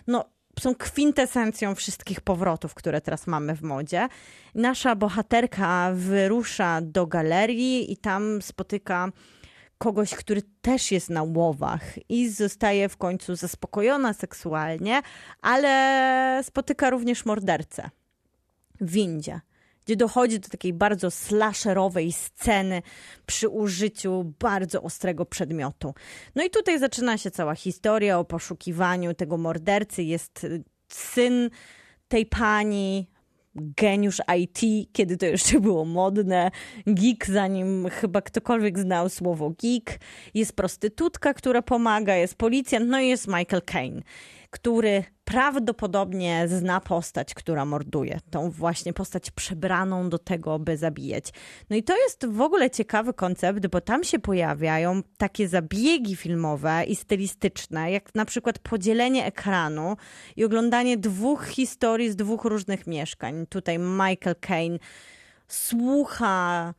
no 0.06 0.24
są 0.60 0.74
kwintesencją 0.74 1.74
wszystkich 1.74 2.20
powrotów, 2.20 2.74
które 2.74 3.00
teraz 3.00 3.26
mamy 3.26 3.54
w 3.54 3.62
modzie. 3.62 4.08
Nasza 4.54 4.96
bohaterka 4.96 5.90
wyrusza 5.94 6.80
do 6.82 7.06
galerii 7.06 7.92
i 7.92 7.96
tam 7.96 8.42
spotyka 8.42 9.12
kogoś, 9.78 10.14
który 10.14 10.42
też 10.62 10.92
jest 10.92 11.10
na 11.10 11.22
łowach 11.22 12.10
i 12.10 12.28
zostaje 12.28 12.88
w 12.88 12.96
końcu 12.96 13.36
zaspokojona 13.36 14.12
seksualnie, 14.12 15.02
ale 15.42 16.40
spotyka 16.44 16.90
również 16.90 17.24
mordercę 17.24 17.90
w 18.80 18.90
windzie, 18.90 19.40
gdzie 19.84 19.96
dochodzi 19.96 20.40
do 20.40 20.48
takiej 20.48 20.72
bardzo 20.72 21.10
slasherowej 21.10 22.12
sceny 22.12 22.82
przy 23.26 23.48
użyciu 23.48 24.34
bardzo 24.38 24.82
ostrego 24.82 25.26
przedmiotu. 25.26 25.94
No 26.34 26.44
i 26.44 26.50
tutaj 26.50 26.78
zaczyna 26.78 27.18
się 27.18 27.30
cała 27.30 27.54
historia 27.54 28.18
o 28.18 28.24
poszukiwaniu 28.24 29.14
tego 29.14 29.36
mordercy. 29.36 30.02
Jest 30.02 30.44
y, 30.44 30.64
syn 30.88 31.50
tej 32.08 32.26
pani, 32.26 33.06
geniusz 33.76 34.20
IT, 34.38 34.88
kiedy 34.92 35.16
to 35.16 35.26
jeszcze 35.26 35.60
było 35.66 35.84
modne, 35.84 36.50
geek, 36.86 37.26
zanim 37.26 37.88
chyba 37.90 38.22
ktokolwiek 38.22 38.78
znał 38.78 39.08
słowo 39.08 39.50
geek. 39.62 40.00
Jest 40.34 40.56
prostytutka, 40.56 41.34
która 41.34 41.62
pomaga, 41.62 42.14
jest 42.14 42.34
policjant, 42.34 42.88
no 42.88 43.00
i 43.00 43.08
jest 43.08 43.26
Michael 43.26 43.62
Caine, 43.62 44.02
który 44.50 45.04
prawdopodobnie 45.26 46.48
zna 46.48 46.80
postać, 46.80 47.34
która 47.34 47.64
morduje. 47.64 48.18
Tą 48.30 48.50
właśnie 48.50 48.92
postać 48.92 49.30
przebraną 49.30 50.08
do 50.08 50.18
tego, 50.18 50.58
by 50.58 50.76
zabijać. 50.76 51.24
No 51.70 51.76
i 51.76 51.82
to 51.82 51.96
jest 51.96 52.26
w 52.26 52.40
ogóle 52.40 52.70
ciekawy 52.70 53.14
koncept, 53.14 53.66
bo 53.66 53.80
tam 53.80 54.04
się 54.04 54.18
pojawiają 54.18 55.02
takie 55.18 55.48
zabiegi 55.48 56.16
filmowe 56.16 56.84
i 56.84 56.96
stylistyczne, 56.96 57.90
jak 57.90 58.14
na 58.14 58.24
przykład 58.24 58.58
podzielenie 58.58 59.26
ekranu 59.26 59.96
i 60.36 60.44
oglądanie 60.44 60.96
dwóch 60.96 61.46
historii 61.46 62.10
z 62.10 62.16
dwóch 62.16 62.44
różnych 62.44 62.86
mieszkań. 62.86 63.46
Tutaj 63.46 63.78
Michael 63.78 64.36
Caine 64.40 64.78
słucha 65.48 66.74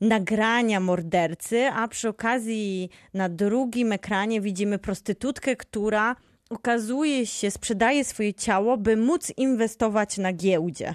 nagrania 0.00 0.80
mordercy, 0.80 1.66
a 1.66 1.88
przy 1.88 2.08
okazji 2.08 2.88
na 3.14 3.28
drugim 3.28 3.92
ekranie 3.92 4.40
widzimy 4.40 4.78
prostytutkę, 4.78 5.56
która 5.56 6.16
okazuje 6.50 7.26
się, 7.26 7.50
sprzedaje 7.50 8.04
swoje 8.04 8.34
ciało, 8.34 8.76
by 8.76 8.96
móc 8.96 9.32
inwestować 9.36 10.18
na 10.18 10.32
giełdzie. 10.32 10.94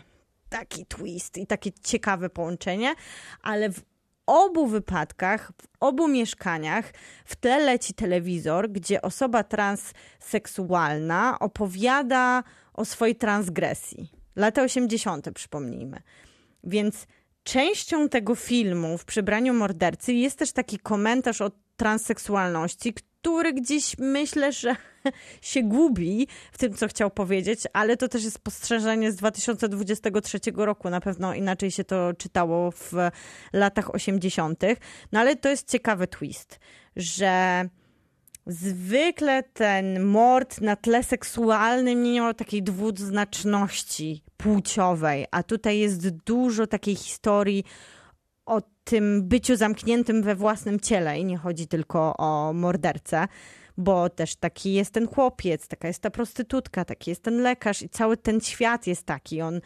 Taki 0.50 0.86
twist 0.86 1.38
i 1.38 1.48
takie 1.48 1.72
ciekawe 1.84 2.30
połączenie, 2.30 2.96
ale 3.42 3.70
w 3.70 3.82
obu 4.26 4.68
wypadkach, 4.68 5.52
w 5.62 5.68
obu 5.80 6.08
mieszkaniach 6.08 6.94
w 7.26 7.36
tle 7.36 7.60
leci 7.60 7.94
telewizor, 7.94 8.70
gdzie 8.70 9.02
osoba 9.02 9.44
transseksualna 9.44 11.40
opowiada 11.40 12.44
o 12.74 12.86
swojej 12.86 13.16
transgresji. 13.16 14.12
Lata 14.36 14.62
80., 14.62 15.32
przypomnijmy. 15.32 16.02
Więc 16.64 17.08
częścią 17.44 18.10
tego 18.10 18.36
filmu 18.36 18.98
w 18.98 19.06
przybraniu 19.06 19.54
mordercy 19.54 20.14
jest 20.14 20.40
też 20.40 20.52
taki 20.52 20.80
komentarz 20.80 21.42
o 21.42 21.52
transseksualności, 21.78 22.94
który 22.94 23.54
gdzieś 23.54 23.96
myślę, 23.98 24.52
że 24.52 24.76
się 25.42 25.64
gubi 25.64 26.28
w 26.52 26.58
tym, 26.58 26.74
co 26.74 26.88
chciał 26.88 27.12
powiedzieć, 27.12 27.60
ale 27.74 27.98
to 27.98 28.08
też 28.08 28.24
jest 28.24 28.36
spostrzeżenie 28.36 29.12
z 29.12 29.16
2023 29.16 30.40
roku. 30.56 30.90
Na 30.90 31.02
pewno 31.02 31.34
inaczej 31.34 31.72
się 31.72 31.84
to 31.84 32.14
czytało 32.14 32.72
w 32.72 32.94
latach 33.54 33.96
80. 33.96 34.64
No 35.12 35.20
ale 35.20 35.36
to 35.36 35.50
jest 35.50 35.72
ciekawy 35.72 36.08
twist, 36.08 36.60
że 36.96 37.66
Zwykle 38.48 39.44
ten 39.44 40.04
mord 40.04 40.62
na 40.62 40.76
tle 40.76 41.04
seksualnym 41.04 42.04
nie 42.04 42.14
miał 42.14 42.34
takiej 42.34 42.64
dwuznaczności 42.64 44.24
płciowej, 44.38 45.26
a 45.32 45.44
tutaj 45.44 45.80
jest 45.80 46.10
dużo 46.10 46.68
takiej 46.68 46.96
historii 46.96 47.64
o 48.46 48.62
tym 48.84 49.28
byciu 49.28 49.56
zamkniętym 49.56 50.24
we 50.24 50.36
własnym 50.36 50.80
ciele 50.80 51.20
i 51.20 51.26
nie 51.26 51.38
chodzi 51.38 51.68
tylko 51.68 52.18
o 52.18 52.54
mordercę, 52.54 53.28
bo 53.78 54.10
też 54.10 54.36
taki 54.36 54.74
jest 54.74 54.92
ten 54.92 55.08
chłopiec, 55.08 55.68
taka 55.68 55.88
jest 55.88 56.02
ta 56.02 56.10
prostytutka, 56.10 56.86
taki 56.86 57.12
jest 57.12 57.24
ten 57.24 57.42
lekarz 57.42 57.82
i 57.82 57.90
cały 57.90 58.18
ten 58.18 58.42
świat 58.42 58.88
jest 58.88 59.06
taki. 59.06 59.42
On 59.42 59.62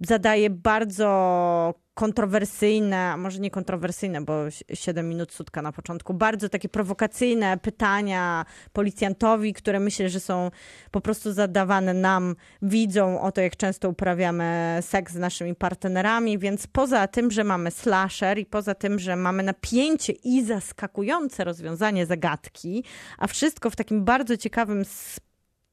zadaje 0.00 0.50
bardzo 0.50 1.74
kontrowersyjne, 1.94 2.96
a 2.96 3.16
może 3.16 3.38
nie 3.38 3.50
kontrowersyjne, 3.50 4.20
bo 4.20 4.34
7 4.74 5.08
minut 5.08 5.32
sutka 5.32 5.62
na 5.62 5.72
początku, 5.72 6.14
bardzo 6.14 6.48
takie 6.48 6.68
prowokacyjne 6.68 7.58
pytania 7.58 8.44
policjantowi, 8.72 9.52
które 9.52 9.80
myślę, 9.80 10.08
że 10.08 10.20
są 10.20 10.50
po 10.90 11.00
prostu 11.00 11.32
zadawane 11.32 11.94
nam, 11.94 12.36
widzą 12.62 13.20
o 13.20 13.32
to, 13.32 13.40
jak 13.40 13.56
często 13.56 13.88
uprawiamy 13.88 14.78
seks 14.80 15.12
z 15.12 15.16
naszymi 15.16 15.54
partnerami, 15.54 16.38
więc 16.38 16.66
poza 16.66 17.06
tym, 17.06 17.30
że 17.30 17.44
mamy 17.44 17.70
slasher 17.70 18.38
i 18.38 18.46
poza 18.46 18.74
tym, 18.74 18.98
że 18.98 19.16
mamy 19.16 19.42
napięcie 19.42 20.12
i 20.12 20.44
zaskakujące 20.44 21.44
rozwiązanie 21.44 22.06
zagadki, 22.06 22.84
a 23.18 23.26
wszystko 23.26 23.70
w 23.70 23.76
takim 23.76 24.04
bardzo 24.04 24.36
ciekawym 24.36 24.82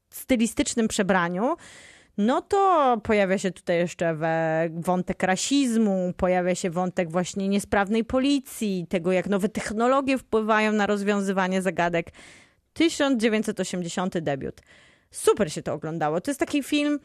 stylistycznym 0.10 0.88
przebraniu, 0.88 1.56
no 2.18 2.42
to 2.42 2.98
pojawia 3.04 3.38
się 3.38 3.52
tutaj 3.52 3.78
jeszcze 3.78 4.18
wątek 4.72 5.24
rasizmu, 5.24 6.14
pojawia 6.18 6.56
się 6.56 6.70
wątek 6.70 7.12
właśnie 7.12 7.48
niesprawnej 7.48 8.04
policji, 8.04 8.86
tego 8.90 9.12
jak 9.12 9.30
nowe 9.30 9.50
technologie 9.50 10.18
wpływają 10.18 10.72
na 10.72 10.88
rozwiązywanie 10.88 11.62
zagadek. 11.62 12.12
1980 12.74 14.20
debiut. 14.20 14.62
Super 15.12 15.54
się 15.54 15.64
to 15.64 15.74
oglądało. 15.74 16.22
To 16.22 16.32
jest 16.32 16.40
taki 16.40 16.64
film, 16.64 17.00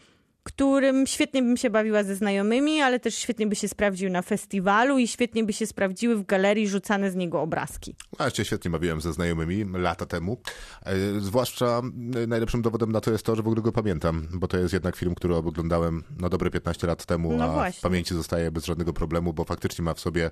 którym 0.49 1.07
świetnie 1.07 1.43
bym 1.43 1.57
się 1.57 1.71
bawiła 1.71 2.05
ze 2.05 2.17
znajomymi, 2.17 2.81
ale 2.81 3.01
też 3.01 3.15
świetnie 3.15 3.47
by 3.47 3.57
się 3.57 3.69
sprawdził 3.69 4.11
na 4.11 4.23
festiwalu 4.23 4.99
i 4.99 5.09
świetnie 5.09 5.45
by 5.45 5.53
się 5.53 5.67
sprawdziły 5.67 6.17
w 6.17 6.27
galerii 6.27 6.69
rzucane 6.69 7.11
z 7.11 7.17
niego 7.17 7.41
obrazki. 7.43 7.95
A 8.19 8.25
ja 8.25 8.31
się 8.31 8.45
świetnie 8.45 8.71
bawiłem 8.71 9.01
ze 9.01 9.13
znajomymi 9.13 9.65
lata 9.73 10.07
temu. 10.07 10.41
E, 10.83 11.21
zwłaszcza 11.21 11.83
e, 12.23 12.27
najlepszym 12.27 12.63
dowodem 12.63 12.93
na 12.93 13.01
to 13.01 13.11
jest 13.11 13.25
to, 13.25 13.37
że 13.37 13.43
w 13.43 13.47
ogóle 13.47 13.63
go 13.63 13.73
pamiętam, 13.73 14.29
bo 14.33 14.49
to 14.49 14.57
jest 14.57 14.73
jednak 14.73 14.97
film, 14.97 15.15
który 15.15 15.35
oglądałem 15.35 16.05
no 16.21 16.29
dobre 16.29 16.51
15 16.51 16.87
lat 16.87 17.07
temu, 17.07 17.37
no 17.37 17.45
a 17.45 17.53
właśnie. 17.53 17.79
w 17.79 17.83
pamięci 17.83 18.15
zostaje 18.15 18.51
bez 18.51 18.65
żadnego 18.65 18.93
problemu, 18.93 19.33
bo 19.33 19.45
faktycznie 19.45 19.85
ma 19.85 19.95
w 19.95 20.01
sobie 20.01 20.31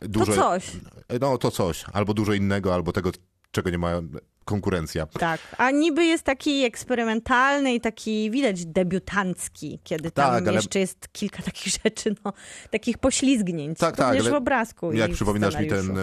dużo... 0.00 0.32
To 0.32 0.42
coś. 0.42 0.72
No 1.20 1.38
to 1.38 1.50
coś. 1.50 1.84
Albo 1.92 2.14
dużo 2.14 2.32
innego, 2.32 2.74
albo 2.74 2.92
tego, 2.92 3.10
czego 3.50 3.70
nie 3.70 3.78
mają 3.78 4.08
konkurencja. 4.48 5.06
Tak, 5.06 5.40
a 5.58 5.70
niby 5.70 6.04
jest 6.04 6.24
taki 6.24 6.64
eksperymentalny 6.64 7.74
i 7.74 7.80
taki 7.80 8.30
widać 8.30 8.66
debiutancki, 8.66 9.80
kiedy 9.84 10.10
tam 10.10 10.32
tak, 10.32 10.48
ale... 10.48 10.54
jeszcze 10.56 10.78
jest 10.78 11.08
kilka 11.12 11.42
takich 11.50 11.72
rzeczy, 11.84 12.14
no, 12.24 12.32
takich 12.70 12.98
poślizgnięć. 12.98 13.78
Tak, 13.78 13.96
tak. 13.96 14.22
w 14.22 14.32
obrazku 14.32 14.92
Jak 14.92 15.10
przypominasz 15.12 15.58
mi 15.58 15.66
ten, 15.66 15.98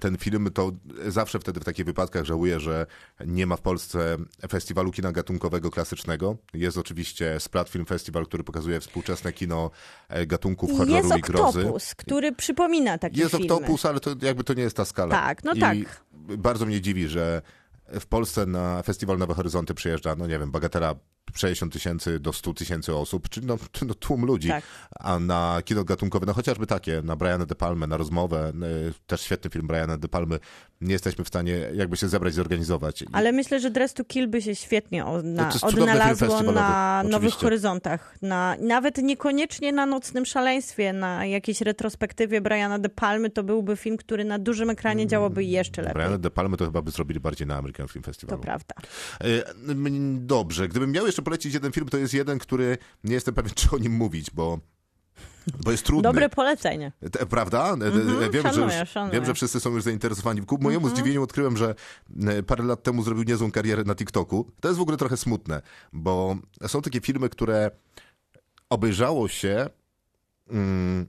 ten 0.00 0.16
film, 0.18 0.50
to 0.54 0.72
zawsze 1.06 1.38
wtedy 1.38 1.60
w 1.60 1.64
takich 1.64 1.86
wypadkach 1.86 2.24
żałuję, 2.24 2.60
że 2.60 2.86
nie 3.26 3.46
ma 3.46 3.56
w 3.56 3.60
Polsce 3.60 4.16
festiwalu 4.50 4.92
kina 4.92 5.12
gatunkowego 5.12 5.70
klasycznego. 5.70 6.36
Jest 6.54 6.78
oczywiście 6.78 7.40
Splat 7.40 7.68
Film 7.68 7.86
Festival, 7.86 8.26
który 8.26 8.44
pokazuje 8.44 8.80
współczesne 8.80 9.32
kino 9.32 9.70
e, 10.08 10.26
gatunków 10.26 10.70
horroru 10.70 10.92
jest 10.92 11.16
i 11.16 11.20
grozy. 11.20 11.58
Jest 11.58 11.58
Octopus, 11.58 11.94
który 11.94 12.32
przypomina 12.32 12.98
takie 12.98 13.20
jest 13.20 13.30
filmy. 13.30 13.44
Jest 13.44 13.54
Octopus, 13.54 13.86
ale 13.86 14.00
to 14.00 14.10
jakby 14.22 14.44
to 14.44 14.54
nie 14.54 14.62
jest 14.62 14.76
ta 14.76 14.84
skala. 14.84 15.14
Tak, 15.14 15.44
no 15.44 15.52
I 15.52 15.60
tak. 15.60 15.76
Bardzo 16.38 16.66
mnie 16.66 16.80
dziwi, 16.80 17.08
że 17.08 17.42
w 18.00 18.06
Polsce 18.06 18.46
na 18.46 18.82
festiwal 18.82 19.18
Nowe 19.18 19.34
Horyzonty 19.34 19.74
przyjeżdża, 19.74 20.14
no 20.14 20.26
nie 20.26 20.38
wiem, 20.38 20.50
bagatela 20.50 20.94
60 21.34 21.72
tysięcy 21.72 22.20
do 22.20 22.32
100 22.32 22.54
tysięcy 22.54 22.94
osób, 22.94 23.28
czyli 23.28 23.46
no, 23.46 23.58
no, 23.86 23.94
tłum 23.94 24.24
ludzi. 24.24 24.48
Tak. 24.48 24.64
A 25.00 25.18
na 25.18 25.62
kino 25.64 25.84
gatunkowe, 25.84 26.26
no 26.26 26.32
chociażby 26.32 26.66
takie, 26.66 27.02
na 27.04 27.16
Briana 27.16 27.46
De 27.46 27.54
Palmy, 27.54 27.86
na 27.86 27.96
rozmowę, 27.96 28.52
y, 28.88 28.92
też 29.06 29.20
świetny 29.20 29.50
film 29.50 29.66
Briana 29.66 29.96
De 29.96 30.08
Palmy, 30.08 30.38
nie 30.80 30.92
jesteśmy 30.92 31.24
w 31.24 31.28
stanie 31.28 31.52
jakby 31.74 31.96
się 31.96 32.08
zebrać, 32.08 32.34
zorganizować. 32.34 33.04
Ale 33.12 33.32
myślę, 33.32 33.60
że 33.60 33.70
Dress 33.70 33.94
to 33.94 34.04
Kill 34.04 34.28
by 34.28 34.42
się 34.42 34.54
świetnie 34.54 35.06
odna 35.06 35.50
odnalazło 35.62 36.42
na 36.42 37.02
Nowych 37.02 37.34
Horyzontach. 37.34 38.16
Na, 38.22 38.56
nawet 38.60 38.98
niekoniecznie 38.98 39.72
na 39.72 39.86
Nocnym 39.86 40.26
Szaleństwie, 40.26 40.92
na 40.92 41.26
jakiejś 41.26 41.60
retrospektywie 41.60 42.40
Briana 42.40 42.78
De 42.78 42.88
Palmy, 42.88 43.30
to 43.30 43.42
byłby 43.42 43.76
film, 43.76 43.96
który 43.96 44.24
na 44.24 44.38
dużym 44.38 44.70
ekranie 44.70 45.06
działałby 45.06 45.44
jeszcze 45.44 45.82
lepiej. 45.82 45.94
Briana 45.94 46.18
De 46.18 46.30
Palmy 46.30 46.56
to 46.56 46.64
chyba 46.64 46.82
by 46.82 46.90
zrobili 46.90 47.20
bardziej 47.20 47.46
na 47.46 47.56
American 47.56 47.88
Film 47.88 48.02
Festival. 48.02 48.38
To 48.38 48.42
prawda. 48.42 48.74
Y, 49.24 49.42
dobrze, 50.14 50.68
gdybym 50.68 50.92
miał 50.92 51.06
jeszcze 51.06 51.19
jeszcze 51.20 51.30
polecić 51.30 51.54
jeden 51.54 51.72
film, 51.72 51.88
to 51.88 51.98
jest 51.98 52.14
jeden, 52.14 52.38
który 52.38 52.78
nie 53.04 53.14
jestem 53.14 53.34
pewien, 53.34 53.52
czy 53.60 53.70
o 53.70 53.78
nim 53.78 53.92
mówić, 53.92 54.30
bo 54.30 54.58
bo 55.64 55.70
jest 55.70 55.84
trudny. 55.84 56.02
Dobre 56.02 56.28
polecenie. 56.28 56.92
Prawda? 57.30 57.74
Mm-hmm, 57.74 58.30
wiem, 58.32 58.42
szanuję, 58.42 58.70
że 58.70 58.80
już, 58.80 58.88
szanuję. 58.88 59.12
wiem, 59.12 59.24
że 59.24 59.34
wszyscy 59.34 59.60
są 59.60 59.70
już 59.70 59.82
zainteresowani. 59.82 60.42
Ku 60.42 60.58
mojemu 60.60 60.86
mm-hmm. 60.86 60.90
zdziwieniu 60.90 61.22
odkryłem, 61.22 61.56
że 61.56 61.74
e, 62.26 62.42
parę 62.42 62.64
lat 62.64 62.82
temu 62.82 63.02
zrobił 63.02 63.24
niezłą 63.24 63.52
karierę 63.52 63.84
na 63.84 63.94
TikToku. 63.94 64.50
To 64.60 64.68
jest 64.68 64.78
w 64.78 64.82
ogóle 64.82 64.96
trochę 64.96 65.16
smutne, 65.16 65.62
bo 65.92 66.36
są 66.66 66.82
takie 66.82 67.00
filmy, 67.00 67.28
które 67.28 67.70
obejrzało 68.70 69.28
się... 69.28 69.66
Mm, 70.50 71.06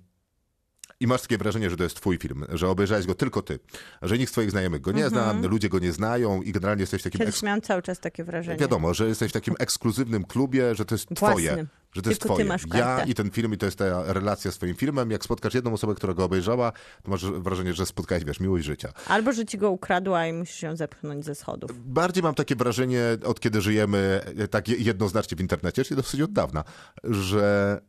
i 1.01 1.07
masz 1.07 1.21
takie 1.21 1.37
wrażenie, 1.37 1.69
że 1.69 1.77
to 1.77 1.83
jest 1.83 1.95
twój 1.95 2.17
film, 2.17 2.45
że 2.49 2.69
obejrzałeś 2.69 3.05
go 3.05 3.15
tylko 3.15 3.41
ty, 3.41 3.59
że 4.01 4.17
nikt 4.17 4.29
z 4.29 4.33
twoich 4.33 4.51
znajomych 4.51 4.81
go 4.81 4.91
nie 4.91 5.09
zna, 5.09 5.31
mhm. 5.31 5.51
ludzie 5.51 5.69
go 5.69 5.79
nie 5.79 5.91
znają 5.91 6.41
i 6.41 6.51
generalnie 6.51 6.81
jesteś 6.81 7.01
w 7.01 7.03
takim... 7.03 7.19
Kiedyś 7.19 7.35
eks... 7.35 7.43
miałam 7.43 7.61
cały 7.61 7.81
czas 7.81 7.99
takie 7.99 8.23
wrażenie. 8.23 8.57
Wiadomo, 8.57 8.93
że 8.93 9.07
jesteś 9.07 9.29
w 9.29 9.33
takim 9.33 9.55
ekskluzywnym 9.59 10.23
klubie, 10.23 10.75
że 10.75 10.85
to 10.85 10.95
jest 10.95 11.07
Własnym. 11.19 11.43
twoje. 11.43 11.65
Że 11.93 12.01
to 12.01 12.09
jest 12.09 12.21
twoje. 12.21 12.45
Ja 12.73 13.03
i 13.03 13.13
ten 13.13 13.31
film, 13.31 13.53
i 13.53 13.57
to 13.57 13.65
jest 13.65 13.77
ta 13.77 14.13
relacja 14.13 14.51
z 14.51 14.55
twoim 14.55 14.75
filmem. 14.75 15.11
Jak 15.11 15.23
spotkasz 15.23 15.53
jedną 15.53 15.73
osobę, 15.73 15.95
która 15.95 16.13
go 16.13 16.23
obejrzała, 16.23 16.71
to 17.03 17.11
masz 17.11 17.25
wrażenie, 17.25 17.73
że 17.73 17.85
spotkałeś, 17.85 18.23
wiesz, 18.23 18.39
miłość 18.39 18.65
życia. 18.65 18.93
Albo, 19.07 19.33
że 19.33 19.45
ci 19.45 19.57
go 19.57 19.71
ukradła 19.71 20.27
i 20.27 20.33
musisz 20.33 20.61
ją 20.61 20.75
zepchnąć 20.75 21.25
ze 21.25 21.35
schodów. 21.35 21.71
Bardziej 21.93 22.23
mam 22.23 22.35
takie 22.35 22.55
wrażenie, 22.55 23.03
od 23.25 23.39
kiedy 23.39 23.61
żyjemy 23.61 24.21
tak 24.49 24.69
jednoznacznie 24.69 25.37
w 25.37 25.41
internecie, 25.41 25.83
czyli 25.83 25.95
dosyć 25.95 26.21
od 26.21 26.31
dawna, 26.31 26.63
że 27.03 27.81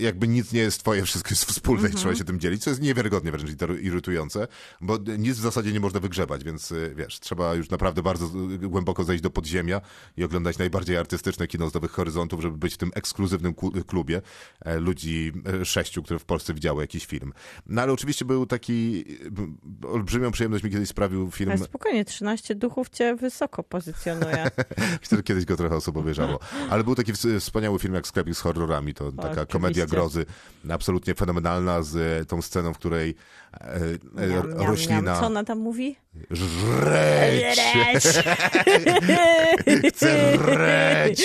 jakby 0.00 0.28
nic 0.28 0.52
nie 0.52 0.60
jest 0.60 0.80
twoje, 0.80 1.02
wszystko 1.02 1.30
jest 1.30 1.44
wspólne 1.44 1.80
mm 1.80 1.92
-hmm. 1.92 1.94
i 1.94 1.98
trzeba 1.98 2.10
mhm. 2.10 2.18
się 2.18 2.24
tym 2.24 2.40
dzielić, 2.40 2.62
co 2.62 2.70
jest 2.70 2.82
niewiarygodnie 2.82 3.32
wręcz 3.32 3.50
irytujące, 3.80 4.48
bo 4.80 4.98
nic 5.18 5.36
w 5.36 5.40
zasadzie 5.40 5.72
nie 5.72 5.80
można 5.80 6.00
wygrzebać, 6.00 6.44
więc 6.44 6.72
y, 6.72 6.94
wiesz, 6.96 7.20
trzeba 7.20 7.54
już 7.54 7.70
naprawdę 7.70 8.02
bardzo 8.02 8.26
y, 8.26 8.58
głęboko 8.58 9.04
zejść 9.04 9.22
do 9.22 9.30
podziemia 9.30 9.80
i 10.16 10.24
oglądać 10.24 10.58
najbardziej 10.58 10.96
artystyczne 10.96 11.46
kino 11.46 11.70
z 11.70 11.74
Nowych 11.74 11.90
Horyzontów, 11.90 12.42
żeby 12.42 12.58
być 12.58 12.74
w 12.74 12.76
tym 12.76 12.90
ekskluzywnym 12.94 13.54
klubie 13.86 14.22
e, 14.60 14.80
ludzi 14.80 15.32
e, 15.60 15.64
sześciu, 15.64 16.02
które 16.02 16.18
w 16.18 16.24
Polsce 16.24 16.54
widziały 16.54 16.82
jakiś 16.82 17.06
film. 17.06 17.32
No 17.66 17.82
ale 17.82 17.92
oczywiście 17.92 18.24
był 18.24 18.46
taki, 18.46 19.04
olbrzymią 19.88 20.30
przyjemność 20.30 20.64
mi 20.64 20.70
kiedyś 20.70 20.88
sprawił 20.88 21.30
film... 21.30 21.50
Ale 21.50 21.58
spokojnie, 21.58 22.04
13 22.04 22.54
duchów 22.54 22.88
cię 22.88 23.16
wysoko 23.16 23.62
pozycjonuje. 23.62 24.50
Że 25.12 25.22
kiedyś 25.22 25.44
go 25.44 25.56
trochę 25.56 25.76
osób 25.76 25.96
obejrzało. 25.96 26.38
Ale 26.70 26.84
był 26.84 26.94
taki 26.94 27.12
wspaniały 27.40 27.78
film 27.78 27.94
jak 27.94 28.06
Sklepik 28.06 28.34
z 28.34 28.40
horrorami, 28.40 28.94
to 28.94 29.12
taka 29.12 29.46
komedia 29.46 29.86
grozy. 29.90 30.26
Absolutnie 30.70 31.14
fenomenalna 31.14 31.82
z 31.82 31.96
e, 31.96 32.24
tą 32.24 32.42
sceną, 32.42 32.74
w 32.74 32.78
której 32.78 33.14
e, 33.60 33.80
miam, 34.28 34.52
e, 34.52 34.66
roślina... 34.66 35.02
Miam. 35.02 35.20
Co 35.20 35.26
ona 35.26 35.44
tam 35.44 35.58
mówi? 35.58 35.96
Żreć! 36.30 38.04
Chcę 39.88 40.36
żreć! 40.36 41.22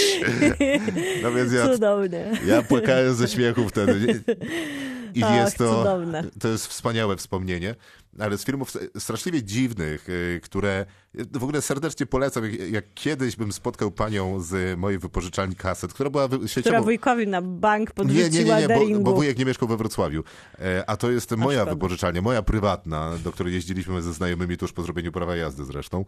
No 1.24 1.32
więc 1.32 1.54
ja, 1.54 1.68
Cudowne. 1.68 2.32
Ja 2.46 2.62
płakałem 2.62 3.16
ze 3.16 3.28
śmiechu 3.28 3.70
wtedy. 3.70 4.24
I 5.16 5.24
Ach, 5.24 5.36
jest 5.36 5.58
to, 5.58 5.78
cudowne. 5.78 6.24
to 6.40 6.48
jest 6.48 6.68
wspaniałe 6.68 7.16
wspomnienie 7.16 7.76
ale 8.20 8.38
z 8.38 8.46
filmów 8.46 8.74
straszliwie 8.98 9.44
dziwnych, 9.44 10.10
y, 10.10 10.40
które 10.44 10.86
w 11.34 11.44
ogóle 11.44 11.62
serdecznie 11.62 12.06
polecam. 12.06 12.44
Jak, 12.72 12.86
kiedyś 12.94 13.36
bym 13.36 13.52
spotkał 13.52 13.92
panią 13.92 14.40
z 14.40 14.80
mojej 14.80 15.00
wypożyczalni 15.00 15.56
kaset, 15.56 15.94
która 15.94 16.10
była 16.10 16.24
sieciową... 16.24 16.62
Która 16.62 16.82
wujkowi 16.82 17.28
na 17.28 17.42
bank 17.42 17.92
podrzuciła 17.92 18.30
Nie, 18.30 18.44
nie, 18.44 18.68
nie, 18.68 18.90
nie 18.90 18.96
bo, 18.96 19.12
bo 19.12 19.14
wujek 19.14 19.38
nie 19.38 19.46
mieszkał 19.46 19.68
we 19.68 19.78
Wrocławiu. 19.78 20.24
E, 20.60 20.90
a 20.90 20.98
to 20.98 21.12
jest 21.12 21.32
moja 21.32 21.60
szkoda. 21.60 21.74
wypożyczalnia, 21.74 22.22
moja 22.22 22.42
prywatna, 22.42 23.12
do 23.24 23.32
której 23.32 23.54
jeździliśmy 23.54 24.02
ze 24.02 24.14
znajomymi 24.14 24.58
tuż 24.58 24.74
po 24.74 24.84
zrobieniu 24.84 25.12
prawa 25.12 25.36
jazdy 25.36 25.66
zresztą. 25.66 26.06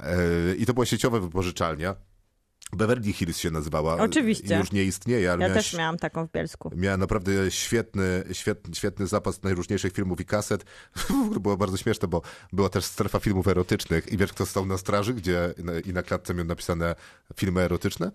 E, 0.00 0.16
I 0.58 0.66
to 0.66 0.74
była 0.74 0.86
sieciowa 0.86 1.20
wypożyczalnia. 1.20 1.96
Beverly 2.72 3.12
Hills 3.12 3.38
się 3.38 3.50
nazywała. 3.50 3.96
Oczywiście. 3.96 4.56
Już 4.58 4.72
nie 4.72 4.84
istnieje, 4.84 5.32
ale 5.32 5.48
Ja 5.48 5.54
też 5.54 5.74
miałam 5.74 5.98
taką 5.98 6.26
w 6.26 6.32
Bielsku. 6.32 6.70
Miała 6.76 6.96
naprawdę 6.96 7.50
świetny, 7.50 8.24
świetny, 8.32 8.74
świetny 8.74 9.06
zapas 9.06 9.42
najróżniejszych 9.42 9.92
filmów 9.92 10.20
i 10.20 10.24
kaset. 10.24 10.64
było 11.40 11.56
bardzo 11.56 11.76
śmieszne, 11.76 12.08
bo 12.08 12.22
była 12.52 12.68
też 12.68 12.84
strefa 12.84 13.20
filmów 13.20 13.48
erotycznych 13.48 14.12
i 14.12 14.16
wiesz, 14.16 14.32
kto 14.32 14.46
stał 14.46 14.66
na 14.66 14.78
straży, 14.78 15.14
gdzie 15.14 15.54
i 15.84 15.92
na 15.92 16.02
klatce 16.02 16.34
miał 16.34 16.44
napisane 16.44 16.94
filmy 17.36 17.60
erotyczne? 17.60 18.10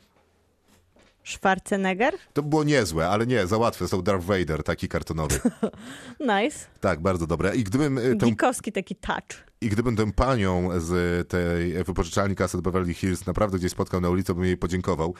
Schwarzenegger? 1.25 2.13
To 2.33 2.43
było 2.43 2.63
niezłe, 2.63 3.09
ale 3.09 3.27
nie, 3.27 3.47
za 3.47 3.57
łatwe. 3.57 3.87
Są 3.87 4.01
Darth 4.01 4.25
Vader, 4.25 4.63
taki 4.63 4.87
kartonowy. 4.87 5.39
Nice. 6.19 6.59
Tak, 6.81 7.01
bardzo 7.01 7.27
dobre. 7.27 7.55
I 7.55 7.63
gdybym 7.63 7.97
y, 7.97 8.15
tą 8.15 8.27
Geekowski 8.27 8.71
taki 8.71 8.95
touch. 8.95 9.45
I 9.61 9.69
gdybym 9.69 9.95
tę 9.95 10.11
panią 10.11 10.69
z 10.79 11.27
tej 11.29 11.83
wypożyczalni 11.83 12.35
kaset 12.35 12.61
Beverly 12.61 12.93
Hills 12.93 13.25
naprawdę 13.25 13.57
gdzieś 13.57 13.71
spotkał 13.71 14.01
na 14.01 14.09
ulicy, 14.09 14.33
bym 14.33 14.43
jej 14.43 14.57
podziękował, 14.57 15.13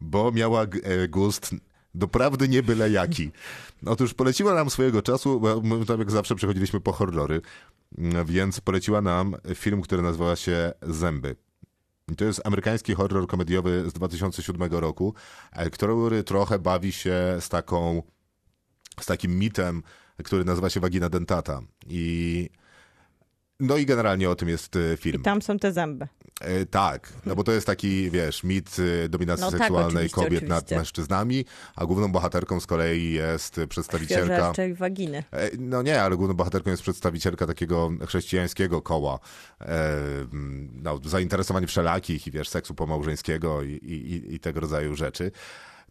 bo 0.00 0.32
miała 0.32 0.62
e, 0.62 1.08
gust 1.08 1.54
doprawdy 1.94 2.48
nie 2.48 2.62
byle 2.62 2.90
jaki. 2.90 3.30
Otóż 3.86 4.14
poleciła 4.14 4.54
nam 4.54 4.70
swojego 4.70 5.02
czasu, 5.02 5.40
bo 5.40 5.60
my 5.60 5.86
tam 5.86 5.98
jak 5.98 6.10
zawsze 6.10 6.34
przechodziliśmy 6.34 6.80
po 6.80 6.92
horrory, 6.92 7.40
mm, 7.98 8.26
więc 8.26 8.60
poleciła 8.60 9.00
nam 9.00 9.36
film, 9.54 9.82
który 9.82 10.02
nazywa 10.02 10.36
się 10.36 10.72
Zęby. 10.82 11.36
I 12.08 12.16
To 12.16 12.24
jest 12.24 12.46
amerykański 12.46 12.94
horror 12.94 13.26
komediowy 13.26 13.90
z 13.90 13.92
2007 13.92 14.72
roku, 14.72 15.14
e, 15.52 15.70
który 15.70 16.24
trochę 16.24 16.58
bawi 16.58 16.92
się 16.92 17.36
z 17.40 17.48
taką, 17.48 18.02
z 19.00 19.06
takim 19.06 19.38
mitem, 19.38 19.82
który 20.24 20.44
nazywa 20.44 20.70
się 20.70 20.80
Vagina 20.80 21.08
dentata. 21.08 21.60
I 21.88 22.48
no 23.60 23.76
i 23.76 23.86
generalnie 23.86 24.30
o 24.30 24.34
tym 24.34 24.48
jest 24.48 24.76
e, 24.76 24.96
film. 24.96 25.22
Tam 25.22 25.42
są 25.42 25.58
te 25.58 25.72
zęby. 25.72 26.08
E, 26.42 26.66
tak, 26.66 27.12
no 27.26 27.36
bo 27.36 27.44
to 27.44 27.52
jest 27.52 27.66
taki, 27.66 28.10
wiesz, 28.10 28.44
mit 28.44 28.76
e, 29.04 29.08
dominacji 29.08 29.44
No 29.44 29.50
tak, 29.50 29.60
seksualnej 29.60 29.94
oczywiście, 29.94 30.14
kobiet 30.14 30.48
nad 30.48 30.58
oczywiście. 30.58 30.76
mężczyznami, 30.76 31.44
a 31.76 31.86
główną 31.86 32.12
bohaterką 32.12 32.60
z 32.60 32.66
kolei 32.66 33.12
jest 33.12 33.60
przedstawicielka... 33.68 34.52
Waginy. 34.76 35.24
E, 35.30 35.50
No 35.58 35.82
nie, 35.82 36.02
ale 36.02 36.16
główną 36.16 36.34
bohaterką 36.34 36.70
jest 36.70 36.82
przedstawicielka 36.82 37.46
takiego 37.46 37.90
chrześcijańskiego 38.06 38.82
koła. 38.82 39.18
E, 39.60 39.98
no, 40.72 41.00
zainteresowań 41.04 41.66
wszelakich 41.66 42.26
i 42.26 42.30
wiesz, 42.30 42.48
seksu 42.48 42.74
pomałżeńskiego 42.74 43.62
i, 43.62 43.70
i, 43.72 44.34
i 44.34 44.40
tego 44.40 44.60
rodzaju 44.60 44.96
rzeczy. 44.96 45.30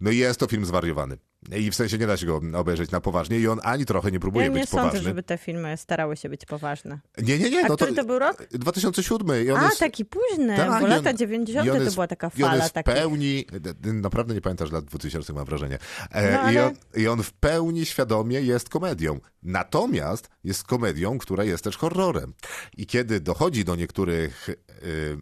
No 0.01 0.11
i 0.11 0.17
jest 0.17 0.39
to 0.39 0.47
film 0.47 0.65
zwariowany. 0.65 1.17
I 1.57 1.71
w 1.71 1.75
sensie 1.75 1.97
nie 1.97 2.07
da 2.07 2.17
się 2.17 2.25
go 2.25 2.41
obejrzeć 2.53 2.91
na 2.91 3.01
poważnie 3.01 3.39
i 3.39 3.47
on 3.47 3.59
ani 3.63 3.85
trochę 3.85 4.11
nie 4.11 4.19
próbuje 4.19 4.45
Ja 4.45 4.51
nie 4.51 4.59
być 4.59 4.69
sądzę, 4.69 4.83
poważny. 4.87 5.03
żeby 5.09 5.23
te 5.23 5.37
filmy 5.37 5.77
starały 5.77 6.17
się 6.17 6.29
być 6.29 6.45
poważne. 6.45 6.99
Nie, 7.17 7.39
nie, 7.39 7.49
nie. 7.49 7.65
A 7.65 7.67
no 7.67 7.75
który 7.75 7.93
to 7.93 8.05
był 8.05 8.19
rok? 8.19 8.43
2007. 8.51 9.45
I 9.45 9.51
on 9.51 9.57
A, 9.59 9.65
jest... 9.65 9.79
taki 9.79 10.05
późny, 10.05 10.57
Tak, 10.57 10.81
bo 10.81 10.87
i 10.87 10.89
lata 10.89 11.09
on- 11.09 11.17
90. 11.17 11.67
i 11.67 11.69
on 11.69 11.77
to 11.77 11.83
jest- 11.83 11.95
była 11.95 12.07
taka 12.07 12.27
I 12.37 12.43
on 12.43 12.49
fala 12.49 12.55
jest 12.55 12.69
w 12.69 12.73
takich. 12.73 12.93
pełni, 12.93 13.45
naprawdę 13.83 14.33
nie 14.33 14.41
pamiętasz 14.41 14.71
lat 14.71 14.85
2000 14.85 15.33
mam 15.33 15.45
wrażenie. 15.45 15.77
E, 16.11 16.31
No, 16.31 16.51
I, 16.51 16.57
ale- 16.57 16.65
on, 16.67 16.73
I 16.95 17.07
on 17.07 17.23
w 17.23 17.33
pełni 17.33 17.85
świadomie 17.85 18.41
jest 18.41 18.69
komedią. 18.69 19.19
Natomiast 19.43 20.29
jest 20.43 20.63
komedią, 20.63 21.17
która 21.17 21.43
jest 21.43 21.63
też 21.63 21.77
horrorem. 21.77 22.33
I 22.77 22.85
kiedy 22.85 23.19
dochodzi 23.19 23.65
do 23.65 23.75
niektórych 23.75 24.49
y, 24.49 25.17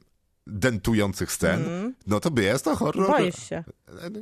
dentujących 0.50 1.32
scen, 1.32 1.94
no 2.08 2.20
to 2.20 2.42
jest 2.42 2.66
to 2.66 2.76
horror. 2.76 3.08
Boisz 3.08 3.50
się. 3.50 3.64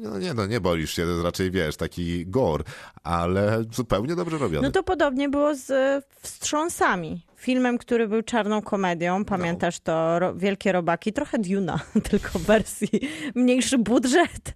No 0.02 0.20
nie, 0.20 0.34
no 0.34 0.46
nie 0.46 0.62
boisz 0.62 0.96
się, 0.96 1.04
to 1.04 1.10
jest 1.10 1.24
raczej 1.24 1.52
wiesz, 1.52 1.76
taki 1.78 2.26
gore, 2.26 2.64
ale 3.04 3.64
zupełnie 3.72 4.16
dobrze 4.16 4.38
robiony. 4.38 4.68
No 4.68 4.72
to 4.72 4.84
podobnie 4.84 5.30
było 5.30 5.56
z 5.56 5.72
e, 5.72 6.02
Wstrząsami. 6.22 7.27
Filmem, 7.38 7.78
który 7.78 8.08
był 8.08 8.22
czarną 8.22 8.62
komedią. 8.62 9.26
Pamiętasz 9.26 9.80
to? 9.80 10.20
Ro 10.20 10.36
Wielkie 10.36 10.72
Robaki. 10.72 11.14
Trochę 11.14 11.40
Duna, 11.40 11.80
tylko 12.10 12.40
w 12.40 12.42
wersji 12.42 12.90
mniejszy 13.36 13.78
budżet. 13.78 14.54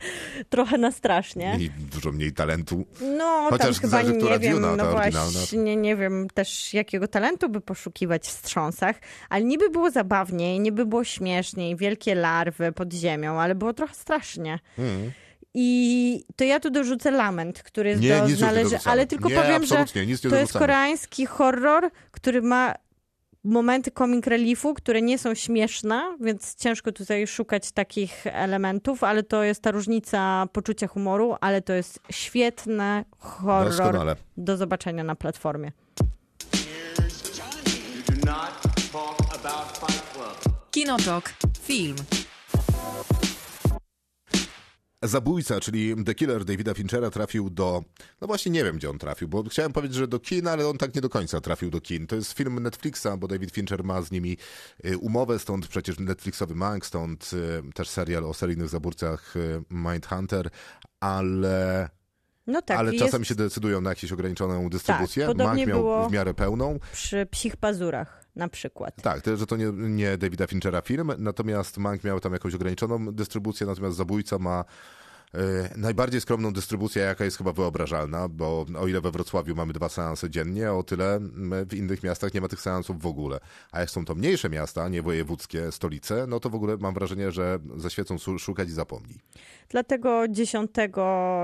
Trochę 0.49 0.78
na 0.78 0.91
strasznie. 0.91 1.58
I 1.60 1.70
dużo 1.70 2.12
mniej 2.12 2.34
talentu. 2.34 2.86
No, 3.18 3.48
Chociaż 3.49 3.80
tam 3.80 3.90
chyba 3.90 4.02
nie 4.02 4.40
wiem, 4.40 4.53
Duna, 4.53 4.76
no 4.76 4.91
właśnie, 4.91 5.76
nie 5.76 5.95
wiem 5.95 6.28
też 6.34 6.74
jakiego 6.74 7.08
talentu 7.08 7.49
by 7.49 7.62
poszukiwać 7.62 8.28
w 8.28 8.30
wstrząsach, 8.30 8.95
ale 9.30 9.44
niby 9.44 9.70
było 9.70 9.91
zabawniej, 9.91 10.60
niby 10.60 10.86
było 10.86 11.03
śmieszniej, 11.03 11.76
wielkie 11.76 12.16
larwy 12.16 12.72
pod 12.72 12.94
ziemią, 12.94 13.40
ale 13.40 13.56
było 13.56 13.74
trochę 13.74 13.94
strasznie. 13.94 14.60
Mm. 14.78 15.12
I 15.53 16.23
to 16.36 16.44
ja 16.44 16.60
tu 16.60 16.69
dorzucę 16.69 17.11
lament, 17.11 17.64
który 17.64 17.90
jest 17.90 18.02
Nie, 18.02 18.19
do 18.19 18.28
znależy, 18.28 18.78
ale 18.86 19.07
tylko 19.07 19.30
Nie, 19.30 19.36
powiem, 19.36 19.65
że 19.65 19.80
absolutnie, 19.80 20.06
nic 20.06 20.23
nie 20.23 20.30
to 20.30 20.36
jest 20.36 20.52
dorzucamy. 20.53 20.60
koreański 20.65 21.26
horror, 21.26 21.90
który 22.11 22.41
ma 22.41 22.73
momenty 23.44 23.91
comic 23.91 24.28
reliefu, 24.28 24.73
które 24.73 25.02
nie 25.02 25.18
są 25.18 25.34
śmieszne, 25.36 26.18
więc 26.19 26.56
ciężko 26.56 26.91
tutaj 26.91 27.28
szukać 27.28 27.72
takich 27.72 28.28
elementów, 28.28 29.03
ale 29.03 29.23
to 29.23 29.44
jest 29.44 29.61
ta 29.61 29.72
różnica 29.72 30.48
poczucia 30.53 30.88
humoru, 30.88 31.36
ale 31.41 31.61
to 31.61 31.73
jest 31.73 31.99
świetny 32.11 33.06
horror 33.18 33.69
Doskonale. 33.69 34.15
do 34.38 34.57
zobaczenia 34.57 35.03
na 35.03 35.15
platformie. 35.15 35.72
Kinotok. 40.72 41.34
Film. 41.61 41.95
Zabójca, 45.03 45.60
czyli 45.60 46.03
The 46.06 46.15
Killer 46.15 46.45
Davida 46.45 46.73
Finchera 46.73 47.10
trafił 47.10 47.49
do... 47.49 47.84
No 48.22 48.28
właśnie 48.28 48.52
nie 48.52 48.64
wiem, 48.64 48.76
gdzie 48.76 48.90
on 48.90 48.98
trafił, 48.98 49.28
bo 49.28 49.44
chciałem 49.44 49.73
powiedzieć, 49.73 49.98
że 49.98 50.07
do 50.07 50.19
kin, 50.19 50.48
ale 50.48 50.68
on 50.68 50.78
tak 50.78 50.95
nie 50.95 51.02
do 51.02 51.10
końca 51.10 51.41
trafił 51.41 51.69
do 51.69 51.82
kin. 51.82 52.07
To 52.07 52.15
jest 52.15 52.34
film 52.34 52.60
Netflixa, 52.60 53.07
bo 53.18 53.28
David 53.28 53.52
Fincher 53.52 53.84
ma 53.84 54.02
z 54.02 54.11
nimi 54.11 54.38
y, 54.86 54.98
umowę, 54.98 55.40
stąd 55.40 55.68
przecież 55.68 55.99
Netflixowy 55.99 56.56
Mank, 56.56 56.86
stąd 56.86 57.32
y, 57.34 57.73
też 57.73 57.90
serial 57.90 58.26
o 58.26 58.34
seryjnych 58.34 58.69
zabójcach 58.69 59.36
y, 59.36 59.64
Mindhunter, 59.69 60.49
ale... 60.99 61.90
No 62.47 62.61
tak, 62.61 62.77
ale 62.77 62.91
jest 62.93 63.05
czasami 63.05 63.26
się 63.26 63.35
decydują 63.35 63.81
na 63.81 63.89
jakąś 63.89 64.11
ograniczoną 64.11 64.69
dystrybucję. 64.69 65.26
podobnie 65.27 65.55
Mank 65.65 65.68
miał 65.68 65.80
było- 65.80 66.09
w 66.09 66.11
miarę 66.11 66.34
pełną. 66.34 66.80
przy 66.93 67.26
psich 67.31 67.57
pazurach 67.57 68.26
na 68.35 68.47
przykład. 68.47 69.01
Tak, 69.01 69.22
to, 69.22 69.38
że 69.38 69.45
to 69.45 69.55
nie, 69.57 69.72
nie 69.73 70.18
Davida 70.18 70.47
Finchera 70.47 70.81
film, 70.81 71.11
natomiast 71.18 71.77
Mank 71.77 72.03
miał 72.03 72.19
tam 72.19 72.34
jakąś 72.34 72.55
ograniczoną 72.55 73.05
dystrybucję, 73.05 73.68
natomiast 73.68 73.97
Zabójca 73.97 74.38
ma 74.39 74.65
najbardziej 75.76 76.22
skromną 76.22 76.53
dystrybucję, 76.53 77.02
jaka 77.02 77.26
jest 77.26 77.38
chyba 77.38 77.53
wyobrażalna, 77.53 78.28
bo 78.28 78.66
o 78.80 78.88
ile 78.88 79.02
we 79.02 79.12
Wrocławiu 79.12 79.56
mamy 79.56 79.74
dwa 79.74 79.90
seanse 79.90 80.30
dziennie, 80.30 80.74
o 80.74 80.84
tyle 80.84 81.16
mm, 81.16 81.66
w 81.66 81.74
innych 81.74 82.03
miastach 82.03 82.34
nie 82.34 82.41
ma 82.41 82.48
tych 82.48 82.62
seansów 82.62 83.02
w 83.02 83.06
ogóle. 83.06 83.40
A 83.72 83.80
jak 83.80 83.90
są 83.90 84.06
to 84.06 84.16
mniejsze 84.16 84.49
miasta, 84.49 84.90
nie 84.90 85.02
wojewódzkie, 85.02 85.72
stolice, 85.72 86.26
no 86.28 86.40
to 86.40 86.49
w 86.49 86.56
ogóle 86.56 86.78
mam 86.78 86.94
wrażenie, 86.94 87.32
że 87.32 87.60
ze 87.78 87.90
świecą 87.90 88.18
szukać 88.18 88.70
i 88.70 88.72
zapomnij. 88.72 89.20
Dlatego 89.70 90.28
10 90.28 90.72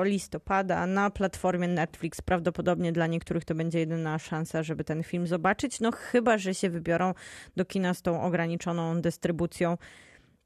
listopada 0.03 0.87
na 0.87 1.09
platformie 1.09 1.67
Netflix 1.67 2.21
prawdopodobnie 2.21 2.91
dla 2.91 3.07
niektórych 3.07 3.45
to 3.45 3.55
będzie 3.55 3.79
jedyna 3.79 4.19
szansa, 4.19 4.63
żeby 4.63 4.83
ten 4.83 5.03
film 5.03 5.27
zobaczyć. 5.27 5.79
No 5.79 5.91
chyba, 5.91 6.37
że 6.37 6.53
się 6.53 6.69
wybiorą 6.69 7.13
do 7.55 7.65
kina 7.65 7.93
z 7.93 8.01
tą 8.01 8.21
ograniczoną 8.21 9.01
dystrybucją. 9.01 9.77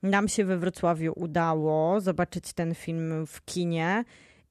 Nam 0.04 0.28
się 0.28 0.46
we 0.46 0.58
Wrocławiu 0.58 1.14
udało 1.16 2.02
zobaczyć 2.02 2.54
ten 2.54 2.76
film 2.76 3.28
w 3.28 3.46
kinie. 3.46 4.04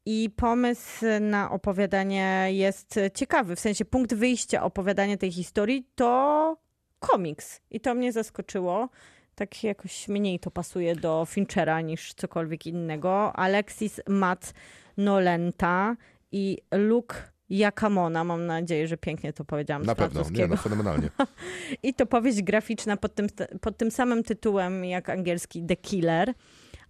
I 0.06 0.30
pomysł 0.36 1.04
na 1.20 1.50
opowiadanie 1.50 2.46
jest 2.50 3.00
ciekawy. 3.14 3.56
W 3.56 3.60
sensie 3.60 3.84
punkt 3.84 4.14
wyjścia 4.14 4.62
opowiadania 4.62 5.16
tej 5.16 5.32
historii 5.32 5.86
to 5.94 6.56
komiks. 6.98 7.60
I 7.70 7.80
to 7.80 7.94
mnie 7.94 8.12
zaskoczyło. 8.12 8.88
Tak 9.34 9.64
jakoś 9.64 10.08
mniej 10.08 10.40
to 10.40 10.50
pasuje 10.50 10.96
do 10.96 11.26
Finchera 11.28 11.80
niż 11.80 12.14
cokolwiek 12.14 12.66
innego. 12.66 13.32
Alexis 13.36 14.00
Matt 14.08 14.54
Nolenta 14.96 15.96
i 16.32 16.58
Luke 16.72 17.16
Jakamona. 17.50 18.24
Mam 18.24 18.46
nadzieję, 18.46 18.88
że 18.88 18.96
pięknie 18.96 19.32
to 19.32 19.44
powiedziałam 19.44 19.82
Na 19.86 19.94
pewno, 19.94 20.22
nie, 20.30 20.46
no 20.46 20.56
fenomenalnie. 20.56 21.08
I 21.82 21.94
to 21.94 22.06
powieść 22.06 22.42
graficzna 22.42 22.96
pod 22.96 23.14
tym, 23.14 23.26
pod 23.60 23.76
tym 23.76 23.90
samym 23.90 24.22
tytułem 24.22 24.84
jak 24.84 25.08
angielski 25.08 25.62
The 25.62 25.76
Killer. 25.76 26.34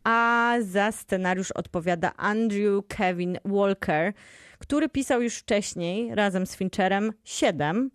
A 0.05 0.55
za 0.61 0.93
scenariusz 0.93 1.53
odpowiada 1.53 2.13
Andrew 2.17 2.87
Kevin 2.89 3.39
Walker, 3.45 4.13
który 4.59 4.89
pisał 4.89 5.23
już 5.23 5.37
wcześniej 5.37 6.15
razem 6.15 6.47
z 6.47 6.57
Fincherem 6.57 7.13
7, 7.25 7.91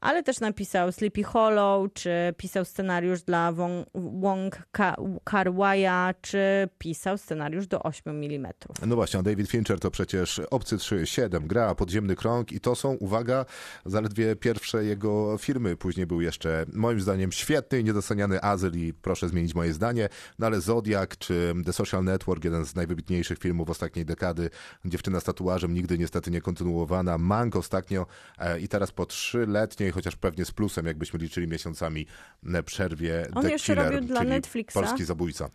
ale 0.00 0.22
też 0.22 0.40
napisał 0.40 0.92
Sleepy 0.92 1.22
Hollow, 1.22 1.92
czy 1.92 2.10
pisał 2.36 2.64
scenariusz 2.64 3.22
dla 3.22 3.52
Wong, 3.52 3.86
Wong 3.94 4.62
Ka- 4.72 4.96
Kar-wai'a, 5.24 6.14
czy 6.20 6.68
pisał 6.78 7.18
scenariusz 7.18 7.66
do 7.66 7.82
8 7.82 8.24
mm. 8.24 8.52
No 8.86 8.96
właśnie, 8.96 9.22
David 9.22 9.50
Fincher 9.50 9.80
to 9.80 9.90
przecież 9.90 10.40
Obcy 10.50 10.78
3, 10.78 11.06
7, 11.06 11.46
gra, 11.46 11.74
Podziemny 11.74 12.16
Krąg 12.16 12.52
i 12.52 12.60
to 12.60 12.74
są, 12.74 12.92
uwaga, 12.92 13.44
zaledwie 13.84 14.36
pierwsze 14.36 14.84
jego 14.84 15.38
filmy. 15.38 15.76
Później 15.76 16.06
był 16.06 16.20
jeszcze, 16.20 16.66
moim 16.72 17.00
zdaniem, 17.00 17.32
świetny 17.32 17.80
i 17.80 17.84
niedoceniany 17.84 18.42
Azyl 18.42 18.72
i 18.74 18.94
proszę 18.94 19.28
zmienić 19.28 19.54
moje 19.54 19.72
zdanie, 19.72 20.08
no 20.38 20.46
ale 20.46 20.60
Zodiak 20.60 21.18
czy 21.18 21.54
The 21.64 21.72
Social 21.72 22.04
Network, 22.04 22.44
jeden 22.44 22.64
z 22.64 22.74
najwybitniejszych 22.74 23.38
filmów 23.38 23.70
ostatniej 23.70 24.04
dekady, 24.04 24.50
Dziewczyna 24.84 25.20
z 25.20 25.24
tatuażem, 25.24 25.74
nigdy 25.74 25.98
niestety 25.98 26.30
nie 26.30 26.40
kontynuowana, 26.40 27.18
Mank 27.18 27.56
ostatnio 27.56 28.06
e, 28.38 28.60
i 28.60 28.68
teraz 28.68 28.92
po 28.92 29.06
trzyletniej, 29.06 29.89
chociaż 29.92 30.16
pewnie 30.16 30.44
z 30.44 30.50
plusem, 30.52 30.86
jakbyśmy 30.86 31.18
liczyli 31.18 31.48
miesiącami, 31.48 32.06
e, 32.54 32.62
przerwie 32.62 33.26
On 33.34 33.42
The 33.42 33.50
jeszcze 33.50 33.72
Killer, 33.74 33.92
robił 33.92 34.08
dla 34.08 34.24
Netflixa. 34.24 34.72
polski 34.74 35.04
zabójca. 35.04 35.50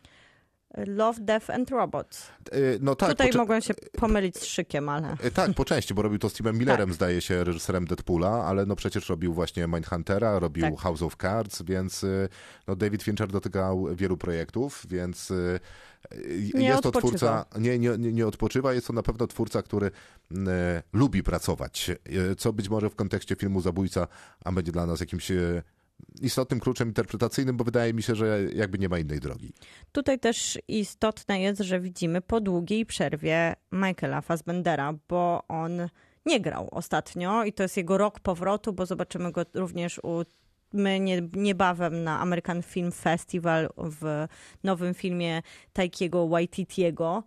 Love, 0.88 1.20
Death 1.22 1.50
and 1.50 1.70
Robots. 1.70 2.28
Y, 2.54 2.78
No 2.82 2.96
tak, 2.96 3.10
Tutaj 3.10 3.28
poczę- 3.28 3.38
mogłem 3.38 3.62
się 3.62 3.74
pomylić 3.98 4.38
z 4.38 4.46
szykiem, 4.46 4.90
ale... 4.90 5.14
Y, 5.26 5.32
Tak, 5.32 5.54
po 5.54 5.66
części, 5.66 5.94
bo 5.94 6.02
robił 6.02 6.20
to 6.20 6.30
z 6.30 6.34
Timem 6.34 6.58
Millerem, 6.58 6.88
Tak. 6.90 6.96
zdaje 6.96 7.22
się, 7.22 7.44
reżyserem 7.44 7.86
Deadpoola, 7.86 8.30
ale 8.46 8.66
no 8.66 8.76
przecież 8.76 9.10
robił 9.10 9.34
właśnie 9.34 9.68
Mindhuntera, 9.68 10.40
robił 10.40 10.64
Tak. 10.64 10.80
House 10.80 11.02
of 11.02 11.16
Cards, 11.22 11.62
więc 11.62 12.06
no 12.68 12.76
David 12.76 13.04
Fincher 13.04 13.28
dotykał 13.28 13.88
wielu 13.96 14.18
projektów, 14.18 14.86
więc 14.90 15.34
Nie 16.54 16.68
jest 16.68 16.84
to 16.84 16.90
odpoczywa. 16.90 17.46
twórca, 17.46 17.60
nie, 17.60 17.80
nie, 17.80 17.98
nie, 17.98 18.14
nie 18.14 18.28
odpoczywa, 18.28 18.74
jest 18.74 18.88
to 18.88 18.94
na 18.94 19.04
pewno 19.04 19.28
twórca, 19.28 19.62
który 19.62 19.88
y, 19.88 20.36
lubi 20.94 21.24
pracować, 21.24 21.92
y, 22.32 22.36
co 22.36 22.54
być 22.54 22.70
może 22.70 22.90
w 22.90 22.96
kontekście 22.96 23.36
filmu 23.36 23.62
Zabójca, 23.62 24.08
a 24.46 24.52
będzie 24.52 24.72
dla 24.72 24.86
nas 24.86 25.00
jakimś 25.00 25.32
y, 25.32 25.64
istotnym 26.22 26.60
kluczem 26.60 26.88
interpretacyjnym, 26.88 27.58
bo 27.58 27.64
wydaje 27.64 27.94
mi 27.94 28.04
się, 28.04 28.16
że 28.16 28.44
jakby 28.54 28.78
nie 28.78 28.90
ma 28.90 29.00
innej 29.00 29.20
drogi. 29.20 29.54
Tutaj 29.92 30.20
też 30.20 30.60
istotne 30.68 31.42
jest, 31.42 31.62
że 31.62 31.80
widzimy 31.80 32.22
po 32.22 32.42
długiej 32.42 32.86
przerwie 32.86 33.56
Michaela 33.72 34.22
Fassbendera, 34.22 34.94
bo 35.10 35.44
on 35.48 35.90
nie 36.26 36.42
grał 36.42 36.68
ostatnio 36.72 37.44
i 37.44 37.54
to 37.54 37.64
jest 37.64 37.78
jego 37.78 37.98
rok 37.98 38.20
powrotu, 38.20 38.74
bo 38.74 38.86
zobaczymy 38.86 39.32
go 39.32 39.46
również 39.54 40.00
u 40.04 40.24
my 40.76 41.00
nie, 41.00 41.22
niebawem 41.34 42.04
na 42.04 42.20
American 42.20 42.62
Film 42.62 42.92
Festival 42.92 43.70
w 43.78 44.28
nowym 44.64 44.94
filmie 44.94 45.42
Taikiego 45.74 46.28
Waititiego. 46.28 47.24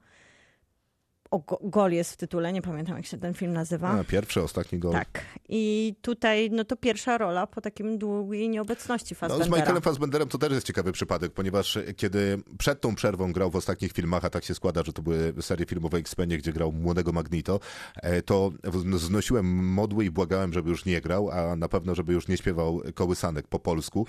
O, 1.30 1.38
go- 1.38 1.58
Gol 1.62 1.92
jest 1.92 2.12
w 2.12 2.16
tytule, 2.16 2.52
nie 2.52 2.62
pamiętam 2.62 2.96
jak 2.96 3.06
się 3.06 3.18
ten 3.18 3.34
film 3.34 3.52
nazywa. 3.52 3.90
A, 3.90 4.04
pierwszy, 4.04 4.42
ostatni 4.42 4.78
gol. 4.78 4.92
Tak. 4.92 5.24
I 5.48 5.94
tutaj 6.02 6.50
no 6.50 6.64
to 6.64 6.76
pierwsza 6.76 7.18
rola 7.18 7.46
po 7.46 7.60
takim 7.60 7.98
długiej 7.98 8.48
nieobecności 8.48 9.14
No, 9.14 9.16
z 9.16 9.18
Fassbendera. 9.20 9.56
Michaelem 9.60 9.82
Fassbenderem 9.82 10.28
to 10.28 10.38
też 10.38 10.52
jest 10.52 10.66
ciekawy 10.66 10.92
przypadek, 10.92 11.32
ponieważ 11.32 11.78
kiedy 11.96 12.38
przed 12.58 12.80
tą 12.80 12.94
przerwą 12.94 13.32
grał 13.32 13.50
w 13.50 13.56
ostatnich 13.56 13.92
filmach, 13.92 14.24
a 14.24 14.30
tak 14.30 14.44
się 14.44 14.54
składa, 14.54 14.82
że 14.86 14.92
to 14.92 15.02
były 15.02 15.32
serie 15.40 15.66
filmowe 15.66 15.98
X-Menie, 15.98 16.38
gdzie 16.38 16.52
grał 16.52 16.72
młodego 16.72 17.12
Magnito, 17.12 17.60
e, 17.96 18.22
to 18.22 18.52
w- 18.64 18.98
znosiłem 18.98 19.46
modły 19.64 20.04
i 20.04 20.10
błagałem, 20.10 20.52
żeby 20.52 20.70
już 20.70 20.84
nie 20.84 21.00
grał, 21.00 21.30
a 21.30 21.56
na 21.56 21.68
pewno, 21.68 21.94
żeby 21.94 22.12
już 22.12 22.28
nie 22.28 22.36
śpiewał 22.36 22.80
kołysanek 22.94 23.48
po 23.48 23.58
polsku, 23.58 24.06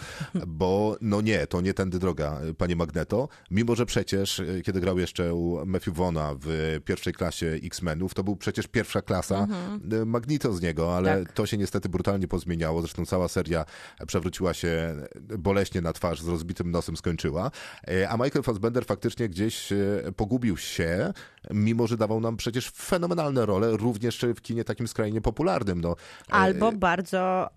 bo 0.47 0.97
no 1.01 1.21
nie, 1.21 1.47
to 1.47 1.61
nie 1.61 1.73
tędy 1.73 1.99
droga, 1.99 2.39
panie 2.57 2.75
Magneto. 2.75 3.27
Mimo, 3.51 3.75
że 3.75 3.85
przecież, 3.85 4.39
e, 4.39 4.61
kiedy 4.61 4.79
grał 4.79 4.99
jeszcze 4.99 5.33
u 5.33 5.65
Matthew 5.65 5.93
Vona 5.95 6.35
w 6.41 6.79
pierwszej 6.85 7.08
klasie 7.13 7.47
X-Menów, 7.63 8.13
to 8.13 8.23
był 8.23 8.35
przecież 8.35 8.67
pierwsza 8.67 9.01
klasa 9.01 9.47
e, 9.91 10.05
Magnito 10.05 10.53
z 10.53 10.61
niego, 10.61 10.97
ale 10.97 11.25
Tak. 11.25 11.33
to 11.33 11.45
się 11.45 11.57
niestety 11.57 11.89
brutalnie 11.89 12.27
pozmieniało. 12.27 12.81
Zresztą 12.81 13.05
cała 13.05 13.27
seria 13.27 13.65
przewróciła 14.07 14.53
się 14.53 14.95
boleśnie 15.37 15.81
na 15.81 15.93
twarz, 15.93 16.21
z 16.21 16.27
rozbitym 16.27 16.71
nosem 16.71 16.97
skończyła. 16.97 17.51
E, 17.87 18.09
A 18.09 18.17
Michael 18.17 18.43
Fassbender 18.43 18.85
faktycznie 18.85 19.29
gdzieś 19.29 19.69
pogubił 20.15 20.57
się, 20.57 21.13
mimo 21.51 21.87
że 21.87 21.97
dawał 21.97 22.19
nam 22.21 22.37
przecież 22.37 22.69
fenomenalne 22.71 23.45
role, 23.45 23.77
również 23.77 24.25
w 24.35 24.41
kinie 24.41 24.63
takim 24.63 24.87
skrajnie 24.87 25.21
popularnym. 25.21 25.81
No, 25.81 25.95
Albo 26.29 26.71
bardzo 26.71 27.49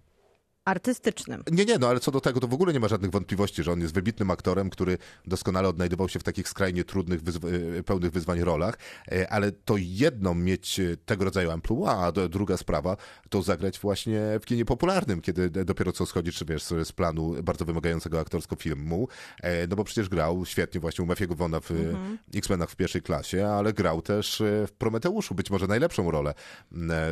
artystycznym. 0.64 1.42
nie, 1.50 1.64
nie, 1.64 1.78
no 1.78 1.88
ale 1.88 2.00
co 2.00 2.10
do 2.10 2.20
tego, 2.20 2.40
to 2.40 2.48
w 2.48 2.54
ogóle 2.54 2.72
nie 2.72 2.80
ma 2.80 2.88
żadnych 2.88 3.10
wątpliwości, 3.10 3.62
że 3.62 3.72
on 3.72 3.80
jest 3.80 3.94
wybitnym 3.94 4.30
aktorem, 4.30 4.70
który 4.70 4.98
doskonale 5.26 5.68
odnajdował 5.68 6.08
się 6.08 6.18
w 6.18 6.22
takich 6.22 6.48
skrajnie 6.48 6.84
trudnych, 6.84 7.22
wyzw- 7.22 7.78
e, 7.78 7.82
pełnych 7.82 8.10
wyzwań 8.12 8.40
rolach, 8.40 8.78
e, 9.12 9.32
ale 9.32 9.52
to 9.52 9.74
jedno 9.78 10.34
mieć 10.34 10.80
e, 10.80 10.96
tego 10.96 11.24
rodzaju 11.24 11.50
amplua, 11.50 11.96
a 12.06 12.12
druga 12.12 12.56
sprawa 12.56 12.96
to 13.28 13.42
zagrać 13.42 13.78
właśnie 13.78 14.20
w 14.40 14.44
kinie 14.44 14.64
popularnym, 14.64 15.20
kiedy 15.20 15.50
dopiero 15.50 15.92
co 15.92 16.06
schodzisz, 16.06 16.44
wiesz, 16.48 16.62
z 16.64 16.92
planu 16.92 17.34
bardzo 17.42 17.64
wymagającego 17.64 18.20
aktorsko 18.20 18.56
filmu, 18.56 19.08
no 19.68 19.76
bo 19.76 19.84
przecież 19.84 20.08
grał 20.08 20.46
świetnie 20.46 20.80
właśnie 20.80 21.04
u 21.04 21.08
Matthew'ego 21.08 21.34
Vona 21.36 21.60
w 21.60 21.70
Mhm. 21.70 22.18
X-Menach 22.34 22.70
w 22.70 22.76
pierwszej 22.76 23.02
klasie, 23.02 23.48
ale 23.48 23.72
grał 23.72 24.02
też 24.02 24.42
w 24.66 24.72
Prometeuszu, 24.78 25.34
być 25.34 25.50
może 25.50 25.66
najlepszą 25.66 26.10
rolę, 26.10 26.34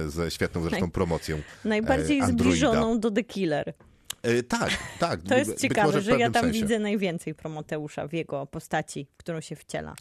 ze 0.09 0.31
świetną 0.31 0.63
zresztą 0.63 0.91
promocją. 0.91 1.41
Najbardziej 1.65 2.21
Androida. 2.21 2.45
zbliżoną 2.51 3.01
do 3.01 3.11
The 3.11 3.25
Killer. 3.41 3.75
E, 4.23 4.43
Tak, 4.43 4.71
tak. 4.99 5.23
To 5.23 5.35
jest 5.39 5.61
ciekawe, 5.61 6.01
że 6.01 6.19
ja 6.19 6.31
tam 6.31 6.45
sensie. 6.45 6.61
widzę 6.63 6.79
najwięcej 6.79 7.35
Promoteusza 7.35 8.09
w 8.09 8.13
jego 8.13 8.47
postaci, 8.47 9.07
w 9.15 9.17
którą 9.17 9.41
się 9.41 9.57
wciela. 9.57 9.95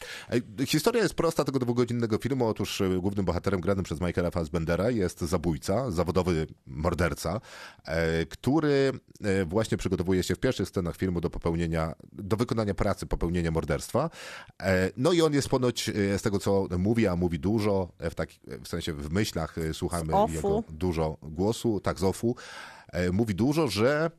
E, 0.60 0.66
Historia 0.66 1.02
jest 1.02 1.14
prosta 1.14 1.44
tego 1.44 1.58
dwugodzinnego 1.58 2.18
filmu. 2.18 2.46
Otóż 2.48 2.80
e, 2.80 2.88
głównym 2.88 3.24
bohaterem 3.24 3.60
granym 3.60 3.84
przez 3.84 4.00
Michaela 4.00 4.30
Fassbendera 4.30 4.90
jest 4.90 5.20
zabójca, 5.20 5.90
zawodowy 5.90 6.46
morderca, 6.66 7.40
który 8.30 8.92
właśnie 9.46 9.78
przygotowuje 9.78 10.22
się 10.22 10.34
w 10.34 10.38
pierwszych 10.38 10.68
scenach 10.68 10.96
filmu 10.96 11.20
do 11.20 11.30
popełnienia, 11.30 11.94
do 12.12 12.36
wykonania 12.36 12.74
pracy 12.74 13.06
popełnienia 13.06 13.50
morderstwa. 13.50 14.10
No 14.96 15.12
i 15.12 15.22
on 15.22 15.32
jest 15.34 15.48
ponoć, 15.48 15.90
z 16.18 16.22
tego 16.22 16.38
co 16.38 16.68
mówi, 16.78 17.06
a 17.06 17.16
mówi 17.16 17.38
dużo, 17.38 17.92
w, 18.00 18.14
taki, 18.14 18.40
w 18.64 18.68
sensie 18.68 18.92
w 18.92 19.10
myślach 19.10 19.56
słuchamy 19.72 20.12
jego 20.34 20.64
dużo 20.70 21.16
głosu, 21.22 21.80
tak 21.80 21.98
z 21.98 22.04
ofu, 22.04 22.36
mówi 23.12 23.34
dużo, 23.34 23.68
że 23.68 24.10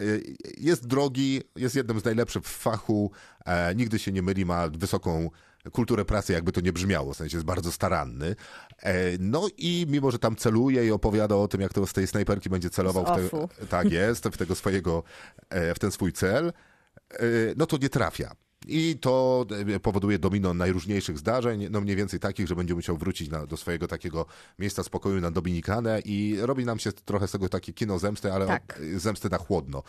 Y, 0.00 0.36
jest 0.58 0.86
drogi, 0.86 1.42
jest 1.56 1.74
jednym 1.74 2.00
z 2.00 2.04
najlepszych 2.04 2.42
w 2.42 2.58
fachu, 2.58 3.10
e, 3.44 3.74
nigdy 3.74 3.98
się 3.98 4.12
nie 4.12 4.22
myli, 4.22 4.46
ma 4.46 4.68
wysoką 4.68 5.30
kulturę 5.72 6.04
pracy, 6.04 6.32
jakby 6.32 6.52
to 6.52 6.60
nie 6.60 6.72
brzmiało, 6.72 7.14
w 7.14 7.16
sensie 7.16 7.36
jest 7.36 7.46
bardzo 7.46 7.72
staranny. 7.72 8.36
E, 8.78 8.94
no 9.18 9.48
i 9.56 9.86
mimo, 9.88 10.10
że 10.10 10.18
tam 10.18 10.36
celuje 10.36 10.86
i 10.86 10.90
opowiada 10.90 11.36
o 11.36 11.48
tym, 11.48 11.60
jak 11.60 11.72
to 11.72 11.86
z 11.86 11.92
tej 11.92 12.06
snajperki 12.06 12.50
będzie 12.50 12.70
celował 12.70 13.04
w 13.04 13.30
te, 13.30 13.66
tak 13.66 13.90
jest, 13.90 14.24
w 14.24 14.36
tego 14.36 14.54
swojego, 14.54 15.02
e, 15.50 15.74
w 15.74 15.78
ten 15.78 15.92
swój 15.92 16.12
cel, 16.12 16.52
e, 17.10 17.22
no 17.56 17.66
to 17.66 17.76
nie 17.76 17.88
trafia. 17.88 18.32
I 18.68 18.96
to 19.00 19.46
e, 19.74 19.80
powoduje 19.80 20.18
domino 20.18 20.54
najróżniejszych 20.54 21.18
zdarzeń, 21.18 21.66
no 21.70 21.80
mniej 21.80 21.96
więcej 21.96 22.20
takich, 22.20 22.46
że 22.48 22.56
będzie 22.56 22.74
musiał 22.74 22.96
wrócić 22.96 23.30
na, 23.30 23.46
do 23.46 23.56
swojego 23.56 23.88
takiego 23.88 24.26
miejsca 24.58 24.82
spokoju 24.82 25.20
na 25.20 25.30
Dominikanę 25.30 26.00
i 26.04 26.36
robi 26.40 26.64
nam 26.64 26.78
się 26.78 26.92
trochę 26.92 27.28
z 27.28 27.30
tego 27.32 27.48
takie 27.48 27.72
kino 27.72 27.98
zemsty, 27.98 28.32
ale 28.32 28.46
Tak. 28.46 28.80
o- 28.96 28.98
zemsty 28.98 29.30
na 29.30 29.38
chłodno, 29.38 29.82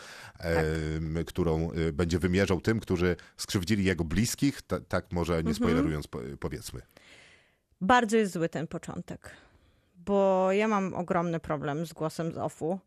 którą 1.26 1.72
e, 1.72 1.92
będzie 1.94 2.20
wymierzał 2.20 2.62
tym, 2.62 2.80
którzy 2.80 3.16
skrzywdzili 3.38 3.84
jego 3.84 4.04
bliskich, 4.04 4.62
ta, 4.62 4.80
tak 4.80 5.12
może 5.12 5.34
Mhm. 5.34 5.48
nie 5.48 5.54
spoilerując 5.54 6.08
po- 6.08 6.20
powiedzmy. 6.40 6.82
Bardzo 7.82 8.18
jest 8.18 8.34
zły 8.34 8.50
ten 8.50 8.68
początek, 8.68 9.32
bo 10.06 10.52
ja 10.52 10.68
mam 10.68 10.94
ogromny 10.94 11.40
problem 11.40 11.86
z 11.86 11.94
głosem 11.94 12.32
z 12.32 12.38
offu 12.38 12.80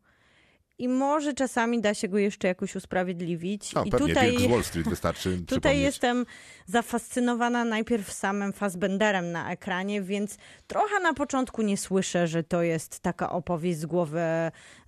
i 0.79 0.87
może 0.87 1.33
czasami 1.33 1.81
da 1.81 1.93
się 1.93 2.07
go 2.07 2.17
jeszcze 2.17 2.47
jakoś 2.47 2.75
usprawiedliwić. 2.75 3.73
No 3.73 3.83
I 3.83 3.89
pewnie, 3.89 4.07
tutaj... 4.07 4.31
Wilk 4.31 4.41
z 4.41 4.51
Wall 4.51 4.63
Street 4.63 4.89
wystarczy 4.89 5.37
Tutaj 5.47 5.79
jestem 5.79 6.25
zafascynowana 6.65 7.65
najpierw 7.65 8.11
samym 8.11 8.53
Fassbenderem 8.53 9.31
na 9.31 9.51
ekranie, 9.51 10.01
więc 10.01 10.37
trochę 10.67 10.99
na 10.99 11.13
początku 11.13 11.61
nie 11.61 11.77
słyszę, 11.77 12.27
że 12.27 12.43
to 12.43 12.61
jest 12.61 12.99
taka 12.99 13.29
opowieść 13.29 13.79
z 13.79 13.85
głowy 13.85 14.21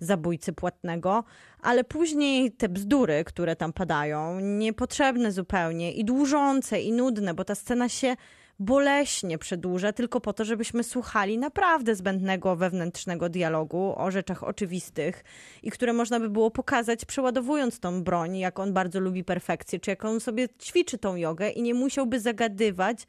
zabójcy 0.00 0.52
płatnego, 0.52 1.24
ale 1.62 1.84
później 1.84 2.52
te 2.52 2.68
bzdury, 2.68 3.24
które 3.24 3.56
tam 3.56 3.72
padają, 3.72 4.40
niepotrzebne 4.40 5.32
zupełnie 5.32 5.92
i 5.92 6.04
dłużące 6.04 6.80
i 6.80 6.92
nudne, 6.92 7.34
bo 7.34 7.44
ta 7.44 7.54
scena 7.54 7.88
się 7.88 8.16
boleśnie 8.60 9.38
przedłuża 9.38 9.92
tylko 9.92 10.20
po 10.20 10.32
to, 10.32 10.44
żebyśmy 10.44 10.84
słuchali 10.84 11.38
naprawdę 11.38 11.94
zbędnego 11.94 12.56
wewnętrznego 12.56 13.28
dialogu 13.28 13.94
o 13.96 14.10
rzeczach 14.10 14.44
oczywistych 14.44 15.24
i 15.62 15.70
które 15.70 15.92
można 15.92 16.20
by 16.20 16.30
było 16.30 16.50
pokazać 16.50 17.04
przeładowując 17.04 17.80
tą 17.80 18.02
broń, 18.02 18.38
jak 18.38 18.58
on 18.58 18.72
bardzo 18.72 19.00
lubi 19.00 19.24
perfekcję, 19.24 19.80
czy 19.80 19.90
jak 19.90 20.04
on 20.04 20.20
sobie 20.20 20.48
ćwiczy 20.48 20.98
tą 20.98 21.16
jogę 21.16 21.50
i 21.50 21.62
nie 21.62 21.74
musiałby 21.74 22.20
zagadywać 22.20 23.06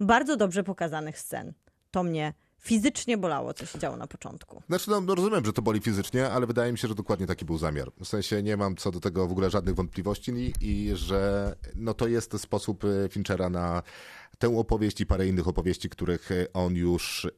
bardzo 0.00 0.36
dobrze 0.36 0.64
pokazanych 0.64 1.18
scen. 1.18 1.52
To 1.90 2.02
mnie 2.02 2.32
fizycznie 2.64 3.18
bolało, 3.18 3.54
co 3.54 3.66
się 3.66 3.78
działo 3.78 3.96
na 3.96 4.06
początku. 4.06 4.62
Znaczy, 4.66 4.90
no, 4.90 5.00
no 5.00 5.14
rozumiem, 5.14 5.44
że 5.44 5.52
to 5.52 5.62
boli 5.62 5.80
fizycznie, 5.80 6.30
ale 6.30 6.46
wydaje 6.46 6.72
mi 6.72 6.78
się, 6.78 6.88
że 6.88 6.94
dokładnie 6.94 7.26
taki 7.26 7.44
był 7.44 7.58
zamiar. 7.58 7.90
W 8.00 8.08
sensie 8.08 8.42
nie 8.42 8.56
mam 8.56 8.76
co 8.76 8.90
do 8.90 9.00
tego 9.00 9.26
w 9.26 9.32
ogóle 9.32 9.50
żadnych 9.50 9.74
wątpliwości 9.74 10.32
i, 10.32 10.52
i 10.60 10.96
że 10.96 11.54
no, 11.74 11.94
to 11.94 12.08
jest 12.08 12.40
sposób 12.40 12.84
y, 12.84 13.08
Finchera 13.10 13.50
na 13.50 13.82
tę 14.38 14.58
opowieść 14.58 15.00
i 15.00 15.06
parę 15.06 15.26
innych 15.26 15.48
opowieści, 15.48 15.88
których 15.88 16.30
y, 16.30 16.52
on 16.52 16.74
już 16.74 17.24
y, 17.24 17.30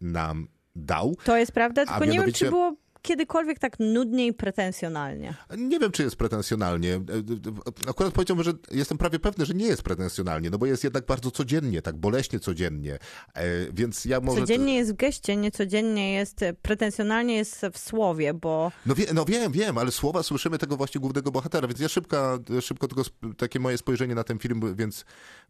nam 0.00 0.48
dał. 0.76 1.16
To 1.24 1.36
jest 1.36 1.52
prawda, 1.52 1.86
tylko 1.86 2.04
nie 2.04 2.20
wiem, 2.20 2.32
czy 2.32 2.50
było 2.50 2.76
kiedykolwiek 3.02 3.58
tak 3.58 3.76
nudnie 3.78 4.26
i 4.26 4.32
pretensjonalnie. 4.32 5.34
Nie 5.58 5.78
wiem, 5.78 5.92
czy 5.92 6.02
jest 6.02 6.16
pretensjonalnie. 6.16 6.94
E, 6.94 7.90
Akurat 7.90 8.12
powiedziałbym, 8.12 8.44
że 8.44 8.52
jestem 8.70 8.98
prawie 8.98 9.18
pewny, 9.18 9.46
że 9.46 9.54
nie 9.54 9.66
jest 9.66 9.82
pretensjonalnie, 9.82 10.50
no 10.50 10.58
bo 10.58 10.66
jest 10.66 10.84
jednak 10.84 11.06
bardzo 11.06 11.30
codziennie, 11.30 11.82
tak 11.82 11.96
boleśnie 11.96 12.40
codziennie. 12.40 12.98
E, 13.34 13.72
Więc 13.72 14.04
ja 14.04 14.20
może... 14.20 14.40
Codziennie 14.40 14.76
jest 14.76 14.92
w 14.92 14.96
geście, 14.96 15.36
niecodziennie 15.36 16.12
jest, 16.12 16.44
pretensjonalnie 16.62 17.36
jest 17.36 17.66
w 17.72 17.78
słowie, 17.78 18.34
bo 18.34 18.72
No, 18.86 18.94
wie, 18.94 19.06
no 19.14 19.24
wiem, 19.24 19.52
wiem, 19.52 19.78
ale 19.78 19.90
słowa 19.90 20.22
słyszymy 20.22 20.58
tego 20.58 20.76
właśnie 20.76 21.00
głównego 21.00 21.30
bohatera, 21.30 21.68
więc 21.68 21.80
ja 21.80 21.88
szybko, 21.88 22.38
szybko 22.60 22.88
tylko 22.88 23.02
takie 23.36 23.60
moje 23.60 23.78
spojrzenie 23.78 24.14
na 24.14 24.24
ten 24.24 24.38
film, 24.38 24.76
więc 24.76 25.04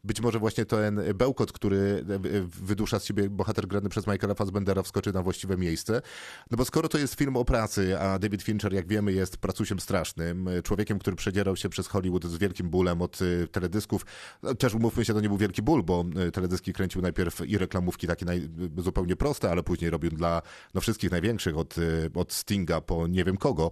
być 0.04 0.20
może 0.20 0.38
właśnie 0.38 0.64
ten 0.64 1.00
bełkot, 1.14 1.52
który 1.52 2.04
e, 2.10 2.18
wydusza 2.62 2.98
z 3.00 3.04
siebie 3.04 3.30
bohater 3.30 3.66
grany 3.66 3.88
przez 3.88 4.06
Michaela 4.06 4.34
Fassbendera 4.34 4.82
wskoczy 4.82 5.12
na 5.12 5.22
właściwe 5.22 5.56
miejsce. 5.56 6.02
No 6.50 6.56
bo 6.56 6.64
skoro 6.64 6.88
to 6.88 6.98
jest 6.98 7.14
film 7.14 7.36
kawał 7.40 7.44
pracy, 7.44 7.98
a 7.98 8.18
David 8.18 8.42
Fincher, 8.42 8.72
jak 8.72 8.88
wiemy, 8.88 9.12
jest 9.12 9.36
pracusiem 9.36 9.80
strasznym. 9.80 10.48
Człowiekiem, 10.64 10.98
który 10.98 11.16
przedzierał 11.16 11.56
się 11.56 11.68
przez 11.68 11.86
Hollywood 11.86 12.24
z 12.24 12.38
wielkim 12.38 12.70
bólem 12.70 13.02
od 13.02 13.22
y, 13.22 13.48
teledysków. 13.52 14.06
No, 14.42 14.54
Też 14.54 14.74
umówmy 14.74 15.04
się, 15.04 15.14
to 15.14 15.20
nie 15.20 15.28
był 15.28 15.38
wielki 15.38 15.62
ból, 15.62 15.82
bo 15.82 16.04
y, 16.28 16.32
teledyski 16.32 16.72
kręcił 16.72 17.02
najpierw 17.02 17.40
i 17.46 17.58
reklamówki 17.58 18.06
takie 18.06 18.24
naj, 18.26 18.38
y, 18.78 18.82
zupełnie 18.82 19.16
proste, 19.16 19.50
ale 19.50 19.62
później 19.62 19.90
robił 19.90 20.10
dla 20.10 20.42
no, 20.74 20.80
wszystkich 20.80 21.10
największych, 21.10 21.58
od, 21.58 21.76
od 22.14 22.32
Stinga 22.32 22.80
po 22.80 23.06
nie 23.06 23.24
wiem 23.24 23.36
kogo. 23.36 23.70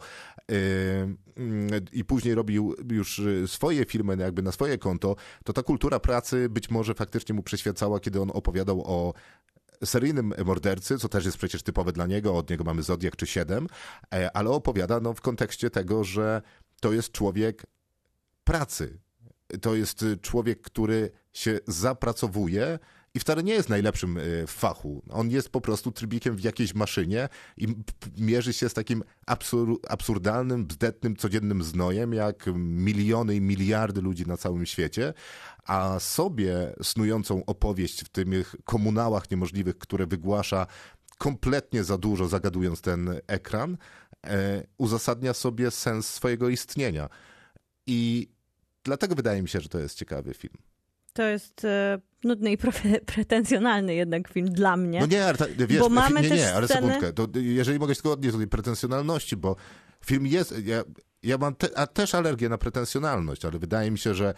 I 1.92 2.04
później 2.04 2.34
robił 2.34 2.74
już 2.90 3.20
swoje 3.46 3.84
filmy 3.84 4.16
jakby 4.18 4.42
na 4.42 4.52
swoje 4.52 4.78
konto. 4.78 5.16
To 5.44 5.52
ta 5.52 5.62
kultura 5.62 6.00
pracy 6.00 6.48
być 6.48 6.70
może 6.70 6.94
faktycznie 6.94 7.34
mu 7.34 7.42
przyświecała, 7.42 8.00
kiedy 8.00 8.20
on 8.20 8.30
opowiadał 8.34 8.82
o 8.86 9.14
seryjnym 9.84 10.34
mordercy, 10.44 10.98
co 10.98 11.08
też 11.08 11.24
jest 11.24 11.38
przecież 11.38 11.62
typowe 11.62 11.92
dla 11.92 12.06
niego, 12.06 12.36
od 12.36 12.50
niego 12.50 12.64
mamy 12.64 12.82
Zodiak 12.82 13.16
czy 13.16 13.26
Siedem, 13.26 13.66
e, 14.14 14.36
ale 14.36 14.50
opowiada 14.50 15.00
no, 15.00 15.14
w 15.14 15.20
kontekście 15.20 15.70
tego, 15.70 16.04
że 16.04 16.42
to 16.80 16.92
jest 16.92 17.12
człowiek 17.12 17.66
pracy. 18.44 18.98
To 19.60 19.74
jest 19.74 20.04
człowiek, 20.22 20.60
który 20.60 21.10
się 21.32 21.60
zapracowuje 21.66 22.78
i 23.14 23.20
wcale 23.20 23.42
nie 23.42 23.52
jest 23.52 23.68
najlepszym 23.68 24.18
y, 24.18 24.46
w 24.46 24.50
fachu. 24.50 25.02
On 25.10 25.30
jest 25.30 25.48
po 25.48 25.60
prostu 25.60 25.92
trybikiem 25.92 26.36
w 26.36 26.40
jakiejś 26.40 26.74
maszynie 26.74 27.28
i 27.56 27.66
mierzy 28.18 28.52
się 28.52 28.68
z 28.68 28.74
takim 28.74 29.04
absur 29.26 29.80
absurdalnym, 29.88 30.66
bzdetnym, 30.66 31.16
codziennym 31.16 31.62
znojem, 31.62 32.12
jak 32.12 32.46
miliony 32.56 33.36
i 33.36 33.40
miliardy 33.40 34.00
ludzi 34.00 34.26
na 34.26 34.36
całym 34.36 34.66
świecie, 34.66 35.14
a 35.64 36.00
sobie 36.00 36.74
snującą 36.82 37.44
opowieść 37.44 38.04
w 38.04 38.08
tych 38.08 38.54
komunałach 38.64 39.30
niemożliwych, 39.30 39.78
które 39.78 40.06
wygłasza 40.06 40.66
kompletnie 41.18 41.84
za 41.84 41.98
dużo, 41.98 42.28
zagadując 42.28 42.80
ten 42.80 43.20
ekran, 43.26 43.76
e, 44.26 44.66
uzasadnia 44.78 45.34
sobie 45.34 45.70
sens 45.70 46.08
swojego 46.08 46.48
istnienia. 46.48 47.08
I 47.86 48.28
dlatego 48.84 49.14
wydaje 49.14 49.42
mi 49.42 49.48
się, 49.48 49.60
że 49.60 49.68
to 49.68 49.78
jest 49.78 49.98
ciekawy 49.98 50.34
film. 50.34 50.54
To 51.18 51.22
jest 51.22 51.64
e, 51.64 51.98
nudny 52.24 52.52
i 52.52 52.58
pre- 52.58 53.00
pretensjonalny 53.14 53.94
jednak 53.94 54.28
film 54.28 54.48
dla 54.48 54.76
mnie. 54.76 55.00
No 55.00 55.06
nie, 55.06 55.24
ale 55.24 55.38
ta, 55.38 55.46
wiesz, 55.68 55.78
Bo 55.80 55.88
mamy 55.88 56.20
nie, 56.22 56.28
też 56.28 56.38
nie, 56.38 56.54
ale 56.54 56.66
sceny- 56.66 56.72
sekundkę. 56.72 57.12
To, 57.12 57.28
jeżeli 57.34 57.78
mogę 57.78 57.94
się 57.94 58.02
tylko 58.02 58.12
odnieść 58.12 58.32
do 58.32 58.38
tej 58.38 58.48
pretensjonalności, 58.48 59.36
bo 59.36 59.56
film 60.04 60.26
jest, 60.26 60.54
ja, 60.66 60.82
ja 61.22 61.38
mam 61.38 61.54
te, 61.54 61.78
a 61.78 61.86
też 61.86 62.14
alergię 62.14 62.48
na 62.48 62.58
pretensjonalność, 62.58 63.44
ale 63.44 63.58
wydaje 63.58 63.90
mi 63.90 63.98
się, 63.98 64.14
że 64.14 64.34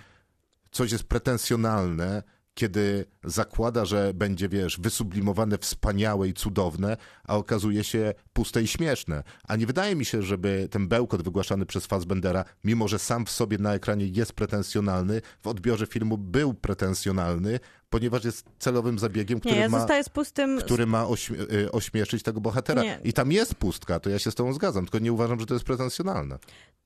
coś 0.70 0.92
jest 0.92 1.04
pretensjonalne, 1.04 2.22
kiedy 2.54 3.04
zakłada, 3.24 3.84
że 3.84 4.14
będzie, 4.14 4.48
wiesz, 4.48 4.80
wysublimowane, 4.80 5.58
wspaniałe 5.58 6.28
i 6.28 6.34
cudowne, 6.34 6.96
a 7.24 7.36
okazuje 7.36 7.84
się 7.84 8.14
puste 8.32 8.62
i 8.62 8.66
śmieszne. 8.66 9.22
A 9.48 9.56
nie 9.56 9.66
wydaje 9.66 9.96
mi 9.96 10.04
się, 10.04 10.22
żeby 10.22 10.68
ten 10.70 10.88
bełkot 10.88 11.22
wygłaszany 11.22 11.66
przez 11.66 11.86
Fassbendera, 11.86 12.44
mimo 12.64 12.88
że 12.88 12.98
sam 12.98 13.26
w 13.26 13.30
sobie 13.30 13.58
na 13.58 13.74
ekranie 13.74 14.06
jest 14.06 14.32
pretensjonalny, 14.32 15.20
w 15.42 15.46
odbiorze 15.46 15.86
filmu 15.86 16.18
był 16.18 16.54
pretensjonalny, 16.54 17.60
ponieważ 17.90 18.24
jest 18.24 18.46
celowym 18.58 18.98
zabiegiem, 18.98 19.36
nie, 19.36 19.40
który 19.40 19.56
ja 19.56 19.68
ma 19.68 19.86
pustym... 20.12 20.58
który 20.58 20.86
ma 20.86 21.04
ośmie- 21.04 21.52
y, 21.52 21.72
ośmieszyć 21.72 22.22
tego 22.22 22.40
bohatera. 22.40 22.82
Nie. 22.82 22.98
I 23.04 23.12
tam 23.12 23.32
jest 23.32 23.54
pustka, 23.54 24.00
to 24.00 24.10
ja 24.10 24.18
się 24.18 24.30
z 24.30 24.34
tobą 24.34 24.52
zgadzam, 24.52 24.84
tylko 24.84 24.98
nie 24.98 25.12
uważam, 25.12 25.40
że 25.40 25.46
to 25.46 25.54
jest 25.54 25.66
pretensjonalne. 25.66 26.38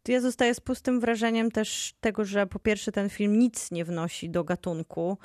Ja 0.08 0.20
zostaję 0.20 0.54
z 0.54 0.60
pustym 0.60 1.00
wrażeniem 1.00 1.50
też 1.50 1.94
tego, 2.00 2.24
że 2.24 2.46
po 2.46 2.58
pierwsze 2.58 2.92
ten 2.92 3.10
film 3.10 3.38
nic 3.38 3.70
nie 3.70 3.84
wnosi 3.84 4.30
do 4.30 4.44
gatunku. 4.44 5.18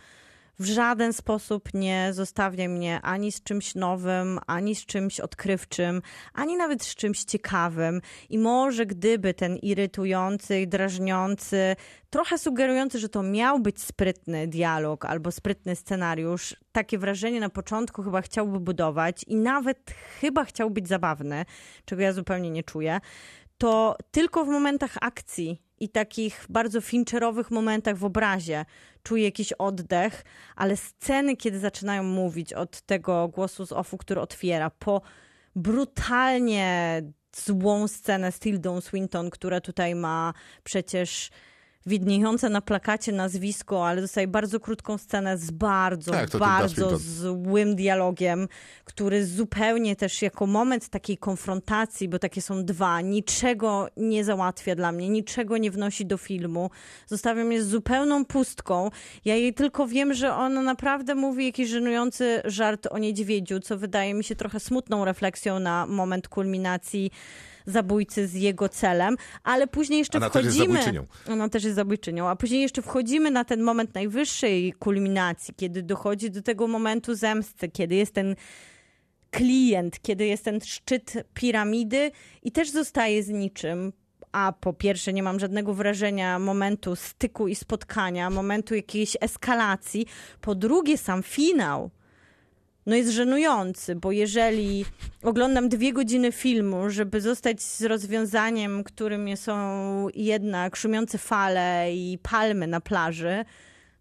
W 0.60 0.66
żaden 0.66 1.14
sposób 1.14 1.70
nie 1.74 2.10
zostawia 2.14 2.70
mnie 2.70 3.00
ani 3.02 3.32
z 3.32 3.44
czymś 3.44 3.76
nowym, 3.76 4.40
ani 4.48 4.76
z 4.76 4.86
czymś 4.86 5.20
odkrywczym, 5.20 6.02
ani 6.34 6.58
nawet 6.58 6.84
z 6.84 6.96
czymś 6.96 7.24
ciekawym. 7.24 8.02
I 8.30 8.38
może 8.38 8.86
gdyby 8.86 9.34
ten 9.34 9.58
irytujący, 9.58 10.68
drażniący, 10.68 11.76
trochę 12.10 12.38
sugerujący, 12.38 13.00
że 13.00 13.10
to 13.10 13.24
miał 13.24 13.60
być 13.60 13.82
sprytny 13.82 14.48
dialog 14.48 15.06
albo 15.06 15.32
sprytny 15.32 15.76
scenariusz, 15.76 16.56
takie 16.72 16.98
wrażenie 16.98 17.40
na 17.40 17.50
początku 17.50 18.04
chyba 18.04 18.22
chciałby 18.22 18.60
budować 18.60 19.24
i 19.28 19.36
nawet 19.36 19.92
chyba 20.22 20.46
chciał 20.46 20.70
być 20.70 20.88
zabawny, 20.88 21.46
czego 21.86 22.02
ja 22.02 22.14
zupełnie 22.14 22.52
nie 22.52 22.64
czuję 22.64 23.00
to 23.60 23.96
tylko 24.12 24.46
w 24.46 24.48
momentach 24.48 24.98
akcji 25.02 25.62
i 25.80 25.90
takich 25.90 26.46
bardzo 26.50 26.82
fincherowych 26.82 27.52
momentach 27.52 27.98
w 27.98 28.06
obrazie. 28.06 28.66
Czuję 29.04 29.24
jakiś 29.24 29.54
oddech, 29.54 30.26
ale 30.56 30.78
sceny, 30.78 31.38
kiedy 31.38 31.60
zaczynają 31.60 32.04
mówić 32.04 32.54
od 32.54 32.82
tego 32.82 33.28
głosu 33.28 33.66
z 33.66 33.72
offu, 33.72 33.98
który 33.98 34.22
otwiera, 34.22 34.70
po 34.70 35.02
brutalnie 35.56 37.02
złą 37.36 37.88
scenę 37.88 38.32
z 38.32 38.40
Tildą 38.40 38.82
Swinton, 38.82 39.30
która 39.30 39.62
tutaj 39.62 39.96
ma 39.96 40.34
przecież 40.64 41.30
widniejące 41.86 42.50
na 42.50 42.62
plakacie 42.62 43.12
nazwisko, 43.12 43.88
ale 43.88 44.02
dostaje 44.02 44.28
bardzo 44.28 44.60
krótką 44.60 44.98
scenę 44.98 45.38
z 45.38 45.52
bardzo, 45.52 46.12
Tak, 46.12 46.30
bardzo 46.38 46.98
złym 46.98 47.76
dialogiem, 47.76 48.48
który 48.84 49.26
zupełnie 49.26 49.96
też 49.96 50.22
jako 50.22 50.48
moment 50.48 50.90
takiej 50.90 51.18
konfrontacji, 51.18 52.10
bo 52.10 52.20
takie 52.20 52.42
są 52.42 52.66
dwa, 52.66 53.02
niczego 53.02 53.88
nie 53.98 54.24
załatwia 54.24 54.76
dla 54.76 54.92
mnie, 54.92 55.10
niczego 55.10 55.58
nie 55.58 55.72
wnosi 55.72 56.06
do 56.06 56.18
filmu. 56.18 56.70
Zostawia 57.08 57.44
mnie 57.44 57.64
z 57.64 57.68
zupełną 57.68 58.26
pustką. 58.26 58.90
Ja 59.26 59.36
jej 59.36 59.54
tylko 59.54 59.88
wiem, 59.88 60.14
że 60.14 60.36
ona 60.36 60.62
naprawdę 60.62 61.16
mówi 61.16 61.46
jakiś 61.46 61.70
żenujący 61.70 62.42
żart 62.46 62.88
o 62.92 62.98
niedźwiedziu, 62.98 63.60
co 63.60 63.78
wydaje 63.78 64.14
mi 64.14 64.24
się 64.24 64.36
trochę 64.36 64.60
smutną 64.60 65.06
refleksją 65.06 65.60
na 65.60 65.86
moment 65.86 66.28
kulminacji 66.28 67.12
zabójcy 67.70 68.28
z 68.28 68.34
jego 68.34 68.70
celem, 68.70 69.16
ale 69.44 69.68
później 69.68 70.00
jeszcze 70.00 70.18
Ona 70.18 70.30
też 70.30 70.46
jest 70.46 70.58
wchodzimy... 70.58 70.80
zabójczynią. 70.80 71.06
Ona 71.30 71.50
też 71.50 71.64
jest 71.64 71.76
zabójczynią, 71.76 72.28
a 72.28 72.36
później 72.36 72.62
jeszcze 72.62 72.82
wchodzimy 72.82 73.32
na 73.32 73.46
ten 73.46 73.62
moment 73.62 73.96
najwyższej 73.96 74.74
kulminacji, 74.80 75.54
kiedy 75.58 75.84
dochodzi 75.84 76.32
do 76.32 76.42
tego 76.42 76.68
momentu 76.68 77.16
zemsty, 77.16 77.70
kiedy 77.70 77.96
jest 77.96 78.14
ten 78.14 78.36
klient, 79.32 80.02
kiedy 80.02 80.26
jest 80.26 80.44
ten 80.46 80.62
szczyt 80.62 81.14
piramidy 81.34 82.12
i 82.44 82.52
też 82.52 82.70
zostaje 82.70 83.24
z 83.24 83.30
niczym. 83.30 83.94
A 84.32 84.54
po 84.60 84.74
pierwsze, 84.74 85.14
nie 85.14 85.24
mam 85.24 85.40
żadnego 85.40 85.74
wrażenia 85.74 86.40
momentu 86.40 86.96
styku 86.96 87.48
i 87.48 87.56
spotkania, 87.56 88.30
momentu 88.30 88.76
jakiejś 88.76 89.18
eskalacji. 89.22 90.06
Po 90.42 90.56
drugie, 90.56 90.98
sam 90.98 91.24
finał 91.24 91.90
no 92.86 92.96
jest 92.96 93.12
żenujący, 93.12 93.96
bo 93.96 94.12
jeżeli 94.12 94.86
oglądam 95.24 95.70
dwie 95.70 95.94
godziny 95.94 96.32
filmu, 96.32 96.90
żeby 96.90 97.22
zostać 97.22 97.62
z 97.62 97.82
rozwiązaniem, 97.82 98.84
którym 98.84 99.38
są 99.38 100.08
jednak 100.16 100.76
szumiące 100.76 101.18
fale 101.18 101.94
i 101.94 102.18
palmy 102.24 102.68
na 102.68 102.82
plaży, 102.82 103.46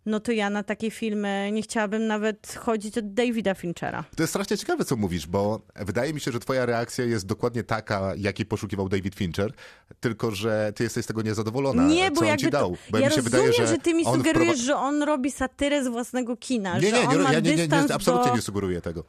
no 0.07 0.21
to 0.21 0.33
ja 0.33 0.51
na 0.51 0.63
takie 0.63 0.91
filmy 0.91 1.51
nie 1.53 1.63
chciałabym 1.63 2.07
nawet 2.07 2.55
chodzić 2.59 2.99
od 2.99 3.15
Davida 3.15 3.55
Finchera. 3.55 4.05
To 4.17 4.23
jest 4.23 4.33
strasznie 4.33 4.59
ciekawe, 4.59 4.85
co 4.85 4.97
mówisz, 4.97 5.27
bo 5.27 5.61
wydaje 5.77 6.15
mi 6.15 6.21
się, 6.21 6.33
że 6.33 6.41
twoja 6.41 6.67
reakcja 6.67 7.05
jest 7.05 7.27
dokładnie 7.27 7.65
taka, 7.65 8.13
jakiej 8.17 8.47
poszukiwał 8.47 8.89
David 8.89 9.15
Fincher, 9.15 9.53
tylko 10.01 10.31
że 10.31 10.73
ty 10.75 10.85
jesteś 10.85 11.05
z 11.05 11.09
tego 11.09 11.23
niezadowolona, 11.23 11.87
Nie, 11.87 12.11
bo 12.11 12.21
co 12.21 12.29
on 12.29 12.39
ci 12.39 12.51
dał. 12.51 12.77
Bo 12.91 12.99
ja 12.99 13.07
mi 13.07 13.13
się 13.13 13.21
rozumiem, 13.21 13.47
wydaje, 13.47 13.69
że, 13.69 13.79
ty 13.79 13.95
mi 13.95 14.05
sugerujesz, 14.05 14.59
że 14.59 14.77
on 14.77 15.03
robi 15.03 15.31
satyrę 15.31 15.85
z 15.85 15.89
własnego 15.89 16.37
kina, 16.37 16.79
Nie, 16.79 16.91
że 16.91 17.07
nie, 17.07 17.07
nie, 17.07 17.19
nie, 17.19 17.43
nie, 17.43 17.57
dystans 17.57 17.89
nie, 17.89 17.95
absolutnie 17.95 18.31
do... 18.31 18.37
nie 18.37 18.43
sugeruję 18.43 18.81
tego. 18.81 19.05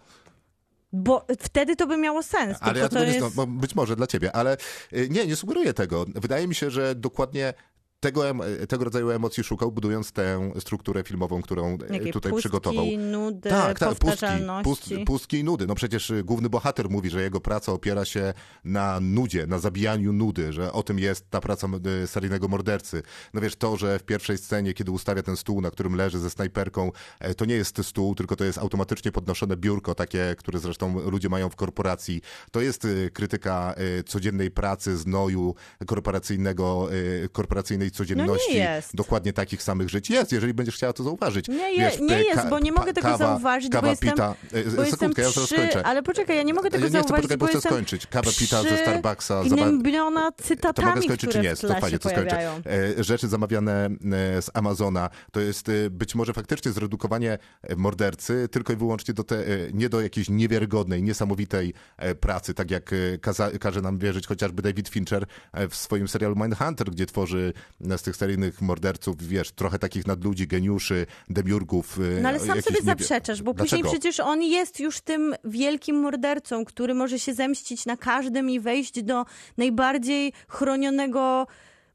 Bo 0.94 1.26
wtedy 1.40 1.76
to 1.76 1.88
by 1.88 1.98
miało 1.98 2.24
sens, 2.24 2.58
Ale 2.62 2.80
ja 2.80 2.90
to 2.90 3.00
nie, 3.00 3.14
jest... 3.14 3.36
no, 3.36 3.48
być 3.48 3.76
może 3.76 3.96
dla 3.96 4.08
ciebie, 4.08 4.36
ale 4.36 4.58
y, 4.94 5.08
nie, 5.10 5.28
nie 5.28 5.36
sugeruję 5.36 5.74
tego. 5.74 6.06
Wydaje 6.16 6.48
mi 6.48 6.56
się, 6.56 6.72
że 6.72 6.96
dokładnie 6.96 7.54
tego, 8.00 8.24
tego 8.70 8.84
rodzaju 8.84 9.12
emocji 9.12 9.44
szukał, 9.44 9.72
budując 9.72 10.12
tę 10.12 10.52
strukturę 10.60 11.04
filmową, 11.04 11.42
którą 11.42 11.74
y, 11.74 11.94
Jakie 11.94 12.12
tutaj 12.12 12.32
pustki, 12.32 12.50
przygotował. 12.50 12.86
nudy, 12.98 13.50
Tak, 13.50 13.80
tak, 13.80 13.96
pustki, 13.96 14.26
pust, 14.64 14.90
pustki 15.06 15.40
i 15.40 15.44
nudy. 15.44 15.68
No 15.68 15.76
przecież 15.76 16.10
y, 16.10 16.24
główny 16.24 16.50
bohater 16.50 16.90
mówi, 16.90 17.10
że 17.10 17.22
jego 17.22 17.42
praca 17.42 17.72
opiera 17.72 18.06
się 18.06 18.34
na 18.64 19.00
nudzie, 19.00 19.48
na 19.48 19.60
zabijaniu 19.60 20.14
nudy, 20.14 20.54
że 20.54 20.74
o 20.74 20.84
tym 20.84 21.00
jest 21.00 21.30
ta 21.30 21.42
praca 21.42 21.68
y, 22.04 22.08
seryjnego 22.08 22.48
mordercy. 22.48 23.04
No 23.34 23.42
wiesz, 23.42 23.56
to, 23.56 23.78
że 23.78 24.00
w 24.00 24.04
pierwszej 24.04 24.38
scenie, 24.38 24.74
kiedy 24.74 24.92
ustawia 24.92 25.24
ten 25.24 25.38
stół, 25.38 25.62
na 25.62 25.72
którym 25.72 25.96
leży 25.96 26.20
ze 26.20 26.30
snajperką, 26.30 26.92
e, 27.20 27.36
to 27.36 27.46
nie 27.46 27.56
jest 27.56 27.86
stół, 27.86 28.16
tylko 28.16 28.36
to 28.36 28.44
jest 28.44 28.58
automatycznie 28.58 29.12
podnoszone 29.12 29.58
biurko, 29.58 29.96
takie, 29.96 30.36
które 30.38 30.60
zresztą 30.60 31.10
ludzie 31.10 31.30
mają 31.30 31.50
w 31.50 31.56
korporacji. 31.56 32.22
To 32.52 32.62
jest 32.62 32.86
y, 32.86 33.12
krytyka 33.14 33.76
codziennej 34.06 34.52
pracy, 34.52 34.98
znoju 34.98 35.56
korporacyjnego, 35.86 36.90
korporacyjnej 37.32 37.89
swojej 37.96 38.08
codzienności 38.08 38.56
jest. 38.56 38.96
dokładnie 38.96 39.34
takich 39.34 39.64
samych 39.64 39.90
żyć. 39.90 40.10
Jest, 40.10 40.32
jeżeli 40.32 40.54
będziesz 40.54 40.76
chciała 40.76 40.94
to 40.94 41.04
zauważyć. 41.04 41.48
Nie, 41.48 41.72
je, 41.72 41.78
Wiesz, 41.78 42.00
nie 42.00 42.16
e, 42.16 42.24
jest, 42.24 42.48
bo 42.50 42.60
nie 42.60 42.72
mogę 42.72 42.94
tego 42.94 43.08
kawa, 43.08 43.18
zauważyć, 43.18 43.72
kawa 43.72 43.82
bo 43.82 43.88
jestem, 43.90 44.10
pita, 44.10 44.36
e, 44.54 44.64
bo 44.64 44.82
jestem 44.82 44.86
sekundkę, 44.86 45.22
ja 45.22 45.30
zaraz 45.30 45.50
przy, 45.50 45.56
skończę. 45.56 45.86
ale 45.86 46.04
poczekaj, 46.04 46.38
ja 46.38 46.44
nie 46.44 46.54
mogę 46.54 46.70
tego 46.70 46.86
Ja 46.86 46.90
nie 46.90 46.90
chcę, 46.90 47.08
zauważyć, 47.08 47.16
poczekaj, 47.16 47.38
bo 47.38 47.46
bo 47.46 47.48
chcę 47.50 47.58
jestem 47.58 47.72
skończyć. 47.72 48.08
Kawa 48.08 48.32
pita 48.40 48.64
ze 48.64 48.78
Starbucksa, 48.78 49.44
gnębiona 49.44 50.32
to 50.32 50.44
cytatami, 50.44 50.90
mogę 50.90 51.02
skończyć, 51.02 51.32
czy 51.32 51.40
nie? 51.40 51.56
To 51.56 51.80
fajnie, 51.80 52.00
to 52.00 52.10
skończę. 52.10 52.62
E, 52.98 53.04
Rzeczy 53.04 53.28
zamawiane 53.28 53.86
e, 53.86 54.42
z 54.42 54.50
Amazona 54.54 55.10
to 55.32 55.40
jest 55.40 55.70
e, 55.70 55.90
być 55.90 56.16
może 56.16 56.34
faktycznie 56.34 56.72
zredukowanie 56.72 57.38
e, 57.62 57.76
mordercy 57.76 58.48
tylko 58.52 58.74
i 58.74 58.76
wyłącznie 58.76 59.14
do 59.14 59.24
te, 59.24 59.36
e, 59.40 59.46
nie 59.74 59.90
do 59.90 60.02
jakiejś 60.02 60.30
niewiarygodnej, 60.30 61.04
niesamowitej 61.04 61.74
e, 61.98 62.16
pracy, 62.16 62.54
tak 62.54 62.72
jak 62.72 62.94
e, 62.94 63.18
kaza, 63.22 63.52
każe 63.60 63.82
nam 63.82 63.98
wierzyć 63.98 64.28
chociażby 64.28 64.62
David 64.62 64.90
Fincher 64.90 65.26
e, 65.54 65.68
w 65.68 65.76
swoim 65.76 66.08
serialu 66.08 66.36
Mindhunter, 66.36 66.92
gdzie 66.92 67.06
tworzy 67.06 67.54
e, 67.79 67.79
z 67.98 68.02
tych 68.02 68.16
seryjnych 68.16 68.62
morderców, 68.62 69.28
wiesz, 69.28 69.52
trochę 69.52 69.80
takich 69.80 70.08
nadludzi, 70.08 70.48
geniuszy, 70.48 71.06
demiurgów. 71.30 72.00
e, 72.18 72.22
No 72.22 72.30
ale 72.30 72.40
sam 72.40 72.62
sobie 72.62 72.76
niewie- 72.80 72.86
zaprzeczasz, 72.86 73.42
bo 73.44 73.54
później 73.54 73.70
Dlaczego? 73.82 73.90
przecież 73.90 74.20
on 74.20 74.42
jest 74.42 74.80
już 74.80 75.02
tym 75.02 75.36
wielkim 75.44 75.96
mordercą, 76.00 76.66
który 76.66 76.94
może 76.94 77.20
się 77.20 77.34
zemścić 77.34 77.86
na 77.86 77.98
każdym 77.98 78.50
i 78.50 78.60
wejść 78.60 79.04
do 79.04 79.26
najbardziej 79.58 80.34
chronionego 80.48 81.48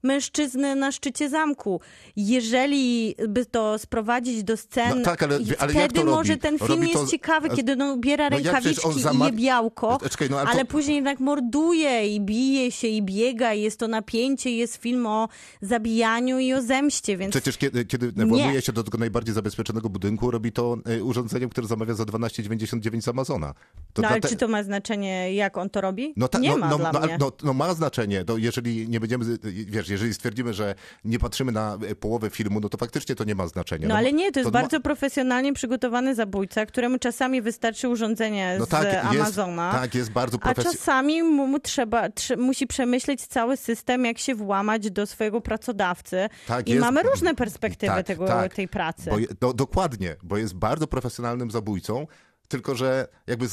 mężczyzny 0.04 0.74
na 0.76 0.92
szczycie 0.92 1.28
zamku. 1.30 1.80
Jeżeli 2.16 3.14
by 3.28 3.46
to 3.46 3.78
sprowadzić 3.78 4.44
do 4.44 4.56
scen, 4.56 4.98
No 4.98 5.04
tak, 5.04 5.22
ale- 5.22 5.38
ale 5.58 5.72
wtedy 5.72 5.94
to 5.94 6.04
może 6.04 6.32
robi? 6.32 6.42
ten 6.42 6.58
film 6.58 6.70
Robi 6.70 6.90
to- 6.92 6.98
jest 7.00 7.10
ciekawy, 7.10 7.48
a- 7.50 7.56
kiedy 7.56 7.72
on 7.72 7.82
ubiera 7.82 8.30
No 8.30 8.38
jak 8.38 8.42
przecież 8.60 8.76
rękawiczki 8.84 9.08
on 9.08 9.20
i 9.20 9.24
je 9.24 9.32
białko, 9.32 9.98
E, 10.04 10.08
czekaj, 10.08 10.30
no 10.30 10.36
ale 10.38 10.46
to- 10.46 10.52
ale 10.52 10.64
później 10.64 10.94
jednak 10.94 11.20
morduje 11.20 12.14
i 12.14 12.20
bije 12.20 12.70
się 12.70 12.88
i 12.88 13.02
biega 13.02 13.54
i 13.54 13.62
jest 13.62 13.78
to 13.78 13.88
napięcie, 13.88 14.50
jest 14.56 14.76
film 14.76 15.06
o 15.06 15.28
zabijaniu 15.60 16.38
i 16.38 16.52
o 16.52 16.62
zemście, 16.62 17.16
więc 17.16 17.30
Przecież 17.30 17.58
kiedy, 17.58 17.84
kiedy 17.84 18.12
włamuje 18.12 18.62
się 18.62 18.72
do 18.72 18.84
tego 18.84 18.98
najbardziej 18.98 19.34
zabezpieczonego 19.34 19.88
budynku, 19.88 20.30
robi 20.30 20.52
to 20.52 20.76
e, 20.86 21.04
urządzeniem, 21.04 21.50
które 21.50 21.66
zamawia 21.66 21.94
za 21.94 22.04
12,99 22.04 23.02
z 23.02 23.08
Amazona. 23.08 23.54
To 23.92 24.02
no 24.02 24.08
ale 24.08 24.20
dlate- 24.20 24.28
czy 24.28 24.36
to 24.36 24.48
ma 24.48 24.62
znaczenie, 24.62 25.34
jak 25.34 25.56
on 25.56 25.70
to 25.70 25.80
robi? 25.80 26.12
No, 26.16 26.28
ta, 26.28 26.38
nie 26.38 26.50
no, 26.50 26.56
ma 26.58 26.68
no, 26.68 26.78
dla 26.78 26.92
no, 26.92 26.98
mnie. 27.00 27.08
ale- 27.08 27.18
no, 27.18 27.32
no 27.44 27.52
ma 27.54 27.74
znaczenie, 27.74 28.24
to 28.24 28.36
jeżeli 28.38 28.88
nie 28.88 29.00
będziemy, 29.00 29.24
wiesz, 29.66 29.88
jeżeli 29.94 30.14
stwierdzimy, 30.14 30.54
że 30.54 30.74
nie 31.04 31.18
patrzymy 31.18 31.52
na 31.52 31.78
e, 31.88 31.94
połowę 31.94 32.30
filmu, 32.30 32.60
no 32.60 32.68
to 32.68 32.78
faktycznie 32.78 33.14
to 33.14 33.24
nie 33.24 33.34
ma 33.34 33.46
znaczenia. 33.46 33.88
No 33.88 33.94
ale 33.96 34.12
nie, 34.12 34.32
to 34.32 34.40
jest 34.40 34.52
ma- 34.52 34.60
bardzo 34.60 34.80
profesjonalnie 34.80 35.52
przygotowany 35.52 36.14
zabójca, 36.14 36.66
któremu 36.66 36.98
czasami 36.98 37.42
wystarczy 37.42 37.88
urządzenie 37.88 38.56
no 38.58 38.66
z 38.66 38.68
tak, 38.68 38.84
jest, 38.84 39.04
Amazona. 39.04 39.72
tak, 39.72 39.94
jest 39.94 40.10
bardzo 40.10 40.36
A 40.36 40.40
profesjonalny. 40.40 40.78
czasami 40.78 41.22
mu, 41.22 41.60
trzeba, 41.60 42.08
trze, 42.10 42.36
musi 42.36 42.66
przemyśleć 42.66 43.26
cały 43.26 43.56
system, 43.56 44.04
jak 44.04 44.18
się 44.18 44.34
włamać 44.34 44.90
do 44.90 45.06
swojego 45.06 45.40
pracodawcy. 45.40 46.28
Tak, 46.46 46.68
I 46.68 46.70
jest- 46.70 46.80
mamy 46.80 47.02
różne 47.02 47.34
perspektywy 47.34 47.92
tak, 47.92 48.06
tego, 48.06 48.26
tak. 48.26 48.54
tej 48.54 48.68
pracy. 48.68 49.10
Bo, 49.10 49.16
no, 49.40 49.52
dokładnie, 49.52 50.16
bo 50.22 50.36
jest 50.36 50.54
bardzo 50.54 50.86
profesjonalnym 50.86 51.50
zabójcą, 51.50 52.06
tylko 52.54 52.74
że 52.74 53.08
jakby 53.26 53.46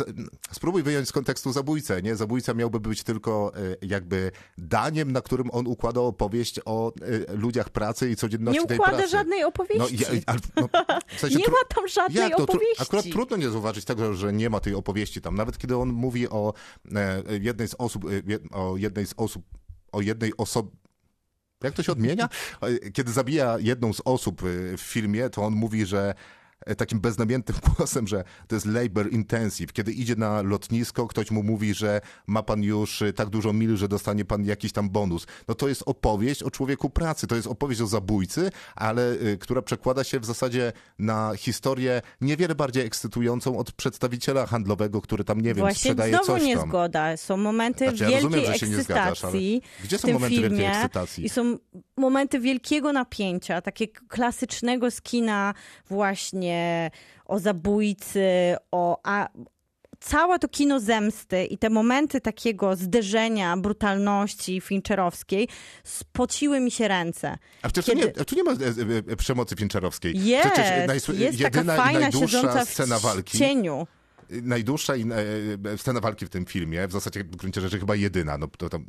spróbuj 0.51 0.83
wyjąć 0.83 1.07
z 1.07 1.11
kontekstu 1.11 1.51
zabójcę, 1.53 2.01
nie? 2.01 2.15
Zabójca 2.15 2.53
miałby 2.53 2.79
być 2.79 3.03
tylko 3.03 3.51
e, 3.55 3.59
jakby 3.81 4.31
daniem, 4.57 5.11
na 5.11 5.21
którym 5.21 5.49
on 5.51 5.67
układa 5.67 6.01
opowieść 6.01 6.59
o 6.65 6.93
e, 7.29 7.35
ludziach 7.35 7.69
pracy 7.69 8.09
i 8.09 8.15
codzienności 8.15 8.61
nie 8.61 8.67
tej 8.67 8.77
układa 8.77 8.97
pracy. 8.97 9.11
żadnej 9.11 9.41
No, 9.41 9.47
opowieści. 9.47 9.97
ja, 9.97 10.07
ale, 10.25 10.39
no, 10.55 10.69
w 11.15 11.19
sensie 11.19 11.37
nie 11.37 11.45
tru- 11.45 11.51
ma 11.51 11.57
tam 11.75 11.87
żadnej 11.87 12.23
Jak? 12.23 12.33
Tru- 12.39 12.43
opowieści. 12.43 12.83
Akurat 12.83 13.05
trudno 13.11 13.37
nie 13.37 13.49
zauważyć 13.49 13.85
tego, 13.85 14.13
że 14.13 14.33
nie 14.33 14.49
ma 14.49 14.59
tej 14.59 14.75
opowieści 14.75 15.21
tam. 15.21 15.35
Nawet 15.35 15.57
kiedy 15.57 15.77
on 15.77 15.89
mówi 15.89 16.29
o 16.29 16.53
e, 16.95 17.23
jednej 17.41 17.67
z 17.67 17.75
osób, 17.77 18.05
o 18.51 18.77
jednej 18.77 19.05
z 19.07 19.13
osób, 19.17 19.45
o 19.91 20.01
jednej 20.01 20.37
osobie. 20.37 20.69
Jak 21.63 21.73
to 21.73 21.83
się 21.83 21.91
odmienia? 21.91 22.29
Kiedy 22.93 23.11
zabija 23.11 23.57
jedną 23.59 23.93
z 23.93 24.01
osób 24.05 24.41
w 24.77 24.81
filmie, 24.81 25.29
to 25.29 25.41
on 25.43 25.53
mówi, 25.53 25.85
że 25.85 26.13
takim 26.77 26.99
beznamiętnym 26.99 27.57
głosem, 27.77 28.07
że 28.07 28.23
to 28.47 28.55
jest 28.55 28.65
labor 28.65 29.11
intensive. 29.11 29.73
Kiedy 29.73 29.91
idzie 29.91 30.15
na 30.15 30.41
lotnisko, 30.41 31.07
ktoś 31.07 31.31
mu 31.31 31.43
mówi, 31.43 31.73
że 31.73 32.01
ma 32.27 32.43
pan 32.43 32.63
już 32.63 33.01
e, 33.01 33.13
tak 33.13 33.29
dużo 33.29 33.53
mil, 33.53 33.77
że 33.77 33.87
dostanie 33.87 34.25
pan 34.25 34.45
jakiś 34.45 34.71
tam 34.71 34.89
bonus. 34.89 35.27
No 35.47 35.55
to 35.55 35.67
jest 35.67 35.83
opowieść 35.85 36.43
o 36.43 36.51
człowieku 36.51 36.89
pracy, 36.89 37.27
to 37.27 37.35
jest 37.35 37.47
opowieść 37.47 37.81
o 37.81 37.87
zabójcy, 37.87 38.49
ale 38.75 39.11
y, 39.11 39.37
która 39.37 39.61
przekłada 39.61 40.03
się 40.03 40.19
w 40.19 40.25
zasadzie 40.25 40.73
na 40.99 41.31
historię 41.37 42.01
niewiele 42.21 42.55
bardziej 42.55 42.85
ekscytującą 42.85 43.57
od 43.57 43.71
przedstawiciela 43.71 44.45
handlowego, 44.45 45.01
który 45.01 45.23
tam, 45.23 45.41
nie 45.41 45.53
wiem, 45.53 45.57
Właśnie 45.57 45.79
sprzedaje 45.79 46.11
znowu 46.11 46.25
coś 46.25 46.39
tam. 46.39 46.47
niezgoda. 46.47 47.17
Są 47.17 47.37
momenty 47.37 47.85
Znaczy, 47.89 48.03
ja 48.03 48.09
wielkiej 48.09 48.29
rozumiem, 48.29 48.53
że 48.53 48.59
się 48.59 48.67
nie 48.67 48.83
zgadzasz, 48.83 49.09
ekscytacji 49.09 49.61
gdzie 49.83 49.97
w 49.97 50.01
są 50.01 50.07
momenty 50.07 50.35
wielkiej 50.35 50.49
filmie 50.49 50.71
ekscytacji? 50.71 51.25
i 51.25 51.29
są 51.29 51.57
momenty 51.97 52.39
wielkiego 52.39 52.93
napięcia, 52.93 53.61
takie 53.61 53.87
klasycznego 53.87 54.91
skina 54.91 55.53
właśnie 55.89 56.50
o 57.25 57.39
zabójcy, 57.39 58.55
o... 58.71 58.99
A, 59.03 59.29
Całe 60.03 60.39
to 60.39 60.47
kino 60.47 60.79
zemsty 60.79 61.45
i 61.45 61.57
te 61.57 61.69
momenty 61.69 62.21
takiego 62.21 62.75
zderzenia, 62.75 63.57
brutalności 63.57 64.61
fincherowskiej 64.61 65.47
spociły 65.83 66.59
mi 66.59 66.71
się 66.71 66.87
ręce. 66.87 67.37
A 67.61 67.69
przecież 67.69 67.85
Kiedy- 67.85 68.11
tu, 68.11 68.19
nie, 68.19 68.25
tu 68.25 68.35
nie 68.35 68.43
ma 68.43 68.51
e, 68.51 69.11
e, 69.11 69.15
przemocy 69.15 69.55
fincherowskiej. 69.55 70.25
Jest, 70.25 70.49
przecież 70.49 71.19
jest 71.19 71.39
jedyna 71.39 71.75
taka 71.75 71.83
i 71.83 71.85
fajna 71.85 71.99
najdłuższa 71.99 72.65
w 72.65 72.69
scena 72.69 72.99
walki. 72.99 73.37
cieniu. 73.37 73.87
Najdłuższa 74.43 74.95
i, 74.95 75.05
e, 75.73 75.77
scena 75.77 75.99
walki 75.99 76.25
w 76.25 76.29
tym 76.29 76.45
filmie, 76.45 76.87
w 76.87 76.91
zasadzie 76.91 77.23
w 77.23 77.35
gruncie 77.35 77.61
rzeczy 77.61 77.79
chyba 77.79 77.95
jedyna, 77.95 78.37
no, 78.37 78.47
to, 78.47 78.69
tam, 78.69 78.85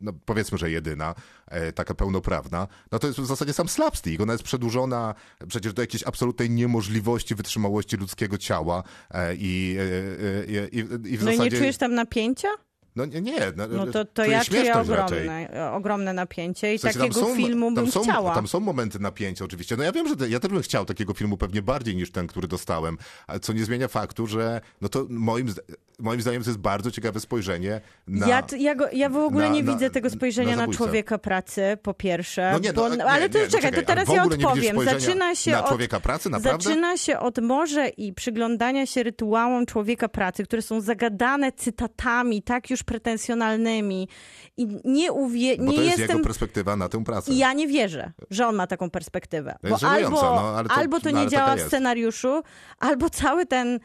no 0.00 0.12
powiedzmy, 0.24 0.58
że 0.58 0.70
jedyna, 0.70 1.14
e, 1.46 1.72
taka 1.72 1.94
pełnoprawna, 1.94 2.68
no 2.92 2.98
to 2.98 3.06
jest 3.06 3.20
w 3.20 3.26
zasadzie 3.26 3.52
sam 3.52 3.68
slapstick. 3.68 4.20
Ona 4.20 4.32
jest 4.32 4.44
przedłużona 4.44 5.14
przecież 5.48 5.72
do 5.72 5.82
jakiejś 5.82 6.02
absolutnej 6.02 6.50
niemożliwości 6.50 7.34
wytrzymałości 7.34 7.96
ludzkiego 7.96 8.38
ciała 8.38 8.82
e, 9.10 9.34
i, 9.34 9.76
e, 9.78 10.62
e, 10.62 10.68
i, 10.68 10.78
i 10.78 11.18
w 11.18 11.24
No 11.24 11.30
i 11.30 11.36
zasadzie... 11.36 11.50
nie 11.50 11.58
czujesz 11.58 11.76
tam 11.76 11.94
napięcia? 11.94 12.48
No 12.96 13.04
nie, 13.06 13.20
nie. 13.20 13.38
No, 13.56 13.66
No 13.68 13.86
to, 13.86 14.04
to 14.04 14.24
ja 14.24 14.44
czuję 14.44 14.64
raczej. 14.72 14.82
ogromne, 14.82 15.48
ogromne 15.72 16.12
napięcie 16.12 16.74
i 16.74 16.78
W 16.78 16.80
sensie 16.80 16.98
takiego 16.98 17.20
są- 17.20 17.36
filmu 17.36 17.70
bym 17.70 17.90
są, 17.90 18.02
chciała. 18.02 18.34
Tam 18.34 18.48
są 18.48 18.60
momenty 18.60 18.98
napięcia 18.98 19.44
oczywiście. 19.44 19.76
No 19.76 19.84
ja 19.84 19.92
wiem, 19.92 20.08
że 20.08 20.16
te, 20.16 20.28
ja 20.28 20.40
też 20.40 20.50
bym 20.52 20.62
chciał 20.62 20.84
takiego 20.84 21.14
filmu 21.14 21.36
pewnie 21.36 21.62
bardziej 21.62 21.96
niż 21.96 22.10
ten, 22.12 22.26
który 22.26 22.48
dostałem, 22.48 22.98
ale 23.26 23.40
co 23.40 23.52
nie 23.52 23.64
zmienia 23.64 23.88
faktu, 23.88 24.26
że 24.26 24.60
no 24.80 24.88
to 24.88 25.06
moim, 25.10 25.54
moim 25.98 26.20
zdaniem 26.20 26.42
to 26.42 26.50
jest 26.50 26.60
bardzo 26.60 26.90
ciekawe 26.90 27.20
spojrzenie 27.20 27.80
na... 28.06 28.28
Ja, 28.28 28.42
ja, 28.58 28.74
go, 28.74 28.86
ja 28.92 29.08
w 29.08 29.16
ogóle 29.16 29.48
na- 29.48 29.54
nie 29.54 29.62
na- 29.62 29.72
widzę 29.72 29.90
tego 29.90 30.10
spojrzenia 30.10 30.56
na 30.56 30.66
na, 30.66 30.72
człowieka 30.72 31.18
pracy, 31.18 31.78
po 31.82 31.94
pierwsze. 31.94 32.50
No 32.52 32.58
nie, 32.58 32.72
no, 32.72 32.82
bo, 32.82 32.94
nie, 32.94 33.04
ale 33.04 33.28
to 33.28 33.38
nie, 33.38 33.44
no 33.44 33.50
czekaj, 33.50 33.70
czekaj, 33.70 33.80
to 33.84 33.86
teraz 33.86 34.08
ja 34.08 34.24
odpowiem. 34.24 34.84
Zaczyna 34.84 35.34
się 35.34 35.50
na 35.50 35.62
od, 35.62 35.68
człowieka 35.68 36.00
pracy, 36.00 36.30
naprawdę? 36.30 36.64
Zaczyna 36.68 36.96
się 36.96 37.18
od 37.18 37.38
morze 37.38 37.88
i 37.88 38.12
przyglądania 38.12 38.86
się 38.86 39.02
rytuałom 39.02 39.66
człowieka 39.66 40.08
pracy, 40.08 40.44
które 40.44 40.62
są 40.62 40.80
zagadane 40.80 41.52
cytatami, 41.52 42.42
tak 42.42 42.70
już 42.70 42.83
pretensjonalnymi. 42.84 44.08
I 44.56 44.66
nie 44.84 45.12
uwie... 45.12 45.56
Bo 45.56 45.64
nie 45.64 45.76
to 45.76 45.82
jest 45.82 45.98
jestem... 45.98 46.16
jego 46.16 46.28
perspektywa 46.28 46.76
na 46.76 46.88
tę 46.88 47.04
pracę. 47.04 47.32
I 47.32 47.38
ja 47.38 47.52
nie 47.52 47.68
wierzę, 47.68 48.12
że 48.30 48.46
on 48.46 48.56
ma 48.56 48.66
taką 48.66 48.90
perspektywę. 48.90 49.56
To 49.62 49.68
jest 49.68 49.82
Bo 49.82 49.88
albo, 49.88 50.10
no, 50.10 50.54
ale 50.56 50.68
to- 50.68 50.74
albo 50.74 51.00
to 51.00 51.10
no, 51.10 51.22
nie 51.22 51.28
działa 51.28 51.50
taka 51.50 51.64
w 51.64 51.66
scenariuszu, 51.66 52.42
albo 52.78 53.10
cały 53.10 53.46
ten. 53.46 53.80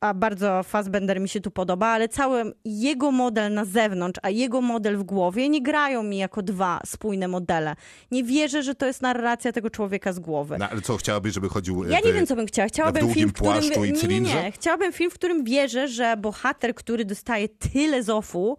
A 0.00 0.14
bardzo 0.14 0.62
Fassbender 0.62 1.20
mi 1.20 1.28
się 1.28 1.40
tu 1.40 1.50
podoba, 1.50 1.86
ale 1.86 2.08
cały 2.08 2.52
jego 2.64 3.10
model 3.10 3.54
na 3.54 3.64
zewnątrz, 3.64 4.20
a 4.22 4.30
jego 4.30 4.60
model 4.60 4.96
w 4.96 5.02
głowie 5.02 5.48
nie 5.48 5.62
grają 5.62 6.02
mi 6.02 6.18
jako 6.18 6.42
dwa 6.42 6.80
spójne 6.86 7.28
modele. 7.28 7.76
Nie 8.10 8.24
wierzę, 8.24 8.62
że 8.62 8.74
to 8.74 8.86
jest 8.86 9.02
narracja 9.02 9.52
tego 9.52 9.70
człowieka 9.70 10.12
z 10.12 10.18
głowy. 10.18 10.56
No, 10.58 10.68
ale 10.68 10.80
co, 10.80 10.96
chciałabyś, 10.96 11.34
żeby 11.34 11.48
chodził... 11.48 11.84
Ja 11.84 12.00
w- 12.00 12.04
nie 12.04 12.12
wiem, 12.12 12.26
co 12.26 12.36
bym 12.36 12.46
chciała. 12.46 12.68
Chciałabym 12.68 13.14
film, 13.14 13.28
w 13.30 13.32
którym... 13.32 13.64
i 13.86 13.92
nie, 13.92 14.08
nie, 14.08 14.20
nie. 14.20 14.52
Chciałabym 14.52 14.92
film, 14.92 15.10
w 15.10 15.14
którym 15.14 15.44
wierzę, 15.44 15.88
że 15.88 16.16
bohater, 16.16 16.74
który 16.74 17.04
dostaje 17.04 17.48
tyle 17.48 18.02
zofu, 18.02 18.58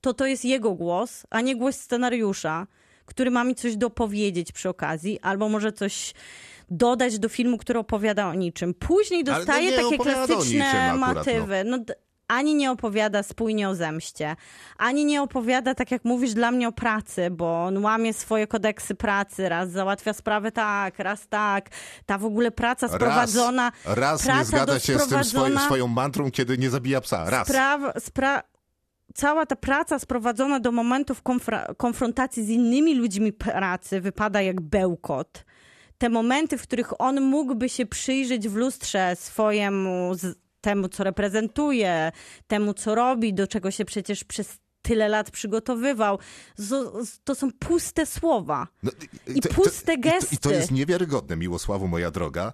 to 0.00 0.14
to 0.14 0.26
jest 0.26 0.44
jego 0.44 0.74
głos, 0.74 1.26
a 1.30 1.40
nie 1.40 1.56
głos 1.56 1.76
scenariusza, 1.76 2.66
który 3.06 3.30
ma 3.30 3.44
mi 3.44 3.54
coś 3.54 3.76
dopowiedzieć 3.76 4.52
przy 4.52 4.68
okazji, 4.68 5.20
albo 5.20 5.48
może 5.48 5.72
coś 5.72 6.14
dodać 6.72 7.18
do 7.18 7.28
filmu, 7.28 7.58
który 7.58 7.78
opowiada 7.78 8.28
o 8.28 8.34
niczym. 8.34 8.74
Później 8.74 9.24
no 9.24 9.34
dostaje 9.34 9.76
takie 9.76 9.98
klasyczne 9.98 10.70
akurat, 10.70 11.00
no. 11.00 11.14
motywy. 11.14 11.64
No. 11.64 11.78
d- 11.78 11.94
ani 12.28 12.54
nie 12.54 12.70
opowiada 12.70 13.22
spójnie 13.22 13.68
o 13.68 13.74
zemście, 13.74 14.36
ani 14.78 15.04
nie 15.04 15.22
opowiada, 15.22 15.74
tak 15.74 15.90
jak 15.90 16.04
mówisz, 16.04 16.34
dla 16.34 16.50
mnie 16.50 16.68
o 16.68 16.72
pracy, 16.72 17.30
bo 17.30 17.64
on 17.64 17.84
łamie 17.84 18.12
swoje 18.12 18.46
kodeksy 18.46 18.94
pracy, 18.94 19.48
raz 19.48 19.70
załatwia 19.70 20.12
sprawę 20.12 20.52
tak, 20.52 20.98
raz 20.98 21.28
tak. 21.28 21.68
Ta 22.06 22.18
w 22.18 22.24
ogóle 22.24 22.50
praca 22.50 22.88
sprowadzona... 22.88 23.72
Raz, 23.84 23.96
raz 23.96 24.22
praca 24.22 24.38
nie 24.38 24.44
zgadza 24.44 24.78
się 24.78 24.98
z 24.98 25.08
tym 25.08 25.24
swoim, 25.24 25.58
swoją 25.58 25.86
mantrą, 25.88 26.30
kiedy 26.30 26.58
nie 26.58 26.70
zabija 26.70 27.00
psa. 27.00 27.30
Raz. 27.30 27.48
Spraw, 27.48 27.80
spra- 27.80 28.42
cała 29.14 29.46
ta 29.46 29.56
praca 29.56 29.98
sprowadzona 29.98 30.60
do 30.60 30.72
momentów 30.72 31.22
konfrontacji 31.76 32.44
z 32.44 32.48
innymi 32.48 32.94
ludźmi 32.94 33.32
pracy 33.32 34.00
wypada 34.00 34.42
jak 34.42 34.60
bełkot. 34.60 35.44
Te 36.02 36.08
momenty, 36.08 36.58
w 36.58 36.62
których 36.62 37.00
on 37.00 37.20
mógłby 37.20 37.68
się 37.68 37.86
przyjrzeć 37.86 38.48
w 38.48 38.54
lustrze 38.56 39.16
swojemu, 39.16 40.12
temu 40.60 40.88
co 40.88 41.04
reprezentuje, 41.04 42.12
temu 42.46 42.74
co 42.74 42.94
robi, 42.94 43.34
do 43.34 43.46
czego 43.46 43.70
się 43.70 43.84
przecież 43.84 44.24
przez 44.24 44.58
tyle 44.82 45.08
lat 45.08 45.30
przygotowywał. 45.30 46.18
To 47.24 47.34
są 47.34 47.52
puste 47.58 48.06
słowa. 48.06 48.66
No, 48.82 48.90
I 49.34 49.40
puste 49.42 49.94
I 49.94 50.00
to, 50.00 50.08
I 50.08 50.12
to 50.12 50.20
gesty. 50.28 50.52
jest 50.52 50.70
niewiarygodne, 50.70 51.36
Miłosławu, 51.36 51.88
moja 51.88 52.10
droga. 52.10 52.52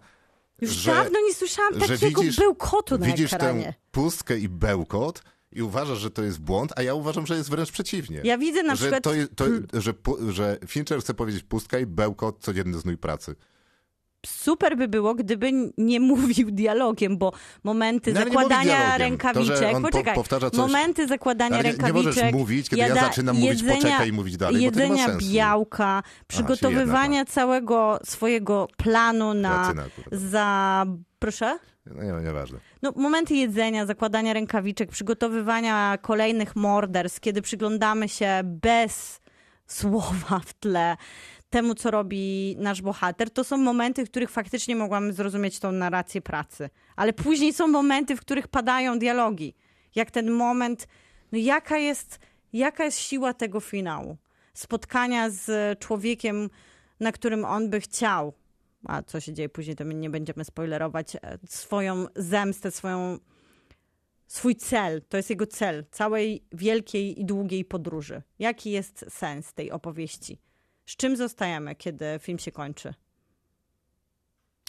Już 0.61 0.70
że- 0.70 0.95
dawno 0.95 1.19
nie 1.29 1.35
słyszałam 1.35 1.75
takiego 1.75 2.20
widzisz- 2.23 2.37
bełkotu 2.39 2.99
na 2.99 3.07
Widzisz 3.07 3.33
ekranie. 3.33 3.65
tę 3.65 3.75
pustkę 3.91 4.39
i 4.39 4.49
bełkot 4.49 5.23
i 5.53 5.62
uważasz, 5.62 5.99
że 5.99 6.11
to 6.11 6.23
jest 6.23 6.41
błąd, 6.41 6.73
a 6.77 6.83
ja 6.83 6.95
uważam, 6.95 7.27
że 7.27 7.37
jest 7.37 7.51
wręcz 7.51 7.70
przeciwnie. 7.73 8.20
Ja 8.25 8.39
widzę 8.39 8.62
na 8.62 8.75
że, 8.75 8.81
przykład... 8.83 9.03
to, 9.05 9.15
je- 9.15 9.29
to, 9.29 9.45
że, 9.81 9.93
pu- 9.93 10.31
że 10.31 10.59
Fincher 10.66 11.01
chce 11.01 11.15
powiedzieć 11.15 11.43
pustka 11.43 11.79
i 11.79 11.87
bełkot, 11.87 12.37
codzienny 12.41 12.79
znój 12.79 12.97
pracy. 12.99 13.35
super 14.27 14.77
by 14.77 14.89
było, 14.89 15.15
gdyby 15.15 15.51
nie 15.79 16.01
mówił 16.01 16.51
dialogiem, 16.51 17.19
bo 17.19 17.33
momenty 17.65 18.12
No, 18.12 18.20
nie 18.20 18.27
zakładania 18.27 18.99
rękawiczek, 18.99 19.57
To, 19.59 19.62
że 19.62 19.73
po- 19.73 19.81
poczekaj, 19.81 20.15
powtarza 20.15 20.51
coś- 20.51 20.59
momenty 20.59 21.07
zakładania 21.09 21.55
Ale 21.57 21.65
nie- 21.65 21.70
nie 21.70 21.77
rękawiczek, 21.77 22.16
możesz 22.16 22.33
mówić, 22.33 22.69
kiedy 22.69 22.81
ja 22.83 22.89
jada- 22.89 23.01
zaczynam 23.01 23.37
mówić, 23.37 23.62
poczekaj 23.62 24.09
i 24.09 24.12
mówić 24.12 24.37
dalej, 24.37 24.65
bo 24.66 24.73
to 24.73 24.81
nie 24.81 24.89
ma 24.89 24.97
jedzenia 24.97 25.19
białka, 25.33 26.03
przygotowywania 26.27 27.25
całego 27.25 27.99
swojego 28.05 28.69
planu 28.77 29.35
na 29.35 29.75
za... 30.12 30.87
Proszę? 31.19 31.59
No 31.94 32.02
nie, 32.02 32.24
nieważne. 32.24 32.59
No, 32.82 32.93
momenty 32.97 33.35
jedzenia, 33.35 33.86
zakładania 33.86 34.32
rękawiczek, 34.32 34.90
przygotowywania 34.90 35.98
kolejnych 36.02 36.56
morderstw, 36.56 37.20
kiedy 37.20 37.43
przyglądamy 37.43 38.09
się 38.09 38.40
bez 38.44 39.20
słowa 39.66 40.40
w 40.44 40.55
tle 40.55 40.97
temu, 41.51 41.74
co 41.74 41.90
robi 41.90 42.56
nasz 42.59 42.82
bohater, 42.82 43.31
to 43.31 43.44
są 43.44 43.56
momenty, 43.56 44.06
w 44.06 44.10
których 44.10 44.31
faktycznie 44.31 44.77
mogłam 44.77 45.12
zrozumieć 45.12 45.60
tą 45.60 45.73
narrację 45.73 46.20
pracy. 46.20 46.70
Ale 46.97 47.12
później 47.12 47.52
są 47.52 47.69
momenty, 47.69 48.16
w 48.16 48.20
których 48.20 48.48
padają 48.48 48.98
dialogi. 48.98 49.55
Jak 49.94 50.10
ten 50.10 50.31
moment, 50.31 50.89
no 51.32 51.39
jaka 51.39 51.78
jest, 51.78 52.19
jaka 52.52 52.85
jest 52.85 52.98
siła 52.98 53.35
tego 53.35 53.60
finału? 53.60 54.16
Spotkania 54.55 55.31
z 55.31 55.78
człowiekiem, 55.78 56.51
na 57.01 57.12
którym 57.12 57.44
on 57.44 57.70
by 57.70 57.81
chciał, 57.81 58.32
a 58.85 59.03
co 59.03 59.21
się 59.21 59.33
dzieje 59.33 59.49
później, 59.49 59.77
to 59.77 59.85
my 59.85 59.95
nie 59.95 60.11
będziemy 60.11 60.45
spoilerować, 60.45 61.17
e, 61.17 61.39
swoją 61.47 62.07
zemstę, 62.17 62.71
swoją, 62.71 63.19
swój 64.27 64.57
cel. 64.57 65.03
To 65.09 65.17
jest 65.17 65.31
jego 65.31 65.47
cel 65.47 65.85
całej 65.91 66.45
wielkiej 66.53 67.21
i 67.21 67.25
długiej 67.25 67.65
podróży. 67.65 68.23
Jaki 68.39 68.71
jest 68.71 69.05
sens 69.09 69.55
tej 69.55 69.71
opowieści? 69.71 70.41
Z 70.87 70.97
czym 70.97 71.17
zostajemy, 71.17 71.75
kiedy 71.75 72.05
film 72.21 72.39
się 72.39 72.53
kończy? 72.53 72.95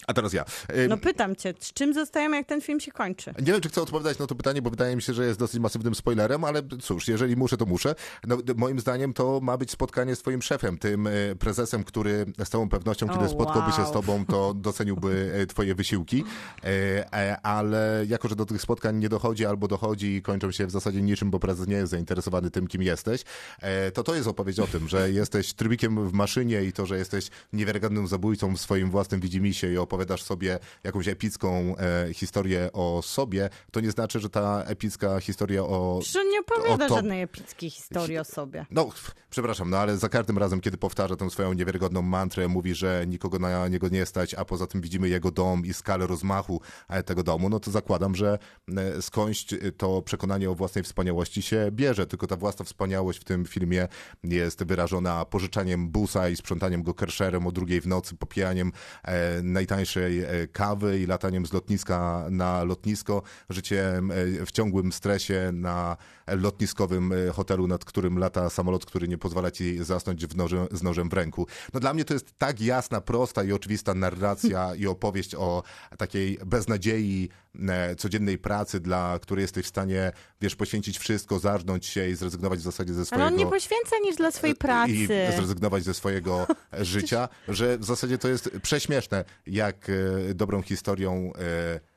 A 0.06 0.14
teraz 0.14 0.32
ja. 0.32 0.44
E, 0.68 0.88
No 0.88 0.96
pytam 0.96 1.36
cię, 1.36 1.54
z 1.60 1.72
czym 1.72 1.94
zostajemy, 1.94 2.36
jak 2.36 2.46
ten 2.46 2.60
film 2.60 2.80
się 2.80 2.92
kończy? 2.92 3.34
Nie 3.38 3.52
wiem, 3.52 3.60
czy 3.60 3.68
chcę 3.68 3.82
odpowiadać 3.82 4.18
na 4.18 4.26
to 4.26 4.34
pytanie, 4.34 4.62
bo 4.62 4.70
wydaje 4.70 4.96
mi 4.96 5.02
się, 5.02 5.14
że 5.14 5.26
jest 5.26 5.38
dosyć 5.38 5.60
masywnym 5.60 5.94
spoilerem, 5.94 6.44
ale 6.44 6.62
cóż, 6.82 7.08
jeżeli 7.08 7.36
muszę, 7.36 7.56
to 7.56 7.66
muszę. 7.66 7.94
No, 8.26 8.38
moim 8.56 8.80
zdaniem 8.80 9.12
to 9.12 9.40
ma 9.42 9.56
być 9.56 9.70
spotkanie 9.70 10.16
z 10.16 10.18
twoim 10.18 10.42
szefem, 10.42 10.78
tym 10.78 11.06
e, 11.06 11.10
prezesem, 11.38 11.84
który 11.84 12.26
z 12.44 12.48
całą 12.48 12.68
pewnością, 12.68 13.08
kiedy 13.08 13.24
O, 13.24 13.28
spotkałby 13.28 13.70
się 13.70 13.76
z 13.82 13.84
wow. 13.84 13.92
tobą, 13.92 14.26
to 14.26 14.54
doceniłby 14.70 15.32
e, 15.34 15.46
twoje 15.46 15.74
wysiłki. 15.74 16.24
E, 16.64 17.40
Ale 17.42 18.04
jako, 18.08 18.28
że 18.28 18.36
do 18.36 18.46
tych 18.46 18.62
spotkań 18.62 18.96
nie 18.96 19.08
dochodzi 19.08 19.46
albo 19.46 19.68
dochodzi 19.68 20.14
i 20.14 20.22
kończą 20.22 20.50
się 20.50 20.66
w 20.66 20.70
zasadzie 20.70 21.02
niczym, 21.02 21.30
bo 21.30 21.40
prezes 21.40 21.66
nie 21.68 21.76
jest 21.76 21.90
zainteresowany 21.90 22.50
tym, 22.50 22.66
kim 22.66 22.82
jesteś, 22.82 23.24
e, 23.60 23.90
to 23.90 24.02
to 24.02 24.14
jest 24.14 24.28
opowieść 24.28 24.58
o 24.58 24.66
tym, 24.66 24.88
że 24.88 25.10
jesteś 25.10 25.52
trybikiem 25.52 26.08
w 26.08 26.12
maszynie 26.12 26.64
i 26.64 26.72
to, 26.72 26.86
że 26.86 26.98
jesteś 26.98 27.28
niewiarygodnym 27.52 28.06
zabójcą 28.06 28.56
w 28.56 28.60
swoim 28.60 28.90
własnym 28.90 29.20
widzimisię 29.20 29.72
i 29.72 29.78
opowiadasz 29.90 30.22
sobie 30.22 30.58
jakąś 30.84 31.08
epicką 31.08 31.74
e, 31.76 32.14
historię 32.14 32.70
o 32.72 33.02
sobie, 33.02 33.50
to 33.70 33.80
nie 33.80 33.90
znaczy, 33.90 34.20
że 34.20 34.30
ta 34.30 34.62
epicka 34.62 35.20
historia 35.20 35.62
o... 35.62 36.00
On 36.18 36.30
nie 36.30 36.40
opowiada 36.40 36.88
to- 36.88 36.94
żadnej 36.94 37.22
epickiej 37.22 37.70
historii 37.70 38.18
o 38.18 38.24
sobie. 38.24 38.66
No, 38.70 38.88
przepraszam, 39.30 39.70
no 39.70 39.78
ale 39.78 39.96
za 39.96 40.08
każdym 40.08 40.38
razem, 40.38 40.60
kiedy 40.60 40.76
powtarza 40.76 41.16
tę 41.16 41.30
swoją 41.30 41.52
niewiarygodną 41.52 42.02
mantrę, 42.02 42.48
mówi, 42.48 42.74
że 42.74 43.04
nikogo 43.06 43.38
na 43.38 43.68
niego 43.68 43.88
nie 43.88 44.06
stać, 44.06 44.34
a 44.34 44.44
poza 44.44 44.66
tym 44.66 44.80
widzimy 44.80 45.08
jego 45.08 45.30
dom 45.30 45.66
i 45.66 45.74
skalę 45.74 46.06
rozmachu 46.06 46.60
e, 46.88 47.02
tego 47.02 47.22
domu, 47.22 47.48
no 47.48 47.60
to 47.60 47.70
zakładam, 47.70 48.14
że 48.14 48.38
e, 48.76 49.02
skądś 49.02 49.46
to 49.76 50.02
przekonanie 50.02 50.50
o 50.50 50.54
własnej 50.54 50.84
wspaniałości 50.84 51.42
się 51.42 51.68
bierze. 51.70 52.06
Tylko 52.06 52.26
ta 52.26 52.36
własna 52.36 52.64
wspaniałość 52.64 53.20
w 53.20 53.24
tym 53.24 53.44
filmie 53.44 53.88
jest 54.24 54.64
wyrażona 54.64 55.24
pożyczaniem 55.24 55.88
busa 55.88 56.28
i 56.28 56.36
sprzątaniem 56.36 56.82
go 56.82 56.94
kerszerem 56.94 57.46
o 57.46 57.52
drugiej 57.52 57.80
w 57.80 57.86
nocy, 57.86 58.16
popijaniem 58.16 58.72
e, 59.04 59.42
najtańszej 59.80 60.20
e, 60.20 60.46
kawy 60.46 60.98
i 60.98 61.06
lataniem 61.06 61.46
z 61.46 61.52
lotniska 61.52 62.26
na 62.30 62.64
lotnisko, 62.64 63.22
życiem 63.50 64.10
e, 64.10 64.46
w 64.46 64.52
ciągłym 64.52 64.92
stresie 64.92 65.50
na 65.52 65.96
lotniskowym 66.36 67.12
e, 67.12 67.32
hotelu, 67.32 67.66
nad 67.66 67.84
którym 67.84 68.18
lata 68.18 68.50
samolot, 68.50 68.86
który 68.86 69.08
nie 69.08 69.18
pozwala 69.18 69.50
ci 69.50 69.84
zasnąć 69.84 70.26
w 70.26 70.32
z 70.70 70.82
nożem 70.82 71.08
w 71.08 71.12
ręku. 71.12 71.46
No 71.74 71.80
dla 71.80 71.94
mnie 71.94 72.04
to 72.04 72.14
jest 72.14 72.38
tak 72.38 72.60
jasna, 72.60 73.00
prosta 73.00 73.44
i 73.44 73.52
oczywista 73.52 73.94
narracja 73.94 74.74
i 74.80 74.86
opowieść 74.86 75.34
o 75.34 75.62
takiej 75.98 76.38
beznadziei 76.46 77.28
e, 77.68 77.96
codziennej 77.96 78.38
pracy, 78.38 78.80
dla 78.80 79.18
której 79.22 79.42
jesteś 79.42 79.64
w 79.64 79.68
stanie, 79.68 80.12
wiesz, 80.40 80.56
poświęcić 80.56 80.98
wszystko, 80.98 81.38
zarżnąć 81.38 81.86
się 81.86 82.08
i 82.08 82.14
zrezygnować 82.14 82.58
w 82.58 82.62
zasadzie 82.62 82.92
ze 82.92 82.98
Ale 82.98 83.06
swojego... 83.06 83.26
on 83.26 83.36
nie 83.36 83.46
poświęca 83.46 83.96
niż 84.02 84.16
dla 84.16 84.30
swojej 84.30 84.56
pracy. 84.56 84.92
I 84.92 85.06
zrezygnować 85.36 85.84
ze 85.84 85.94
swojego 85.94 86.46
życia, 86.80 87.28
że 87.48 87.78
w 87.78 87.84
zasadzie 87.84 88.18
to 88.18 88.28
jest 88.28 88.50
prześmieszne, 88.62 89.24
jak 89.46 89.90
e, 89.90 90.34
dobrą 90.34 90.62
historią 90.62 91.32
e, 91.38 91.89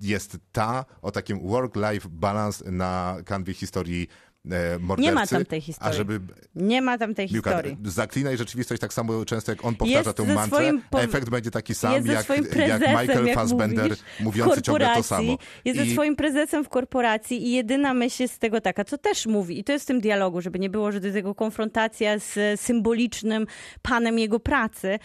jest 0.00 0.36
ta 0.52 0.84
o 1.02 1.10
takim 1.10 1.38
work-life 1.48 2.08
balance 2.10 2.70
na 2.70 3.16
kanwie 3.24 3.54
historii 3.54 4.08
e, 4.50 4.78
mordercy. 4.78 5.10
Nie 5.10 5.14
ma 5.14 5.26
tam 5.26 5.44
tej 5.44 5.60
historii. 5.60 5.92
A 5.92 5.96
żeby 5.96 6.20
Nie 6.54 6.82
ma 6.82 6.98
tam 6.98 7.14
tej 7.14 7.28
Miłka, 7.32 7.50
historii. 7.50 7.76
zaklinaj 7.84 8.36
rzeczywistość 8.36 8.80
tak 8.80 8.92
samo 8.92 9.24
często, 9.24 9.52
jak 9.52 9.64
on 9.64 9.74
powtarza 9.74 9.98
Jest 9.98 10.16
tę 10.16 10.26
ze 10.26 10.34
mantrę, 10.34 10.72
po- 10.90 11.00
efekt 11.02 11.30
będzie 11.30 11.50
taki 11.50 11.74
sam, 11.74 12.02
ze 12.02 12.12
jak, 12.12 12.28
jak 12.68 12.80
Michael 12.80 13.26
jak 13.26 13.34
Fassbender 13.34 13.84
mówisz, 13.84 13.98
mówiący 14.20 14.62
ciągle 14.62 14.94
to 14.94 15.02
samo. 15.02 15.36
Jest 15.64 15.78
ze 15.80 15.86
I- 15.86 15.92
swoim 15.92 16.16
prezesem 16.16 16.64
w 16.64 16.68
korporacji 16.68 17.46
i 17.46 17.52
jedyna 17.52 17.94
myśl 17.94 18.22
jest 18.22 18.34
z 18.34 18.38
tego 18.38 18.60
taka, 18.60 18.84
co 18.84 18.98
też 18.98 19.26
mówi, 19.26 19.58
i 19.60 19.64
to 19.64 19.72
jest 19.72 19.84
w 19.84 19.88
tym 19.88 20.00
dialogu, 20.00 20.40
żeby 20.40 20.58
nie 20.58 20.70
było, 20.70 20.92
że 20.92 21.00
to 21.00 21.06
jest 21.06 21.16
jego 21.16 21.34
konfrontacja 21.34 22.18
z 22.18 22.60
symbolicznym 22.60 23.46
panem 23.82 24.18
jego 24.18 24.40
pracy. 24.40 24.98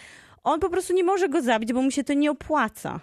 On 0.44 0.60
po 0.60 0.70
prostu 0.70 0.92
nie 0.94 1.04
może 1.04 1.28
go 1.28 1.42
zabić, 1.42 1.72
bo 1.72 1.82
mu 1.82 1.90
się 1.90 2.04
to 2.04 2.12
nie 2.12 2.30
opłaca. 2.30 3.00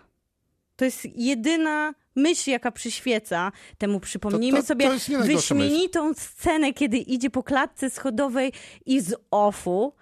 To 0.75 0.85
jest 0.85 1.05
jedyna 1.15 1.93
myśl, 2.15 2.49
jaka 2.49 2.71
przyświeca 2.71 3.51
temu. 3.77 3.99
Przypomnijmy 3.99 4.57
To- 4.57 4.63
to- 4.63 4.67
sobie 4.67 4.85
to 4.85 4.91
najgorsza 4.91 5.23
myśl. 5.23 5.35
wyśmienitą 5.35 6.13
scenę, 6.13 6.73
kiedy 6.73 6.97
idzie 6.97 7.29
po 7.29 7.43
klatce 7.43 7.89
schodowej 7.89 8.51
i 8.85 9.01
z 9.01 9.15
ofu 9.31 9.93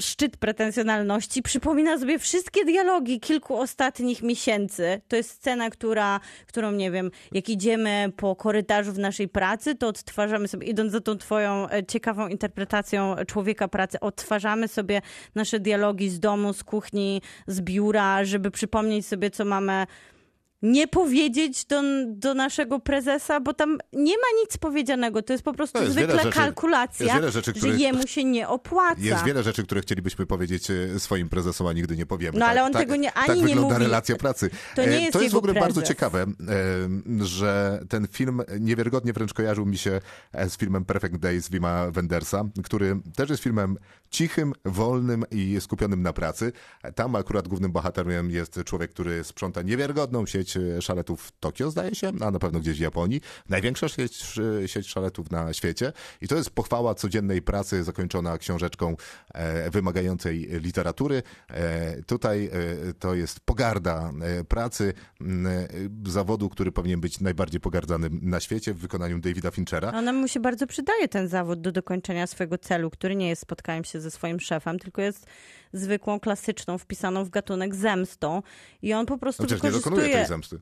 szczyt 0.00 0.36
pretensjonalności 0.36 1.42
przypomina 1.42 1.98
sobie 1.98 2.18
wszystkie 2.18 2.64
dialogi 2.64 3.20
kilku 3.20 3.56
ostatnich 3.56 4.22
miesięcy. 4.22 5.00
To 5.08 5.16
jest 5.16 5.30
scena, 5.30 5.70
która, 5.70 6.20
którą 6.46 6.72
nie 6.72 6.90
wiem, 6.90 7.10
jak 7.32 7.48
idziemy 7.48 8.12
po 8.16 8.36
korytarzu 8.36 8.92
w 8.92 8.98
naszej 8.98 9.28
pracy, 9.28 9.74
to 9.74 9.88
odtwarzamy 9.88 10.48
sobie, 10.48 10.66
idąc 10.66 10.92
za 10.92 11.00
tą 11.00 11.18
twoją 11.18 11.68
e, 11.70 11.84
ciekawą 11.86 12.28
interpretacją 12.28 13.16
człowieka 13.26 13.68
pracy, 13.68 14.00
odtwarzamy 14.00 14.68
sobie 14.68 15.02
nasze 15.34 15.60
dialogi 15.60 16.10
z 16.10 16.20
domu, 16.20 16.52
z 16.52 16.64
kuchni, 16.64 17.22
z 17.46 17.60
biura, 17.60 18.24
żeby 18.24 18.50
przypomnieć 18.50 19.06
sobie, 19.06 19.30
co 19.30 19.44
mamy 19.44 19.86
nie 20.62 20.88
powiedzieć 20.88 21.64
do, 21.64 21.82
do 22.06 22.34
naszego 22.34 22.80
prezesa, 22.80 23.40
bo 23.40 23.54
tam 23.54 23.78
nie 23.92 24.12
ma 24.16 24.26
nic 24.42 24.56
powiedzianego. 24.56 25.22
To 25.22 25.32
jest 25.32 25.44
po 25.44 25.52
prostu 25.54 25.78
No 25.78 25.84
jest 25.84 25.96
zwykle 25.96 26.16
rzeczy- 26.22 26.30
kalkulacja, 26.30 27.30
rzeczy, 27.30 27.52
że 27.52 27.52
których- 27.58 27.80
jemu 27.80 28.06
się 28.06 28.24
nie 28.24 28.48
opłaca. 28.48 29.00
Jest 29.00 29.24
wiele 29.24 29.42
rzeczy, 29.42 29.62
które 29.64 29.80
chcielibyśmy 29.80 30.26
powiedzieć 30.26 30.68
e, 30.70 31.00
swoim 31.00 31.28
prezesom, 31.28 31.66
a 31.66 31.72
nigdy 31.72 31.96
nie 31.96 32.06
powiemy. 32.06 32.38
No, 32.38 32.46
ale 32.46 32.56
tak, 32.60 32.66
on 32.66 32.72
tak, 32.72 32.82
tego 32.82 32.96
nie- 32.96 33.12
ani 33.12 33.26
tak 33.26 33.36
nie 33.36 33.42
wygląda 33.42 33.74
mówi. 33.74 33.84
relacja 33.84 34.16
pracy. 34.16 34.50
To 34.76 34.82
nie 34.82 34.88
E, 34.88 35.00
jest 35.00 35.12
To 35.12 35.20
jest 35.20 35.34
w 35.34 35.38
ogóle 35.38 35.54
bardzo 35.54 35.74
prezes. 35.80 35.88
ciekawe, 35.88 36.22
e, 36.22 37.24
że 37.24 37.80
ten 37.88 38.06
film 38.08 38.42
niewiarygodnie 38.60 39.12
wręcz 39.12 39.34
kojarzył 39.34 39.66
mi 39.66 39.78
się 39.78 40.00
z 40.48 40.56
filmem 40.56 40.84
Perfect 40.84 41.16
Days 41.16 41.48
Wima 41.50 41.90
Wendersa, 41.90 42.44
który 42.64 42.96
też 43.16 43.30
jest 43.30 43.42
filmem 43.42 43.76
cichym, 44.10 44.52
wolnym 44.64 45.24
i 45.30 45.56
skupionym 45.60 46.02
na 46.02 46.12
pracy. 46.12 46.52
Tam 46.94 47.16
akurat 47.16 47.48
głównym 47.48 47.72
bohaterem 47.72 48.30
jest 48.30 48.60
człowiek, 48.64 48.90
który 48.90 49.24
sprząta 49.24 49.62
niewiarygodną 49.62 50.26
sieć 50.26 50.51
e, 50.56 50.82
szaletów 50.82 51.22
w 51.22 51.32
Tokio, 51.40 51.70
zdaje 51.70 51.94
się, 51.94 52.12
a 52.20 52.30
na 52.30 52.38
pewno 52.38 52.60
gdzieś 52.60 52.78
w 52.78 52.80
Japonii. 52.80 53.20
Największa 53.48 53.88
sieć, 53.88 54.38
e, 54.64 54.68
sieć 54.68 54.88
szaletów 54.88 55.30
na 55.30 55.52
świecie. 55.52 55.92
I 56.20 56.28
to 56.28 56.36
jest 56.36 56.50
pochwała 56.50 56.94
codziennej 56.94 57.42
pracy 57.42 57.84
zakończona 57.84 58.38
książeczką 58.38 58.96
e, 59.34 59.70
wymagającej 59.70 60.48
literatury. 60.50 61.22
Tutaj 62.06 62.50
to 62.98 63.14
jest 63.14 63.40
pogarda 63.40 64.12
pracy, 64.48 64.92
zawodu, 66.06 66.48
który 66.48 66.72
powinien 66.72 67.00
być 67.00 67.20
najbardziej 67.20 67.60
pogardzanym 67.60 68.20
na 68.22 68.40
świecie 68.40 68.74
w 68.74 68.78
wykonaniu 68.78 69.18
Davida 69.18 69.50
Finchera. 69.50 69.92
Ona 69.92 70.12
mu 70.12 70.28
się 70.28 70.40
bardzo 70.40 70.66
przydaje 70.66 71.08
ten 71.08 71.28
zawód 71.28 71.60
do 71.60 71.72
dokończenia 71.72 72.26
swojego 72.26 72.58
celu, 72.58 72.90
który 72.90 73.16
nie 73.16 73.28
jest 73.28 73.42
spotkaniem 73.42 73.84
się 73.84 74.00
ze 74.00 74.10
swoim 74.10 74.40
szefem, 74.40 74.78
tylko 74.78 75.02
jest 75.02 75.26
zwykłą, 75.72 76.20
klasyczną, 76.20 76.78
wpisaną 76.78 77.24
w 77.24 77.30
gatunek 77.30 77.74
zemstą. 77.74 78.42
I 78.82 78.92
on 78.94 79.06
po 79.06 79.18
prostu 79.18 79.42
przecież 79.46 79.62
nie 79.62 79.70
dokonuje 79.70 80.02
tej 80.02 80.10
wykorzystuje... 80.12 80.26
zemsty. 80.26 80.60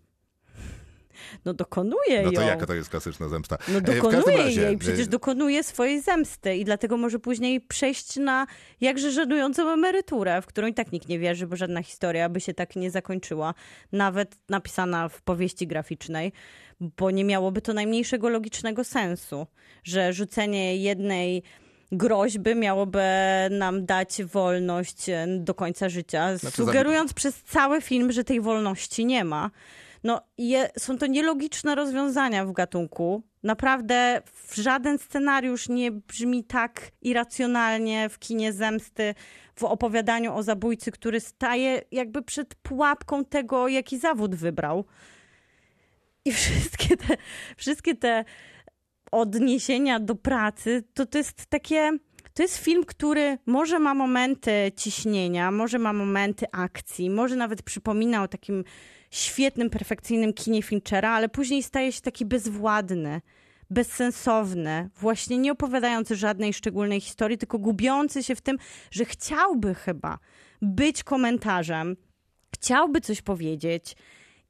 No 1.44 1.54
dokonuje 1.54 2.22
No 2.22 2.32
to 2.32 2.40
ją. 2.40 2.46
jaka 2.46 2.66
to 2.66 2.74
jest 2.74 2.90
klasyczna 2.90 3.28
zemsta? 3.28 3.58
No 3.68 3.78
E, 3.78 3.80
dokonuje 3.80 4.36
razie, 4.36 4.60
jej, 4.62 4.78
przecież 4.78 5.06
e, 5.06 5.10
dokonuje 5.10 5.62
swojej 5.62 6.00
zemsty 6.00 6.56
i 6.56 6.64
dlatego 6.64 6.96
może 6.96 7.18
później 7.18 7.60
przejść 7.60 8.16
na 8.16 8.46
jakże 8.80 9.12
żenującą 9.12 9.70
emeryturę, 9.70 10.42
w 10.42 10.46
którą 10.46 10.66
i 10.66 10.74
tak 10.74 10.92
nikt 10.92 11.08
nie 11.08 11.18
wierzy, 11.18 11.46
bo 11.46 11.56
żadna 11.56 11.82
historia 11.82 12.28
by 12.28 12.40
się 12.40 12.54
tak 12.54 12.76
nie 12.76 12.90
zakończyła, 12.90 13.54
nawet 13.92 14.36
napisana 14.48 15.08
w 15.08 15.22
powieści 15.22 15.66
graficznej, 15.66 16.32
bo 16.80 17.10
nie 17.10 17.24
miałoby 17.24 17.62
to 17.62 17.72
najmniejszego 17.72 18.28
logicznego 18.28 18.84
sensu, 18.84 19.46
że 19.84 20.12
rzucenie 20.12 20.76
jednej 20.76 21.42
groźby 21.92 22.54
miałoby 22.54 23.02
nam 23.50 23.86
dać 23.86 24.24
wolność 24.24 25.08
e, 25.08 25.26
do 25.38 25.54
końca 25.54 25.88
życia, 25.88 26.36
Znaczy, 26.36 26.56
sugerując 26.56 27.12
przez 27.12 27.42
cały 27.42 27.80
film, 27.80 28.12
że 28.12 28.24
tej 28.24 28.40
wolności 28.40 29.04
nie 29.06 29.24
ma. 29.24 29.50
No, 30.04 30.20
je, 30.38 30.70
są 30.78 30.98
to 30.98 31.06
nielogiczne 31.06 31.74
rozwiązania 31.74 32.44
w 32.44 32.52
gatunku. 32.52 33.22
Naprawdę 33.42 34.22
w 34.48 34.56
żaden 34.56 34.98
scenariusz 34.98 35.68
nie 35.68 35.92
brzmi 35.92 36.44
tak 36.44 36.90
irracjonalnie 37.02 38.08
w 38.08 38.18
kinie 38.18 38.52
zemsty, 38.52 39.14
w 39.54 39.64
opowiadaniu 39.64 40.34
o 40.34 40.42
zabójcy, 40.42 40.90
który 40.90 41.20
staje 41.20 41.82
jakby 41.92 42.22
przed 42.22 42.54
pułapką 42.54 43.24
tego, 43.24 43.68
jaki 43.68 43.98
zawód 43.98 44.34
wybrał. 44.34 44.84
I 46.24 46.32
wszystkie 46.32 46.96
te, 46.96 47.16
wszystkie 47.56 47.94
te 47.94 48.24
odniesienia 49.10 50.00
do 50.00 50.14
pracy, 50.14 50.84
to 50.94 51.06
to 51.06 51.18
jest 51.18 51.46
takie. 51.46 51.90
To 52.34 52.42
jest 52.42 52.56
film, 52.56 52.84
który 52.84 53.38
może 53.46 53.78
ma 53.78 53.94
momenty 53.94 54.72
ciśnienia, 54.76 55.50
może 55.50 55.78
ma 55.78 55.92
momenty 55.92 56.46
akcji, 56.52 57.10
może 57.10 57.36
nawet 57.36 57.62
przypomina 57.62 58.22
o 58.22 58.28
takim 58.28 58.64
świetnym, 59.10 59.70
perfekcyjnym 59.70 60.32
kinie 60.32 60.62
Finchera, 60.62 61.10
ale 61.10 61.28
później 61.28 61.62
staje 61.62 61.92
się 61.92 62.00
taki 62.00 62.26
bezwładny, 62.26 63.20
bezsensowny, 63.70 64.90
właśnie 65.00 65.38
nie 65.38 65.52
opowiadający 65.52 66.16
żadnej 66.16 66.52
szczególnej 66.52 67.00
historii, 67.00 67.38
tylko 67.38 67.58
gubiący 67.58 68.22
się 68.22 68.34
w 68.34 68.40
tym, 68.40 68.56
że 68.90 69.04
chciałby 69.04 69.74
chyba 69.74 70.18
być 70.62 71.04
komentarzem, 71.04 71.96
chciałby 72.54 73.00
coś 73.00 73.22
powiedzieć 73.22 73.96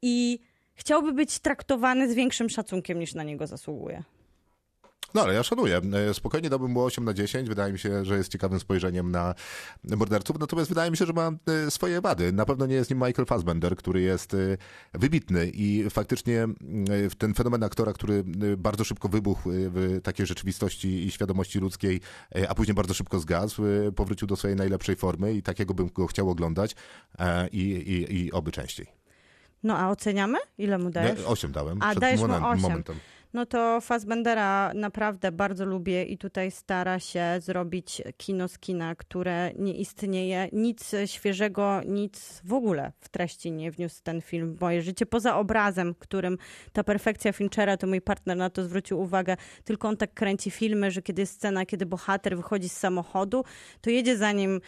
i 0.01 0.39
chciałby 0.73 1.13
być 1.13 1.39
traktowany 1.39 2.11
z 2.11 2.15
większym 2.15 2.49
szacunkiem 2.49 2.99
niż 2.99 3.13
na 3.13 3.23
niego 3.23 3.47
zasługuje. 3.47 4.03
No 5.13 5.21
ale 5.21 5.33
ja 5.33 5.43
szanuję. 5.43 5.81
E, 6.09 6.13
Spokojnie 6.13 6.49
dałbym 6.49 6.71
mu 6.71 6.83
8 6.83 7.05
na 7.05 7.13
10. 7.13 7.49
Wydaje 7.49 7.73
mi 7.73 7.79
się, 7.79 8.05
że 8.05 8.17
jest 8.17 8.31
ciekawym 8.31 8.59
spojrzeniem 8.59 9.11
na 9.11 9.35
morderców, 9.83 10.39
natomiast 10.39 10.69
wydaje 10.69 10.91
mi 10.91 10.97
się, 10.97 11.05
że 11.05 11.13
ma 11.13 11.31
e, 11.67 11.71
swoje 11.71 12.01
wady. 12.01 12.31
Na 12.31 12.45
pewno 12.45 12.65
nie 12.65 12.75
jest 12.75 12.89
nim 12.89 12.99
Michael 12.99 13.25
Fassbender, 13.25 13.75
który 13.75 14.01
jest 14.01 14.33
e, 14.33 14.37
wybitny 14.93 15.51
i 15.53 15.89
faktycznie 15.89 16.47
ten 17.17 17.33
fenomen 17.33 17.63
aktora, 17.63 17.93
który 17.93 18.23
bardzo 18.57 18.83
szybko 18.83 19.09
wybuchł 19.09 19.49
w 19.53 19.99
takiej 20.03 20.25
rzeczywistości 20.25 21.05
i 21.05 21.11
świadomości 21.11 21.59
ludzkiej, 21.59 22.01
a 22.49 22.55
później 22.55 22.75
bardzo 22.75 22.93
szybko 22.93 23.19
zgasł, 23.19 23.63
powrócił 23.95 24.27
do 24.27 24.35
swojej 24.35 24.57
najlepszej 24.57 24.95
formy 24.95 25.33
i 25.33 25.41
takiego 25.41 25.73
bym 25.73 25.87
go 25.87 26.07
chciał 26.07 26.29
oglądać 26.29 26.75
i, 27.51 27.59
i, 27.61 28.15
i 28.17 28.31
oby 28.31 28.51
częściej. 28.51 28.87
No 29.63 29.77
a 29.77 29.89
oceniamy? 29.89 30.37
Ile 30.57 30.77
mu 30.77 30.89
dajesz? 30.89 31.19
Nie, 31.19 31.25
8 31.25 31.51
dałem. 31.51 31.81
A, 31.81 31.89
przed 31.89 31.99
dajesz 32.01 32.19
mu 32.21 32.27
moment- 32.27 32.45
osiem. 32.45 32.61
momentem. 32.61 32.95
No 33.33 33.45
to 33.45 33.81
Fassbendera 33.81 34.71
naprawdę 34.75 35.31
bardzo 35.31 35.65
lubię 35.65 36.03
i 36.03 36.17
tutaj 36.17 36.51
stara 36.51 36.99
się 36.99 37.23
zrobić 37.39 38.01
kino 38.17 38.47
z 38.47 38.59
kina, 38.59 38.95
które 38.95 39.51
nie 39.59 39.73
istnieje. 39.73 40.49
Nic 40.51 40.91
świeżego, 41.05 41.81
nic 41.85 42.41
w 42.43 42.53
ogóle 42.53 42.91
w 42.99 43.09
treści 43.09 43.51
nie 43.51 43.71
wniósł 43.71 44.03
ten 44.03 44.21
film 44.21 44.55
w 44.55 44.61
moje 44.61 44.81
życie. 44.81 45.05
Poza 45.05 45.37
obrazem, 45.37 45.95
którym 45.99 46.37
ta 46.73 46.83
perfekcja 46.83 47.33
Finchera, 47.33 47.77
to 47.77 47.87
mój 47.87 48.01
partner 48.01 48.37
na 48.37 48.49
to 48.49 48.63
zwrócił 48.63 48.99
uwagę, 48.99 49.37
tylko 49.63 49.87
on 49.87 49.97
tak 49.97 50.13
kręci 50.13 50.51
filmy, 50.51 50.91
że 50.91 51.01
kiedy 51.01 51.21
jest 51.21 51.33
scena, 51.33 51.65
kiedy 51.65 51.85
bohater 51.85 52.37
wychodzi 52.37 52.69
z 52.69 52.77
samochodu, 52.77 53.43
to 53.81 53.89
jedzie 53.89 54.17
za 54.17 54.31
nim 54.31 54.61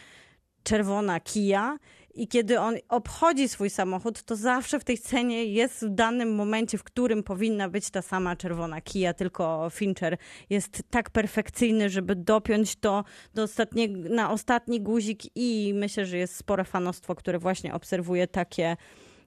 czerwona 0.62 1.20
kija 1.20 1.78
i 2.14 2.28
kiedy 2.28 2.60
on 2.60 2.76
obchodzi 2.88 3.48
swój 3.48 3.70
samochód, 3.70 4.22
to 4.22 4.36
zawsze 4.36 4.80
w 4.80 4.84
tej 4.84 4.96
scenie 4.96 5.44
jest 5.44 5.86
w 5.86 5.94
danym 5.94 6.34
momencie, 6.34 6.78
w 6.78 6.84
którym 6.84 7.22
powinna 7.22 7.68
być 7.68 7.90
ta 7.90 8.02
sama 8.02 8.36
czerwona 8.36 8.80
kija, 8.80 9.14
tylko 9.14 9.70
Fincher 9.70 10.16
jest 10.50 10.82
tak 10.90 11.10
perfekcyjny, 11.10 11.90
żeby 11.90 12.16
dopiąć 12.16 12.76
to 12.76 13.04
do 13.34 13.42
ostatnie, 13.42 13.88
na 13.88 14.30
ostatni 14.30 14.80
guzik 14.80 15.22
i 15.34 15.72
myślę, 15.74 16.06
że 16.06 16.18
jest 16.18 16.36
spore 16.36 16.64
fanostwo, 16.64 17.14
które 17.14 17.38
właśnie 17.38 17.74
obserwuje 17.74 18.26
takie, 18.26 18.76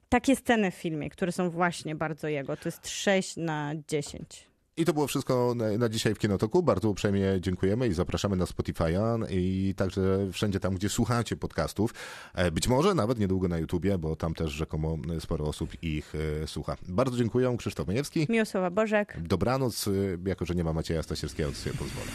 takie 0.08 0.36
sceny 0.36 0.70
w 0.70 0.74
filmie, 0.74 1.10
które 1.10 1.32
są 1.32 1.50
właśnie 1.50 1.94
bardzo 1.94 2.28
jego. 2.28 2.56
To 2.56 2.68
jest 2.68 2.88
6 2.88 3.36
na 3.36 3.72
10. 3.88 4.47
I 4.78 4.84
to 4.84 4.92
było 4.92 5.06
wszystko 5.06 5.52
na, 5.56 5.78
na 5.78 5.88
dzisiaj 5.88 6.14
w 6.14 6.18
Kinotoku. 6.18 6.62
Bardzo 6.62 6.90
uprzejmie 6.90 7.40
dziękujemy 7.40 7.88
i 7.88 7.92
zapraszamy 7.92 8.36
na 8.36 8.44
Spotify'a 8.44 9.26
i 9.30 9.74
także 9.76 10.28
wszędzie 10.32 10.60
tam, 10.60 10.74
gdzie 10.74 10.88
słuchacie 10.88 11.36
podcastów. 11.36 11.94
E, 12.34 12.50
Być 12.50 12.68
może 12.68 12.94
nawet 12.94 13.18
niedługo 13.18 13.48
na 13.48 13.58
YouTubie, 13.58 13.98
bo 13.98 14.16
tam 14.16 14.34
też 14.34 14.52
rzekomo 14.52 14.96
sporo 15.20 15.44
osób 15.44 15.70
ich 15.82 16.12
e, 16.42 16.46
słucha. 16.46 16.76
Bardzo 16.88 17.16
dziękuję. 17.16 17.56
Krzysztof 17.58 17.86
Majewski. 17.86 18.26
Miłosława 18.28 18.70
Bożek. 18.70 19.16
Dobranoc, 19.20 19.88
e, 19.88 19.90
jako 20.24 20.44
że 20.44 20.54
nie 20.54 20.64
ma 20.64 20.72
Macieja 20.72 21.02
Stasierskiego, 21.02 21.50
to 21.50 21.56
sobie 21.56 21.76
pozwolę. 21.76 22.10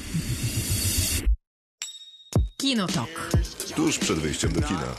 Kinotok. 2.57 3.29
Tuż 3.75 3.99
przed 3.99 4.19
wyjściem 4.19 4.51
do 4.51 4.61
kina. 4.61 4.95